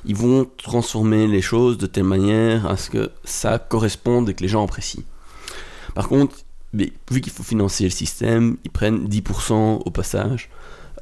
ils 0.06 0.16
vont 0.16 0.50
transformer 0.58 1.28
les 1.28 1.42
choses 1.42 1.78
de 1.78 1.86
telle 1.86 2.04
manière 2.04 2.66
à 2.66 2.78
ce 2.78 2.90
que 2.90 3.12
ça 3.24 3.60
corresponde 3.60 4.30
et 4.30 4.34
que 4.34 4.42
les 4.42 4.50
gens 4.50 4.64
apprécient. 4.64 5.04
Par 5.96 6.08
contre, 6.10 6.36
mais 6.74 6.92
vu 7.12 7.22
qu'il 7.22 7.32
faut 7.32 7.44
financer 7.44 7.84
le 7.84 7.90
système, 7.92 8.58
ils 8.66 8.72
prennent 8.72 9.08
10% 9.08 9.84
au 9.86 9.92
passage 9.92 10.50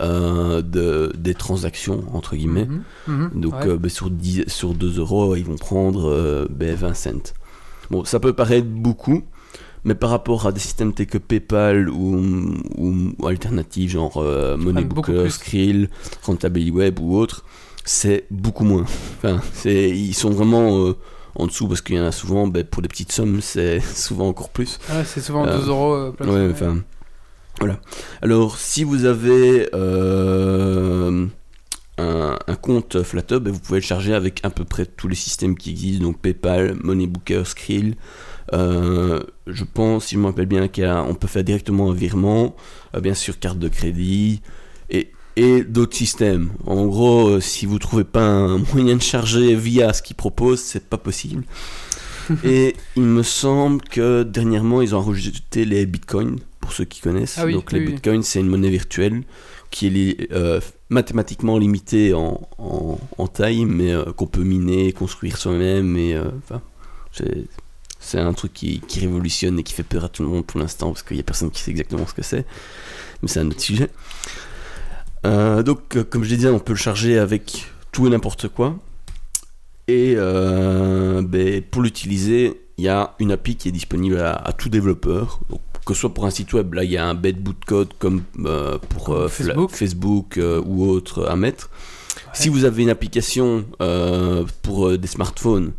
euh, 0.01 0.61
de, 0.61 1.13
des 1.17 1.34
transactions, 1.34 2.03
entre 2.13 2.36
guillemets. 2.36 2.65
Mhm, 2.65 2.84
mhm, 3.07 3.41
Donc 3.41 3.53
ouais. 3.53 3.67
euh, 3.67 3.78
ben, 3.78 3.89
sur, 3.89 4.09
10, 4.09 4.45
sur 4.47 4.74
2 4.74 4.99
euros, 4.99 5.36
ils 5.36 5.45
vont 5.45 5.55
prendre 5.55 6.09
euh, 6.09 6.47
ben, 6.49 6.76
20 6.76 6.93
cents. 6.93 7.34
Bon, 7.89 8.03
ça 8.03 8.19
peut 8.19 8.34
paraître 8.34 8.67
beaucoup, 8.67 9.24
Mais 9.84 9.95
par 9.95 10.09
rapport 10.11 10.45
à 10.45 10.51
des 10.51 10.59
systèmes 10.59 10.93
tels 10.93 11.07
que 11.07 11.17
PayPal 11.17 11.89
ou, 11.89 12.53
ou, 12.77 12.93
ou 13.17 13.27
alternatives 13.27 13.89
genre 13.91 14.17
euh, 14.17 14.55
Moneybooker. 14.57 15.29
Skrill, 15.29 15.89
Rentability 16.23 16.71
Web 16.71 16.99
ou 16.99 17.17
autre, 17.17 17.43
c'est 17.84 18.25
beaucoup 18.29 18.63
moins. 18.63 18.86
Enfin, 19.17 19.41
ils 19.65 20.13
sont 20.13 20.29
vraiment 20.29 20.77
euh, 20.86 20.93
en 21.36 21.47
dessous 21.47 21.67
parce 21.67 21.82
qu'il 21.82 21.95
y 21.95 21.99
en 21.99 22.05
a 22.05 22.11
souvent, 22.11 22.47
ben, 22.47 22.63
pour 22.63 22.82
des 22.84 22.88
petites 22.89 23.11
sommes, 23.11 23.41
c'est 23.41 23.79
souvent 23.95 24.27
encore 24.27 24.49
plus. 24.49 24.77
Ah 24.89 25.03
c'est 25.03 25.21
souvent 25.21 25.45
Euh, 25.47 25.57
2 25.59 25.67
euros. 25.69 25.93
euh, 25.95 26.11
plein 26.11 26.27
Ouais, 26.27 26.49
enfin. 26.51 26.77
Voilà. 27.59 27.79
Alors, 28.21 28.57
si 28.57 28.84
vous 28.84 29.05
avez 29.05 29.67
euh, 29.73 31.25
un, 31.97 32.38
un 32.47 32.55
compte 32.55 33.01
Flutter, 33.03 33.39
ben, 33.39 33.51
vous 33.51 33.59
pouvez 33.59 33.79
le 33.79 33.86
charger 33.86 34.13
avec 34.13 34.39
à 34.43 34.49
peu 34.49 34.63
près 34.63 34.86
tous 34.86 35.07
les 35.07 35.15
systèmes 35.15 35.55
qui 35.57 35.71
existent, 35.71 36.03
donc 36.03 36.19
PayPal, 36.19 36.75
Moneybooker, 36.84 37.43
Skrill. 37.45 37.95
Euh, 38.53 39.21
je 39.47 39.63
pense, 39.63 40.05
si 40.07 40.15
je 40.15 40.19
me 40.19 40.25
rappelle 40.25 40.45
bien, 40.45 40.67
qu'on 40.67 41.15
peut 41.15 41.27
faire 41.27 41.43
directement 41.43 41.91
un 41.91 41.93
virement, 41.93 42.55
euh, 42.95 42.99
bien 42.99 43.13
sûr 43.13 43.39
carte 43.39 43.59
de 43.59 43.67
crédit 43.67 44.41
et, 44.89 45.11
et 45.35 45.63
d'autres 45.63 45.95
systèmes. 45.95 46.51
En 46.65 46.85
gros, 46.87 47.27
euh, 47.29 47.39
si 47.39 47.65
vous 47.65 47.79
trouvez 47.79 48.03
pas 48.03 48.25
un 48.25 48.57
moyen 48.73 48.95
de 48.97 49.01
charger 49.01 49.55
via 49.55 49.93
ce 49.93 50.01
qu'ils 50.01 50.15
proposent, 50.15 50.61
c'est 50.61 50.85
pas 50.87 50.97
possible. 50.97 51.43
et 52.43 52.75
il 52.95 53.03
me 53.03 53.23
semble 53.23 53.81
que 53.81 54.23
dernièrement, 54.23 54.81
ils 54.81 54.95
ont 54.95 55.01
rajouté 55.01 55.65
les 55.65 55.85
bitcoins, 55.85 56.37
pour 56.59 56.71
ceux 56.73 56.85
qui 56.85 57.01
connaissent. 57.01 57.37
Ah 57.39 57.45
oui, 57.45 57.53
Donc 57.53 57.69
oui, 57.71 57.79
les 57.79 57.85
oui. 57.85 57.93
bitcoins, 57.93 58.23
c'est 58.23 58.39
une 58.39 58.47
monnaie 58.47 58.69
virtuelle 58.69 59.23
qui 59.71 59.87
est 59.87 59.89
li- 59.89 60.17
euh, 60.31 60.59
mathématiquement 60.89 61.57
limitée 61.57 62.13
en, 62.13 62.41
en- 62.57 62.99
en 63.17 63.27
taille, 63.27 63.65
mais 63.65 63.91
euh, 63.91 64.03
qu'on 64.13 64.27
peut 64.27 64.43
miner, 64.43 64.91
construire 64.93 65.37
soi-même. 65.37 65.95
Et 65.97 66.13
euh, 66.13 66.25
c'est 67.11 67.45
c'est 68.01 68.19
un 68.19 68.33
truc 68.33 68.53
qui, 68.53 68.81
qui 68.81 68.99
révolutionne 68.99 69.59
et 69.59 69.63
qui 69.63 69.73
fait 69.73 69.83
peur 69.83 70.03
à 70.03 70.09
tout 70.09 70.23
le 70.23 70.27
monde 70.27 70.45
pour 70.45 70.59
l'instant, 70.59 70.89
parce 70.89 71.03
qu'il 71.03 71.15
n'y 71.15 71.21
a 71.21 71.23
personne 71.23 71.51
qui 71.51 71.61
sait 71.61 71.71
exactement 71.71 72.05
ce 72.05 72.13
que 72.13 72.23
c'est. 72.23 72.45
Mais 73.21 73.29
c'est 73.29 73.39
un 73.39 73.47
autre 73.47 73.61
sujet. 73.61 73.89
Euh, 75.25 75.63
donc, 75.63 75.95
euh, 75.95 76.03
comme 76.03 76.23
je 76.23 76.31
l'ai 76.31 76.37
dit, 76.37 76.47
on 76.47 76.59
peut 76.59 76.73
le 76.73 76.79
charger 76.79 77.17
avec 77.17 77.67
tout 77.93 78.07
et 78.07 78.09
n'importe 78.09 78.49
quoi. 78.49 78.75
Et 79.87 80.15
euh, 80.17 81.21
ben, 81.21 81.61
pour 81.61 81.81
l'utiliser, 81.81 82.61
il 82.77 82.83
y 82.83 82.89
a 82.89 83.15
une 83.19 83.31
appli 83.31 83.55
qui 83.55 83.69
est 83.69 83.71
disponible 83.71 84.19
à, 84.19 84.33
à 84.33 84.51
tout 84.51 84.69
développeur. 84.69 85.39
Donc, 85.49 85.61
que 85.85 85.93
ce 85.93 86.01
soit 86.01 86.13
pour 86.13 86.25
un 86.25 86.29
site 86.29 86.53
web, 86.53 86.73
là 86.73 86.83
il 86.83 86.91
y 86.91 86.97
a 86.97 87.05
un 87.05 87.15
bête 87.15 87.41
bout 87.41 87.53
de 87.53 87.65
code 87.65 87.89
comme 87.97 88.23
euh, 88.45 88.77
pour 88.89 89.13
euh, 89.13 89.27
Facebook. 89.27 90.37
Euh, 90.37 90.61
ou 90.65 90.87
autre 90.89 91.25
à 91.25 91.35
mettre. 91.35 91.69
Si 92.33 92.49
vous 92.49 92.65
avez 92.65 92.83
une 92.83 92.89
application 92.89 93.65
pour 94.61 94.97
des 94.97 95.07
smartphones, 95.07 95.71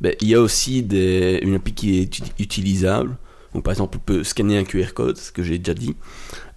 ben, 0.00 0.14
il 0.20 0.28
y 0.28 0.34
a 0.34 0.40
aussi 0.40 0.82
des, 0.82 1.40
une 1.42 1.54
appli 1.54 1.74
qui 1.74 1.98
est 1.98 2.04
uti- 2.04 2.32
utilisable. 2.38 3.16
Donc 3.54 3.64
par 3.64 3.72
exemple, 3.72 3.96
on 3.96 4.00
peut 4.00 4.24
scanner 4.24 4.58
un 4.58 4.64
QR 4.64 4.92
code, 4.94 5.16
ce 5.16 5.32
que 5.32 5.42
j'ai 5.42 5.58
déjà 5.58 5.74
dit. 5.74 5.96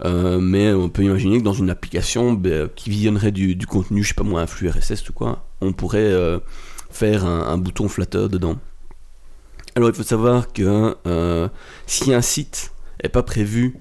Euh, 0.05 0.39
mais 0.39 0.71
on 0.73 0.89
peut 0.89 1.03
imaginer 1.03 1.39
que 1.39 1.43
dans 1.43 1.53
une 1.53 1.69
application 1.69 2.33
ben, 2.33 2.69
qui 2.75 2.89
visionnerait 2.89 3.31
du, 3.31 3.57
contenu, 3.65 4.03
je 4.03 4.09
sais 4.09 4.13
pas 4.13 4.23
moi, 4.23 4.41
un 4.41 4.47
flux 4.47 4.69
RSS 4.69 5.09
ou 5.09 5.13
quoi, 5.13 5.45
on 5.61 5.73
pourrait 5.73 5.99
euh, 5.99 6.39
faire 6.89 7.25
un, 7.25 7.57
bouton 7.57 7.87
flatteur 7.87 8.29
dedans. 8.29 8.57
Alors 9.75 9.89
il 9.89 9.95
faut 9.95 10.03
savoir 10.03 10.51
que 10.51 10.97
euh, 11.07 11.47
si 11.87 12.13
un 12.13 12.21
site 12.21 12.73
est 13.01 13.09
pas 13.09 13.23
prévu 13.23 13.77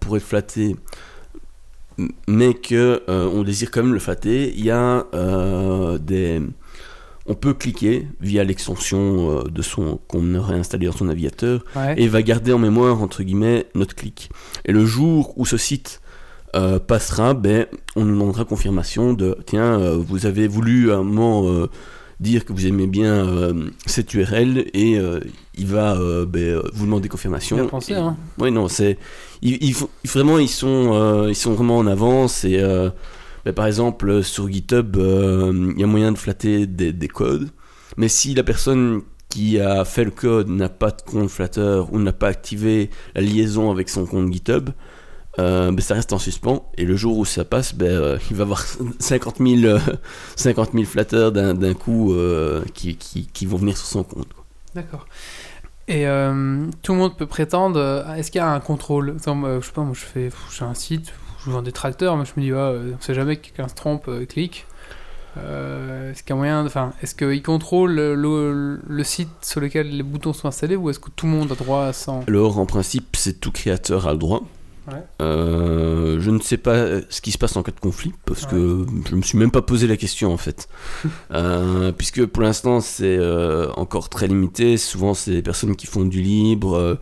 pour 0.00 0.16
être 0.16 0.22
flatté, 0.22 0.76
mais 2.26 2.54
que 2.54 3.02
on 3.08 3.42
désire 3.42 3.70
quand 3.70 3.82
même 3.82 3.92
le 3.92 3.98
flatter, 3.98 4.54
il 4.56 4.64
y 4.64 4.70
a 4.70 5.04
des 5.98 6.40
on 7.26 7.34
peut 7.34 7.54
cliquer 7.54 8.06
via 8.20 8.44
l'extension 8.44 9.30
euh, 9.40 9.42
de 9.44 9.62
son 9.62 9.98
qu'on 10.08 10.34
aurait 10.34 10.56
installé 10.56 10.86
dans 10.86 10.92
son 10.92 11.06
navigateur 11.06 11.64
Ouais. 11.74 11.94
et 11.96 12.06
va 12.08 12.22
garder 12.22 12.52
en 12.52 12.58
mémoire 12.58 13.00
entre 13.02 13.22
guillemets 13.22 13.66
notre 13.74 13.94
clic. 13.94 14.28
Et 14.66 14.72
le 14.72 14.84
jour 14.84 15.32
où 15.36 15.46
ce 15.46 15.56
site 15.56 16.00
euh, 16.54 16.78
passera, 16.78 17.34
ben 17.34 17.66
on 17.96 18.04
nous 18.04 18.12
demandera 18.12 18.44
confirmation 18.44 19.12
de 19.14 19.36
tiens 19.46 19.80
euh, 19.80 19.96
vous 19.96 20.26
avez 20.26 20.46
voulu 20.46 20.92
à 20.92 20.96
un 20.96 21.02
moment 21.02 21.48
euh, 21.48 21.66
dire 22.20 22.44
que 22.44 22.52
vous 22.52 22.66
aimez 22.66 22.86
bien 22.86 23.26
cette 23.86 24.14
URL 24.14 24.66
et 24.72 24.96
il 25.56 25.66
va 25.66 25.96
ben, 26.26 26.60
vous 26.72 26.84
demander 26.86 27.08
confirmation. 27.08 27.56
Bien 27.56 27.66
pensé, 27.66 27.92
Et- 27.92 27.96
hein. 27.96 28.16
Ouais 28.38 28.52
non 28.52 28.68
c'est 28.68 28.98
ils, 29.42 29.58
ils 29.62 29.74
font- 29.74 29.88
vraiment 30.04 30.38
ils 30.38 30.48
sont 30.48 31.26
ils 31.28 31.34
sont 31.34 31.54
vraiment 31.54 31.76
en 31.78 31.86
avance 31.88 32.44
et 32.44 32.62
euh, 33.46 33.50
ben, 33.50 33.52
par 33.54 33.66
exemple 33.66 34.08
euh, 34.10 34.22
sur 34.22 34.50
GitHub 34.50 34.96
euh, 34.96 35.72
il 35.74 35.80
y 35.80 35.84
a 35.84 35.86
moyen 35.86 36.12
de 36.12 36.18
flatter 36.18 36.66
des, 36.66 36.92
des 36.92 37.08
codes 37.08 37.50
mais 37.96 38.08
si 38.08 38.34
la 38.34 38.42
personne 38.42 39.02
qui 39.28 39.58
a 39.60 39.84
fait 39.84 40.04
le 40.04 40.10
code 40.10 40.48
n'a 40.48 40.68
pas 40.68 40.90
de 40.90 41.02
compte 41.02 41.28
Flutter 41.28 41.82
ou 41.90 41.98
n'a 41.98 42.12
pas 42.12 42.28
activé 42.28 42.90
la 43.14 43.20
liaison 43.22 43.70
avec 43.72 43.88
son 43.88 44.06
compte 44.06 44.32
GitHub, 44.32 44.70
euh, 45.40 45.72
ben, 45.72 45.80
ça 45.80 45.94
reste 45.94 46.12
en 46.12 46.18
suspens. 46.18 46.70
Et 46.78 46.84
le 46.84 46.94
jour 46.94 47.18
où 47.18 47.24
ça 47.24 47.44
passe, 47.44 47.74
ben, 47.74 47.86
euh, 47.90 48.18
il 48.30 48.36
va 48.36 48.42
avoir 48.42 48.62
50 49.00 49.38
000, 49.38 49.64
euh, 49.64 49.80
50 50.36 50.70
000 50.72 50.84
Flutter 50.84 51.30
d'un 51.32 51.74
coup 51.74 52.12
euh, 52.12 52.62
qui, 52.74 52.96
qui, 52.96 53.26
qui 53.26 53.46
vont 53.46 53.56
venir 53.56 53.76
sur 53.76 53.86
son 53.86 54.04
compte. 54.04 54.28
D'accord. 54.74 55.06
Et 55.88 56.06
euh, 56.06 56.66
tout 56.82 56.92
le 56.92 56.98
monde 56.98 57.16
peut 57.16 57.26
prétendre. 57.26 57.78
euh, 57.78 58.14
Est-ce 58.14 58.30
qu'il 58.30 58.38
y 58.38 58.42
a 58.42 58.50
un 58.50 58.60
contrôle? 58.60 59.16
Euh, 59.26 59.60
Je 59.60 59.66
sais 59.66 59.72
pas, 59.72 59.82
moi 59.82 59.94
je 59.94 60.04
fais, 60.04 60.30
j'ai 60.56 60.64
un 60.64 60.74
site, 60.74 61.12
je 61.44 61.50
vends 61.50 61.62
des 61.62 61.72
tracteurs, 61.72 62.16
mais 62.16 62.24
je 62.24 62.32
me 62.36 62.42
dis, 62.46 62.52
ah, 62.52 62.72
on 62.72 63.00
sait 63.00 63.14
jamais 63.14 63.36
que 63.36 63.46
quelqu'un 63.46 63.68
se 63.68 63.74
trompe, 63.74 64.04
euh, 64.08 64.24
clique. 64.26 64.66
Euh, 65.36 66.12
est-ce 66.12 66.22
qu'il 66.22 66.30
y 66.30 66.32
a 66.34 66.36
moyen, 66.36 66.64
enfin, 66.64 66.92
est-ce 67.02 67.14
qu'il 67.14 67.42
contrôle 67.42 67.92
le, 67.94 68.14
le- 68.14 68.80
le 68.86 69.04
site 69.04 69.28
sur 69.42 69.60
lequel 69.60 69.88
les 69.96 70.02
boutons 70.04 70.32
sont 70.32 70.46
installés 70.46 70.76
ou 70.76 70.90
est-ce 70.90 71.00
que 71.00 71.10
tout 71.10 71.26
le 71.26 71.32
monde 71.32 71.50
a 71.50 71.56
droit 71.56 71.84
à 71.86 71.92
ça 71.92 72.20
Alors, 72.28 72.58
en 72.58 72.66
principe, 72.66 73.16
c'est 73.16 73.40
tout 73.40 73.50
créateur 73.50 74.06
a 74.06 74.12
le 74.12 74.18
droit. 74.18 74.42
Ouais. 74.86 75.02
Euh, 75.22 76.20
je 76.20 76.30
ne 76.30 76.38
sais 76.40 76.58
pas 76.58 77.00
ce 77.08 77.20
qui 77.22 77.32
se 77.32 77.38
passe 77.38 77.56
en 77.56 77.62
cas 77.62 77.72
de 77.72 77.80
conflit 77.80 78.12
parce 78.26 78.44
que 78.44 78.84
je 79.08 79.14
me 79.16 79.22
suis 79.22 79.38
même 79.38 79.50
pas 79.50 79.62
posé 79.62 79.86
la 79.86 79.96
question 79.96 80.30
en 80.32 80.36
fait. 80.36 80.68
Euh, 81.32 81.90
puisque 81.90 82.26
pour 82.26 82.42
l'instant 82.42 82.80
c'est 82.80 83.18
encore 83.78 84.10
très 84.10 84.26
limité. 84.28 84.76
Souvent 84.76 85.14
c'est 85.14 85.30
des 85.30 85.42
personnes 85.42 85.74
qui 85.74 85.86
font 85.86 86.04
du 86.04 86.20
libre 86.20 86.98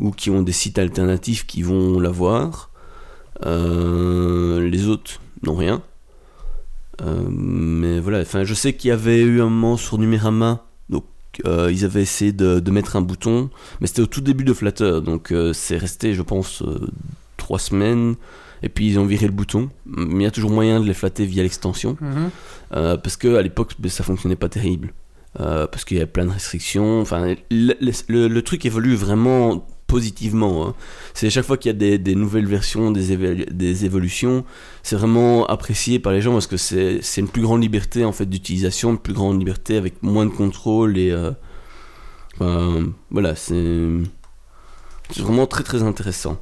ou 0.00 0.10
qui 0.10 0.28
ont 0.30 0.42
des 0.42 0.50
sites 0.52 0.78
alternatifs 0.80 1.46
qui 1.46 1.62
vont 1.62 2.00
l'avoir. 2.00 2.69
Euh, 3.46 4.68
les 4.68 4.86
autres 4.88 5.20
n'ont 5.42 5.56
rien. 5.56 5.82
Euh, 7.02 7.22
mais 7.30 7.98
voilà, 8.00 8.20
enfin 8.20 8.44
je 8.44 8.52
sais 8.54 8.74
qu'il 8.74 8.88
y 8.88 8.92
avait 8.92 9.20
eu 9.22 9.40
un 9.40 9.44
moment 9.48 9.76
sur 9.78 9.96
Numérama, 9.96 10.66
donc 10.90 11.04
euh, 11.46 11.70
ils 11.72 11.84
avaient 11.86 12.02
essayé 12.02 12.32
de, 12.32 12.60
de 12.60 12.70
mettre 12.70 12.96
un 12.96 13.00
bouton, 13.00 13.48
mais 13.80 13.86
c'était 13.86 14.02
au 14.02 14.06
tout 14.06 14.20
début 14.20 14.44
de 14.44 14.52
Flutter, 14.52 15.00
donc 15.02 15.32
c'est 15.54 15.78
resté 15.78 16.12
je 16.12 16.20
pense 16.20 16.62
trois 17.38 17.58
semaines, 17.58 18.16
et 18.62 18.68
puis 18.68 18.86
ils 18.86 18.98
ont 18.98 19.06
viré 19.06 19.24
le 19.24 19.32
bouton, 19.32 19.70
mais 19.86 20.16
il 20.16 20.22
y 20.24 20.26
a 20.26 20.30
toujours 20.30 20.50
moyen 20.50 20.78
de 20.78 20.84
les 20.86 20.92
flatter 20.92 21.24
via 21.24 21.42
l'extension, 21.42 21.96
Mhm. 22.02 22.30
euh, 22.74 22.96
parce 22.98 23.16
que 23.16 23.34
à 23.36 23.40
l'époque 23.40 23.72
ben, 23.78 23.88
ça 23.90 24.04
fonctionnait 24.04 24.36
pas 24.36 24.50
terrible, 24.50 24.92
Euh, 25.38 25.68
parce 25.68 25.84
qu'il 25.84 25.96
y 25.96 26.00
a 26.00 26.08
plein 26.08 26.24
de 26.26 26.32
restrictions, 26.32 27.00
enfin 27.00 27.34
le, 27.52 27.74
le- 28.08 28.26
le 28.28 28.42
truc 28.42 28.66
évolue 28.66 28.96
vraiment 28.96 29.64
positivement. 29.90 30.68
hein. 30.68 30.74
C'est 31.14 31.28
chaque 31.30 31.44
fois 31.44 31.56
qu'il 31.56 31.70
y 31.70 31.74
a 31.92 31.98
des, 31.98 32.14
nouvelles 32.14 32.46
versions, 32.46 32.90
des, 32.92 33.84
évolutions, 33.84 34.44
c'est 34.82 34.96
vraiment 34.96 35.46
apprécié 35.46 35.98
par 35.98 36.12
les 36.12 36.22
gens 36.22 36.32
parce 36.32 36.46
que 36.46 36.56
c'est 36.56 37.00
une 37.16 37.28
plus 37.28 37.42
grande 37.42 37.62
liberté 37.62 38.04
en 38.04 38.12
fait 38.12 38.26
d'utilisation, 38.26 38.92
une 38.92 38.98
plus 38.98 39.14
grande 39.14 39.38
liberté 39.38 39.76
avec 39.76 40.02
moins 40.02 40.26
de 40.26 40.30
contrôle 40.30 40.96
et 40.96 41.10
euh, 42.40 42.86
voilà, 43.10 43.34
c'est 43.34 43.88
vraiment 45.16 45.46
très 45.46 45.64
très 45.64 45.82
intéressant. 45.82 46.40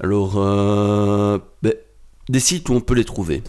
Alors, 0.00 0.34
euh, 0.36 1.38
ben, 1.62 1.74
des 2.28 2.40
sites 2.40 2.68
où 2.68 2.72
on 2.72 2.80
peut 2.80 2.94
les 2.94 3.04
trouver. 3.04 3.42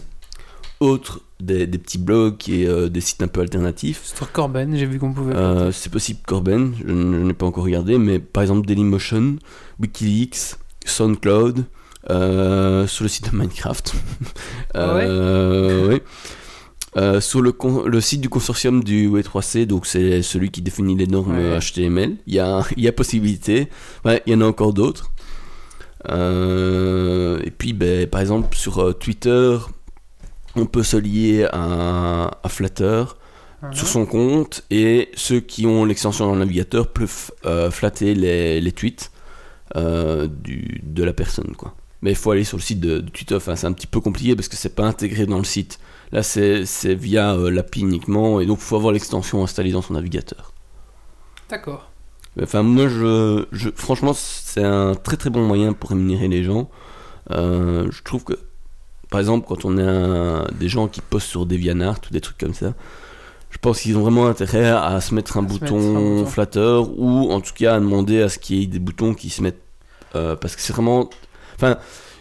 Autres, 0.80 1.22
des, 1.40 1.66
des 1.66 1.78
petits 1.78 1.98
blogs 1.98 2.48
et 2.48 2.66
euh, 2.66 2.88
des 2.88 3.00
sites 3.00 3.22
un 3.22 3.28
peu 3.28 3.40
alternatifs. 3.40 4.12
Sur 4.14 4.32
Corben, 4.32 4.76
j'ai 4.76 4.86
vu 4.86 4.98
qu'on 4.98 5.12
pouvait. 5.12 5.34
Euh, 5.34 5.72
c'est 5.72 5.90
possible 5.90 6.20
Corben, 6.26 6.74
je, 6.78 6.92
n'ai 6.92 7.34
pas 7.34 7.46
encore 7.46 7.64
regardé, 7.64 7.98
mais 7.98 8.18
par 8.18 8.42
exemple 8.42 8.66
Dailymotion, 8.66 9.36
Wikileaks, 9.78 10.56
SoundCloud, 10.84 11.64
euh, 12.10 12.86
sur 12.86 13.04
le 13.04 13.08
site 13.08 13.32
de 13.32 13.36
Minecraft. 13.36 13.94
Euh, 14.74 15.88
oui. 15.88 16.02
Euh, 16.98 17.20
sur 17.20 17.40
le, 17.40 18.00
site 18.00 18.20
du 18.20 18.28
consortium 18.28 18.84
du 18.84 19.08
W3C, 19.08 19.64
donc 19.66 19.86
c'est 19.86 20.20
celui 20.22 20.50
qui 20.50 20.60
définit 20.60 20.96
les 20.96 21.06
normes 21.06 21.36
Ouais. 21.36 21.58
HTML, 21.58 22.16
il 22.26 22.34
y 22.34 22.38
a, 22.38 22.62
il 22.76 22.82
y 22.82 22.88
a 22.88 22.92
possibilité. 22.92 23.68
Ouais, 24.04 24.22
il 24.26 24.32
y 24.32 24.36
en 24.36 24.42
a 24.42 24.44
encore 24.44 24.74
d'autres. 24.74 25.12
Et 26.08 27.50
puis, 27.56 27.72
ben, 27.72 28.06
par 28.06 28.20
exemple, 28.20 28.54
sur 28.54 28.98
Twitter, 28.98 29.56
on 30.56 30.66
peut 30.66 30.82
se 30.82 30.96
lier 30.96 31.46
à, 31.52 32.30
à 32.42 32.48
Flutter 32.48 33.04
sur 33.72 33.88
son 33.88 34.06
compte 34.06 34.64
et 34.70 35.10
ceux 35.14 35.40
qui 35.40 35.66
ont 35.66 35.84
l'extension 35.84 36.26
dans 36.26 36.34
le 36.34 36.38
navigateur 36.40 36.88
peuvent 36.88 37.32
euh, 37.46 37.70
flatter 37.70 38.14
les, 38.14 38.60
les 38.60 38.72
tweets 38.72 39.10
euh, 39.76 40.26
du, 40.26 40.80
de 40.84 41.02
la 41.02 41.12
personne. 41.12 41.54
Quoi. 41.56 41.74
Mais 42.02 42.10
il 42.10 42.16
faut 42.16 42.30
aller 42.30 42.44
sur 42.44 42.58
le 42.58 42.62
site 42.62 42.80
de, 42.80 42.98
de 43.00 43.08
Twitter, 43.10 43.34
enfin, 43.34 43.56
c'est 43.56 43.66
un 43.66 43.72
petit 43.72 43.86
peu 43.86 44.00
compliqué 44.00 44.36
parce 44.36 44.48
que 44.48 44.56
c'est 44.56 44.74
pas 44.74 44.84
intégré 44.84 45.26
dans 45.26 45.38
le 45.38 45.44
site. 45.44 45.78
Là, 46.12 46.22
c'est 46.22 46.64
c'est 46.66 46.94
via 46.94 47.34
euh, 47.34 47.50
l'API 47.50 47.80
uniquement 47.80 48.40
et 48.40 48.46
donc 48.46 48.58
il 48.60 48.64
faut 48.64 48.76
avoir 48.76 48.92
l'extension 48.92 49.42
installée 49.42 49.72
dans 49.72 49.82
son 49.82 49.94
navigateur. 49.94 50.52
D'accord. 51.48 51.90
Enfin, 52.40 52.62
moi, 52.62 52.88
je, 52.88 53.46
je, 53.50 53.70
franchement, 53.74 54.12
c'est 54.12 54.62
un 54.62 54.94
très 54.94 55.16
très 55.16 55.30
bon 55.30 55.46
moyen 55.46 55.72
pour 55.72 55.90
rémunérer 55.90 56.28
les 56.28 56.44
gens. 56.44 56.68
Je 57.30 58.02
trouve 58.04 58.24
que, 58.24 58.34
par 59.16 59.20
exemple, 59.20 59.46
quand 59.48 59.64
on 59.64 59.78
a 59.78 59.82
un- 59.82 60.46
des 60.60 60.68
gens 60.68 60.88
qui 60.88 61.00
postent 61.00 61.28
sur 61.28 61.46
DeviantArt 61.46 62.00
ou 62.10 62.12
des 62.12 62.20
trucs 62.20 62.36
comme 62.36 62.52
ça, 62.52 62.74
je 63.48 63.56
pense 63.56 63.80
qu'ils 63.80 63.96
ont 63.96 64.02
vraiment 64.02 64.26
intérêt 64.26 64.68
à 64.68 65.00
se 65.00 65.14
mettre 65.14 65.38
un, 65.38 65.40
mettre 65.40 65.54
bouton, 65.58 65.78
un 65.78 66.16
bouton. 66.18 66.26
flatteur 66.26 66.90
ou 66.98 67.32
en 67.32 67.40
tout 67.40 67.54
cas 67.54 67.76
à 67.76 67.80
demander 67.80 68.20
à 68.20 68.28
ce 68.28 68.38
qu'il 68.38 68.58
y 68.58 68.62
ait 68.64 68.66
des 68.66 68.78
boutons 68.78 69.14
qui 69.14 69.30
se 69.30 69.40
mettent. 69.42 69.62
euh, 70.14 70.36
parce 70.36 70.54
que 70.54 70.60
c'est 70.60 70.74
vraiment. 70.74 71.08
Enfin, 71.54 71.78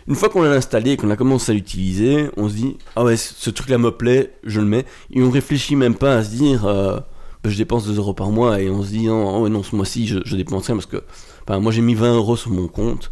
une 0.08 0.16
fois 0.16 0.30
qu'on 0.30 0.42
l'a 0.44 0.52
installé 0.52 0.92
et 0.92 0.98
qu'on 0.98 1.10
a 1.10 1.18
commencé 1.18 1.52
à 1.52 1.56
l'utiliser, 1.56 2.30
on 2.38 2.48
se 2.48 2.54
dit 2.54 2.78
Ah 2.96 3.04
ouais, 3.04 3.18
ce 3.18 3.50
truc-là 3.50 3.78
me 3.78 3.92
plaît, 3.92 4.32
je 4.46 4.62
le 4.62 4.66
mets. 4.68 4.86
Et 5.12 5.22
on 5.22 5.30
réfléchit 5.30 5.76
même 5.76 5.96
pas 5.96 6.16
à 6.16 6.24
se 6.24 6.30
dire 6.30 6.66
euh, 6.66 6.96
bah, 7.44 7.50
Je 7.50 7.58
dépense 7.58 7.86
2 7.88 7.98
euros 7.98 8.14
par 8.14 8.30
mois 8.32 8.62
et 8.62 8.70
on 8.70 8.84
se 8.84 8.90
dit 8.92 9.08
Non, 9.08 9.36
oh 9.36 9.44
ouais, 9.44 9.50
non 9.50 9.64
ce 9.64 9.76
mois-ci 9.76 10.08
je, 10.08 10.20
je 10.24 10.36
dépense 10.38 10.68
rien 10.68 10.76
parce 10.78 10.86
que. 10.86 11.04
Enfin, 11.46 11.60
moi 11.60 11.74
j'ai 11.74 11.82
mis 11.82 11.94
20 11.96 12.16
euros 12.16 12.38
sur 12.38 12.52
mon 12.52 12.70
compte. 12.70 13.12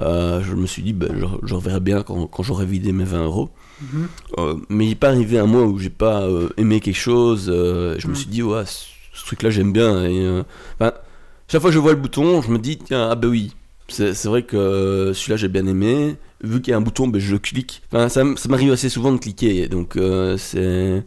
Euh, 0.00 0.42
je 0.42 0.54
me 0.54 0.66
suis 0.66 0.82
dit, 0.82 0.92
bah, 0.92 1.06
je, 1.14 1.24
je 1.46 1.54
reverrai 1.54 1.80
bien 1.80 2.02
quand, 2.02 2.26
quand 2.26 2.42
j'aurai 2.42 2.66
vidé 2.66 2.90
mes 2.92 3.04
20 3.04 3.24
euros. 3.24 3.50
Mhm. 3.80 4.08
Euh, 4.38 4.54
mais 4.68 4.86
il 4.86 4.88
n'est 4.90 4.94
pas 4.96 5.08
arrivé 5.08 5.38
un 5.38 5.46
mois 5.46 5.62
où 5.64 5.78
j'ai 5.78 5.90
pas 5.90 6.22
euh, 6.22 6.48
aimé 6.56 6.80
quelque 6.80 6.96
chose. 6.96 7.44
je 7.46 8.06
me 8.06 8.12
Mhm. 8.12 8.14
suis 8.16 8.26
dit, 8.26 8.42
ouais, 8.42 8.64
ce, 8.66 8.86
ce 9.12 9.24
truc-là 9.24 9.50
j'aime 9.50 9.72
bien. 9.72 10.04
Et, 10.04 10.42
chaque 11.48 11.60
fois 11.60 11.70
que 11.70 11.74
je 11.74 11.78
vois 11.78 11.92
le 11.92 11.98
bouton, 11.98 12.42
je 12.42 12.50
me 12.50 12.58
dis, 12.58 12.78
tiens, 12.78 13.08
ah 13.10 13.14
bah 13.14 13.28
oui, 13.28 13.52
c'est 13.88 14.24
vrai 14.24 14.42
que 14.42 15.12
celui-là 15.14 15.36
j'ai 15.36 15.48
bien 15.48 15.66
aimé. 15.66 16.16
Vu 16.42 16.60
qu'il 16.60 16.72
y 16.72 16.74
a 16.74 16.76
un 16.76 16.80
bouton, 16.80 17.06
ben, 17.08 17.20
je 17.20 17.36
clique. 17.36 17.82
Enfin, 17.92 18.08
ça, 18.08 18.22
ça 18.36 18.48
m'arrive 18.48 18.72
assez 18.72 18.88
souvent 18.88 19.12
de 19.12 19.18
cliquer. 19.18 19.68
Donc 19.68 19.98
c'est. 20.38 21.04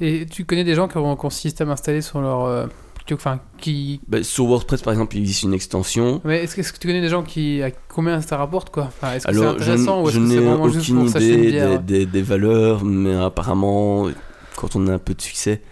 Et 0.00 0.26
tu 0.26 0.44
connais 0.44 0.64
des 0.64 0.74
gens 0.74 0.88
qui 0.88 0.96
ont, 0.96 1.16
qui 1.16 1.26
ont 1.26 1.30
ce 1.30 1.38
système 1.40 1.68
installé 1.70 2.00
sur 2.00 2.20
leur. 2.20 2.68
Qui- 3.06 3.14
Enfin, 3.14 3.40
qui. 3.58 4.00
ben, 4.08 4.22
sur 4.22 4.46
WordPress 4.46 4.82
par 4.82 4.92
exemple, 4.92 5.16
il 5.16 5.20
existe 5.20 5.42
une 5.42 5.54
extension. 5.54 6.20
Mais 6.24 6.42
est-ce 6.44 6.54
que, 6.56 6.60
est-ce 6.60 6.72
que 6.72 6.78
tu 6.78 6.86
connais 6.86 7.00
des 7.00 7.08
gens 7.08 7.22
qui. 7.22 7.62
à 7.62 7.70
combien 7.88 8.20
ça 8.20 8.36
rapporte 8.36 8.70
quoi? 8.70 8.84
Enfin, 8.84 9.12
Est-ce 9.14 9.26
que 9.26 9.32
c'est 9.32 9.38
Alors, 9.40 9.54
je, 9.58 9.62
intéressant 9.62 10.02
ou 10.02 10.08
est-ce 10.08 10.16
je 10.18 10.22
que 10.22 10.28
c'est 10.28 10.38
vraiment 10.38 10.68
juste 10.68 10.94
pour 10.94 11.08
s'acheter 11.08 11.34
une 11.34 11.40
idée 11.40 11.50
bière? 11.52 11.80
des, 11.80 11.98
des- 12.00 12.06
des 12.06 12.22
valeurs, 12.22 12.84
mais 12.84 13.14
apparemment, 13.14 14.08
quand 14.56 14.76
on 14.76 14.86
a 14.88 14.92
un 14.94 14.98
peu 14.98 15.14
de 15.14 15.20
succès, 15.22 15.62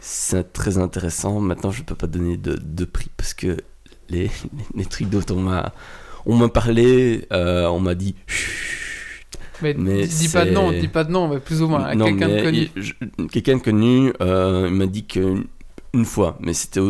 c'est 0.00 0.52
très 0.52 0.78
intéressant. 0.78 1.40
Maintenant, 1.40 1.70
je 1.70 1.82
peux 1.82 1.94
pas 1.94 2.06
donner 2.06 2.36
de, 2.36 2.56
de 2.62 2.84
prix 2.84 3.08
parce 3.16 3.34
que 3.34 3.56
les, 4.08 4.30
les, 4.74 4.84
trucs 4.86 5.08
dont 5.10 5.22
on 5.34 5.40
m'a 5.40 5.72
on 6.26 6.36
m'a 6.36 6.48
parlé, 6.48 7.26
euh, 7.32 7.66
on 7.68 7.80
m'a 7.80 7.94
dit. 7.94 8.14
Mais, 9.60 9.74
mais 9.76 10.06
dis, 10.06 10.28
pas 10.28 10.44
de 10.44 10.50
nom, 10.52 10.70
dis 10.70 10.86
pas 10.86 11.02
de 11.02 11.10
nom, 11.10 11.26
mais 11.26 11.40
plus 11.40 11.62
ou 11.62 11.68
moins. 11.68 11.92
Non, 11.94 12.04
quelqu'un 12.06 12.28
de 12.28 12.42
connu. 12.42 12.68
il- 12.76 12.82
je- 12.82 12.92
Quelqu'un 13.32 13.56
de 13.56 13.62
connu, 13.62 14.12
euh, 14.20 14.70
m'a 14.70 14.86
dit 14.86 15.04
qu'une 15.04 15.44
une 15.94 16.04
fois, 16.04 16.36
mais 16.40 16.54
c'était 16.54 16.80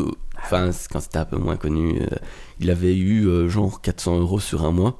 enfin, 0.43 0.71
quand 0.91 1.01
c'était 1.01 1.19
un 1.19 1.25
peu 1.25 1.37
moins 1.37 1.57
connu, 1.57 2.01
euh, 2.01 2.17
il 2.61 2.71
avait 2.71 2.97
eu 2.97 3.27
euh, 3.27 3.49
genre 3.49 3.81
400 3.81 4.19
euros 4.21 4.41
sur 4.41 4.65
un 4.65 4.71
mois, 4.71 4.99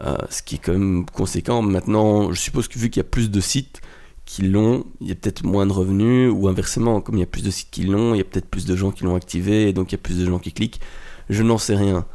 euh, 0.00 0.16
ce 0.30 0.42
qui 0.42 0.56
est 0.56 0.58
quand 0.58 0.72
même 0.72 1.06
conséquent. 1.06 1.62
Maintenant, 1.62 2.32
je 2.32 2.40
suppose 2.40 2.68
que 2.68 2.78
vu 2.78 2.90
qu'il 2.90 3.00
y 3.00 3.06
a 3.06 3.08
plus 3.08 3.30
de 3.30 3.40
sites 3.40 3.80
qui 4.24 4.42
l'ont, 4.42 4.84
il 5.00 5.08
y 5.08 5.12
a 5.12 5.14
peut-être 5.14 5.44
moins 5.44 5.66
de 5.66 5.72
revenus, 5.72 6.30
ou 6.32 6.48
inversement, 6.48 7.00
comme 7.00 7.16
il 7.16 7.20
y 7.20 7.24
a 7.24 7.26
plus 7.26 7.42
de 7.42 7.50
sites 7.50 7.70
qui 7.70 7.84
l'ont, 7.84 8.14
il 8.14 8.18
y 8.18 8.20
a 8.20 8.24
peut-être 8.24 8.48
plus 8.48 8.66
de 8.66 8.76
gens 8.76 8.90
qui 8.90 9.04
l'ont 9.04 9.16
activé, 9.16 9.68
et 9.68 9.72
donc 9.72 9.92
il 9.92 9.94
y 9.94 9.96
a 9.96 10.02
plus 10.02 10.18
de 10.18 10.26
gens 10.26 10.38
qui 10.38 10.52
cliquent. 10.52 10.80
Je 11.28 11.42
n'en 11.42 11.58
sais 11.58 11.76
rien. 11.76 12.06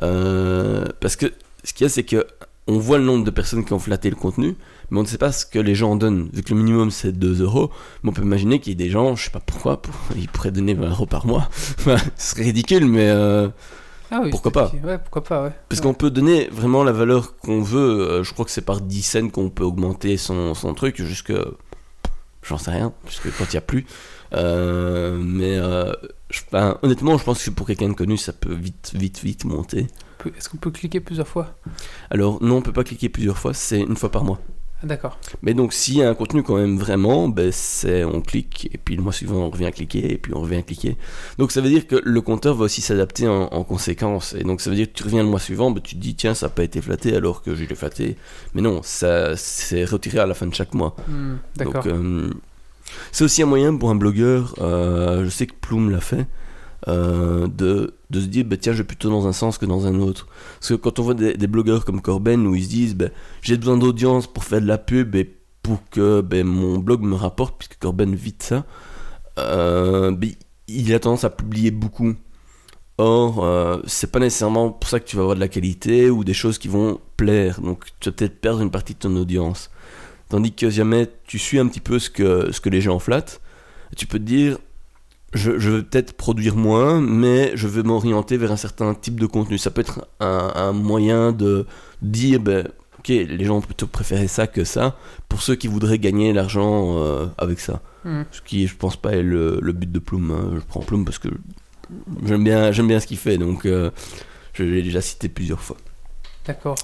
Parce 0.00 1.16
que 1.16 1.32
ce 1.64 1.72
qu'il 1.74 1.84
y 1.84 1.86
a, 1.86 1.90
c'est 1.90 2.04
que 2.04 2.26
on 2.66 2.78
voit 2.78 2.98
le 2.98 3.04
nombre 3.04 3.24
de 3.24 3.30
personnes 3.30 3.64
qui 3.64 3.72
ont 3.72 3.78
flatté 3.78 4.10
le 4.10 4.16
contenu, 4.16 4.56
mais 4.90 4.98
on 4.98 5.02
ne 5.02 5.06
sait 5.08 5.18
pas 5.18 5.32
ce 5.32 5.46
que 5.46 5.58
les 5.58 5.74
gens 5.74 5.96
donnent. 5.96 6.28
Vu 6.32 6.42
que 6.42 6.50
le 6.54 6.56
minimum 6.60 6.90
c'est 6.90 7.12
2 7.12 7.42
euros, 7.42 7.70
mais 8.02 8.10
on 8.10 8.12
peut 8.12 8.22
imaginer 8.22 8.58
qu'il 8.60 8.70
y 8.70 8.72
ait 8.72 8.84
des 8.84 8.90
gens, 8.90 9.16
je 9.16 9.24
sais 9.24 9.30
pas 9.30 9.40
pourquoi, 9.40 9.80
pour- 9.82 9.94
ils 10.16 10.28
pourraient 10.28 10.50
donner 10.52 10.74
20 10.74 10.90
euros 10.90 11.06
par 11.06 11.26
mois. 11.26 11.48
Ce 11.86 11.96
serait 12.16 12.42
ridicule, 12.44 12.86
mais 12.86 13.08
euh, 13.08 13.48
Ah 14.10 14.20
oui, 14.22 14.30
pourquoi 14.30 14.50
pas? 14.52 14.72
Ouais, 14.84 14.98
pourquoi 14.98 15.22
pas, 15.24 15.44
ouais. 15.44 15.52
Parce 15.68 15.80
qu'on 15.80 15.94
peut 15.94 16.10
donner 16.10 16.48
vraiment 16.50 16.82
la 16.84 16.92
valeur 16.92 17.36
qu'on 17.38 17.62
veut. 17.62 18.00
Euh, 18.10 18.22
je 18.24 18.32
crois 18.32 18.44
que 18.44 18.50
c'est 18.50 18.60
par 18.60 18.80
10 18.80 19.02
cents 19.02 19.28
qu'on 19.28 19.50
peut 19.50 19.64
augmenter 19.64 20.16
son, 20.16 20.54
son 20.54 20.74
truc 20.74 21.00
jusque. 21.02 21.32
J'en 22.42 22.56
sais 22.56 22.70
rien, 22.70 22.92
jusque 23.06 23.28
quand 23.36 23.44
il 23.44 23.52
n'y 23.52 23.58
a 23.58 23.60
plus. 23.60 23.84
Euh, 24.32 25.18
mais 25.22 25.58
euh, 25.58 25.92
je- 26.30 26.40
honnêtement, 26.82 27.18
je 27.18 27.24
pense 27.24 27.44
que 27.44 27.50
pour 27.50 27.66
quelqu'un 27.66 27.88
de 27.90 27.94
connu, 27.94 28.16
ça 28.16 28.32
peut 28.32 28.54
vite, 28.54 28.92
vite, 28.94 29.20
vite 29.22 29.44
monter. 29.44 29.88
Est-ce 30.36 30.48
qu'on 30.48 30.56
peut 30.58 30.70
cliquer 30.70 31.00
plusieurs 31.00 31.28
fois? 31.28 31.54
Alors, 32.10 32.42
non, 32.42 32.56
on 32.56 32.62
peut 32.62 32.72
pas 32.72 32.84
cliquer 32.84 33.08
plusieurs 33.08 33.36
fois, 33.38 33.52
c'est 33.54 33.80
une 33.80 33.96
fois 33.96 34.10
par 34.10 34.24
mois. 34.24 34.38
D'accord. 34.82 35.18
Mais 35.42 35.54
donc, 35.54 35.72
s'il 35.72 35.98
y 35.98 36.02
a 36.02 36.08
un 36.08 36.14
contenu 36.14 36.42
quand 36.42 36.56
même 36.56 36.78
vraiment, 36.78 37.28
ben, 37.28 37.50
c'est 37.52 38.04
on 38.04 38.20
clique, 38.20 38.68
et 38.72 38.78
puis 38.78 38.96
le 38.96 39.02
mois 39.02 39.12
suivant, 39.12 39.36
on 39.36 39.50
revient 39.50 39.70
cliquer, 39.72 40.12
et 40.12 40.16
puis 40.18 40.32
on 40.34 40.40
revient 40.40 40.62
cliquer. 40.64 40.96
Donc, 41.38 41.52
ça 41.52 41.60
veut 41.60 41.68
dire 41.68 41.86
que 41.86 41.96
le 42.02 42.20
compteur 42.20 42.54
va 42.54 42.64
aussi 42.64 42.80
s'adapter 42.80 43.28
en, 43.28 43.42
en 43.42 43.64
conséquence. 43.64 44.34
Et 44.38 44.44
donc, 44.44 44.60
ça 44.60 44.70
veut 44.70 44.76
dire 44.76 44.86
que 44.86 44.96
tu 44.96 45.02
reviens 45.02 45.22
le 45.22 45.28
mois 45.28 45.40
suivant, 45.40 45.70
ben, 45.70 45.82
tu 45.82 45.96
te 45.96 46.00
dis, 46.00 46.14
tiens, 46.14 46.34
ça 46.34 46.46
n'a 46.46 46.50
pas 46.50 46.62
été 46.62 46.80
flatté 46.80 47.14
alors 47.14 47.42
que 47.42 47.54
je 47.54 47.64
l'ai 47.64 47.74
flatté. 47.74 48.16
Mais 48.54 48.62
non, 48.62 48.80
ça 48.82 49.36
c'est 49.36 49.84
retiré 49.84 50.18
à 50.18 50.26
la 50.26 50.34
fin 50.34 50.46
de 50.46 50.54
chaque 50.54 50.74
mois. 50.74 50.96
Hmm, 51.08 51.36
d'accord. 51.56 51.84
Donc, 51.84 51.86
euh, 51.86 52.30
c'est 53.12 53.24
aussi 53.24 53.42
un 53.42 53.46
moyen 53.46 53.76
pour 53.76 53.90
un 53.90 53.94
blogueur, 53.94 54.54
euh, 54.60 55.24
je 55.24 55.30
sais 55.30 55.46
que 55.46 55.54
Plume 55.60 55.90
l'a 55.90 56.00
fait, 56.00 56.26
euh, 56.88 57.46
de, 57.46 57.94
de 58.08 58.20
se 58.20 58.26
dire, 58.26 58.44
bah, 58.44 58.56
tiens, 58.56 58.72
je 58.72 58.78
vais 58.78 58.84
plutôt 58.84 59.10
dans 59.10 59.26
un 59.26 59.32
sens 59.32 59.58
que 59.58 59.66
dans 59.66 59.86
un 59.86 60.00
autre. 60.00 60.26
Parce 60.58 60.70
que 60.70 60.74
quand 60.74 60.98
on 60.98 61.02
voit 61.02 61.14
des, 61.14 61.46
blogueurs 61.46 61.84
comme 61.84 62.00
Corben 62.00 62.46
où 62.46 62.54
ils 62.54 62.64
se 62.64 62.68
disent, 62.68 62.94
bah, 62.94 63.08
j'ai 63.42 63.56
besoin 63.56 63.76
d'audience 63.76 64.26
pour 64.26 64.44
faire 64.44 64.60
de 64.60 64.66
la 64.66 64.78
pub 64.78 65.14
et 65.14 65.36
pour 65.62 65.80
que 65.90 66.20
ben, 66.22 66.46
mon 66.46 66.78
blog 66.78 67.02
me 67.02 67.14
rapporte, 67.14 67.58
puisque 67.58 67.78
Corben 67.78 68.14
vit 68.14 68.34
ça, 68.38 68.64
euh, 69.38 70.10
ben, 70.12 70.30
il 70.68 70.94
a 70.94 70.98
tendance 70.98 71.24
à 71.24 71.30
publier 71.30 71.70
beaucoup. 71.70 72.14
Or, 72.98 73.44
euh, 73.44 73.80
c'est 73.86 74.10
pas 74.12 74.18
nécessairement 74.18 74.70
pour 74.70 74.88
ça 74.88 75.00
que 75.00 75.06
tu 75.06 75.16
vas 75.16 75.22
avoir 75.22 75.34
de 75.34 75.40
la 75.40 75.48
qualité 75.48 76.10
ou 76.10 76.22
des 76.24 76.34
choses 76.34 76.58
qui 76.58 76.68
vont 76.68 77.00
plaire. 77.16 77.60
Donc, 77.60 77.84
tu 77.98 78.10
vas 78.10 78.14
peut-être 78.14 78.40
perdre 78.40 78.60
une 78.60 78.70
partie 78.70 78.94
de 78.94 78.98
ton 78.98 79.16
audience. 79.16 79.70
Tandis 80.28 80.52
que 80.52 80.70
jamais 80.70 81.08
tu 81.24 81.38
suis 81.38 81.58
un 81.58 81.66
petit 81.66 81.80
peu 81.80 81.98
ce 81.98 82.08
que, 82.10 82.52
ce 82.52 82.60
que 82.60 82.68
les 82.68 82.80
gens 82.80 82.98
flattent, 82.98 83.40
tu 83.96 84.06
peux 84.06 84.18
te 84.18 84.24
dire 84.24 84.58
je, 85.34 85.58
je 85.58 85.70
vais 85.70 85.82
peut-être 85.82 86.12
produire 86.14 86.56
moins, 86.56 87.00
mais 87.00 87.52
je 87.54 87.68
vais 87.68 87.82
m'orienter 87.82 88.36
vers 88.36 88.52
un 88.52 88.56
certain 88.56 88.94
type 88.94 89.20
de 89.20 89.26
contenu. 89.26 89.58
Ça 89.58 89.70
peut 89.70 89.80
être 89.80 90.06
un, 90.20 90.52
un 90.54 90.72
moyen 90.72 91.32
de 91.32 91.66
dire 92.02 92.40
ben, 92.40 92.68
ok, 92.98 93.08
les 93.08 93.44
gens 93.44 93.54
vont 93.54 93.60
plutôt 93.60 93.86
préférer 93.86 94.28
ça 94.28 94.46
que 94.46 94.64
ça, 94.64 94.96
pour 95.28 95.42
ceux 95.42 95.54
qui 95.54 95.68
voudraient 95.68 95.98
gagner 95.98 96.32
l'argent 96.32 96.96
euh, 96.98 97.26
avec 97.38 97.60
ça. 97.60 97.80
Mhm. 98.04 98.24
Ce 98.32 98.40
qui, 98.42 98.66
je 98.66 98.74
pense 98.76 98.96
pas, 98.96 99.12
est 99.12 99.22
le, 99.22 99.58
le 99.62 99.72
but 99.72 99.90
de 99.90 99.98
Plume. 99.98 100.30
hein. 100.32 100.50
Je 100.56 100.60
prends 100.66 100.80
Plume 100.80 101.04
parce 101.04 101.18
que 101.18 101.28
j'aime 102.26 102.44
bien, 102.44 102.72
j'aime 102.72 102.88
bien 102.88 102.98
ce 103.00 103.06
qu'il 103.06 103.18
fait, 103.18 103.38
donc 103.38 103.66
euh, 103.66 103.90
je 104.54 104.64
l'ai 104.64 104.82
déjà 104.82 105.00
cité 105.00 105.28
plusieurs 105.28 105.60
fois. 105.60 105.76
D'accord. 106.46 106.76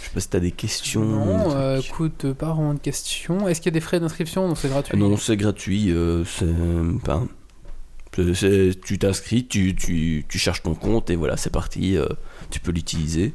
Je 0.00 0.06
sais 0.08 0.14
pas 0.14 0.20
si 0.20 0.28
t'as 0.30 0.40
des 0.40 0.52
questions. 0.52 1.04
Non, 1.04 1.54
euh, 1.54 1.80
écoute, 1.80 2.32
pas 2.32 2.46
vraiment 2.52 2.72
de 2.72 2.78
questions. 2.78 3.46
Est-ce 3.46 3.60
qu'il 3.60 3.70
y 3.70 3.74
a 3.74 3.78
des 3.78 3.80
frais 3.80 4.00
d'inscription? 4.00 4.48
Non, 4.48 4.54
c'est 4.54 4.68
gratuit. 4.68 4.96
Non, 4.96 5.16
c'est 5.18 5.36
gratuit. 5.36 5.92
euh, 5.92 6.24
c'est 6.24 6.46
pas. 7.04 7.22
C'est- 8.34 8.80
tu 8.84 8.98
t'inscris, 8.98 9.46
tu, 9.46 9.74
tu, 9.74 10.24
tu 10.28 10.38
cherches 10.38 10.62
ton 10.62 10.74
compte 10.74 11.10
et 11.10 11.16
voilà, 11.16 11.36
c'est 11.36 11.50
parti. 11.50 11.96
euh, 11.96 12.06
tu 12.50 12.60
peux 12.60 12.72
l'utiliser. 12.72 13.34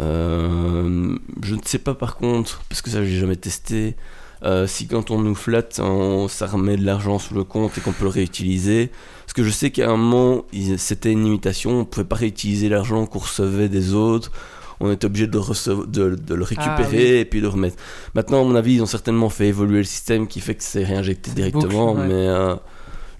Euh, 0.00 1.16
je 1.42 1.54
ne 1.54 1.60
sais 1.64 1.78
pas 1.78 1.94
par 1.94 2.16
contre, 2.16 2.62
parce 2.68 2.80
que 2.82 2.90
ça 2.90 3.04
j'ai 3.04 3.18
jamais 3.18 3.36
testé, 3.36 3.96
euh, 4.44 4.66
si 4.66 4.86
quand 4.86 5.10
on 5.10 5.20
nous 5.20 5.34
flatte, 5.34 5.80
on- 5.82 6.28
ça 6.28 6.46
remet 6.46 6.76
de 6.76 6.84
l'argent 6.84 7.18
sur 7.18 7.34
le 7.34 7.44
compte 7.44 7.76
et 7.76 7.80
qu'on 7.80 7.92
peut 7.92 8.04
le 8.04 8.10
réutiliser. 8.10 8.90
Parce 9.24 9.32
que 9.34 9.42
je 9.42 9.50
sais 9.50 9.70
qu'à 9.70 9.90
un 9.90 9.96
moment, 9.96 10.44
c'était 10.76 11.12
une 11.12 11.24
limitation, 11.24 11.80
on 11.80 11.84
pouvait 11.84 12.04
pas 12.06 12.16
réutiliser 12.16 12.68
l'argent 12.68 13.06
qu'on 13.06 13.18
recevait 13.18 13.68
des 13.68 13.94
autres. 13.94 14.30
On 14.82 14.90
était 14.90 15.04
obligé 15.04 15.26
de, 15.26 15.38
recev- 15.38 15.90
de, 15.90 16.14
de 16.14 16.34
le 16.34 16.42
récupérer 16.42 16.78
Ah, 16.78 16.88
oui. 16.90 16.98
et 17.18 17.24
puis 17.26 17.40
de 17.40 17.44
le 17.44 17.50
remettre. 17.50 17.76
Maintenant, 18.14 18.40
à 18.40 18.44
mon 18.44 18.54
avis, 18.54 18.76
ils 18.76 18.82
ont 18.82 18.86
certainement 18.86 19.28
fait 19.28 19.48
évoluer 19.48 19.78
le 19.78 19.84
système 19.84 20.26
qui 20.26 20.40
fait 20.40 20.54
que 20.54 20.62
c'est 20.64 20.84
réinjecté 20.84 21.32
directement, 21.32 21.88
boucle, 21.88 22.00
ouais. 22.00 22.06
mais 22.08 22.26
euh, 22.28 22.54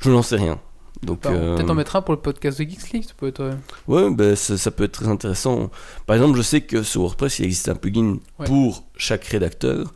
je 0.01 0.11
n'en 0.11 0.23
sais 0.23 0.37
rien. 0.37 0.59
Donc, 1.03 1.23
Bah, 1.23 1.31
euh, 1.31 1.57
Peut-être 1.57 1.71
en 1.71 1.75
mettre 1.75 1.97
un 1.97 2.03
pour 2.03 2.15
le 2.15 2.21
podcast 2.21 2.59
de 2.59 2.65
Geeks 2.69 3.05
ça 3.05 3.13
peut 3.17 3.29
être. 3.29 3.41
euh, 3.41 3.53
Ouais, 3.89 4.11
ben, 4.11 4.37
ça, 4.37 4.59
ça 4.59 4.71
peut 4.71 4.85
être 4.85 4.93
très 4.93 5.09
intéressant. 5.09 5.71
Par 6.07 6.17
exemple, 6.17 6.37
je 6.37 6.43
sais 6.43 6.61
que 6.61 6.83
sur 6.83 7.01
WordPress, 7.03 7.39
il 7.39 7.47
existe 7.47 7.69
un 7.71 7.75
plugin 7.75 8.19
Ouais. 8.39 8.47
pour 8.47 8.85
chaque 8.97 9.25
rédacteur, 9.25 9.95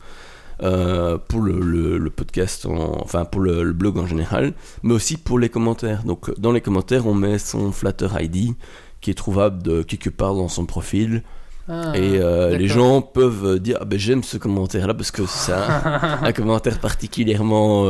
euh, 0.63 1.17
pour 1.27 1.41
le, 1.41 1.59
le- 1.59 1.97
le 1.99 2.09
podcast, 2.09 2.65
en- 2.65 3.01
enfin 3.03 3.25
pour 3.25 3.41
le, 3.41 3.61
le 3.63 3.73
blog 3.73 3.97
en 3.99 4.07
général, 4.07 4.53
mais 4.81 4.93
aussi 4.95 5.17
pour 5.17 5.37
les 5.37 5.49
commentaires. 5.49 6.03
Donc, 6.05 6.35
dans 6.39 6.51
les 6.51 6.61
commentaires, 6.61 7.05
on 7.05 7.13
met 7.13 7.37
son 7.37 7.71
Flatter 7.71 8.07
ID 8.21 8.55
qui 9.01 9.11
est 9.11 9.15
trouvable 9.15 9.61
de 9.61 9.83
quelque 9.83 10.09
part 10.09 10.33
dans 10.33 10.47
son 10.47 10.65
profil. 10.65 11.21
Ah, 11.67 11.91
et 11.97 12.19
euh, 12.19 12.57
les 12.57 12.67
gens 12.67 13.01
peuvent 13.01 13.59
dire 13.59 13.77
ah 13.81 13.85
ben 13.85 13.97
j'aime 13.99 14.23
ce 14.23 14.37
commentaire 14.37 14.85
là 14.87 14.93
parce 14.93 15.09
que 15.11 15.25
c'est 15.25 15.51
un, 15.51 16.19
un 16.21 16.31
commentaire 16.31 16.79
particulièrement 16.79 17.87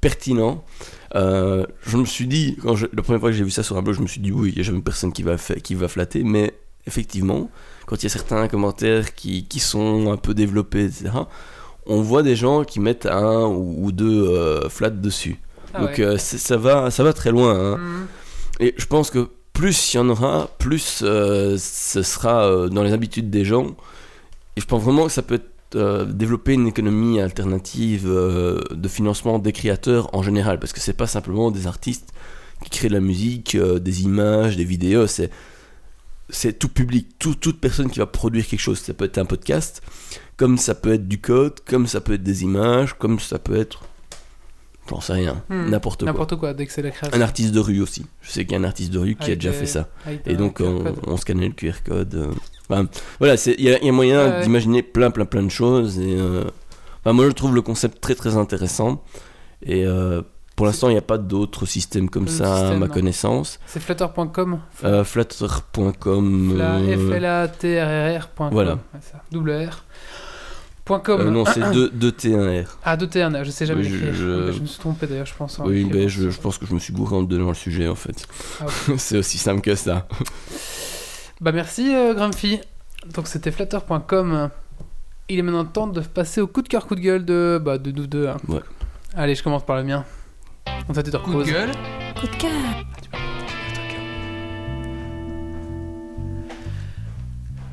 pertinent 0.00 0.64
euh, 1.14 1.64
je 1.86 1.96
me 1.96 2.04
suis 2.04 2.26
dit, 2.26 2.56
quand 2.62 2.74
je- 2.76 2.86
la 2.92 3.02
première 3.02 3.20
fois 3.20 3.30
que 3.30 3.36
j'ai 3.36 3.44
vu 3.44 3.50
ça 3.50 3.62
sur 3.62 3.76
un 3.76 3.82
blog, 3.82 3.96
je 3.96 4.02
me 4.02 4.06
suis 4.06 4.20
dit, 4.20 4.32
oui, 4.32 4.50
il 4.50 4.54
n'y 4.56 4.60
a 4.60 4.64
jamais 4.64 4.80
personne 4.80 5.12
qui 5.12 5.22
va, 5.22 5.36
qui 5.36 5.74
va 5.74 5.88
flatter, 5.88 6.22
mais 6.24 6.54
effectivement, 6.86 7.50
quand 7.86 7.96
il 7.96 8.02
y 8.04 8.06
a 8.06 8.10
certains 8.10 8.48
commentaires 8.48 9.14
qui, 9.14 9.44
qui 9.46 9.60
sont 9.60 10.10
un 10.12 10.16
peu 10.16 10.34
développés, 10.34 10.84
etc., 10.84 11.10
on 11.86 12.00
voit 12.00 12.22
des 12.22 12.34
gens 12.36 12.64
qui 12.64 12.80
mettent 12.80 13.06
un 13.06 13.46
ou, 13.46 13.92
deux 13.92 14.26
euh, 14.28 14.68
flats 14.70 14.90
dessus. 14.90 15.38
Ah 15.74 15.80
Donc 15.80 15.98
ouais. 15.98 16.04
euh, 16.04 16.18
ça, 16.18 16.56
va, 16.56 16.90
ça 16.90 17.04
va 17.04 17.12
très 17.12 17.30
loin. 17.30 17.54
hein. 17.74 17.76
Mhm. 17.78 18.06
Et 18.60 18.74
je 18.78 18.86
pense 18.86 19.10
que 19.10 19.28
plus 19.52 19.92
il 19.92 19.98
y 19.98 20.00
en 20.00 20.08
aura, 20.08 20.48
plus 20.58 21.02
ce 21.04 21.56
sera 22.02 22.68
dans 22.68 22.82
les 22.82 22.92
habitudes 22.92 23.30
des 23.30 23.44
gens. 23.44 23.76
Et 24.56 24.60
je 24.60 24.66
pense 24.66 24.82
vraiment 24.82 25.06
que 25.06 25.12
ça 25.12 25.22
peut 25.22 25.34
être, 25.34 25.50
euh, 25.74 26.04
développer 26.04 26.54
une 26.54 26.66
économie 26.66 27.20
alternative 27.20 28.04
euh, 28.06 28.60
de 28.70 28.88
financement 28.88 29.38
des 29.38 29.52
créateurs 29.52 30.14
en 30.14 30.22
général, 30.22 30.58
parce 30.58 30.72
que 30.72 30.80
c'est 30.80 30.92
pas 30.96 31.06
simplement 31.06 31.50
des 31.50 31.66
artistes 31.66 32.12
qui 32.62 32.70
créent 32.70 32.88
de 32.88 32.94
la 32.94 33.00
musique, 33.00 33.54
euh, 33.56 33.78
des 33.78 34.02
images, 34.04 34.56
des 34.56 34.64
vidéos, 34.64 35.06
c'est 35.06 35.30
c'est 36.30 36.58
tout 36.58 36.68
public, 36.68 37.18
tout- 37.18 37.34
toute 37.34 37.60
personne 37.60 37.90
qui 37.90 37.98
va 37.98 38.06
produire 38.06 38.46
quelque 38.46 38.60
chose. 38.60 38.78
Ça 38.78 38.94
peut 38.94 39.04
être 39.04 39.18
un 39.18 39.26
podcast, 39.26 39.82
comme 40.38 40.56
ça 40.56 40.74
peut 40.74 40.94
être 40.94 41.06
du 41.06 41.20
code, 41.20 41.60
comme 41.68 41.86
ça 41.86 42.00
peut 42.00 42.14
être 42.14 42.22
des 42.22 42.44
images, 42.44 42.94
comme 42.98 43.20
ça 43.20 43.38
peut 43.38 43.56
être, 43.56 43.82
j'en 44.88 45.00
sais 45.02 45.12
rien, 45.12 45.42
Hmm, 45.50 45.68
n'importe 45.68 46.00
quoi. 46.00 46.06
N'importe 46.12 46.36
quoi, 46.36 46.54
dès 46.54 46.64
que 46.66 46.72
c'est 46.72 46.80
la 46.80 46.90
création. 46.92 47.16
Un 47.16 47.20
artiste 47.20 47.52
de 47.52 47.60
rue 47.60 47.82
aussi. 47.82 48.06
Je 48.22 48.30
sais 48.30 48.44
qu'il 48.46 48.52
y 48.52 48.56
a 48.56 48.58
un 48.58 48.64
artiste 48.64 48.90
de 48.90 48.98
rue 48.98 49.16
qui 49.16 49.32
a 49.32 49.34
déjà 49.34 49.50
des- 49.50 49.56
fait 49.58 49.66
ça. 49.66 49.88
avec 50.06 50.26
Et 50.26 50.34
donc 50.36 50.60
on, 50.60 50.94
on 51.06 51.16
scannait 51.18 51.48
le 51.48 51.52
QR 51.54 51.82
code. 51.84 52.30
Enfin, 52.70 52.86
voilà, 53.18 53.34
il 53.46 53.60
y, 53.60 53.64
y 53.64 53.88
a 53.88 53.92
moyen 53.92 54.24
Ouais, 54.26 54.30
ouais. 54.36 54.42
d'imaginer 54.42 54.82
plein, 54.82 55.10
plein, 55.10 55.26
plein 55.26 55.42
de 55.42 55.50
choses. 55.50 55.98
Et 55.98 56.16
euh, 56.18 56.44
enfin, 57.04 57.12
moi, 57.12 57.26
je 57.26 57.32
trouve 57.32 57.54
le 57.54 57.62
concept 57.62 58.00
très, 58.00 58.14
très 58.14 58.36
intéressant. 58.36 59.02
Et 59.62 59.84
euh, 59.86 60.22
pour 60.56 60.66
l'instant, 60.66 60.88
il 60.88 60.92
n'y 60.92 60.98
a 60.98 61.02
pas 61.02 61.18
d'autres 61.18 61.66
systèmes 61.66 62.08
comme 62.08 62.28
ça 62.28 62.68
à 62.68 62.74
ma 62.74 62.86
non. 62.86 62.92
connaissance. 62.92 63.58
C'est 63.66 63.80
flutter.com. 63.80 64.60
Euh, 64.84 65.04
Flutter.com. 65.04 66.54
Fla- 66.56 66.78
euh, 66.78 67.10
F-L-A-T-R-R.com. 67.10 68.48
Voilà. 68.52 68.78
Double 69.30 69.50
R. 69.68 69.84
.com. 71.02 71.30
non, 71.30 71.44
c'est 71.46 71.60
2T1R. 71.60 72.66
Ah, 72.84 72.96
2T1, 72.96 73.42
je 73.44 73.50
sais 73.50 73.64
jamais 73.66 73.82
Oui, 73.82 73.88
je- 73.88 73.94
l'écrire. 73.94 74.14
je- 74.14 74.52
Je... 74.52 74.60
me 74.60 74.66
suis 74.66 74.78
trompé 74.78 75.06
d'ailleurs, 75.06 75.24
je 75.26 75.34
pense. 75.34 75.58
en 75.58 75.66
Oui, 75.66 75.80
écrivant. 75.80 75.98
ben, 75.98 76.08
je, 76.08 76.28
je 76.30 76.38
pense 76.40 76.58
que 76.58 76.66
je 76.66 76.74
me 76.74 76.78
suis 76.78 76.92
gouré 76.92 77.16
en 77.16 77.22
donnant 77.22 77.48
le 77.48 77.54
sujet 77.54 77.88
en 77.88 77.94
fait. 77.94 78.26
Ah, 78.60 78.66
c'est 78.98 79.16
aussi 79.16 79.38
simple 79.38 79.62
que 79.62 79.74
ça. 79.74 80.06
Bah 81.40 81.52
merci 81.52 81.94
euh, 81.94 82.14
Grumpy. 82.14 82.60
Donc 83.14 83.26
c'était 83.28 83.50
flutter.com. 83.50 84.50
Il 85.28 85.38
est 85.38 85.42
maintenant 85.42 85.64
temps 85.64 85.86
de 85.86 86.00
passer 86.00 86.40
au 86.40 86.46
coup 86.46 86.62
de 86.62 86.68
cœur, 86.68 86.86
coup 86.86 86.94
de 86.94 87.00
gueule 87.00 87.24
de, 87.24 87.60
bah, 87.62 87.78
de 87.78 87.90
nous 87.90 88.06
deux. 88.06 88.28
hein. 88.28 88.36
Ouais. 88.48 88.60
Allez, 89.14 89.34
je 89.34 89.42
commence 89.42 89.64
par 89.64 89.76
le 89.76 89.84
mien. 89.84 90.04
Coup 91.22 91.32
de 91.44 91.44
gueule. 91.52 91.70
Coup 92.20 92.26
de 92.26 92.36
cœur. 92.36 92.50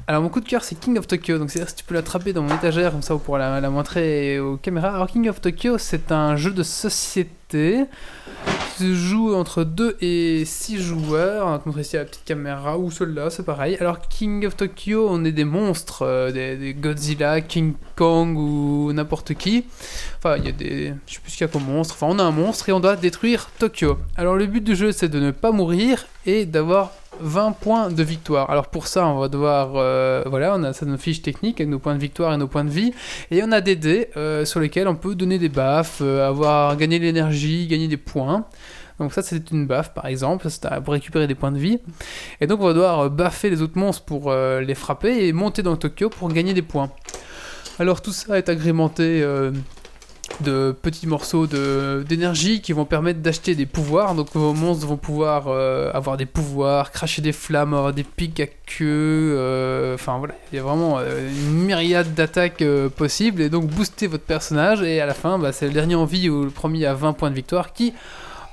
Alors 0.07 0.21
mon 0.23 0.29
coup 0.29 0.41
de 0.41 0.47
cœur 0.47 0.63
c'est 0.63 0.75
King 0.77 0.97
of 0.97 1.07
Tokyo, 1.07 1.37
donc 1.37 1.49
c'est-à-dire 1.51 1.69
si 1.69 1.75
tu 1.75 1.83
peux 1.85 1.93
l'attraper 1.93 2.33
dans 2.33 2.41
mon 2.41 2.53
étagère, 2.53 2.91
comme 2.91 3.01
ça 3.01 3.15
on 3.15 3.19
pourra 3.19 3.39
la, 3.39 3.61
la 3.61 3.69
montrer 3.69 4.39
aux 4.39 4.57
caméras. 4.57 4.93
Alors 4.95 5.07
King 5.07 5.29
of 5.29 5.39
Tokyo 5.39 5.77
c'est 5.77 6.11
un 6.11 6.35
jeu 6.35 6.51
de 6.51 6.63
société 6.63 7.85
se 8.81 8.95
joue 8.95 9.35
entre 9.35 9.63
2 9.63 9.97
et 10.01 10.43
6 10.43 10.81
joueurs. 10.81 11.45
On 11.45 11.51
va 11.51 11.59
te 11.59 11.67
montrer 11.67 11.81
ici 11.81 11.97
la 11.97 12.05
petite 12.05 12.25
caméra 12.25 12.79
ou 12.79 12.89
celle-là, 12.89 13.29
c'est 13.29 13.45
pareil. 13.45 13.77
Alors 13.79 13.99
King 13.99 14.45
of 14.47 14.57
Tokyo 14.57 15.07
on 15.07 15.23
est 15.23 15.31
des 15.31 15.45
monstres, 15.45 16.01
euh, 16.01 16.31
des, 16.31 16.57
des 16.57 16.73
Godzilla, 16.73 17.41
King 17.41 17.73
Kong 17.95 18.35
ou 18.37 18.91
n'importe 18.91 19.35
qui. 19.35 19.65
Enfin 20.17 20.37
il 20.37 20.45
y 20.45 20.49
a 20.49 20.51
des... 20.51 20.93
je 21.05 21.13
sais 21.13 21.19
plus 21.21 21.31
ce 21.31 21.37
qu'il 21.37 21.45
y 21.45 21.49
a 21.49 21.51
comme 21.51 21.65
monstre. 21.65 21.95
Enfin 21.95 22.07
on 22.09 22.17
a 22.17 22.23
un 22.23 22.31
monstre 22.31 22.69
et 22.69 22.71
on 22.71 22.79
doit 22.79 22.95
détruire 22.95 23.51
Tokyo. 23.59 23.97
Alors 24.17 24.35
le 24.35 24.47
but 24.47 24.63
du 24.63 24.75
jeu 24.75 24.91
c'est 24.91 25.09
de 25.09 25.19
ne 25.19 25.29
pas 25.29 25.51
mourir 25.51 26.07
et 26.25 26.45
d'avoir 26.45 26.91
20 27.21 27.53
points 27.53 27.89
de 27.89 28.03
victoire. 28.03 28.49
Alors 28.49 28.67
pour 28.67 28.87
ça, 28.87 29.07
on 29.07 29.19
va 29.19 29.27
devoir, 29.27 29.73
euh, 29.75 30.23
voilà, 30.25 30.55
on 30.55 30.63
a 30.63 30.73
ça 30.73 30.85
nos 30.85 30.97
fiches 30.97 31.21
techniques 31.21 31.61
avec 31.61 31.69
nos 31.69 31.79
points 31.79 31.95
de 31.95 31.99
victoire 31.99 32.33
et 32.33 32.37
nos 32.37 32.47
points 32.47 32.63
de 32.63 32.69
vie, 32.69 32.93
et 33.29 33.41
on 33.43 33.51
a 33.51 33.61
des 33.61 33.75
dés 33.75 34.09
euh, 34.17 34.45
sur 34.45 34.59
lesquels 34.59 34.87
on 34.87 34.95
peut 34.95 35.15
donner 35.15 35.39
des 35.39 35.49
baffes, 35.49 35.99
euh, 36.01 36.27
avoir 36.27 36.75
gagné 36.77 36.99
de 36.99 37.03
l'énergie, 37.03 37.67
gagner 37.67 37.87
des 37.87 37.97
points. 37.97 38.45
Donc 38.99 39.13
ça 39.13 39.23
c'est 39.23 39.49
une 39.51 39.65
baffe 39.65 39.93
par 39.93 40.05
exemple, 40.05 40.47
c'est 40.49 40.67
pour 40.83 40.93
récupérer 40.93 41.25
des 41.27 41.35
points 41.35 41.51
de 41.51 41.57
vie. 41.57 41.79
Et 42.39 42.47
donc 42.47 42.61
on 42.61 42.65
va 42.65 42.73
devoir 42.73 43.09
baffer 43.09 43.49
les 43.49 43.61
autres 43.63 43.77
monstres 43.77 44.05
pour 44.05 44.31
les 44.31 44.75
frapper 44.75 45.25
et 45.25 45.33
monter 45.33 45.63
dans 45.63 45.75
Tokyo 45.75 46.09
pour 46.09 46.29
gagner 46.29 46.53
des 46.53 46.61
points. 46.61 46.91
Alors 47.79 48.03
tout 48.03 48.11
ça 48.11 48.37
est 48.37 48.47
agrémenté 48.47 49.25
de 50.39 50.75
petits 50.81 51.07
morceaux 51.07 51.47
d'énergie 51.47 52.61
qui 52.61 52.73
vont 52.73 52.85
permettre 52.85 53.19
d'acheter 53.19 53.55
des 53.55 53.65
pouvoirs. 53.65 54.15
Donc 54.15 54.27
vos 54.33 54.53
monstres 54.53 54.87
vont 54.87 54.97
pouvoir 54.97 55.45
euh, 55.47 55.91
avoir 55.93 56.17
des 56.17 56.25
pouvoirs, 56.25 56.91
cracher 56.91 57.21
des 57.21 57.31
flammes, 57.31 57.73
avoir 57.73 57.93
des 57.93 58.03
pics 58.03 58.39
à 58.39 58.47
queue. 58.47 59.35
euh, 59.37 59.95
Enfin 59.95 60.17
voilà, 60.17 60.33
il 60.51 60.55
y 60.55 60.59
a 60.59 60.63
vraiment 60.63 60.97
euh, 60.99 61.29
une 61.29 61.63
myriade 61.63 62.13
d'attaques 62.13 62.63
possibles 62.95 63.41
et 63.41 63.49
donc 63.49 63.67
booster 63.67 64.07
votre 64.07 64.23
personnage. 64.23 64.81
Et 64.81 65.01
à 65.01 65.05
la 65.05 65.13
fin, 65.13 65.37
bah, 65.37 65.51
c'est 65.51 65.67
le 65.67 65.73
dernier 65.73 65.95
en 65.95 66.05
vie 66.05 66.29
ou 66.29 66.43
le 66.43 66.49
premier 66.49 66.85
à 66.85 66.93
20 66.93 67.13
points 67.13 67.29
de 67.29 67.35
victoire 67.35 67.73
qui 67.73 67.93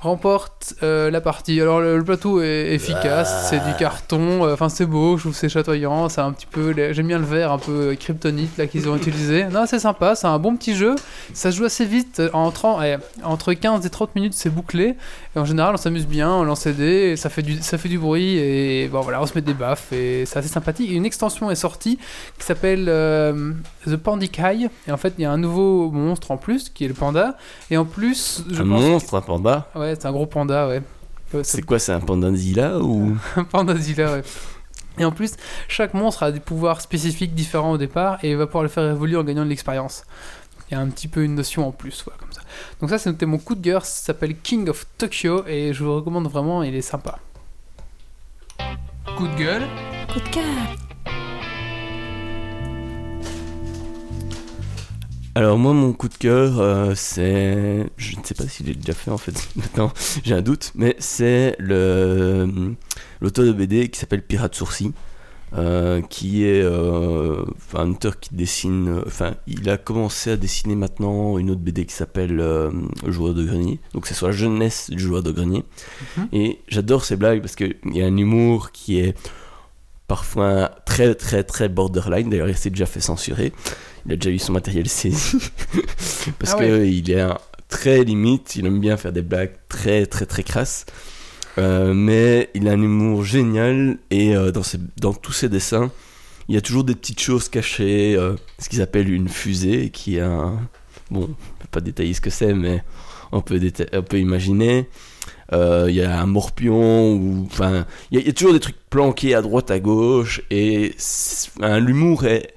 remporte 0.01 0.75
euh, 0.83 1.11
la 1.11 1.21
partie. 1.21 1.61
Alors 1.61 1.81
le, 1.81 1.99
le 1.99 2.05
plateau 2.05 2.41
est 2.41 2.73
efficace, 2.73 3.49
c'est 3.51 3.59
du 3.59 3.75
carton, 3.79 4.45
euh, 4.47 4.55
enfin 4.55 4.69
c'est 4.69 4.87
beau, 4.87 5.17
je 5.17 5.23
trouve 5.25 5.35
c'est 5.35 5.49
chatoyant, 5.49 6.09
c'est 6.09 6.21
un 6.21 6.31
petit 6.33 6.47
peu, 6.47 6.71
les- 6.71 6.95
j'aime 6.95 7.09
bien 7.09 7.19
le 7.19 7.25
vert 7.25 7.51
un 7.53 7.59
peu 7.59 7.97
kryptonite 7.99 8.57
là 8.59 8.67
qu'ils 8.69 8.89
ont 8.89 8.97
utilisé. 9.03 9.45
Non 9.47 9.65
c'est 9.67 9.81
sympa, 9.81 10.15
c'est 10.15 10.29
un 10.29 10.39
bon 10.39 10.57
petit 10.57 10.77
jeu, 10.77 10.95
ça 11.35 11.51
se 11.51 11.57
joue 11.57 11.65
assez 11.65 11.85
vite, 11.85 12.23
en 12.33 12.51
30, 12.53 12.81
eh, 12.85 12.97
entre 13.25 13.53
15 13.55 13.85
et 13.87 13.91
30 13.91 14.15
minutes 14.15 14.35
c'est 14.35 14.51
bouclé, 14.51 14.95
et 15.35 15.39
en 15.39 15.45
général 15.45 15.75
on 15.75 15.79
s'amuse 15.79 16.07
bien, 16.07 16.31
on 16.31 16.45
lance 16.45 16.67
des 16.69 17.17
ça 17.17 17.29
fait 17.29 17.43
du, 17.43 17.61
ça 17.61 17.77
fait 17.77 17.89
du 17.89 17.99
bruit, 17.99 18.37
et 18.39 18.89
bon 18.89 19.01
voilà, 19.01 19.21
on 19.21 19.27
se 19.27 19.35
met 19.35 19.41
des 19.43 19.55
baffes, 19.55 19.93
et 19.93 20.25
c'est 20.27 20.39
assez 20.39 20.49
sympathique. 20.49 20.91
Et 20.91 20.95
une 20.95 21.07
extension 21.07 21.51
est 21.51 21.57
sortie 21.57 21.99
qui 22.39 22.45
s'appelle 22.47 22.87
euh, 22.89 23.53
The 23.87 23.97
Pandikai, 23.97 24.69
et 24.87 24.93
en 24.93 24.97
fait 24.97 25.15
il 25.19 25.23
y 25.23 25.25
a 25.25 25.33
un 25.33 25.39
nouveau 25.39 25.91
monstre 25.91 26.31
en 26.31 26.37
plus, 26.37 26.69
qui 26.69 26.85
est 26.85 26.89
le 26.89 26.95
panda, 26.95 27.37
et 27.71 27.77
en 27.77 27.85
plus... 27.85 28.45
je 28.49 28.63
un 28.63 28.69
pense- 28.69 28.81
monstre, 28.81 29.15
un 29.17 29.21
panda? 29.23 29.67
Ouais, 29.75 29.88
c'est 29.95 30.07
un 30.07 30.13
gros 30.13 30.27
panda, 30.27 30.69
ouais. 30.69 30.83
Ouais, 31.35 31.45
C'est 31.45 31.63
quoi, 31.63 31.79
c'est 31.79 31.93
un 31.93 32.01
pandazilla 32.01 32.79
ou 32.79 33.17
un 33.37 33.45
pandazilla, 33.45 34.13
ouais. 34.13 34.23
Et 34.99 35.05
en 35.05 35.13
plus, 35.13 35.35
chaque 35.69 35.95
monstre 35.95 36.25
a 36.25 36.33
des 36.33 36.41
pouvoirs 36.41 36.81
spécifiques 36.81 37.35
différents 37.35 37.73
au 37.73 37.79
départ 37.79 38.19
et 38.25 38.35
va 38.35 38.47
pouvoir 38.47 38.65
le 38.65 38.69
faire 38.69 38.91
évoluer 38.91 39.17
en 39.17 39.25
gagnant 39.25 39.45
de 39.45 39.49
l'expérience. 39.49 40.05
Il 40.71 40.75
y 40.75 40.77
a 40.77 40.81
un 40.81 40.89
petit 40.89 41.09
peu 41.09 41.23
une 41.23 41.35
notion 41.35 41.67
en 41.67 41.73
plus, 41.73 42.03
voilà, 42.05 42.19
comme 42.19 42.33
ça. 42.33 42.41
Donc 42.81 42.91
ça, 42.91 42.99
c'était 42.99 43.27
mon 43.27 43.39
coup 43.39 43.55
de 43.55 43.63
cœur, 43.63 43.85
ça 43.85 44.07
s'appelle 44.07 44.37
King 44.37 44.69
of 44.69 44.87
Tokyo 44.99 45.45
et 45.47 45.73
je 45.73 45.79
vous 45.79 45.91
le 45.91 45.97
recommande 45.97 46.29
vraiment, 46.29 46.63
il 46.63 46.75
est 46.75 46.83
sympa. 46.83 47.19
Coup 49.17 49.29
de 49.29 49.37
gueule. 49.37 49.67
Coup 50.13 50.21
de 50.21 50.29
cœur. 50.29 50.88
Alors 55.39 55.57
moi 55.57 55.73
mon 55.73 55.93
coup 55.93 56.09
de 56.09 56.17
cœur 56.17 56.59
euh, 56.59 56.95
c'est 56.97 57.87
je 57.97 58.17
ne 58.17 58.25
sais 58.25 58.35
pas 58.35 58.49
s'il 58.49 58.69
est 58.71 58.75
déjà 58.75 58.93
fait 58.93 59.13
en 59.13 59.19
fait 59.19 59.49
maintenant 59.57 59.93
j'ai 60.25 60.35
un 60.35 60.43
doute 60.43 60.73
mais 60.75 60.97
c'est 60.99 61.55
le 61.61 62.75
l'auteur 63.21 63.45
de 63.45 63.53
BD 63.53 63.89
qui 63.89 64.01
s'appelle 64.01 64.23
Pirate 64.23 64.57
Sourcil 64.57 64.91
euh, 65.57 66.03
qui 66.03 66.45
est 66.45 66.61
euh, 66.61 67.45
un 67.75 67.91
auteur 67.93 68.19
qui 68.19 68.35
dessine 68.35 68.89
euh, 68.89 69.03
enfin 69.07 69.37
il 69.47 69.71
a 69.71 69.77
commencé 69.77 70.33
à 70.33 70.37
dessiner 70.37 70.75
maintenant 70.75 71.39
une 71.39 71.53
autre 71.53 71.61
BD 71.61 71.87
qui 71.87 71.95
s'appelle 71.95 72.41
euh, 72.41 72.73
Le 73.07 73.13
joueur 73.13 73.33
de 73.33 73.45
grenier. 73.45 73.79
Donc 73.95 74.09
c'est 74.09 74.15
sur 74.15 74.27
la 74.27 74.33
jeunesse 74.33 74.91
du 74.91 74.99
joueur 74.99 75.23
de 75.23 75.31
grenier. 75.31 75.63
Mhm. 76.17 76.29
et 76.33 76.59
j'adore 76.67 77.05
ces 77.05 77.15
blagues 77.15 77.43
parce 77.43 77.55
qu'il 77.55 77.77
y 77.85 78.03
a 78.03 78.07
un 78.07 78.17
humour 78.17 78.73
qui 78.73 78.99
est 78.99 79.17
parfois 80.09 80.73
très 80.85 81.15
très 81.15 81.45
très 81.45 81.69
borderline. 81.69 82.29
D'ailleurs 82.29 82.49
il 82.49 82.57
s'est 82.57 82.71
déjà 82.71 82.87
fait 82.87 82.99
censurer 82.99 83.53
il 84.09 84.15
a 84.15 84.17
déjà 84.17 84.31
eu 84.31 84.39
son 84.39 84.53
matériel 84.53 84.89
saisi. 84.89 85.37
Parce 86.41 86.55
Ah 86.55 86.59
que 86.59 86.65
ouais. 86.81 86.91
il 86.91 87.11
est 87.11 87.21
un- 87.21 87.39
très 87.69 88.03
limite 88.03 88.57
il 88.57 88.65
aime 88.65 88.81
bien 88.81 88.97
faire 88.97 89.13
des 89.13 89.21
blagues 89.23 89.53
très 89.69 90.07
très 90.07 90.25
très 90.27 90.43
crasses. 90.43 90.87
Euh, 91.59 91.93
mais 91.93 92.49
il 92.55 92.67
a 92.69 92.73
un 92.73 92.81
humour 92.81 93.25
génial 93.25 93.99
et 94.11 94.35
euh, 94.35 94.51
dans, 94.53 94.63
ses- 94.63 94.79
dans 95.01 95.13
tous 95.13 95.33
ses 95.33 95.49
dessins 95.49 95.91
il 96.49 96.55
y 96.55 96.59
a 96.59 96.61
toujours 96.63 96.85
des 96.85 96.95
petites 96.95 97.21
choses 97.21 97.49
cachées 97.51 98.15
euh, 98.17 98.37
ce 98.59 98.69
qu'ils 98.71 98.81
appellent 98.81 99.13
une 99.13 99.29
fusée 99.29 99.91
qui 99.91 100.17
est 100.17 100.21
un 100.23 100.59
bon 101.11 101.25
on 101.25 101.27
peut 101.27 101.69
pas 101.71 101.81
détailler 101.81 102.15
ce 102.15 102.21
que 102.23 102.31
c'est 102.31 102.55
mais 102.55 102.83
on 103.33 103.43
peut, 103.43 103.59
déta- 103.59 103.89
on 103.93 104.03
peut 104.03 104.19
imaginer. 104.19 104.89
Il 105.53 105.91
y 105.95 106.03
a 106.03 106.21
un 106.21 106.27
morpion 106.27 107.15
ou 107.15 107.47
enfin 107.51 107.85
il 108.11 108.15
y, 108.17 108.19
a- 108.19 108.21
il 108.23 108.27
y 108.29 108.31
a 108.31 108.33
toujours 108.33 108.53
des 108.55 108.61
trucs 108.61 108.79
planqués 108.89 109.35
à 109.35 109.43
droite 109.43 109.71
à 109.71 109.79
gauche 109.81 110.41
et 110.51 110.95
enfin, 111.59 111.79
l'humour 111.81 112.25
est 112.25 112.55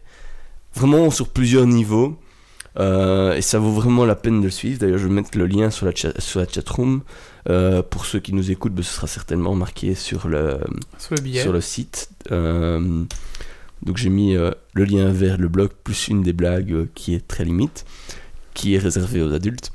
vraiment 0.75 1.09
sur 1.11 1.27
plusieurs 1.29 1.65
niveaux 1.65 2.17
euh, 2.79 3.33
et 3.35 3.41
ça 3.41 3.59
vaut 3.59 3.71
vraiment 3.73 4.05
la 4.05 4.15
peine 4.15 4.39
de 4.39 4.45
le 4.45 4.51
suivre 4.51 4.79
d'ailleurs 4.79 4.97
je 4.99 5.07
vais 5.07 5.13
mettre 5.13 5.37
le 5.37 5.45
lien 5.45 5.69
sur 5.69 5.85
la, 5.85 5.93
cha- 5.93 6.19
sur 6.19 6.39
la 6.39 6.47
chatroom 6.47 7.01
Euh, 7.49 7.81
pour 7.81 8.05
ceux 8.05 8.19
qui 8.19 8.33
nous 8.33 8.51
écoutent 8.51 8.73
ben, 8.75 8.83
ce 8.83 8.93
sera 8.93 9.07
certainement 9.07 9.55
marqué 9.55 9.95
sur 9.95 10.27
le, 10.27 10.59
Sur 10.99 11.15
le 11.15 11.21
billet. 11.21 11.41
sur 11.41 11.51
le 11.51 11.59
site 11.61 12.09
Euh, 12.31 13.03
donc 13.85 13.97
j'ai 13.97 14.09
mis 14.09 14.35
le 14.35 14.83
lien 14.85 15.11
vers 15.11 15.37
le 15.39 15.47
blog 15.49 15.69
plus 15.83 16.07
une 16.07 16.21
des 16.21 16.33
blagues 16.33 16.87
qui 16.93 17.15
est 17.15 17.27
très 17.27 17.43
limite 17.43 17.83
qui 18.53 18.75
est 18.75 18.77
réservée 18.77 19.21
aux 19.23 19.33
adultes 19.33 19.71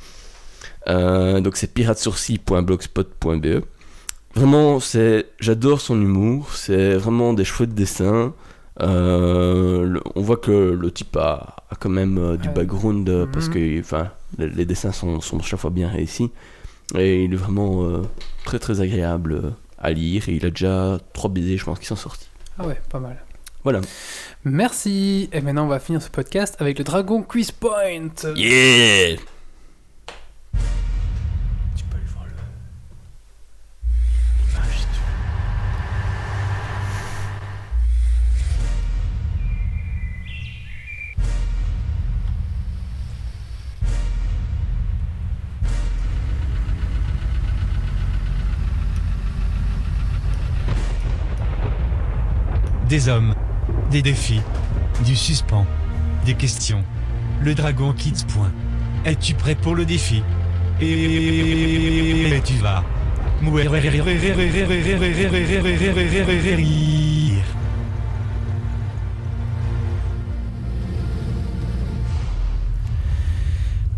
donc 0.86 1.56
c'est 1.56 1.72
piratesourcil.blogspot.be. 1.74 3.64
Vraiment, 4.34 4.78
j'adore 5.40 5.80
son 5.80 6.00
humour. 6.00 6.50
C'est 6.54 6.94
vraiment 6.94 7.32
des 7.32 7.44
chouettes 7.44 7.74
dessins. 7.74 8.34
Euh, 8.82 9.84
le- 9.86 10.02
on 10.14 10.20
voit 10.22 10.36
que 10.36 10.50
le 10.50 10.90
type 10.90 11.16
a, 11.16 11.56
a 11.70 11.76
quand 11.78 11.88
même 11.88 12.18
euh, 12.18 12.36
du 12.36 12.48
background 12.50 13.08
euh, 13.08 13.26
parce 13.32 13.48
Mhm. 13.48 13.54
que, 13.54 13.80
enfin, 13.80 14.10
les, 14.38 14.48
les 14.48 14.64
dessins 14.66 14.92
sont, 14.92 15.20
sont 15.20 15.40
chaque 15.40 15.60
fois 15.60 15.70
bien 15.70 15.88
réussis. 15.88 16.30
Et 16.94 17.24
il 17.24 17.32
est 17.32 17.36
vraiment 17.36 18.02
très 18.44 18.58
très 18.60 18.80
agréable 18.80 19.54
à 19.78 19.90
lire 19.90 20.28
et 20.28 20.32
il 20.34 20.46
a 20.46 20.50
déjà 20.50 20.98
3 21.14 21.30
BD, 21.30 21.56
je 21.56 21.64
pense, 21.64 21.78
qui 21.80 21.86
sont 21.86 21.96
sortis. 21.96 22.28
Ah 22.58 22.66
ouais, 22.66 22.80
pas 22.90 23.00
mal. 23.00 23.16
Voilà. 23.64 23.80
Merci. 24.44 25.28
Et 25.32 25.40
maintenant, 25.40 25.64
on 25.64 25.68
va 25.68 25.80
finir 25.80 26.00
ce 26.00 26.08
podcast 26.10 26.54
avec 26.60 26.78
le 26.78 26.84
Dragon 26.84 27.22
Quiz 27.22 27.50
Point. 27.50 28.10
Yeah 28.36 29.16
Des 52.96 53.10
hommes, 53.10 53.34
des 53.90 54.00
défis, 54.00 54.40
du 55.04 55.14
suspens, 55.14 55.66
des 56.24 56.32
questions. 56.32 56.82
Le 57.42 57.54
dragon 57.54 57.92
Kids 57.92 58.24
point. 58.26 58.50
Es-tu 59.04 59.34
prêt 59.34 59.54
pour 59.54 59.74
le 59.74 59.84
défi? 59.84 60.22
Et 60.80 62.40
tu 62.42 62.54
vas. 62.54 62.82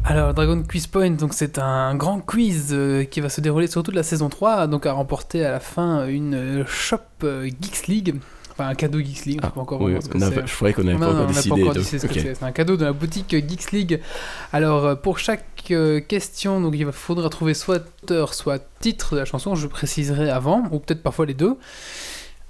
Alors, 0.05 0.35
Dragon 0.35 0.61
Quiz 0.69 0.89
Point, 0.89 1.11
donc 1.11 1.35
c'est 1.35 1.59
un 1.61 1.95
grand 1.95 2.19
quiz 2.19 2.71
euh, 2.73 3.05
qui 3.05 3.21
va 3.21 3.29
se 3.29 3.41
dérouler 3.41 3.69
sur 3.69 3.85
toute 3.85 3.95
la 3.95 4.03
saison 4.03 4.29
3, 4.29 4.67
donc 4.67 4.87
à 4.87 4.93
remporter 4.93 5.45
à 5.45 5.53
la 5.53 5.61
fin 5.61 6.09
une 6.09 6.35
euh, 6.35 6.65
shop 6.67 6.97
euh, 7.23 7.45
Geeks 7.45 7.87
League. 7.87 8.17
Enfin, 8.59 8.71
un 8.71 8.75
cadeau 8.75 8.99
Geeks 8.99 9.25
League, 9.27 9.41
on 9.45 9.51
pas 9.51 9.61
encore 9.61 9.81
oui, 9.83 9.95
ce 10.01 10.09
que 10.09 10.19
c'est. 10.19 10.35
pas- 10.35 10.45
je 10.47 10.53
croyais 10.53 10.75
qu'on 10.75 10.83
avait 10.83 10.95
Non, 10.95 10.99
pas 10.99 11.07
encore 11.13 11.27
décidé, 11.29 11.63
encore 11.63 11.75
décidé 11.75 11.99
ce 12.01 12.07
que 12.09 12.15
c'est. 12.15 12.35
C'est 12.35 12.43
un 12.45 12.51
cadeau 12.51 12.77
de 12.77 12.85
la 12.85 12.93
boutique 12.93 13.31
Geeks 13.31 13.71
League. 13.71 14.01
Alors, 14.53 14.85
euh, 14.85 14.95
pour 14.97 15.21
chaque 15.21 15.45
euh, 15.71 16.01
question, 16.01 16.61
donc 16.61 16.75
il 16.77 16.91
faudra 16.91 17.29
trouver 17.29 17.55
soit 17.55 17.85
auteur, 18.03 18.35
soit 18.35 18.61
titre 18.81 19.15
de 19.15 19.21
la 19.21 19.25
chanson, 19.27 19.55
je 19.55 19.69
préciserai 19.69 20.29
avant, 20.29 20.65
ou 20.73 20.81
peut-être 20.81 21.05
parfois 21.05 21.25
les 21.27 21.35
deux. 21.35 21.57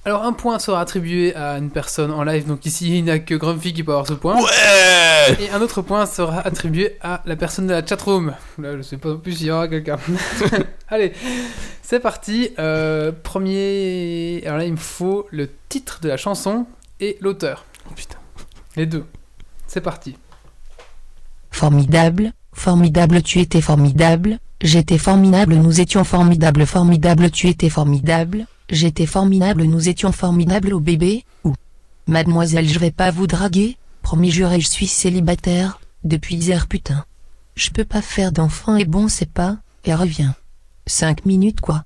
Alors, 0.08 0.24
un 0.24 0.32
point 0.32 0.58
sera 0.58 0.80
attribué 0.80 1.34
à 1.34 1.58
une 1.58 1.68
personne 1.68 2.10
en 2.10 2.24
live, 2.24 2.46
donc 2.46 2.64
ici 2.64 2.96
il 2.96 3.04
n'y 3.04 3.10
a 3.10 3.18
que 3.18 3.34
Grumpy 3.34 3.74
qui 3.74 3.84
peut 3.84 3.92
avoir 3.92 4.06
ce 4.06 4.14
point. 4.14 4.40
Ouais 4.42 5.36
Et 5.38 5.50
un 5.50 5.60
autre 5.60 5.82
point 5.82 6.06
sera 6.06 6.40
attribué 6.40 6.96
à 7.02 7.20
la 7.26 7.36
personne 7.36 7.66
de 7.66 7.74
la 7.74 7.84
chatroom. 7.84 8.32
Là, 8.58 8.78
je 8.78 8.80
sais 8.80 8.96
pas 8.96 9.10
non 9.10 9.18
plus 9.18 9.32
s'il 9.32 9.48
y 9.48 9.50
aura 9.50 9.68
quelqu'un. 9.68 9.98
Allez, 10.88 11.12
c'est 11.82 12.00
parti. 12.00 12.52
Euh, 12.58 13.12
premier. 13.12 14.40
Alors 14.46 14.56
là, 14.56 14.64
il 14.64 14.72
me 14.72 14.78
faut 14.78 15.28
le 15.30 15.50
titre 15.68 16.00
de 16.00 16.08
la 16.08 16.16
chanson 16.16 16.64
et 17.00 17.18
l'auteur. 17.20 17.66
putain. 17.94 18.16
Les 18.76 18.86
deux. 18.86 19.04
C'est 19.66 19.82
parti. 19.82 20.16
Formidable, 21.50 22.32
formidable, 22.54 23.20
tu 23.20 23.40
étais 23.40 23.60
formidable, 23.60 24.38
j'étais 24.62 24.96
formidable, 24.96 25.56
nous 25.56 25.82
étions 25.82 26.02
formidables, 26.02 26.64
formidable, 26.64 27.30
tu 27.30 27.48
étais 27.48 27.68
formidable, 27.68 28.46
j'étais 28.70 29.06
formidable, 29.06 29.64
nous 29.64 29.88
étions 29.88 30.12
formidables 30.12 30.72
au 30.72 30.80
bébé, 30.80 31.24
ou 31.44 31.54
Mademoiselle, 32.06 32.68
je 32.68 32.78
vais 32.78 32.90
pas 32.90 33.10
vous 33.10 33.26
draguer, 33.26 33.76
promis 34.02 34.30
juré, 34.30 34.60
je 34.60 34.68
suis 34.68 34.86
célibataire, 34.86 35.80
depuis 36.04 36.36
hier 36.36 36.66
putain. 36.66 37.04
Je 37.54 37.70
peux 37.70 37.84
pas 37.84 38.02
faire 38.02 38.32
d'enfant 38.32 38.76
et 38.76 38.84
bon, 38.84 39.08
c'est 39.08 39.30
pas, 39.30 39.58
et 39.84 39.94
reviens. 39.94 40.34
Cinq 40.86 41.26
minutes 41.26 41.60
quoi. 41.60 41.84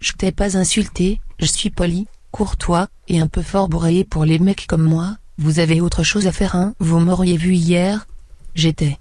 Je 0.00 0.12
t'ai 0.12 0.32
pas 0.32 0.56
insulté, 0.56 1.20
je 1.38 1.46
suis 1.46 1.70
poli, 1.70 2.06
courtois, 2.30 2.88
et 3.08 3.20
un 3.20 3.26
peu 3.26 3.42
fort 3.42 3.68
bourré 3.68 4.04
pour 4.04 4.24
les 4.24 4.38
mecs 4.38 4.66
comme 4.66 4.82
moi, 4.82 5.16
vous 5.36 5.58
avez 5.58 5.80
autre 5.80 6.04
chose 6.04 6.28
à 6.28 6.32
faire 6.32 6.54
hein 6.54 6.74
Vous 6.78 7.00
m'auriez 7.00 7.36
vu 7.36 7.54
hier 7.54 8.06
J'étais. 8.54 8.98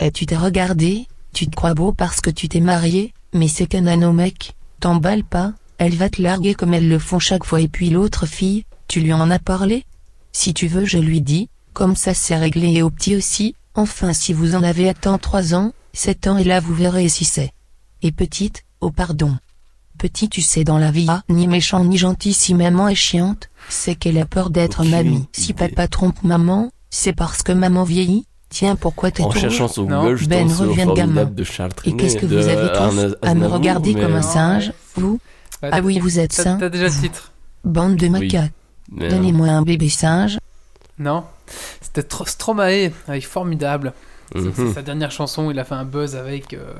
Et 0.00 0.10
tu 0.10 0.26
t'es 0.26 0.36
regardé, 0.36 1.06
tu 1.32 1.46
te 1.46 1.54
crois 1.54 1.74
beau 1.74 1.92
parce 1.92 2.20
que 2.20 2.30
tu 2.30 2.48
t'es 2.48 2.60
marié, 2.60 3.14
mais 3.32 3.46
c'est 3.46 3.66
qu'un 3.66 3.86
anneau 3.86 4.12
mec, 4.12 4.56
t'emballe 4.80 5.22
pas, 5.22 5.52
elle 5.78 5.94
va 5.94 6.08
te 6.08 6.22
larguer 6.22 6.54
comme 6.54 6.74
elles 6.74 6.88
le 6.88 6.98
font 6.98 7.18
chaque 7.18 7.44
fois 7.44 7.60
et 7.60 7.68
puis 7.68 7.90
l'autre 7.90 8.26
fille, 8.26 8.64
tu 8.88 9.00
lui 9.00 9.12
en 9.12 9.30
as 9.30 9.38
parlé? 9.38 9.84
Si 10.32 10.54
tu 10.54 10.66
veux 10.66 10.84
je 10.84 10.98
lui 10.98 11.20
dis, 11.20 11.48
comme 11.72 11.96
ça 11.96 12.14
c'est 12.14 12.36
réglé 12.36 12.72
et 12.74 12.82
au 12.82 12.90
petit 12.90 13.16
aussi, 13.16 13.54
enfin 13.74 14.12
si 14.12 14.32
vous 14.32 14.54
en 14.54 14.62
avez 14.62 14.88
atteint 14.88 15.18
3 15.18 15.54
ans, 15.54 15.72
7 15.92 16.26
ans 16.28 16.38
et 16.38 16.44
là 16.44 16.60
vous 16.60 16.74
verrez 16.74 17.08
si 17.08 17.24
c'est. 17.24 17.52
Et 18.02 18.12
petite, 18.12 18.64
oh 18.80 18.90
pardon. 18.90 19.36
Petit 19.98 20.28
tu 20.28 20.42
sais 20.42 20.64
dans 20.64 20.78
la 20.78 20.90
vie, 20.90 21.06
ah, 21.08 21.22
ni 21.28 21.46
méchant 21.46 21.82
ni 21.82 21.96
gentil 21.96 22.34
si 22.34 22.54
maman 22.54 22.88
est 22.88 22.94
chiante, 22.94 23.48
c'est 23.68 23.94
qu'elle 23.94 24.18
a 24.18 24.26
peur 24.26 24.50
d'être 24.50 24.84
mamie. 24.84 25.26
Si 25.32 25.54
papa 25.54 25.88
trompe 25.88 26.22
maman, 26.22 26.70
c'est 26.90 27.14
parce 27.14 27.42
que 27.42 27.52
maman 27.52 27.84
vieillit. 27.84 28.26
Tiens 28.48 28.76
pourquoi 28.76 29.10
t'es 29.10 29.22
En 29.22 29.28
tout 29.28 29.38
cherchant 29.38 29.64
rouge 29.66 29.74
sur 29.74 29.86
Google, 29.86 30.16
je 30.16 30.26
Ben 30.26 30.46
de 30.46 30.94
gamin. 30.94 31.24
De 31.24 31.44
Charles 31.44 31.72
Et 31.84 31.96
qu'est-ce 31.96 32.16
que 32.16 32.26
de 32.26 32.36
vous 32.36 32.48
avez 32.48 32.68
tous 32.72 33.16
à 33.22 33.34
me 33.34 33.46
regarder 33.46 33.94
comme 33.94 34.14
un 34.14 34.22
singe, 34.22 34.72
vous? 34.94 35.18
Bah, 35.62 35.68
Ah 35.72 35.80
oui 35.80 35.98
vous 35.98 36.18
êtes 36.18 36.32
sain 36.32 36.58
t'as 36.58 36.68
déjà 36.68 36.84
le 36.86 36.90
titre 36.90 37.32
Bande 37.64 37.96
de 37.96 38.08
macaques. 38.08 38.52
Euh, 39.00 39.10
Donnez-moi 39.10 39.48
un 39.48 39.62
bébé 39.62 39.88
singe. 39.88 40.38
Non 40.98 41.24
C'était 41.80 42.02
Tro- 42.04 42.26
Stromae 42.26 42.90
avec 43.08 43.26
Formidable. 43.26 43.92
C'est- 44.32 44.40
Mhm. 44.40 44.52
C'est 44.56 44.72
sa 44.74 44.82
dernière 44.82 45.10
chanson, 45.12 45.50
il 45.52 45.58
a 45.58 45.64
fait 45.64 45.74
un 45.76 45.84
buzz 45.84 46.16
avec. 46.16 46.52
euh, 46.52 46.72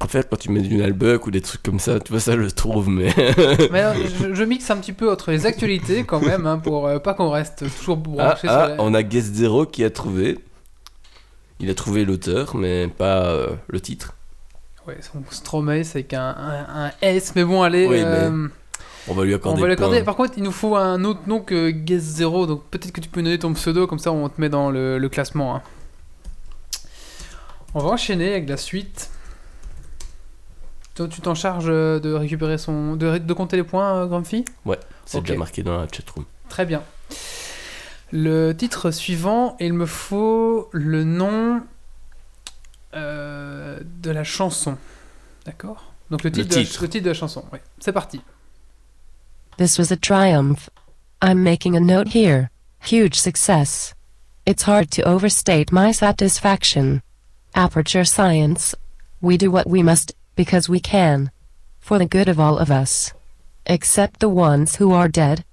En 0.00 0.06
fait, 0.06 0.28
quand 0.30 0.36
tu 0.36 0.50
mets 0.52 0.60
du 0.60 0.76
Nalbuck 0.76 1.26
ou 1.26 1.30
des 1.32 1.40
trucs 1.40 1.62
comme 1.62 1.80
ça, 1.80 1.98
tu 2.00 2.12
vois, 2.12 2.20
ça 2.20 2.32
je 2.32 2.38
le 2.38 2.50
trouve, 2.52 2.88
mais. 2.88 3.12
Mais 3.72 3.80
alors, 3.80 3.94
je, 4.20 4.34
je 4.34 4.44
mixe 4.44 4.70
un 4.70 4.76
petit 4.76 4.92
peu 4.92 5.10
entre 5.10 5.30
les 5.32 5.44
actualités 5.46 6.04
quand 6.04 6.20
même, 6.20 6.46
hein, 6.46 6.58
pour 6.58 6.86
euh, 6.86 6.98
pas 7.00 7.14
qu'on 7.14 7.30
reste 7.30 7.64
toujours 7.78 7.98
Ah, 7.98 8.08
branché 8.08 8.48
ah, 8.48 8.66
sur 8.66 8.76
la... 8.76 8.82
on 8.82 8.94
a 8.94 9.02
Guest 9.02 9.34
Zero 9.34 9.66
qui 9.66 9.82
a 9.84 9.90
trouvé. 9.90 10.38
Il 11.60 11.70
a 11.70 11.74
trouvé 11.74 12.04
l'auteur, 12.04 12.54
mais 12.56 12.86
pas 12.88 13.24
euh, 13.24 13.48
le 13.68 13.80
titre. 13.80 14.14
Ouais, 14.86 14.98
son 15.00 15.22
Stromae, 15.30 15.84
c'est 15.84 15.98
avec 15.98 16.14
un, 16.14 16.34
un- 16.38 16.90
S, 17.00 17.34
mais 17.36 17.44
bon, 17.44 17.62
allez. 17.62 17.86
Oui, 17.86 18.00
euh, 18.00 18.48
on 19.08 19.14
va 19.14 19.24
lui 19.24 19.34
accorder 19.34 19.58
On 19.58 19.60
va 19.62 19.68
le 19.68 19.74
lui 19.74 19.78
accorder. 19.78 19.98
point. 19.98 20.04
Par 20.04 20.16
contre, 20.16 20.34
il 20.36 20.42
nous 20.42 20.50
faut 20.52 20.74
un 20.76 21.04
autre 21.04 21.20
nom 21.26 21.40
que 21.40 21.70
Guest 21.70 22.04
Zero, 22.04 22.46
donc 22.46 22.64
peut-être 22.70 22.90
que 22.92 23.00
tu 23.00 23.08
peux 23.08 23.20
nous 23.20 23.26
donner 23.26 23.38
ton 23.38 23.52
pseudo, 23.54 23.86
comme 23.86 23.98
ça 24.00 24.10
on 24.12 24.28
te 24.28 24.40
met 24.40 24.48
dans 24.48 24.70
le, 24.70 24.98
le 24.98 25.08
classement. 25.08 25.54
hein. 25.56 25.62
On 27.74 27.80
va 27.80 27.90
enchaîner 27.90 28.32
avec 28.32 28.48
la 28.48 28.56
suite. 28.56 29.10
Toi, 30.94 31.08
tu 31.08 31.20
t'en 31.22 31.34
charges 31.34 31.68
euh, 31.70 31.98
de 32.00 32.12
récupérer 32.12 32.58
son. 32.58 32.96
de, 32.96 33.16
de 33.18 33.32
compter 33.32 33.56
les 33.56 33.62
points, 33.62 34.02
euh, 34.02 34.06
Grumpy? 34.06 34.44
Ouais, 34.66 34.78
c'est 35.06 35.20
déjà 35.22 35.36
marqué 35.38 35.62
dans 35.62 35.78
la 35.80 35.86
chatroom. 35.90 36.24
Très 36.50 36.66
bien. 36.66 36.82
Le 38.10 38.52
titre 38.52 38.90
suivant, 38.90 39.56
il 39.58 39.72
me 39.72 39.86
faut 39.86 40.68
le 40.72 41.02
nom 41.04 41.62
euh, 42.94 43.78
de 44.02 44.10
la 44.10 44.24
chanson. 44.24 44.76
D'accord 45.44 45.92
Donc 46.10 46.22
le 46.24 46.30
Le 46.30 46.36
titre, 46.36 46.48
de 46.50 46.54
la- 46.56 46.60
le 46.82 46.88
titre 46.88 47.04
de 47.04 47.08
la 47.10 47.14
chanson, 47.14 47.44
oui. 47.52 47.58
C'est 47.80 47.92
parti. 47.92 48.20
This 49.58 49.78
was 49.78 49.90
a 49.90 49.96
triumph. 49.96 50.68
I'm 51.20 51.42
making 51.42 51.76
a 51.76 51.80
note 51.80 52.08
here. 52.08 52.50
Huge 52.80 53.14
success. 53.18 53.94
It's 54.44 54.64
hard 54.64 54.90
to 54.92 55.02
overstate 55.02 55.70
my 55.70 55.92
satisfaction. 55.92 57.02
Aperture 57.54 58.04
Science. 58.04 58.74
We 59.20 59.36
do 59.36 59.50
what 59.50 59.68
we 59.68 59.82
must, 59.82 60.14
because 60.36 60.68
we 60.68 60.80
can. 60.80 61.30
For 61.80 61.98
the 61.98 62.06
good 62.06 62.28
of 62.28 62.40
all 62.40 62.58
of 62.58 62.70
us. 62.70 63.12
Except 63.66 64.18
the 64.20 64.28
ones 64.28 64.76
who 64.76 64.92
are 64.92 65.08
dead. 65.08 65.44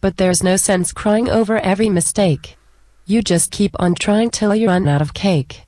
But 0.00 0.18
there's 0.18 0.42
no 0.42 0.56
sense 0.56 0.92
crying 0.92 1.30
over 1.30 1.58
every 1.58 1.88
mistake. 1.88 2.58
You 3.06 3.22
just 3.22 3.50
keep 3.50 3.74
on 3.78 3.94
trying 3.94 4.30
till 4.30 4.54
you 4.54 4.68
run 4.68 4.86
out 4.88 5.00
of 5.00 5.14
cake. 5.14 5.62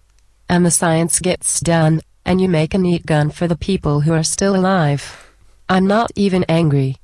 And 0.49 0.65
the 0.65 0.71
science 0.71 1.19
gets 1.21 1.61
done, 1.61 2.01
and 2.25 2.41
you 2.41 2.49
make 2.49 2.75
a 2.75 2.79
neat 2.79 3.05
gun 3.07 3.31
for 3.31 3.47
the 3.49 3.57
people 3.57 4.01
who 4.03 4.13
are 4.13 4.23
still 4.23 4.55
alive. 4.55 5.03
I'm 5.69 5.87
not 5.87 6.11
even 6.15 6.45
angry. 6.49 6.97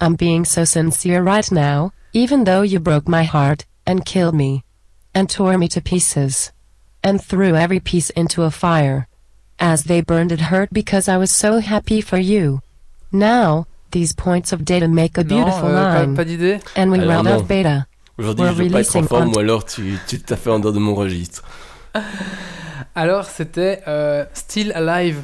I'm 0.00 0.14
being 0.14 0.44
so 0.44 0.64
sincere 0.64 1.22
right 1.22 1.50
now, 1.52 1.92
even 2.12 2.44
though 2.44 2.62
you 2.62 2.80
broke 2.80 3.08
my 3.08 3.24
heart, 3.24 3.66
and 3.86 4.04
killed 4.04 4.34
me. 4.34 4.62
And 5.14 5.28
tore 5.30 5.56
me 5.58 5.68
to 5.68 5.80
pieces. 5.80 6.52
And 7.02 7.22
threw 7.22 7.54
every 7.54 7.80
piece 7.80 8.10
into 8.10 8.42
a 8.42 8.50
fire. 8.50 9.06
As 9.58 9.84
they 9.84 10.00
burned 10.02 10.32
it 10.32 10.40
hurt 10.52 10.68
because 10.72 11.08
I 11.08 11.16
was 11.16 11.30
so 11.30 11.60
happy 11.60 12.00
for 12.02 12.18
you. 12.18 12.60
Now, 13.12 13.66
these 13.92 14.12
points 14.14 14.52
of 14.52 14.64
data 14.64 14.88
make 14.88 15.16
a 15.16 15.22
Non, 15.24 15.28
beautiful 15.28 15.68
euh, 15.68 15.82
pas- 15.84 16.00
line. 16.06 16.16
pas 16.16 16.24
d'idée 16.24 16.60
And 16.76 16.90
we 16.90 16.98
Alors 16.98 17.10
ah, 17.10 17.14
round 17.16 17.28
non. 17.28 17.36
off 17.40 17.48
beta. 17.48 17.86
Aujourd'hui, 18.18 18.44
We're 18.44 18.52
je 18.54 18.62
veux 18.64 18.70
pas 18.70 18.80
être 18.80 18.96
en 18.96 19.00
releasing 19.00 19.08
forme, 19.08 19.28
on- 19.28 19.32
ou 19.34 19.38
alors 19.38 19.64
tu 19.64 19.98
tu 20.06 20.18
t'as 20.20 20.36
fait 20.36 20.50
en 20.50 20.58
dehors 20.58 20.72
de 20.74 20.78
mon 20.78 20.94
registre. 20.94 21.42
Alors, 22.96 23.26
c'était 23.26 23.82
euh, 23.86 24.24
Still 24.32 24.72
Alive, 24.72 25.22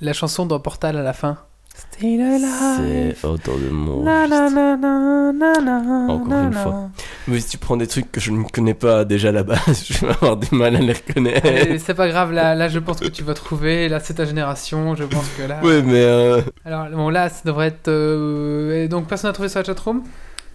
la 0.00 0.12
chanson 0.12 0.46
dans 0.46 0.58
Portal 0.60 0.96
à 0.96 1.02
la 1.02 1.12
fin. 1.12 1.38
Still 1.76 2.20
alive. 2.22 3.16
C'est 3.20 3.26
autour 3.26 3.58
de 3.58 3.68
mon. 3.68 4.04
Na, 4.04 4.28
na, 4.28 4.48
na, 4.48 4.76
na, 4.76 5.32
na, 5.32 5.60
na, 5.60 6.06
Encore 6.08 6.26
na, 6.28 6.42
une 6.44 6.50
na. 6.50 6.62
fois. 6.62 6.90
Mais 7.26 7.40
si 7.40 7.48
tu 7.50 7.58
prends 7.58 7.76
des 7.76 7.88
trucs 7.88 8.10
que 8.12 8.20
je 8.20 8.30
ne 8.30 8.44
connais 8.44 8.74
pas 8.74 9.04
déjà 9.04 9.32
là-bas, 9.32 9.58
je 9.66 10.06
vais 10.06 10.12
avoir 10.12 10.36
du 10.36 10.54
mal 10.54 10.76
à 10.76 10.78
les 10.80 10.92
reconnaître. 10.92 11.44
Allez, 11.46 11.78
C'est 11.80 11.94
pas 11.94 12.06
grave, 12.08 12.30
là, 12.32 12.54
là 12.54 12.68
je 12.68 12.78
pense 12.78 13.00
que 13.00 13.08
tu 13.08 13.24
vas 13.24 13.34
trouver. 13.34 13.88
Là 13.88 13.98
c'est 14.00 14.14
ta 14.14 14.24
génération, 14.24 14.94
je 14.94 15.02
pense 15.04 15.28
que 15.36 15.42
là. 15.42 15.60
Ouais, 15.64 15.82
mais 15.82 16.00
euh, 16.02 16.40
Alors 16.64 16.88
bon, 16.90 17.08
là 17.10 17.28
ça 17.28 17.42
devrait 17.44 17.66
être. 17.68 17.88
euh, 17.88 18.84
et 18.84 18.88
Donc 18.88 19.08
personne 19.08 19.28
n'a 19.30 19.32
trouvé 19.34 19.48
sur 19.48 19.58
la 19.58 19.64
chatroom? 19.64 20.04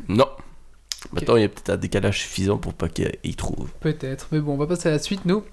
Non. 0.08 0.28
Maintenant, 1.12 1.36
il 1.38 1.42
y 1.42 1.46
a 1.46 1.50
peut-être 1.50 1.70
un 1.72 1.78
décalage 1.78 2.20
suffisant 2.20 2.58
pour 2.58 2.74
pas 2.74 2.88
qu'il 2.88 3.36
trouve. 3.36 3.70
Peut-être, 3.82 4.28
mais 4.32 4.40
bon, 4.40 4.54
on 4.54 4.58
va 4.58 4.68
passer 4.68 4.90
à 4.90 4.92
la 4.94 5.00
suite, 5.00 5.26
nous. 5.26 5.44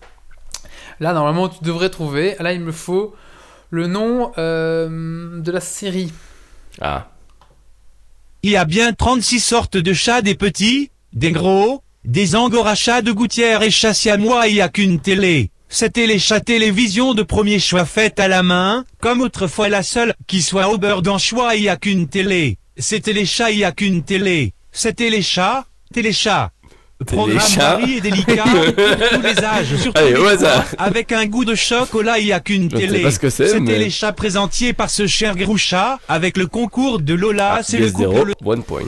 Là, 1.00 1.12
normalement, 1.12 1.48
tu 1.48 1.62
devrais 1.62 1.90
trouver. 1.90 2.36
Là, 2.40 2.52
il 2.52 2.60
me 2.60 2.72
faut 2.72 3.14
le 3.70 3.86
nom 3.86 4.32
euh, 4.38 5.40
de 5.40 5.50
la 5.50 5.60
série. 5.60 6.12
Ah. 6.80 7.08
Il 8.42 8.50
y 8.50 8.56
a 8.56 8.64
bien 8.64 8.92
36 8.92 9.40
sortes 9.40 9.76
de 9.76 9.92
chats, 9.92 10.22
des 10.22 10.34
petits, 10.34 10.90
des 11.12 11.32
gros, 11.32 11.82
des 12.04 12.36
angora-chats 12.36 13.02
de 13.02 13.12
gouttière 13.12 13.62
et 13.62 13.70
chats 13.70 13.94
siamois, 13.94 14.46
il 14.46 14.54
n'y 14.54 14.60
a 14.60 14.68
qu'une 14.68 15.00
télé. 15.00 15.50
C'était 15.68 16.06
les 16.06 16.20
chats 16.20 16.40
télévision 16.40 17.14
de 17.14 17.22
premier 17.22 17.58
choix 17.58 17.84
faite 17.84 18.20
à 18.20 18.28
la 18.28 18.44
main, 18.44 18.84
comme 19.00 19.20
autrefois 19.20 19.68
la 19.68 19.82
seule 19.82 20.14
qui 20.28 20.42
soit 20.42 20.68
au 20.68 20.78
beurre 20.78 21.02
d'anchois, 21.02 21.56
il 21.56 21.62
n'y 21.62 21.68
a 21.68 21.76
qu'une 21.76 22.06
télé. 22.06 22.58
C'était 22.78 23.12
les 23.12 23.26
chats, 23.26 23.50
il 23.50 23.58
n'y 23.58 23.64
a 23.64 23.72
qu'une 23.72 24.04
télé. 24.04 24.54
C'était 24.70 25.10
les 25.10 25.22
chats, 25.22 25.64
téléchats. 25.92 26.52
Programme 27.04 27.38
varié 27.58 27.98
et 27.98 28.00
délicat 28.00 28.44
pour 28.44 28.64
tous 28.74 29.22
les 29.22 29.44
âges, 29.44 29.76
surtout 29.76 29.98
Allez, 30.00 30.14
les 30.14 30.18
au 30.18 30.26
hasard. 30.26 30.64
avec 30.78 31.12
un 31.12 31.26
goût 31.26 31.44
de 31.44 31.54
chocolat, 31.54 32.18
il 32.18 32.24
n'y 32.26 32.32
a 32.32 32.40
qu'une 32.40 32.70
Je 32.70 32.76
ne 32.76 32.80
sais 32.80 32.86
télé. 32.86 33.02
pas 33.02 33.10
ce 33.10 33.18
que 33.18 33.28
c'est, 33.28 33.48
C'était 33.48 33.60
mais- 33.60 33.78
les 33.78 33.90
chats 33.90 34.12
présentiers 34.12 34.72
par 34.72 34.88
ce 34.88 35.06
cher 35.06 35.36
Grouchat, 35.36 35.98
avec 36.08 36.38
le 36.38 36.46
concours 36.46 37.00
de 37.00 37.12
Lola, 37.12 37.60
c'est 37.62 37.78
le 37.78 37.90
couple 37.90 38.32
one 38.42 38.62
point. 38.62 38.80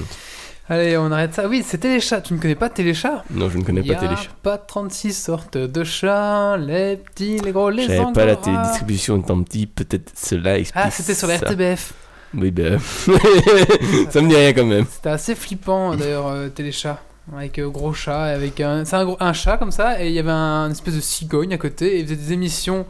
Allez, 0.70 0.96
on 0.98 1.10
arrête 1.12 1.34
ça. 1.34 1.48
Oui, 1.48 1.64
c'est 1.66 1.78
Téléchat. 1.78 2.20
Tu 2.20 2.34
ne 2.34 2.38
connais 2.38 2.54
pas 2.54 2.68
Téléchat 2.68 3.24
Non, 3.30 3.48
je 3.48 3.56
ne 3.56 3.62
connais 3.62 3.82
pas 3.82 3.94
Téléchat. 3.94 4.28
pas 4.42 4.58
36 4.58 5.12
sortes 5.14 5.56
de 5.56 5.82
chats, 5.84 6.56
les 6.58 6.96
petits, 6.98 7.38
les 7.42 7.52
gros, 7.52 7.70
les 7.70 7.84
Je 7.84 7.88
savais 7.88 8.12
pas 8.12 8.26
la 8.26 8.36
télédistribution 8.36 9.18
étant 9.18 9.42
petit, 9.42 9.66
peut-être 9.66 10.12
cela 10.14 10.58
explique. 10.58 10.82
Ah, 10.86 10.90
c'était 10.90 11.14
sur 11.14 11.26
la. 11.26 11.36
RTBF. 11.36 11.92
Oui, 12.34 12.50
ben. 12.50 12.78
ça 14.10 14.20
me 14.20 14.28
dit 14.28 14.36
rien 14.36 14.52
quand 14.52 14.66
même. 14.66 14.84
C'était 14.90 15.08
assez 15.08 15.34
flippant 15.34 15.94
d'ailleurs, 15.96 16.26
euh, 16.28 16.48
Téléchat. 16.50 17.00
Avec 17.36 17.58
euh, 17.58 17.68
gros 17.68 17.92
chat, 17.92 18.24
avec 18.24 18.60
un, 18.60 18.84
c'est 18.84 18.96
un, 18.96 19.16
un 19.20 19.32
chat 19.32 19.56
comme 19.58 19.70
ça, 19.72 20.02
et 20.02 20.08
il 20.08 20.12
y 20.14 20.18
avait 20.18 20.30
un, 20.30 20.66
une 20.66 20.72
espèce 20.72 20.94
de 20.94 21.00
cigogne 21.00 21.52
à 21.52 21.58
côté, 21.58 21.96
et 21.96 22.00
il 22.00 22.04
faisait 22.06 22.16
des 22.16 22.32
émissions 22.32 22.86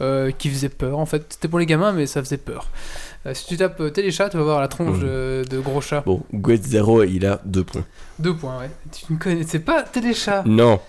euh, 0.00 0.30
qui 0.30 0.48
faisaient 0.48 0.68
peur. 0.68 0.98
En 0.98 1.06
fait, 1.06 1.24
c'était 1.30 1.48
pour 1.48 1.58
les 1.58 1.66
gamins, 1.66 1.92
mais 1.92 2.06
ça 2.06 2.22
faisait 2.22 2.36
peur. 2.36 2.68
Euh, 3.26 3.34
si 3.34 3.46
tu 3.46 3.56
tapes 3.56 3.80
euh, 3.80 3.90
Téléchat, 3.90 4.30
tu 4.30 4.36
vas 4.36 4.44
voir 4.44 4.60
la 4.60 4.68
tronche 4.68 4.98
Mhm. 4.98 5.02
de, 5.02 5.44
de 5.50 5.58
gros 5.60 5.80
chat. 5.80 6.02
Bon, 6.06 6.22
Guet 6.32 6.62
0, 6.62 7.02
il 7.04 7.26
a 7.26 7.40
deux 7.44 7.64
points. 7.64 7.84
Deux 8.18 8.34
points, 8.34 8.58
ouais. 8.60 8.70
Tu 8.92 9.12
ne 9.12 9.18
connaissais 9.18 9.58
pas 9.58 9.82
Téléchat? 9.82 10.42
Non. 10.46 10.80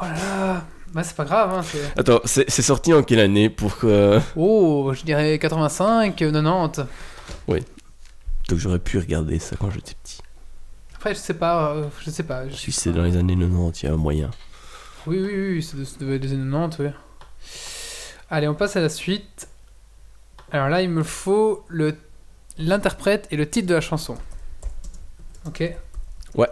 Oh 0.00 0.04
là 0.04 0.10
là 0.12 0.64
Bah, 0.92 1.02
c'est 1.02 1.16
pas 1.16 1.24
grave, 1.24 1.52
hein. 1.52 1.62
c'est- 1.62 1.98
Attends, 1.98 2.20
c'est 2.24 2.48
c'est 2.48 2.62
sorti 2.62 2.92
en 2.92 3.02
quelle 3.02 3.20
année 3.20 3.48
pour 3.50 3.76
que. 3.78 4.20
Oh, 4.36 4.92
je 4.94 5.02
dirais 5.02 5.38
85, 5.38 6.20
euh, 6.22 6.30
90. 6.30 6.84
Oui. 7.48 7.60
Donc 8.48 8.58
j'aurais 8.58 8.78
pu 8.78 8.98
regarder 8.98 9.38
ça 9.40 9.56
quand 9.58 9.70
j'étais 9.70 9.94
petit. 10.04 10.13
Après, 11.04 11.14
je 11.16 11.20
sais 11.20 11.34
pas, 11.34 11.74
euh, 11.74 11.88
je 12.02 12.08
sais 12.08 12.22
pas. 12.22 12.48
je- 12.48 12.54
Si 12.56 12.72
c'est 12.72 12.90
dans 12.90 13.02
les 13.02 13.18
années 13.18 13.36
90, 13.36 13.82
il 13.82 13.84
y 13.84 13.88
a 13.90 13.92
un 13.92 13.98
moyen. 13.98 14.30
Oui, 15.06 15.18
oui, 15.20 15.60
oui, 15.60 15.68
devait 16.00 16.14
être 16.16 16.22
des 16.22 16.32
années 16.32 16.50
90, 16.50 16.78
oui. 16.78 16.88
Allez, 18.30 18.48
on 18.48 18.54
passe 18.54 18.76
à 18.76 18.80
la 18.80 18.88
suite. 18.88 19.48
Alors 20.50 20.70
là, 20.70 20.80
il 20.80 20.88
me 20.88 21.02
faut 21.02 21.62
le 21.68 21.94
l'interprète 22.56 23.28
et 23.30 23.36
le 23.36 23.46
titre 23.46 23.68
de 23.68 23.74
la 23.74 23.82
chanson. 23.82 24.16
Ok 25.44 25.62
Ouais. 26.36 26.48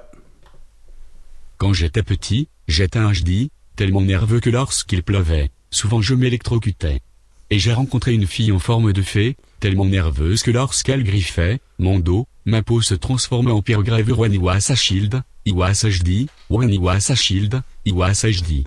Quand 1.56 1.72
j'étais 1.72 2.02
petit, 2.02 2.48
j'étais 2.68 2.98
un 2.98 3.10
HD, 3.10 3.48
tellement 3.74 4.02
nerveux 4.02 4.40
que 4.40 4.50
lorsqu'il 4.50 5.02
pleuvait, 5.02 5.50
souvent 5.70 6.02
je 6.02 6.14
m'électrocutais. 6.14 7.00
Et 7.48 7.58
j'ai 7.58 7.72
rencontré 7.72 8.12
une 8.12 8.26
fille 8.26 8.52
en 8.52 8.58
forme 8.58 8.92
de 8.92 9.00
fée, 9.00 9.38
tellement 9.60 9.86
nerveuse 9.86 10.42
que 10.42 10.50
lorsqu'elle 10.50 11.04
griffait, 11.04 11.58
mon 11.78 11.98
dos, 11.98 12.26
ma 12.44 12.62
peau 12.62 12.80
se 12.82 12.94
transformait 12.94 13.50
en 13.52 13.62
pierre 13.62 13.82
grève 13.82 14.08
Iwasa 14.08 14.74
Shield, 14.74 15.22
Iwasa 15.46 15.88
HD, 15.88 16.26
Iwasa 16.50 17.14
Shield, 17.14 17.62
Iwasa 17.86 18.28
HD. 18.30 18.64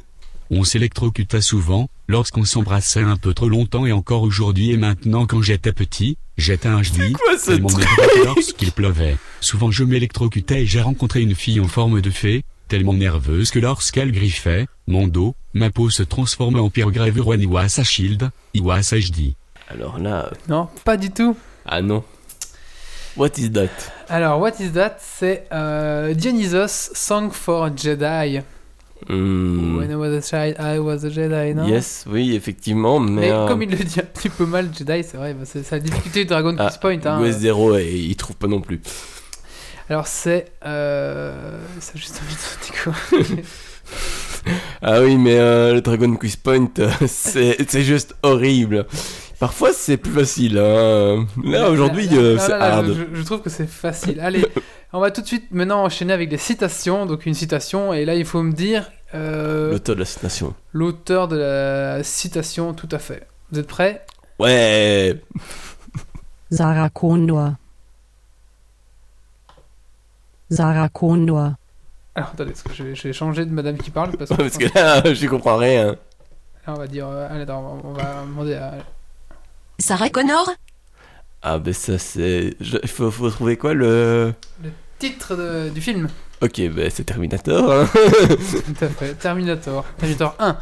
On 0.51 0.63
s'électrocuta 0.63 1.41
souvent, 1.41 1.89
lorsqu'on 2.07 2.45
s'embrassait 2.45 3.01
un 3.01 3.17
peu 3.17 3.33
trop 3.33 3.49
longtemps 3.49 3.85
et 3.85 3.91
encore 3.91 4.21
aujourd'hui 4.21 4.71
et 4.71 4.77
maintenant 4.77 5.25
quand 5.25 5.41
j'étais 5.41 5.71
petit, 5.71 6.17
j'étais 6.37 6.67
un 6.67 6.81
HD, 6.81 7.13
quoi 7.13 7.37
ce 7.37 8.23
lorsqu'il 8.23 8.71
pleuvait. 8.71 9.17
Souvent 9.41 9.71
je 9.71 9.83
m'électrocutais 9.83 10.61
et 10.61 10.65
j'ai 10.65 10.81
rencontré 10.81 11.21
une 11.21 11.33
fille 11.35 11.59
en 11.59 11.67
forme 11.67 12.01
de 12.01 12.11
fée, 12.11 12.43
tellement 12.67 12.93
nerveuse 12.93 13.49
que 13.51 13.59
lorsqu'elle 13.59 14.11
griffait, 14.11 14.67
mon 14.87 15.07
dos, 15.07 15.35
ma 15.53 15.71
peau 15.71 15.89
se 15.89 16.03
transformait 16.03 16.59
en 16.59 16.69
pierre 16.69 16.91
grève 16.91 17.17
Iwasa 17.17 17.83
Shield, 17.83 18.29
Iwasa 18.53 18.97
HD. 18.99 19.33
Alors 19.67 19.97
là. 19.97 20.25
euh, 20.31 20.35
Non, 20.47 20.69
pas 20.83 20.97
du 20.97 21.09
tout. 21.09 21.35
Ah 21.65 21.81
non. 21.81 22.03
What 23.17 23.37
is 23.37 23.51
that? 23.51 23.69
Alors, 24.09 24.41
What 24.41 24.59
is 24.59 24.71
that? 24.73 24.97
C'est 24.99 25.47
euh, 25.53 26.13
Dionysos 26.13 26.91
Song 26.93 27.31
for 27.31 27.69
Jedi. 27.69 28.41
Hmm. 29.07 29.77
When 29.77 29.91
I 29.91 29.95
was 29.95 30.11
a 30.11 30.21
child, 30.21 30.55
I 30.59 30.79
was 30.79 31.05
a 31.05 31.09
Jedi, 31.09 31.53
non? 31.53 31.67
Yes, 31.67 32.05
oui, 32.07 32.35
effectivement, 32.35 32.99
mais. 32.99 33.21
Mais 33.21 33.31
euh, 33.31 33.47
comme 33.47 33.61
il 33.61 33.69
le 33.69 33.77
dit 33.77 33.99
un 33.99 34.03
petit 34.03 34.29
peu 34.29 34.45
mal, 34.45 34.69
Jedi, 34.77 35.03
c'est 35.03 35.17
vrai, 35.17 35.33
bah, 35.33 35.45
c'est 35.45 35.69
la 35.71 35.79
difficulté 35.79 36.25
de 36.25 36.29
Dragon 36.29 36.55
ah, 36.59 36.65
Quest 36.65 36.81
Point. 36.81 37.05
Hein. 37.05 37.21
Guet 37.21 37.31
0, 37.31 37.77
et 37.77 37.93
il 37.93 38.15
trouve 38.17 38.35
pas 38.35 38.47
non 38.47 38.59
plus. 38.61 38.81
Alors, 39.89 40.07
c'est. 40.07 40.51
Euh... 40.65 41.59
Ça, 41.79 41.93
a 41.95 41.97
juste 41.97 42.21
envie 42.21 43.35
de. 43.37 43.41
Ah 44.81 45.01
oui, 45.01 45.17
mais 45.17 45.37
euh, 45.37 45.73
le 45.73 45.81
Dragon 45.81 46.15
Quiz 46.15 46.35
Point, 46.35 46.67
euh, 46.79 46.89
c'est 47.07 47.57
c'est 47.69 47.81
juste 47.83 48.15
horrible. 48.23 48.85
Parfois, 49.39 49.71
c'est 49.73 49.97
plus 49.97 50.11
facile. 50.13 50.57
Hein. 50.57 51.25
Là, 51.43 51.69
aujourd'hui, 51.69 52.07
euh, 52.13 52.37
c'est 52.37 52.53
hard. 52.53 52.87
Je, 52.93 53.17
je 53.17 53.21
trouve 53.23 53.41
que 53.41 53.49
c'est 53.49 53.67
facile. 53.67 54.19
Allez, 54.21 54.45
on 54.93 54.99
va 54.99 55.11
tout 55.11 55.21
de 55.21 55.27
suite 55.27 55.51
maintenant 55.51 55.83
enchaîner 55.83 56.13
avec 56.13 56.29
des 56.29 56.37
citations. 56.37 57.05
Donc, 57.05 57.25
une 57.25 57.33
citation, 57.33 57.93
et 57.93 58.05
là, 58.05 58.15
il 58.15 58.23
faut 58.25 58.41
me 58.43 58.53
dire. 58.53 58.89
euh, 59.13 59.71
L'auteur 59.71 59.95
de 59.95 59.99
la 60.01 60.05
citation. 60.05 60.53
L'auteur 60.71 61.27
de 61.27 61.35
la 61.37 62.03
citation, 62.03 62.73
tout 62.73 62.87
à 62.91 62.99
fait. 62.99 63.27
Vous 63.51 63.59
êtes 63.59 63.67
prêts? 63.67 64.05
Ouais. 64.39 65.21
Sarah 66.51 66.89
Kondor. 66.89 67.51
Sarah 70.49 70.89
Kondor. 70.89 71.53
Alors, 72.15 72.29
attendez, 72.33 72.51
parce 72.51 72.63
que 72.63 72.73
je, 72.73 72.83
vais- 72.83 72.95
je 72.95 73.03
vais 73.07 73.13
changer 73.13 73.45
de 73.45 73.51
madame 73.51 73.77
qui 73.77 73.91
parle. 73.91 74.11
Parce, 74.17 74.29
que 74.57 74.73
là, 74.73 75.13
je 75.13 75.27
comprends 75.27 75.57
rien. 75.57 75.87
Là, 75.91 75.97
on 76.67 76.73
va 76.75 76.87
dire. 76.87 77.07
euh, 77.07 77.27
allez, 77.29 77.41
attends, 77.41 77.79
on 77.83 77.91
va 77.93 78.21
demander 78.25 78.55
à. 78.55 78.75
Sarah 79.79 80.09
Connor? 80.09 80.49
Ah, 81.41 81.57
ben 81.59 81.73
ça, 81.73 81.97
c'est. 81.97 82.55
je- 82.61 82.77
Il 82.81 82.89
faut, 82.89 83.11
faut 83.11 83.29
trouver 83.29 83.57
quoi 83.57 83.73
le. 83.73 84.33
Le 84.63 84.69
titre 84.97 85.35
de- 85.35 85.69
du 85.69 85.81
film. 85.81 86.07
Ok, 86.41 86.61
ben 86.69 86.89
c'est 86.89 87.03
Terminator. 87.03 87.71
Hein. 87.71 87.85
Tout 87.93 88.85
à 88.85 88.87
fait. 88.89 89.13
Terminator. 89.15 89.83
Terminator 89.97 90.35
1, 90.39 90.57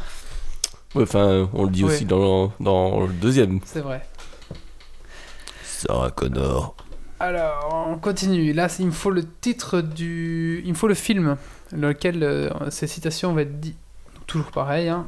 Ouais, 0.94 1.02
Enfin, 1.02 1.48
on 1.52 1.64
le 1.64 1.70
dit 1.70 1.84
Ouais. 1.84 1.92
aussi 1.92 2.04
dans, 2.04 2.52
dans 2.60 3.00
le 3.06 3.12
deuxième. 3.12 3.60
c'est 3.64 3.80
vrai. 3.80 4.06
Sarah 5.64 6.10
Connor. 6.10 6.76
Alors, 7.24 7.86
on 7.88 7.96
continue. 7.96 8.52
Là, 8.52 8.68
il 8.78 8.86
me 8.86 8.90
faut 8.90 9.10
le 9.10 9.24
titre 9.40 9.80
du. 9.80 10.60
Il 10.66 10.70
me 10.72 10.74
faut 10.76 10.88
le 10.88 10.94
film 10.94 11.36
dans 11.72 11.88
lequel 11.88 12.22
euh, 12.22 12.50
ces 12.68 12.86
citations 12.86 13.32
vont 13.32 13.38
être 13.38 13.60
dites. 13.60 13.78
Toujours 14.26 14.50
pareil. 14.50 14.90
Hein. 14.90 15.06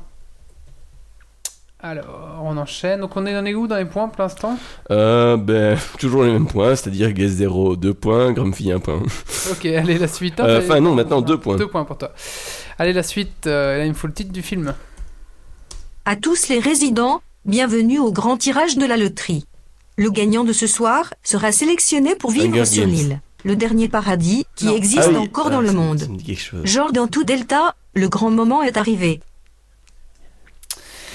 Alors, 1.78 2.40
on 2.43 2.56
enchaîne. 2.56 3.01
Donc, 3.01 3.14
on 3.18 3.26
est 3.26 3.34
dans 3.34 3.43
les 3.43 3.55
où 3.55 3.66
dans 3.66 3.76
les 3.76 3.84
points 3.84 4.09
pour 4.09 4.22
l'instant? 4.22 4.59
Euh, 4.90 5.36
ben, 5.36 5.76
toujours 5.98 6.24
les 6.24 6.32
mêmes 6.32 6.47
points, 6.47 6.74
c'est-à-dire 6.74 7.12
Guess 7.12 7.32
0, 7.32 7.76
2 7.76 7.93
points, 7.93 8.32
Grumpy 8.32 8.72
1 8.72 8.78
point. 8.78 9.02
Ok, 9.52 9.66
allez, 9.66 9.98
la 9.98 10.09
suite. 10.09 10.40
Euh, 10.40 10.59
Hein, 10.59 10.62
Enfin, 10.64 10.80
non, 10.80 10.94
maintenant 10.94 11.20
2 11.20 11.38
points. 11.38 11.56
Deux 11.56 11.68
points 11.68 11.84
pour 11.84 11.98
toi. 11.98 12.12
Allez, 12.78 12.94
la 12.94 13.02
suite. 13.02 13.47
euh, 13.47 13.76
là, 13.76 13.84
il 13.84 13.90
me 13.90 13.94
faut 13.94 14.06
le 14.06 14.14
titre 14.14 14.32
du 14.32 14.40
film. 14.43 14.72
À 16.06 16.16
tous 16.16 16.48
les 16.48 16.60
résidents, 16.60 17.20
bienvenue 17.44 17.98
au 17.98 18.10
grand 18.10 18.38
tirage 18.38 18.78
de 18.78 18.86
la 18.86 18.97
loterie. 18.97 19.44
Le 19.97 20.10
gagnant 20.10 20.44
de 20.44 20.52
ce 20.52 20.66
soir 20.66 21.14
sera 21.23 21.52
sélectionné 21.52 22.14
pour 22.14 22.31
vivre 22.31 22.47
Hunger 22.48 22.64
sur 22.66 22.82
Games. 22.85 22.93
l'île. 22.94 23.20
Le 23.44 23.56
dernier 23.56 23.89
paradis 23.89 24.44
qui 24.56 24.66
Non. 24.66 24.77
existe 24.77 25.02
Ah 25.06 25.10
oui, 25.10 25.16
encore 25.16 25.47
ah, 25.48 25.51
dans 25.51 25.60
le 25.60 25.68
ça- 25.68 25.73
monde. 25.74 25.98
ça 26.01 26.09
me 26.09 26.16
dit 26.16 26.24
quelque 26.24 26.40
chose. 26.43 26.64
Genre 26.66 26.93
dans 26.93 27.06
tout 27.06 27.24
Delta, 27.24 27.74
le 27.94 28.09
grand 28.09 28.31
moment 28.31 28.62
est 28.62 28.77
arrivé. 28.77 29.20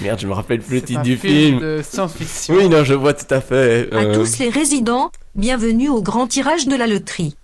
Merde, 0.00 0.18
je 0.18 0.26
me 0.26 0.32
rappelle 0.32 0.60
plus 0.60 0.76
le 0.76 0.80
C'est 0.80 0.86
titre 0.86 1.00
un 1.00 1.02
du 1.02 1.16
film 1.16 1.30
film. 1.30 1.60
de 1.60 1.80
science-fiction. 1.82 2.54
Oui, 2.56 2.68
non, 2.68 2.82
je 2.82 2.94
vois 2.94 3.14
tout 3.14 3.32
à 3.32 3.40
fait. 3.40 3.88
À 3.92 3.96
euh, 3.98 4.14
tous 4.14 4.38
les 4.38 4.48
résidents, 4.48 5.12
bienvenue 5.36 5.88
au 5.90 6.02
grand 6.02 6.26
tirage 6.26 6.66
de 6.66 6.74
la 6.74 6.86
loterie. 6.88 7.36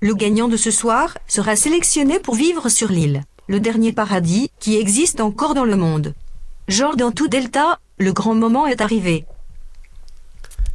Le 0.00 0.14
gagnant 0.14 0.48
de 0.48 0.56
ce 0.56 0.70
soir 0.70 1.18
sera 1.26 1.56
sélectionné 1.56 2.20
pour 2.20 2.36
vivre 2.36 2.68
sur 2.70 2.88
l'île. 2.90 3.22
Le 3.48 3.60
dernier 3.60 3.92
paradis 3.92 4.50
qui 4.60 4.76
existe 4.76 5.20
encore 5.20 5.54
dans 5.54 5.64
le 5.64 5.76
monde. 5.76 6.14
Genre 6.68 6.96
dans 6.96 7.10
tout 7.10 7.28
Delta, 7.28 7.80
le 7.98 8.12
grand 8.12 8.34
moment 8.34 8.66
est 8.66 8.80
arrivé. 8.80 9.24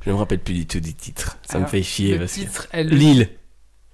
Je 0.05 0.09
me 0.09 0.15
rappelle 0.15 0.39
plus 0.39 0.53
du 0.53 0.65
tout 0.65 0.79
du 0.79 0.93
titre. 0.93 1.37
Ça 1.47 1.57
me 1.57 1.63
Alors, 1.63 1.69
fait 1.71 1.83
chier. 1.83 2.13
le 2.13 2.19
parce 2.19 2.33
que- 2.33 2.39
titre 2.39 2.67
est 2.71 2.83
le- 2.83 2.95
Lille. 2.95 3.29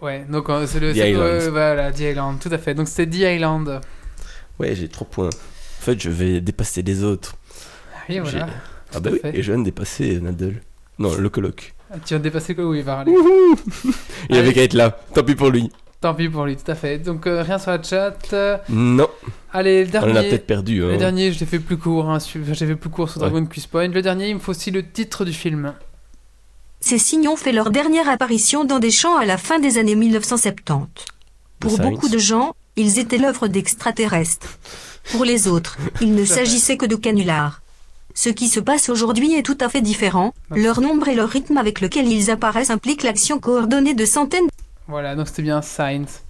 Ouais, 0.01 0.25
donc 0.29 0.49
euh, 0.49 0.65
c'est 0.67 0.79
le. 0.79 0.93
The 0.93 0.97
Island. 0.97 1.23
ouais, 1.43 1.49
voilà, 1.49 1.91
The 1.91 1.99
Island, 2.01 2.39
tout 2.39 2.49
à 2.51 2.57
fait. 2.57 2.73
Donc 2.75 2.87
c'était 2.87 3.07
The 3.09 3.35
Island. 3.35 3.81
Ouais, 4.59 4.75
j'ai 4.75 4.87
trois 4.87 5.07
points. 5.07 5.27
En 5.29 5.81
fait, 5.83 5.99
je 6.01 6.09
vais 6.09 6.39
dépasser 6.41 6.81
les 6.81 7.03
autres. 7.03 7.35
Voilà. 8.09 8.29
J'ai- 8.29 8.39
Ah 8.95 8.99
bah 9.01 9.09
oui, 9.11 9.19
fait. 9.19 9.37
et 9.37 9.41
je 9.43 9.51
viens 9.51 9.59
de 9.59 9.65
dépasser 9.65 10.19
Nadal. 10.21 10.61
Non, 10.99 11.13
le 11.15 11.29
coloc. 11.29 11.73
Ah, 11.91 11.95
Tu 12.05 12.13
as 12.13 12.19
dépassé 12.19 12.55
quoi 12.55 12.65
Oui, 12.65 12.79
il 12.79 12.83
va 12.83 12.99
aller. 12.99 13.13
Il 14.29 14.37
avait 14.37 14.53
qu'à 14.53 14.63
être 14.63 14.73
là. 14.73 14.97
Tant 15.13 15.23
pis 15.23 15.35
pour 15.35 15.49
lui. 15.49 15.71
Tant 15.99 16.13
pis 16.13 16.29
pour 16.29 16.45
lui, 16.45 16.55
tout 16.55 16.69
à 16.71 16.75
fait. 16.75 16.99
Donc 16.99 17.27
euh, 17.27 17.41
rien 17.43 17.57
sur 17.57 17.71
la 17.71 17.81
chat. 17.83 18.15
Non. 18.69 19.07
Allez, 19.51 19.83
le 19.85 19.91
dernier. 19.91 20.11
On 20.11 20.13
en 20.13 20.19
a 20.19 20.23
peut-être 20.23 20.45
perdu. 20.47 20.83
Hein. 20.83 20.89
Le 20.89 20.97
dernier, 20.97 21.31
je 21.33 21.39
l'ai 21.39 21.45
fait 21.45 21.59
plus 21.59 21.77
court. 21.77 22.09
Hein, 22.09 22.19
j'ai 22.51 22.65
fait 22.67 22.75
plus 22.75 22.89
court 22.89 23.09
sur 23.09 23.21
Ouais. 23.21 23.29
Dragon 23.29 23.45
Quest 23.45 23.67
Point. 23.67 23.87
Le 23.89 24.01
dernier, 24.01 24.29
il 24.29 24.35
me 24.35 24.39
faut 24.39 24.51
aussi 24.51 24.71
le 24.71 24.89
titre 24.89 25.25
du 25.25 25.33
film. 25.33 25.73
Ces 26.79 26.99
signes 26.99 27.27
ont 27.27 27.35
fait 27.35 27.51
leur 27.51 27.71
dernière 27.71 28.07
apparition 28.07 28.63
dans 28.63 28.79
des 28.79 28.91
champs 28.91 29.17
à 29.17 29.25
la 29.25 29.37
fin 29.37 29.59
des 29.59 29.77
années 29.77 29.95
1970. 29.95 30.87
Pour 31.59 31.77
beaucoup 31.79 32.07
de 32.07 32.19
gens, 32.19 32.55
ils 32.75 32.99
étaient 32.99 33.17
l'œuvre 33.17 33.47
d'extraterrestres. 33.47 34.59
Pour 35.11 35.25
les 35.25 35.47
autres, 35.47 35.77
il 36.01 36.13
ne 36.13 36.23
s'agissait 36.23 36.77
que 36.77 36.85
de 36.85 36.95
canulars. 36.95 37.61
Ce 38.13 38.29
qui 38.29 38.47
se 38.47 38.59
passe 38.59 38.89
aujourd'hui 38.89 39.33
est 39.33 39.43
tout 39.43 39.57
à 39.59 39.69
fait 39.69 39.81
différent. 39.81 40.33
Leur 40.51 40.81
nombre 40.81 41.07
et 41.07 41.15
le 41.15 41.23
rythme 41.23 41.57
avec 41.57 41.81
lequel 41.81 42.07
ils 42.07 42.31
apparaissent 42.31 42.69
impliquent 42.69 43.03
l'action 43.03 43.39
coordonnée 43.39 43.93
de 43.93 44.05
centaines 44.05 44.47
Voilà, 44.87 45.15
donc 45.15 45.27
c'était 45.27 45.43
bien 45.43 45.61
Science. 45.61 46.21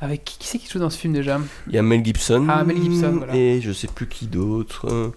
Avec 0.00 0.24
qui, 0.24 0.38
qui 0.38 0.48
c'est 0.48 0.58
qui 0.58 0.68
joue 0.68 0.80
dans 0.80 0.90
ce 0.90 0.98
film 0.98 1.12
déjà? 1.12 1.40
Il 1.68 1.74
y 1.74 1.78
a 1.78 1.82
Mel 1.82 2.04
Gibson. 2.04 2.46
Ah, 2.48 2.64
Mel 2.64 2.76
Gibson, 2.76 3.14
voilà. 3.18 3.34
Et 3.36 3.60
je 3.60 3.72
sais 3.72 3.86
plus 3.86 4.08
qui 4.08 4.26
d'autre. 4.26 5.12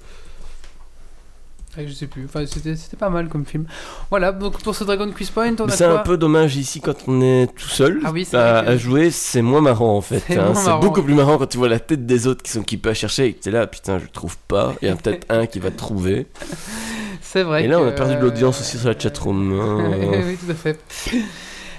Euh, 1.78 1.82
Ouais, 1.82 1.88
Je 1.88 1.94
sais 1.94 2.08
plus. 2.08 2.26
Enfin, 2.26 2.46
c'était 2.46 2.76
c'était 2.76 2.98
pas 2.98 3.10
mal 3.10 3.28
comme 3.30 3.46
film. 3.46 3.66
Voilà, 4.10 4.32
donc 4.32 4.62
pour 4.62 4.76
ce 4.76 4.84
Dragon 4.84 5.12
Quest 5.12 5.32
Point, 5.34 5.56
on 5.60 5.66
Mais 5.66 5.74
a 5.74 5.76
c'est 5.76 5.86
quoi 5.86 6.00
un 6.00 6.04
peu 6.04 6.18
dommage 6.18 6.56
ici 6.58 6.82
quand 6.82 6.96
on 7.08 7.22
est 7.22 7.48
tout 7.56 7.68
seul 7.68 8.00
Ah 8.04 8.12
oui, 8.12 8.28
à, 8.34 8.38
vrai 8.54 8.66
que- 8.66 8.70
à 8.72 8.78
jouer, 8.78 9.12
c'est 9.12 9.42
moins 9.42 9.62
marrant 9.62 9.98
en 9.98 10.02
fait. 10.02 10.22
C'est 10.28 10.38
hein. 10.38 10.46
moins 10.46 10.56
C'est 10.56 10.66
marrant. 10.68 10.80
beaucoup 10.80 11.02
plus 11.04 11.14
marrant 11.14 11.38
quand 11.38 11.48
tu 11.48 11.58
vois 11.58 11.70
la 11.70 11.80
tête 11.80 12.06
des 12.06 12.28
autres 12.28 12.44
qui 12.44 12.52
sont 12.52 12.60
occupés 12.62 12.90
à 12.90 12.94
chercher 12.94 13.26
et 13.28 13.34
que 13.34 13.42
t'es 13.44 13.52
là, 13.52 13.68
putain, 13.68 14.00
je 14.00 14.06
trouve 14.12 14.38
pas. 14.48 14.74
Il 14.82 14.88
y 14.88 14.92
a 14.92 14.96
peut-être 14.96 15.26
un 15.30 15.46
qui 15.46 15.60
va 15.60 15.72
te 15.72 15.78
trouver. 15.78 16.28
C'est 17.22 17.44
vrai 17.44 17.66
Et 17.66 17.68
là, 17.68 17.80
on 17.80 17.88
a 17.88 17.92
perdu 17.92 18.16
de 18.16 18.22
l'audience 18.22 18.60
aussi 18.62 18.78
sur 18.78 18.88
la 18.90 18.98
chatroom. 18.98 19.60
hein. 19.60 19.92
oui, 20.26 20.38
tout 20.38 20.52
à 20.52 20.54
fait. 20.54 20.80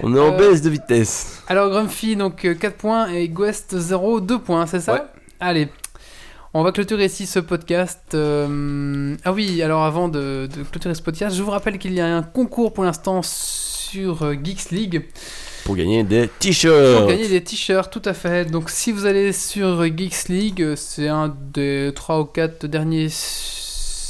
on 0.03 0.15
est 0.15 0.21
en 0.21 0.33
Euh, 0.35 0.37
baisse 0.37 0.61
de 0.61 0.69
vitesse. 0.71 1.43
Alors 1.49 1.71
Grumpy, 1.71 2.17
donc 2.17 2.45
euh, 2.45 2.55
4 2.55 2.77
points 2.77 3.09
et 3.09 3.29
Guest 3.29 3.79
0, 3.79 4.21
2 4.21 4.39
points, 4.39 4.67
c'est 4.67 4.81
ça 4.81 5.11
Allez. 5.41 5.69
On 6.59 6.63
va 6.63 6.73
clôturer 6.73 7.05
ici 7.05 7.27
ce 7.27 7.39
podcast. 7.39 8.01
euh, 8.15 9.15
Ah 9.25 9.33
oui, 9.35 9.61
alors 9.61 9.85
avant 9.85 10.09
de, 10.09 10.49
de 10.51 10.63
clôturer 10.63 10.95
ce 10.95 11.03
podcast, 11.03 11.37
je 11.37 11.43
vous 11.43 11.51
rappelle 11.51 11.79
qu'il 11.79 11.93
y 11.93 12.01
a 12.01 12.07
un 12.17 12.23
concours 12.23 12.73
pour 12.73 12.83
l'instant 12.83 13.21
sur 13.23 14.23
euh, 14.23 14.35
Geeks 14.43 14.71
League 14.71 15.05
Pour 15.67 15.77
gagner 15.77 16.03
des 16.03 16.29
t-shirts. 16.39 16.97
pour 16.99 17.09
gagner 17.09 17.29
des 17.29 17.45
t-shirts, 17.45 17.93
tout 17.93 18.01
à 18.07 18.15
fait. 18.15 18.51
Donc 18.51 18.71
si 18.71 18.91
vous 18.91 19.05
allez 19.05 19.35
sur 19.35 19.85
Geeks 19.85 20.29
League, 20.31 20.63
euh, 20.63 20.77
c'est 20.77 21.09
un 21.09 21.37
des 21.53 21.93
3 21.95 22.21
ou 22.21 22.25
4 22.25 22.67
derniers 22.67 23.09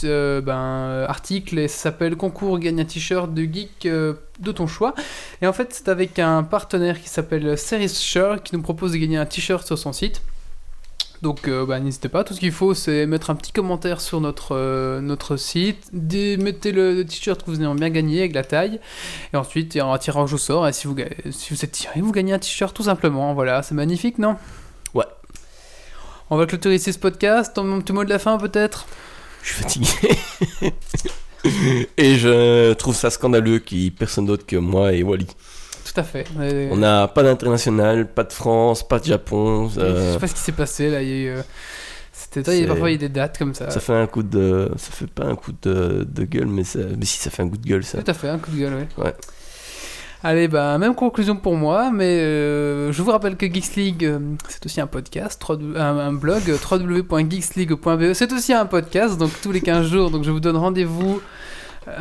euh, 0.04 0.40
ben, 0.40 0.54
euh, 0.54 1.06
articles 1.08 1.58
et 1.58 1.66
ça 1.66 1.76
s'appelle 1.78 2.14
Concours 2.14 2.60
gagne 2.60 2.80
un 2.80 2.84
t-shirt 2.84 3.34
de 3.34 3.42
geek 3.42 3.86
euh, 3.86 4.12
de 4.38 4.52
ton 4.52 4.68
choix. 4.68 4.94
Et 5.42 5.48
en 5.48 5.52
fait, 5.52 5.74
c'est 5.74 5.88
avec 5.88 6.20
un 6.20 6.44
partenaire 6.44 7.02
qui 7.02 7.08
s'appelle 7.08 7.58
Series 7.58 7.88
Shirt 7.88 8.44
qui 8.44 8.54
nous 8.54 8.62
propose 8.62 8.92
de 8.92 8.98
gagner 8.98 9.16
un 9.16 9.26
t-shirt 9.26 9.66
sur 9.66 9.76
son 9.78 9.92
site. 9.92 10.22
Donc 11.22 11.48
euh, 11.48 11.64
bah, 11.64 11.80
n'hésitez 11.80 12.08
pas, 12.08 12.24
tout 12.24 12.34
ce 12.34 12.40
qu'il 12.40 12.52
faut 12.52 12.74
c'est 12.74 13.06
mettre 13.06 13.30
un 13.30 13.34
petit 13.34 13.52
commentaire 13.52 14.00
sur 14.00 14.20
notre, 14.20 14.54
euh, 14.54 15.00
notre 15.00 15.36
site, 15.36 15.90
mettez 15.92 16.72
le 16.72 17.04
t-shirt 17.04 17.42
que 17.42 17.50
vous 17.50 17.60
avez 17.60 17.74
bien 17.74 17.90
gagné 17.90 18.20
avec 18.20 18.34
la 18.34 18.44
taille, 18.44 18.80
et 19.32 19.36
ensuite 19.36 19.74
il 19.74 19.78
y 19.78 19.80
aura 19.80 19.94
un 19.94 19.98
tirage 19.98 20.32
au 20.32 20.38
sort, 20.38 20.68
et 20.68 20.72
si 20.72 20.86
vous, 20.86 20.96
si 21.30 21.54
vous 21.54 21.64
êtes 21.64 21.72
tiré, 21.72 22.00
vous 22.00 22.12
gagnez 22.12 22.34
un 22.34 22.38
t-shirt 22.38 22.76
tout 22.76 22.84
simplement, 22.84 23.34
voilà, 23.34 23.62
c'est 23.62 23.74
magnifique 23.74 24.18
non? 24.18 24.36
Ouais. 24.94 25.06
On 26.28 26.36
va 26.36 26.46
clôturer 26.46 26.78
ce 26.78 26.90
podcast, 26.98 27.54
ton 27.54 27.80
petit 27.80 27.92
mot 27.92 28.04
de 28.04 28.10
la 28.10 28.18
fin 28.18 28.36
peut-être? 28.36 28.86
Je 29.42 29.52
suis 29.52 29.62
fatigué. 29.62 29.88
et 31.96 32.16
je 32.16 32.72
trouve 32.74 32.94
ça 32.94 33.10
scandaleux 33.10 33.60
qu'il 33.60 33.92
personne 33.92 34.26
d'autre 34.26 34.44
que 34.44 34.56
moi 34.56 34.92
et 34.92 35.02
Wally. 35.02 35.28
Tout 35.96 36.00
à 36.00 36.04
fait. 36.04 36.26
Euh, 36.38 36.68
On 36.72 36.76
n'a 36.76 37.08
pas 37.08 37.22
d'international, 37.22 38.06
pas 38.06 38.24
de 38.24 38.32
France, 38.34 38.86
pas 38.86 38.98
de 38.98 39.04
Japon. 39.04 39.70
Je 39.74 39.80
euh, 39.80 40.12
sais 40.12 40.18
pas 40.18 40.26
ce 40.26 40.34
qui 40.34 40.40
s'est 40.40 40.52
passé 40.52 40.90
là, 40.90 41.00
il 41.00 41.08
y 41.08 41.12
a 41.12 41.16
eu, 41.16 41.28
euh, 41.28 41.42
C'était 42.12 42.66
parfois 42.66 42.90
il 42.90 42.92
y 42.92 42.96
a 42.96 42.98
des 42.98 43.08
dates 43.08 43.38
comme 43.38 43.54
ça. 43.54 43.70
Ça 43.70 43.80
fait 43.80 43.94
un 43.94 44.06
coup 44.06 44.22
de. 44.22 44.70
Ça 44.76 44.90
fait 44.92 45.06
pas 45.06 45.24
un 45.24 45.36
coup 45.36 45.52
de, 45.62 46.06
de 46.06 46.24
gueule, 46.24 46.48
mais, 46.48 46.64
ça... 46.64 46.80
mais 46.98 47.06
si, 47.06 47.18
ça 47.18 47.30
fait 47.30 47.42
un 47.42 47.48
coup 47.48 47.56
de 47.56 47.66
gueule, 47.66 47.82
ça. 47.82 48.02
Tout 48.02 48.10
à 48.10 48.12
fait, 48.12 48.28
un 48.28 48.38
coup 48.38 48.50
de 48.50 48.58
gueule. 48.58 48.86
Ouais. 48.98 49.14
Allez, 50.22 50.48
bah, 50.48 50.76
même 50.76 50.94
conclusion 50.94 51.36
pour 51.36 51.56
moi, 51.56 51.90
mais 51.90 52.18
euh, 52.20 52.92
je 52.92 53.00
vous 53.00 53.10
rappelle 53.10 53.36
que 53.36 53.46
Geeks 53.46 53.76
League, 53.76 54.04
euh, 54.04 54.18
c'est 54.48 54.66
aussi 54.66 54.82
un 54.82 54.86
podcast, 54.86 55.40
3W 55.42 55.78
un, 55.78 55.98
un 55.98 56.12
blog, 56.12 56.42
www.geeksleague.be. 56.70 58.12
C'est 58.12 58.32
aussi 58.34 58.52
un 58.52 58.66
podcast, 58.66 59.16
donc 59.16 59.30
tous 59.40 59.52
les 59.52 59.62
15 59.62 59.86
jours, 59.86 60.10
donc 60.10 60.24
je 60.24 60.30
vous 60.30 60.40
donne 60.40 60.56
rendez-vous 60.58 61.22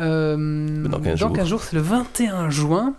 euh, 0.00 0.84
Dans 0.88 1.00
15 1.00 1.18
jours. 1.18 1.46
jours, 1.46 1.62
c'est 1.62 1.76
le 1.76 1.82
21 1.82 2.50
juin, 2.50 2.94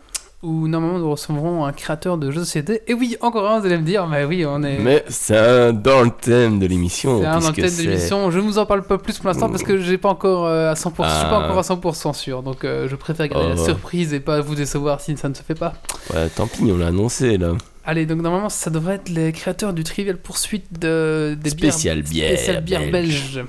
où 0.48 0.68
normalement 0.68 1.00
nous 1.00 1.12
recevrons 1.12 1.66
un 1.66 1.74
créateur 1.74 2.18
de 2.18 2.32
jeux 2.32 2.40
de 2.40 2.46
société. 2.46 2.82
Et 2.88 2.94
oui, 2.94 3.18
encore 3.22 3.48
un, 3.50 3.60
vous 3.60 3.66
allez 3.66 3.78
me 3.78 3.84
dire, 3.84 4.08
mais 4.08 4.24
oui, 4.24 4.46
on 4.46 4.64
est... 4.64 4.80
Mais 4.80 5.04
c'est 5.10 5.38
un 5.38 5.74
dans 5.74 6.02
le 6.04 6.10
thème 6.12 6.58
de 6.60 6.66
l'émission. 6.66 7.20
C'est 7.22 7.26
un 7.28 7.40
dans 7.40 7.48
le 7.50 7.54
thème 7.54 7.76
de 7.76 7.82
l'émission. 7.84 8.32
Je 8.32 8.38
ne 8.38 8.44
vous 8.44 8.58
en 8.58 8.66
parle 8.66 8.84
pas 8.84 8.98
plus 8.98 9.18
pour 9.18 9.28
l'instant 9.28 9.50
parce 9.50 9.64
que 9.64 9.78
j'ai 9.78 9.98
pas 9.98 10.10
encore 10.10 10.46
euh, 10.46 10.72
à 10.72 10.74
100%, 10.74 10.80
je 10.86 10.90
suis 10.90 10.96
pas 10.96 11.42
Ah. 11.42 11.46
encore 11.46 11.58
à 11.60 11.62
100% 11.62 12.14
sûr. 12.14 12.42
Donc 12.44 12.64
euh, 12.64 12.88
je 12.90 12.96
préfère 12.96 13.28
garder 13.28 13.48
Oh, 13.52 13.56
la 13.56 13.62
ouais. 13.62 13.66
surprise 13.68 14.14
et 14.14 14.20
pas 14.20 14.40
vous 14.42 14.56
décevoir 14.56 15.02
si 15.02 15.16
ça 15.18 15.28
ne 15.30 15.34
se 15.34 15.44
fait 15.44 15.56
pas. 15.56 15.74
Ouais, 16.14 16.30
tant 16.30 16.48
pis, 16.48 16.64
on 16.72 16.78
l'a 16.78 16.88
annoncé 16.88 17.38
là. 17.38 17.52
Allez, 17.86 18.06
donc 18.06 18.22
normalement 18.22 18.50
ça 18.50 18.70
devrait 18.70 18.96
être 18.96 19.10
les 19.10 19.32
créateurs 19.32 19.74
du 19.74 19.84
Trivial 19.84 20.18
Poursuite 20.18 20.66
de, 20.80 21.38
des 21.42 21.50
Spécial 21.52 22.02
bière 22.02 22.36
spécial 22.38 22.64
bière 22.64 22.82
belge. 22.92 23.36
belge. 23.36 23.46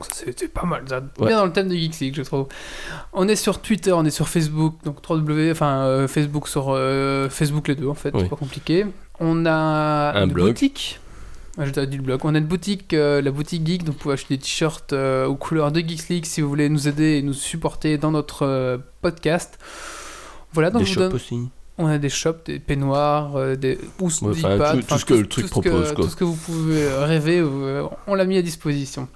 Donc 0.00 0.08
ça, 0.14 0.24
c'est 0.36 0.48
pas 0.52 0.64
mal, 0.64 0.82
ça. 0.88 1.00
Ouais. 1.18 1.26
bien 1.28 1.38
dans 1.38 1.46
le 1.46 1.52
thème 1.52 1.68
de 1.68 1.74
Geeks 1.74 1.98
League, 2.00 2.14
je 2.16 2.22
trouve. 2.22 2.46
On 3.12 3.26
est 3.26 3.36
sur 3.36 3.60
Twitter, 3.60 3.92
on 3.92 4.04
est 4.04 4.10
sur 4.10 4.28
Facebook, 4.28 4.76
donc 4.84 4.98
www, 5.08 5.50
enfin 5.50 5.80
euh, 5.82 6.06
Facebook 6.08 6.46
sur 6.48 6.66
euh, 6.70 7.28
Facebook 7.28 7.66
les 7.68 7.74
deux 7.74 7.88
en 7.88 7.94
fait, 7.94 8.10
Oui. 8.14 8.20
c'est 8.22 8.28
pas 8.28 8.36
compliqué. 8.36 8.86
On 9.20 9.44
a 9.46 10.12
Un 10.14 10.24
une 10.26 10.32
blog. 10.32 10.48
boutique. 10.48 11.00
Ah, 11.60 11.64
J'ai 11.64 11.72
déjà 11.72 11.86
dit 11.86 11.96
le 11.96 12.04
blog. 12.04 12.20
On 12.22 12.36
a 12.36 12.38
une 12.38 12.44
boutique, 12.46 12.94
euh, 12.94 13.20
la 13.20 13.32
boutique 13.32 13.66
Geek, 13.66 13.82
donc 13.82 13.96
vous 13.96 14.00
pouvez 14.00 14.14
acheter 14.14 14.36
des 14.36 14.40
t-shirts 14.42 14.92
euh, 14.92 15.26
aux 15.26 15.34
couleurs 15.34 15.72
de 15.72 15.80
Geeks 15.80 16.08
League 16.08 16.24
si 16.24 16.40
vous 16.40 16.48
voulez 16.48 16.68
nous 16.68 16.86
aider 16.86 17.16
et 17.18 17.22
nous 17.22 17.32
supporter 17.32 17.98
dans 17.98 18.12
notre 18.12 18.46
euh, 18.46 18.78
podcast. 19.02 19.58
Voilà, 20.52 20.70
donc 20.70 20.82
Des 20.82 20.86
je 20.86 20.94
vous 20.94 21.00
shops 21.00 21.08
donne- 21.08 21.14
aussi. 21.16 21.48
On 21.80 21.86
a 21.86 21.98
des 21.98 22.08
shops, 22.08 22.44
des 22.46 22.58
peignoirs, 22.58 23.36
euh, 23.36 23.54
des 23.56 23.78
housses, 24.00 24.20
Ouais, 24.22 24.32
tout- 24.34 24.82
tout 24.88 24.98
ce 24.98 25.04
que 25.04 25.14
le 25.14 25.26
truc 25.26 25.44
tout 25.44 25.48
ce 25.48 25.60
que- 25.60 25.68
propose, 25.68 25.92
quoi. 25.94 26.04
Tout 26.04 26.10
ce 26.10 26.16
que 26.16 26.24
vous 26.24 26.34
pouvez 26.36 26.88
rêver, 26.94 27.38
euh, 27.40 27.84
on 28.08 28.14
l'a 28.14 28.24
mis 28.24 28.36
à 28.36 28.42
disposition. 28.42 29.08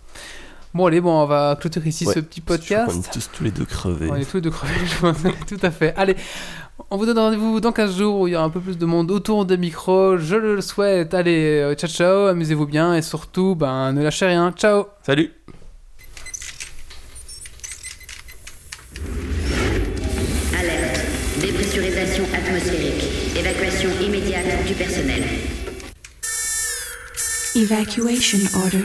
Bon, 0.74 0.86
allez, 0.86 1.00
bon, 1.02 1.10
on 1.22 1.26
va 1.26 1.56
clôturer 1.60 1.90
ici 1.90 2.06
Ouais, 2.06 2.14
ce 2.14 2.20
petit 2.20 2.40
je 2.40 2.44
crois 2.46 2.56
podcast. 2.56 2.90
qu'on 2.92 3.00
est 3.00 3.12
tous, 3.12 3.30
tous 3.32 3.44
les 3.44 3.50
deux 3.50 3.66
crevés. 3.66 4.08
On 4.10 4.16
est 4.16 4.24
tous 4.24 4.38
les 4.38 4.40
deux 4.40 4.50
crevés, 4.50 4.72
je 4.86 4.98
pense. 5.00 5.16
tout 5.46 5.58
à 5.62 5.70
fait. 5.70 5.92
Allez, 5.98 6.16
on 6.90 6.96
vous 6.96 7.04
donne 7.04 7.18
rendez-vous 7.18 7.60
dans 7.60 7.72
15 7.72 7.96
jours 7.98 8.20
où 8.20 8.26
il 8.28 8.32
y 8.32 8.36
aura 8.36 8.44
un 8.46 8.50
peu 8.50 8.60
plus 8.60 8.78
de 8.78 8.86
monde 8.86 9.10
autour 9.10 9.44
des 9.44 9.58
micros. 9.58 10.16
Je 10.16 10.36
le 10.36 10.60
souhaite. 10.62 11.12
Allez, 11.12 11.60
euh, 11.60 11.74
ciao 11.74 11.90
ciao, 11.90 12.26
amusez-vous 12.28 12.66
bien 12.66 12.94
et 12.94 13.02
surtout, 13.02 13.54
ben, 13.54 13.92
ne 13.92 14.02
lâchez 14.02 14.26
rien. 14.26 14.50
Ciao 14.52 14.86
Salut 15.02 15.30
Alerte. 20.58 21.00
Dépressurisation 21.40 22.24
atmosphérique. 22.34 23.04
Évacuation 23.38 23.90
immédiate 24.02 24.66
du 24.66 24.74
personnel. 24.74 25.22
Evacuation 27.54 28.38
order. 28.58 28.84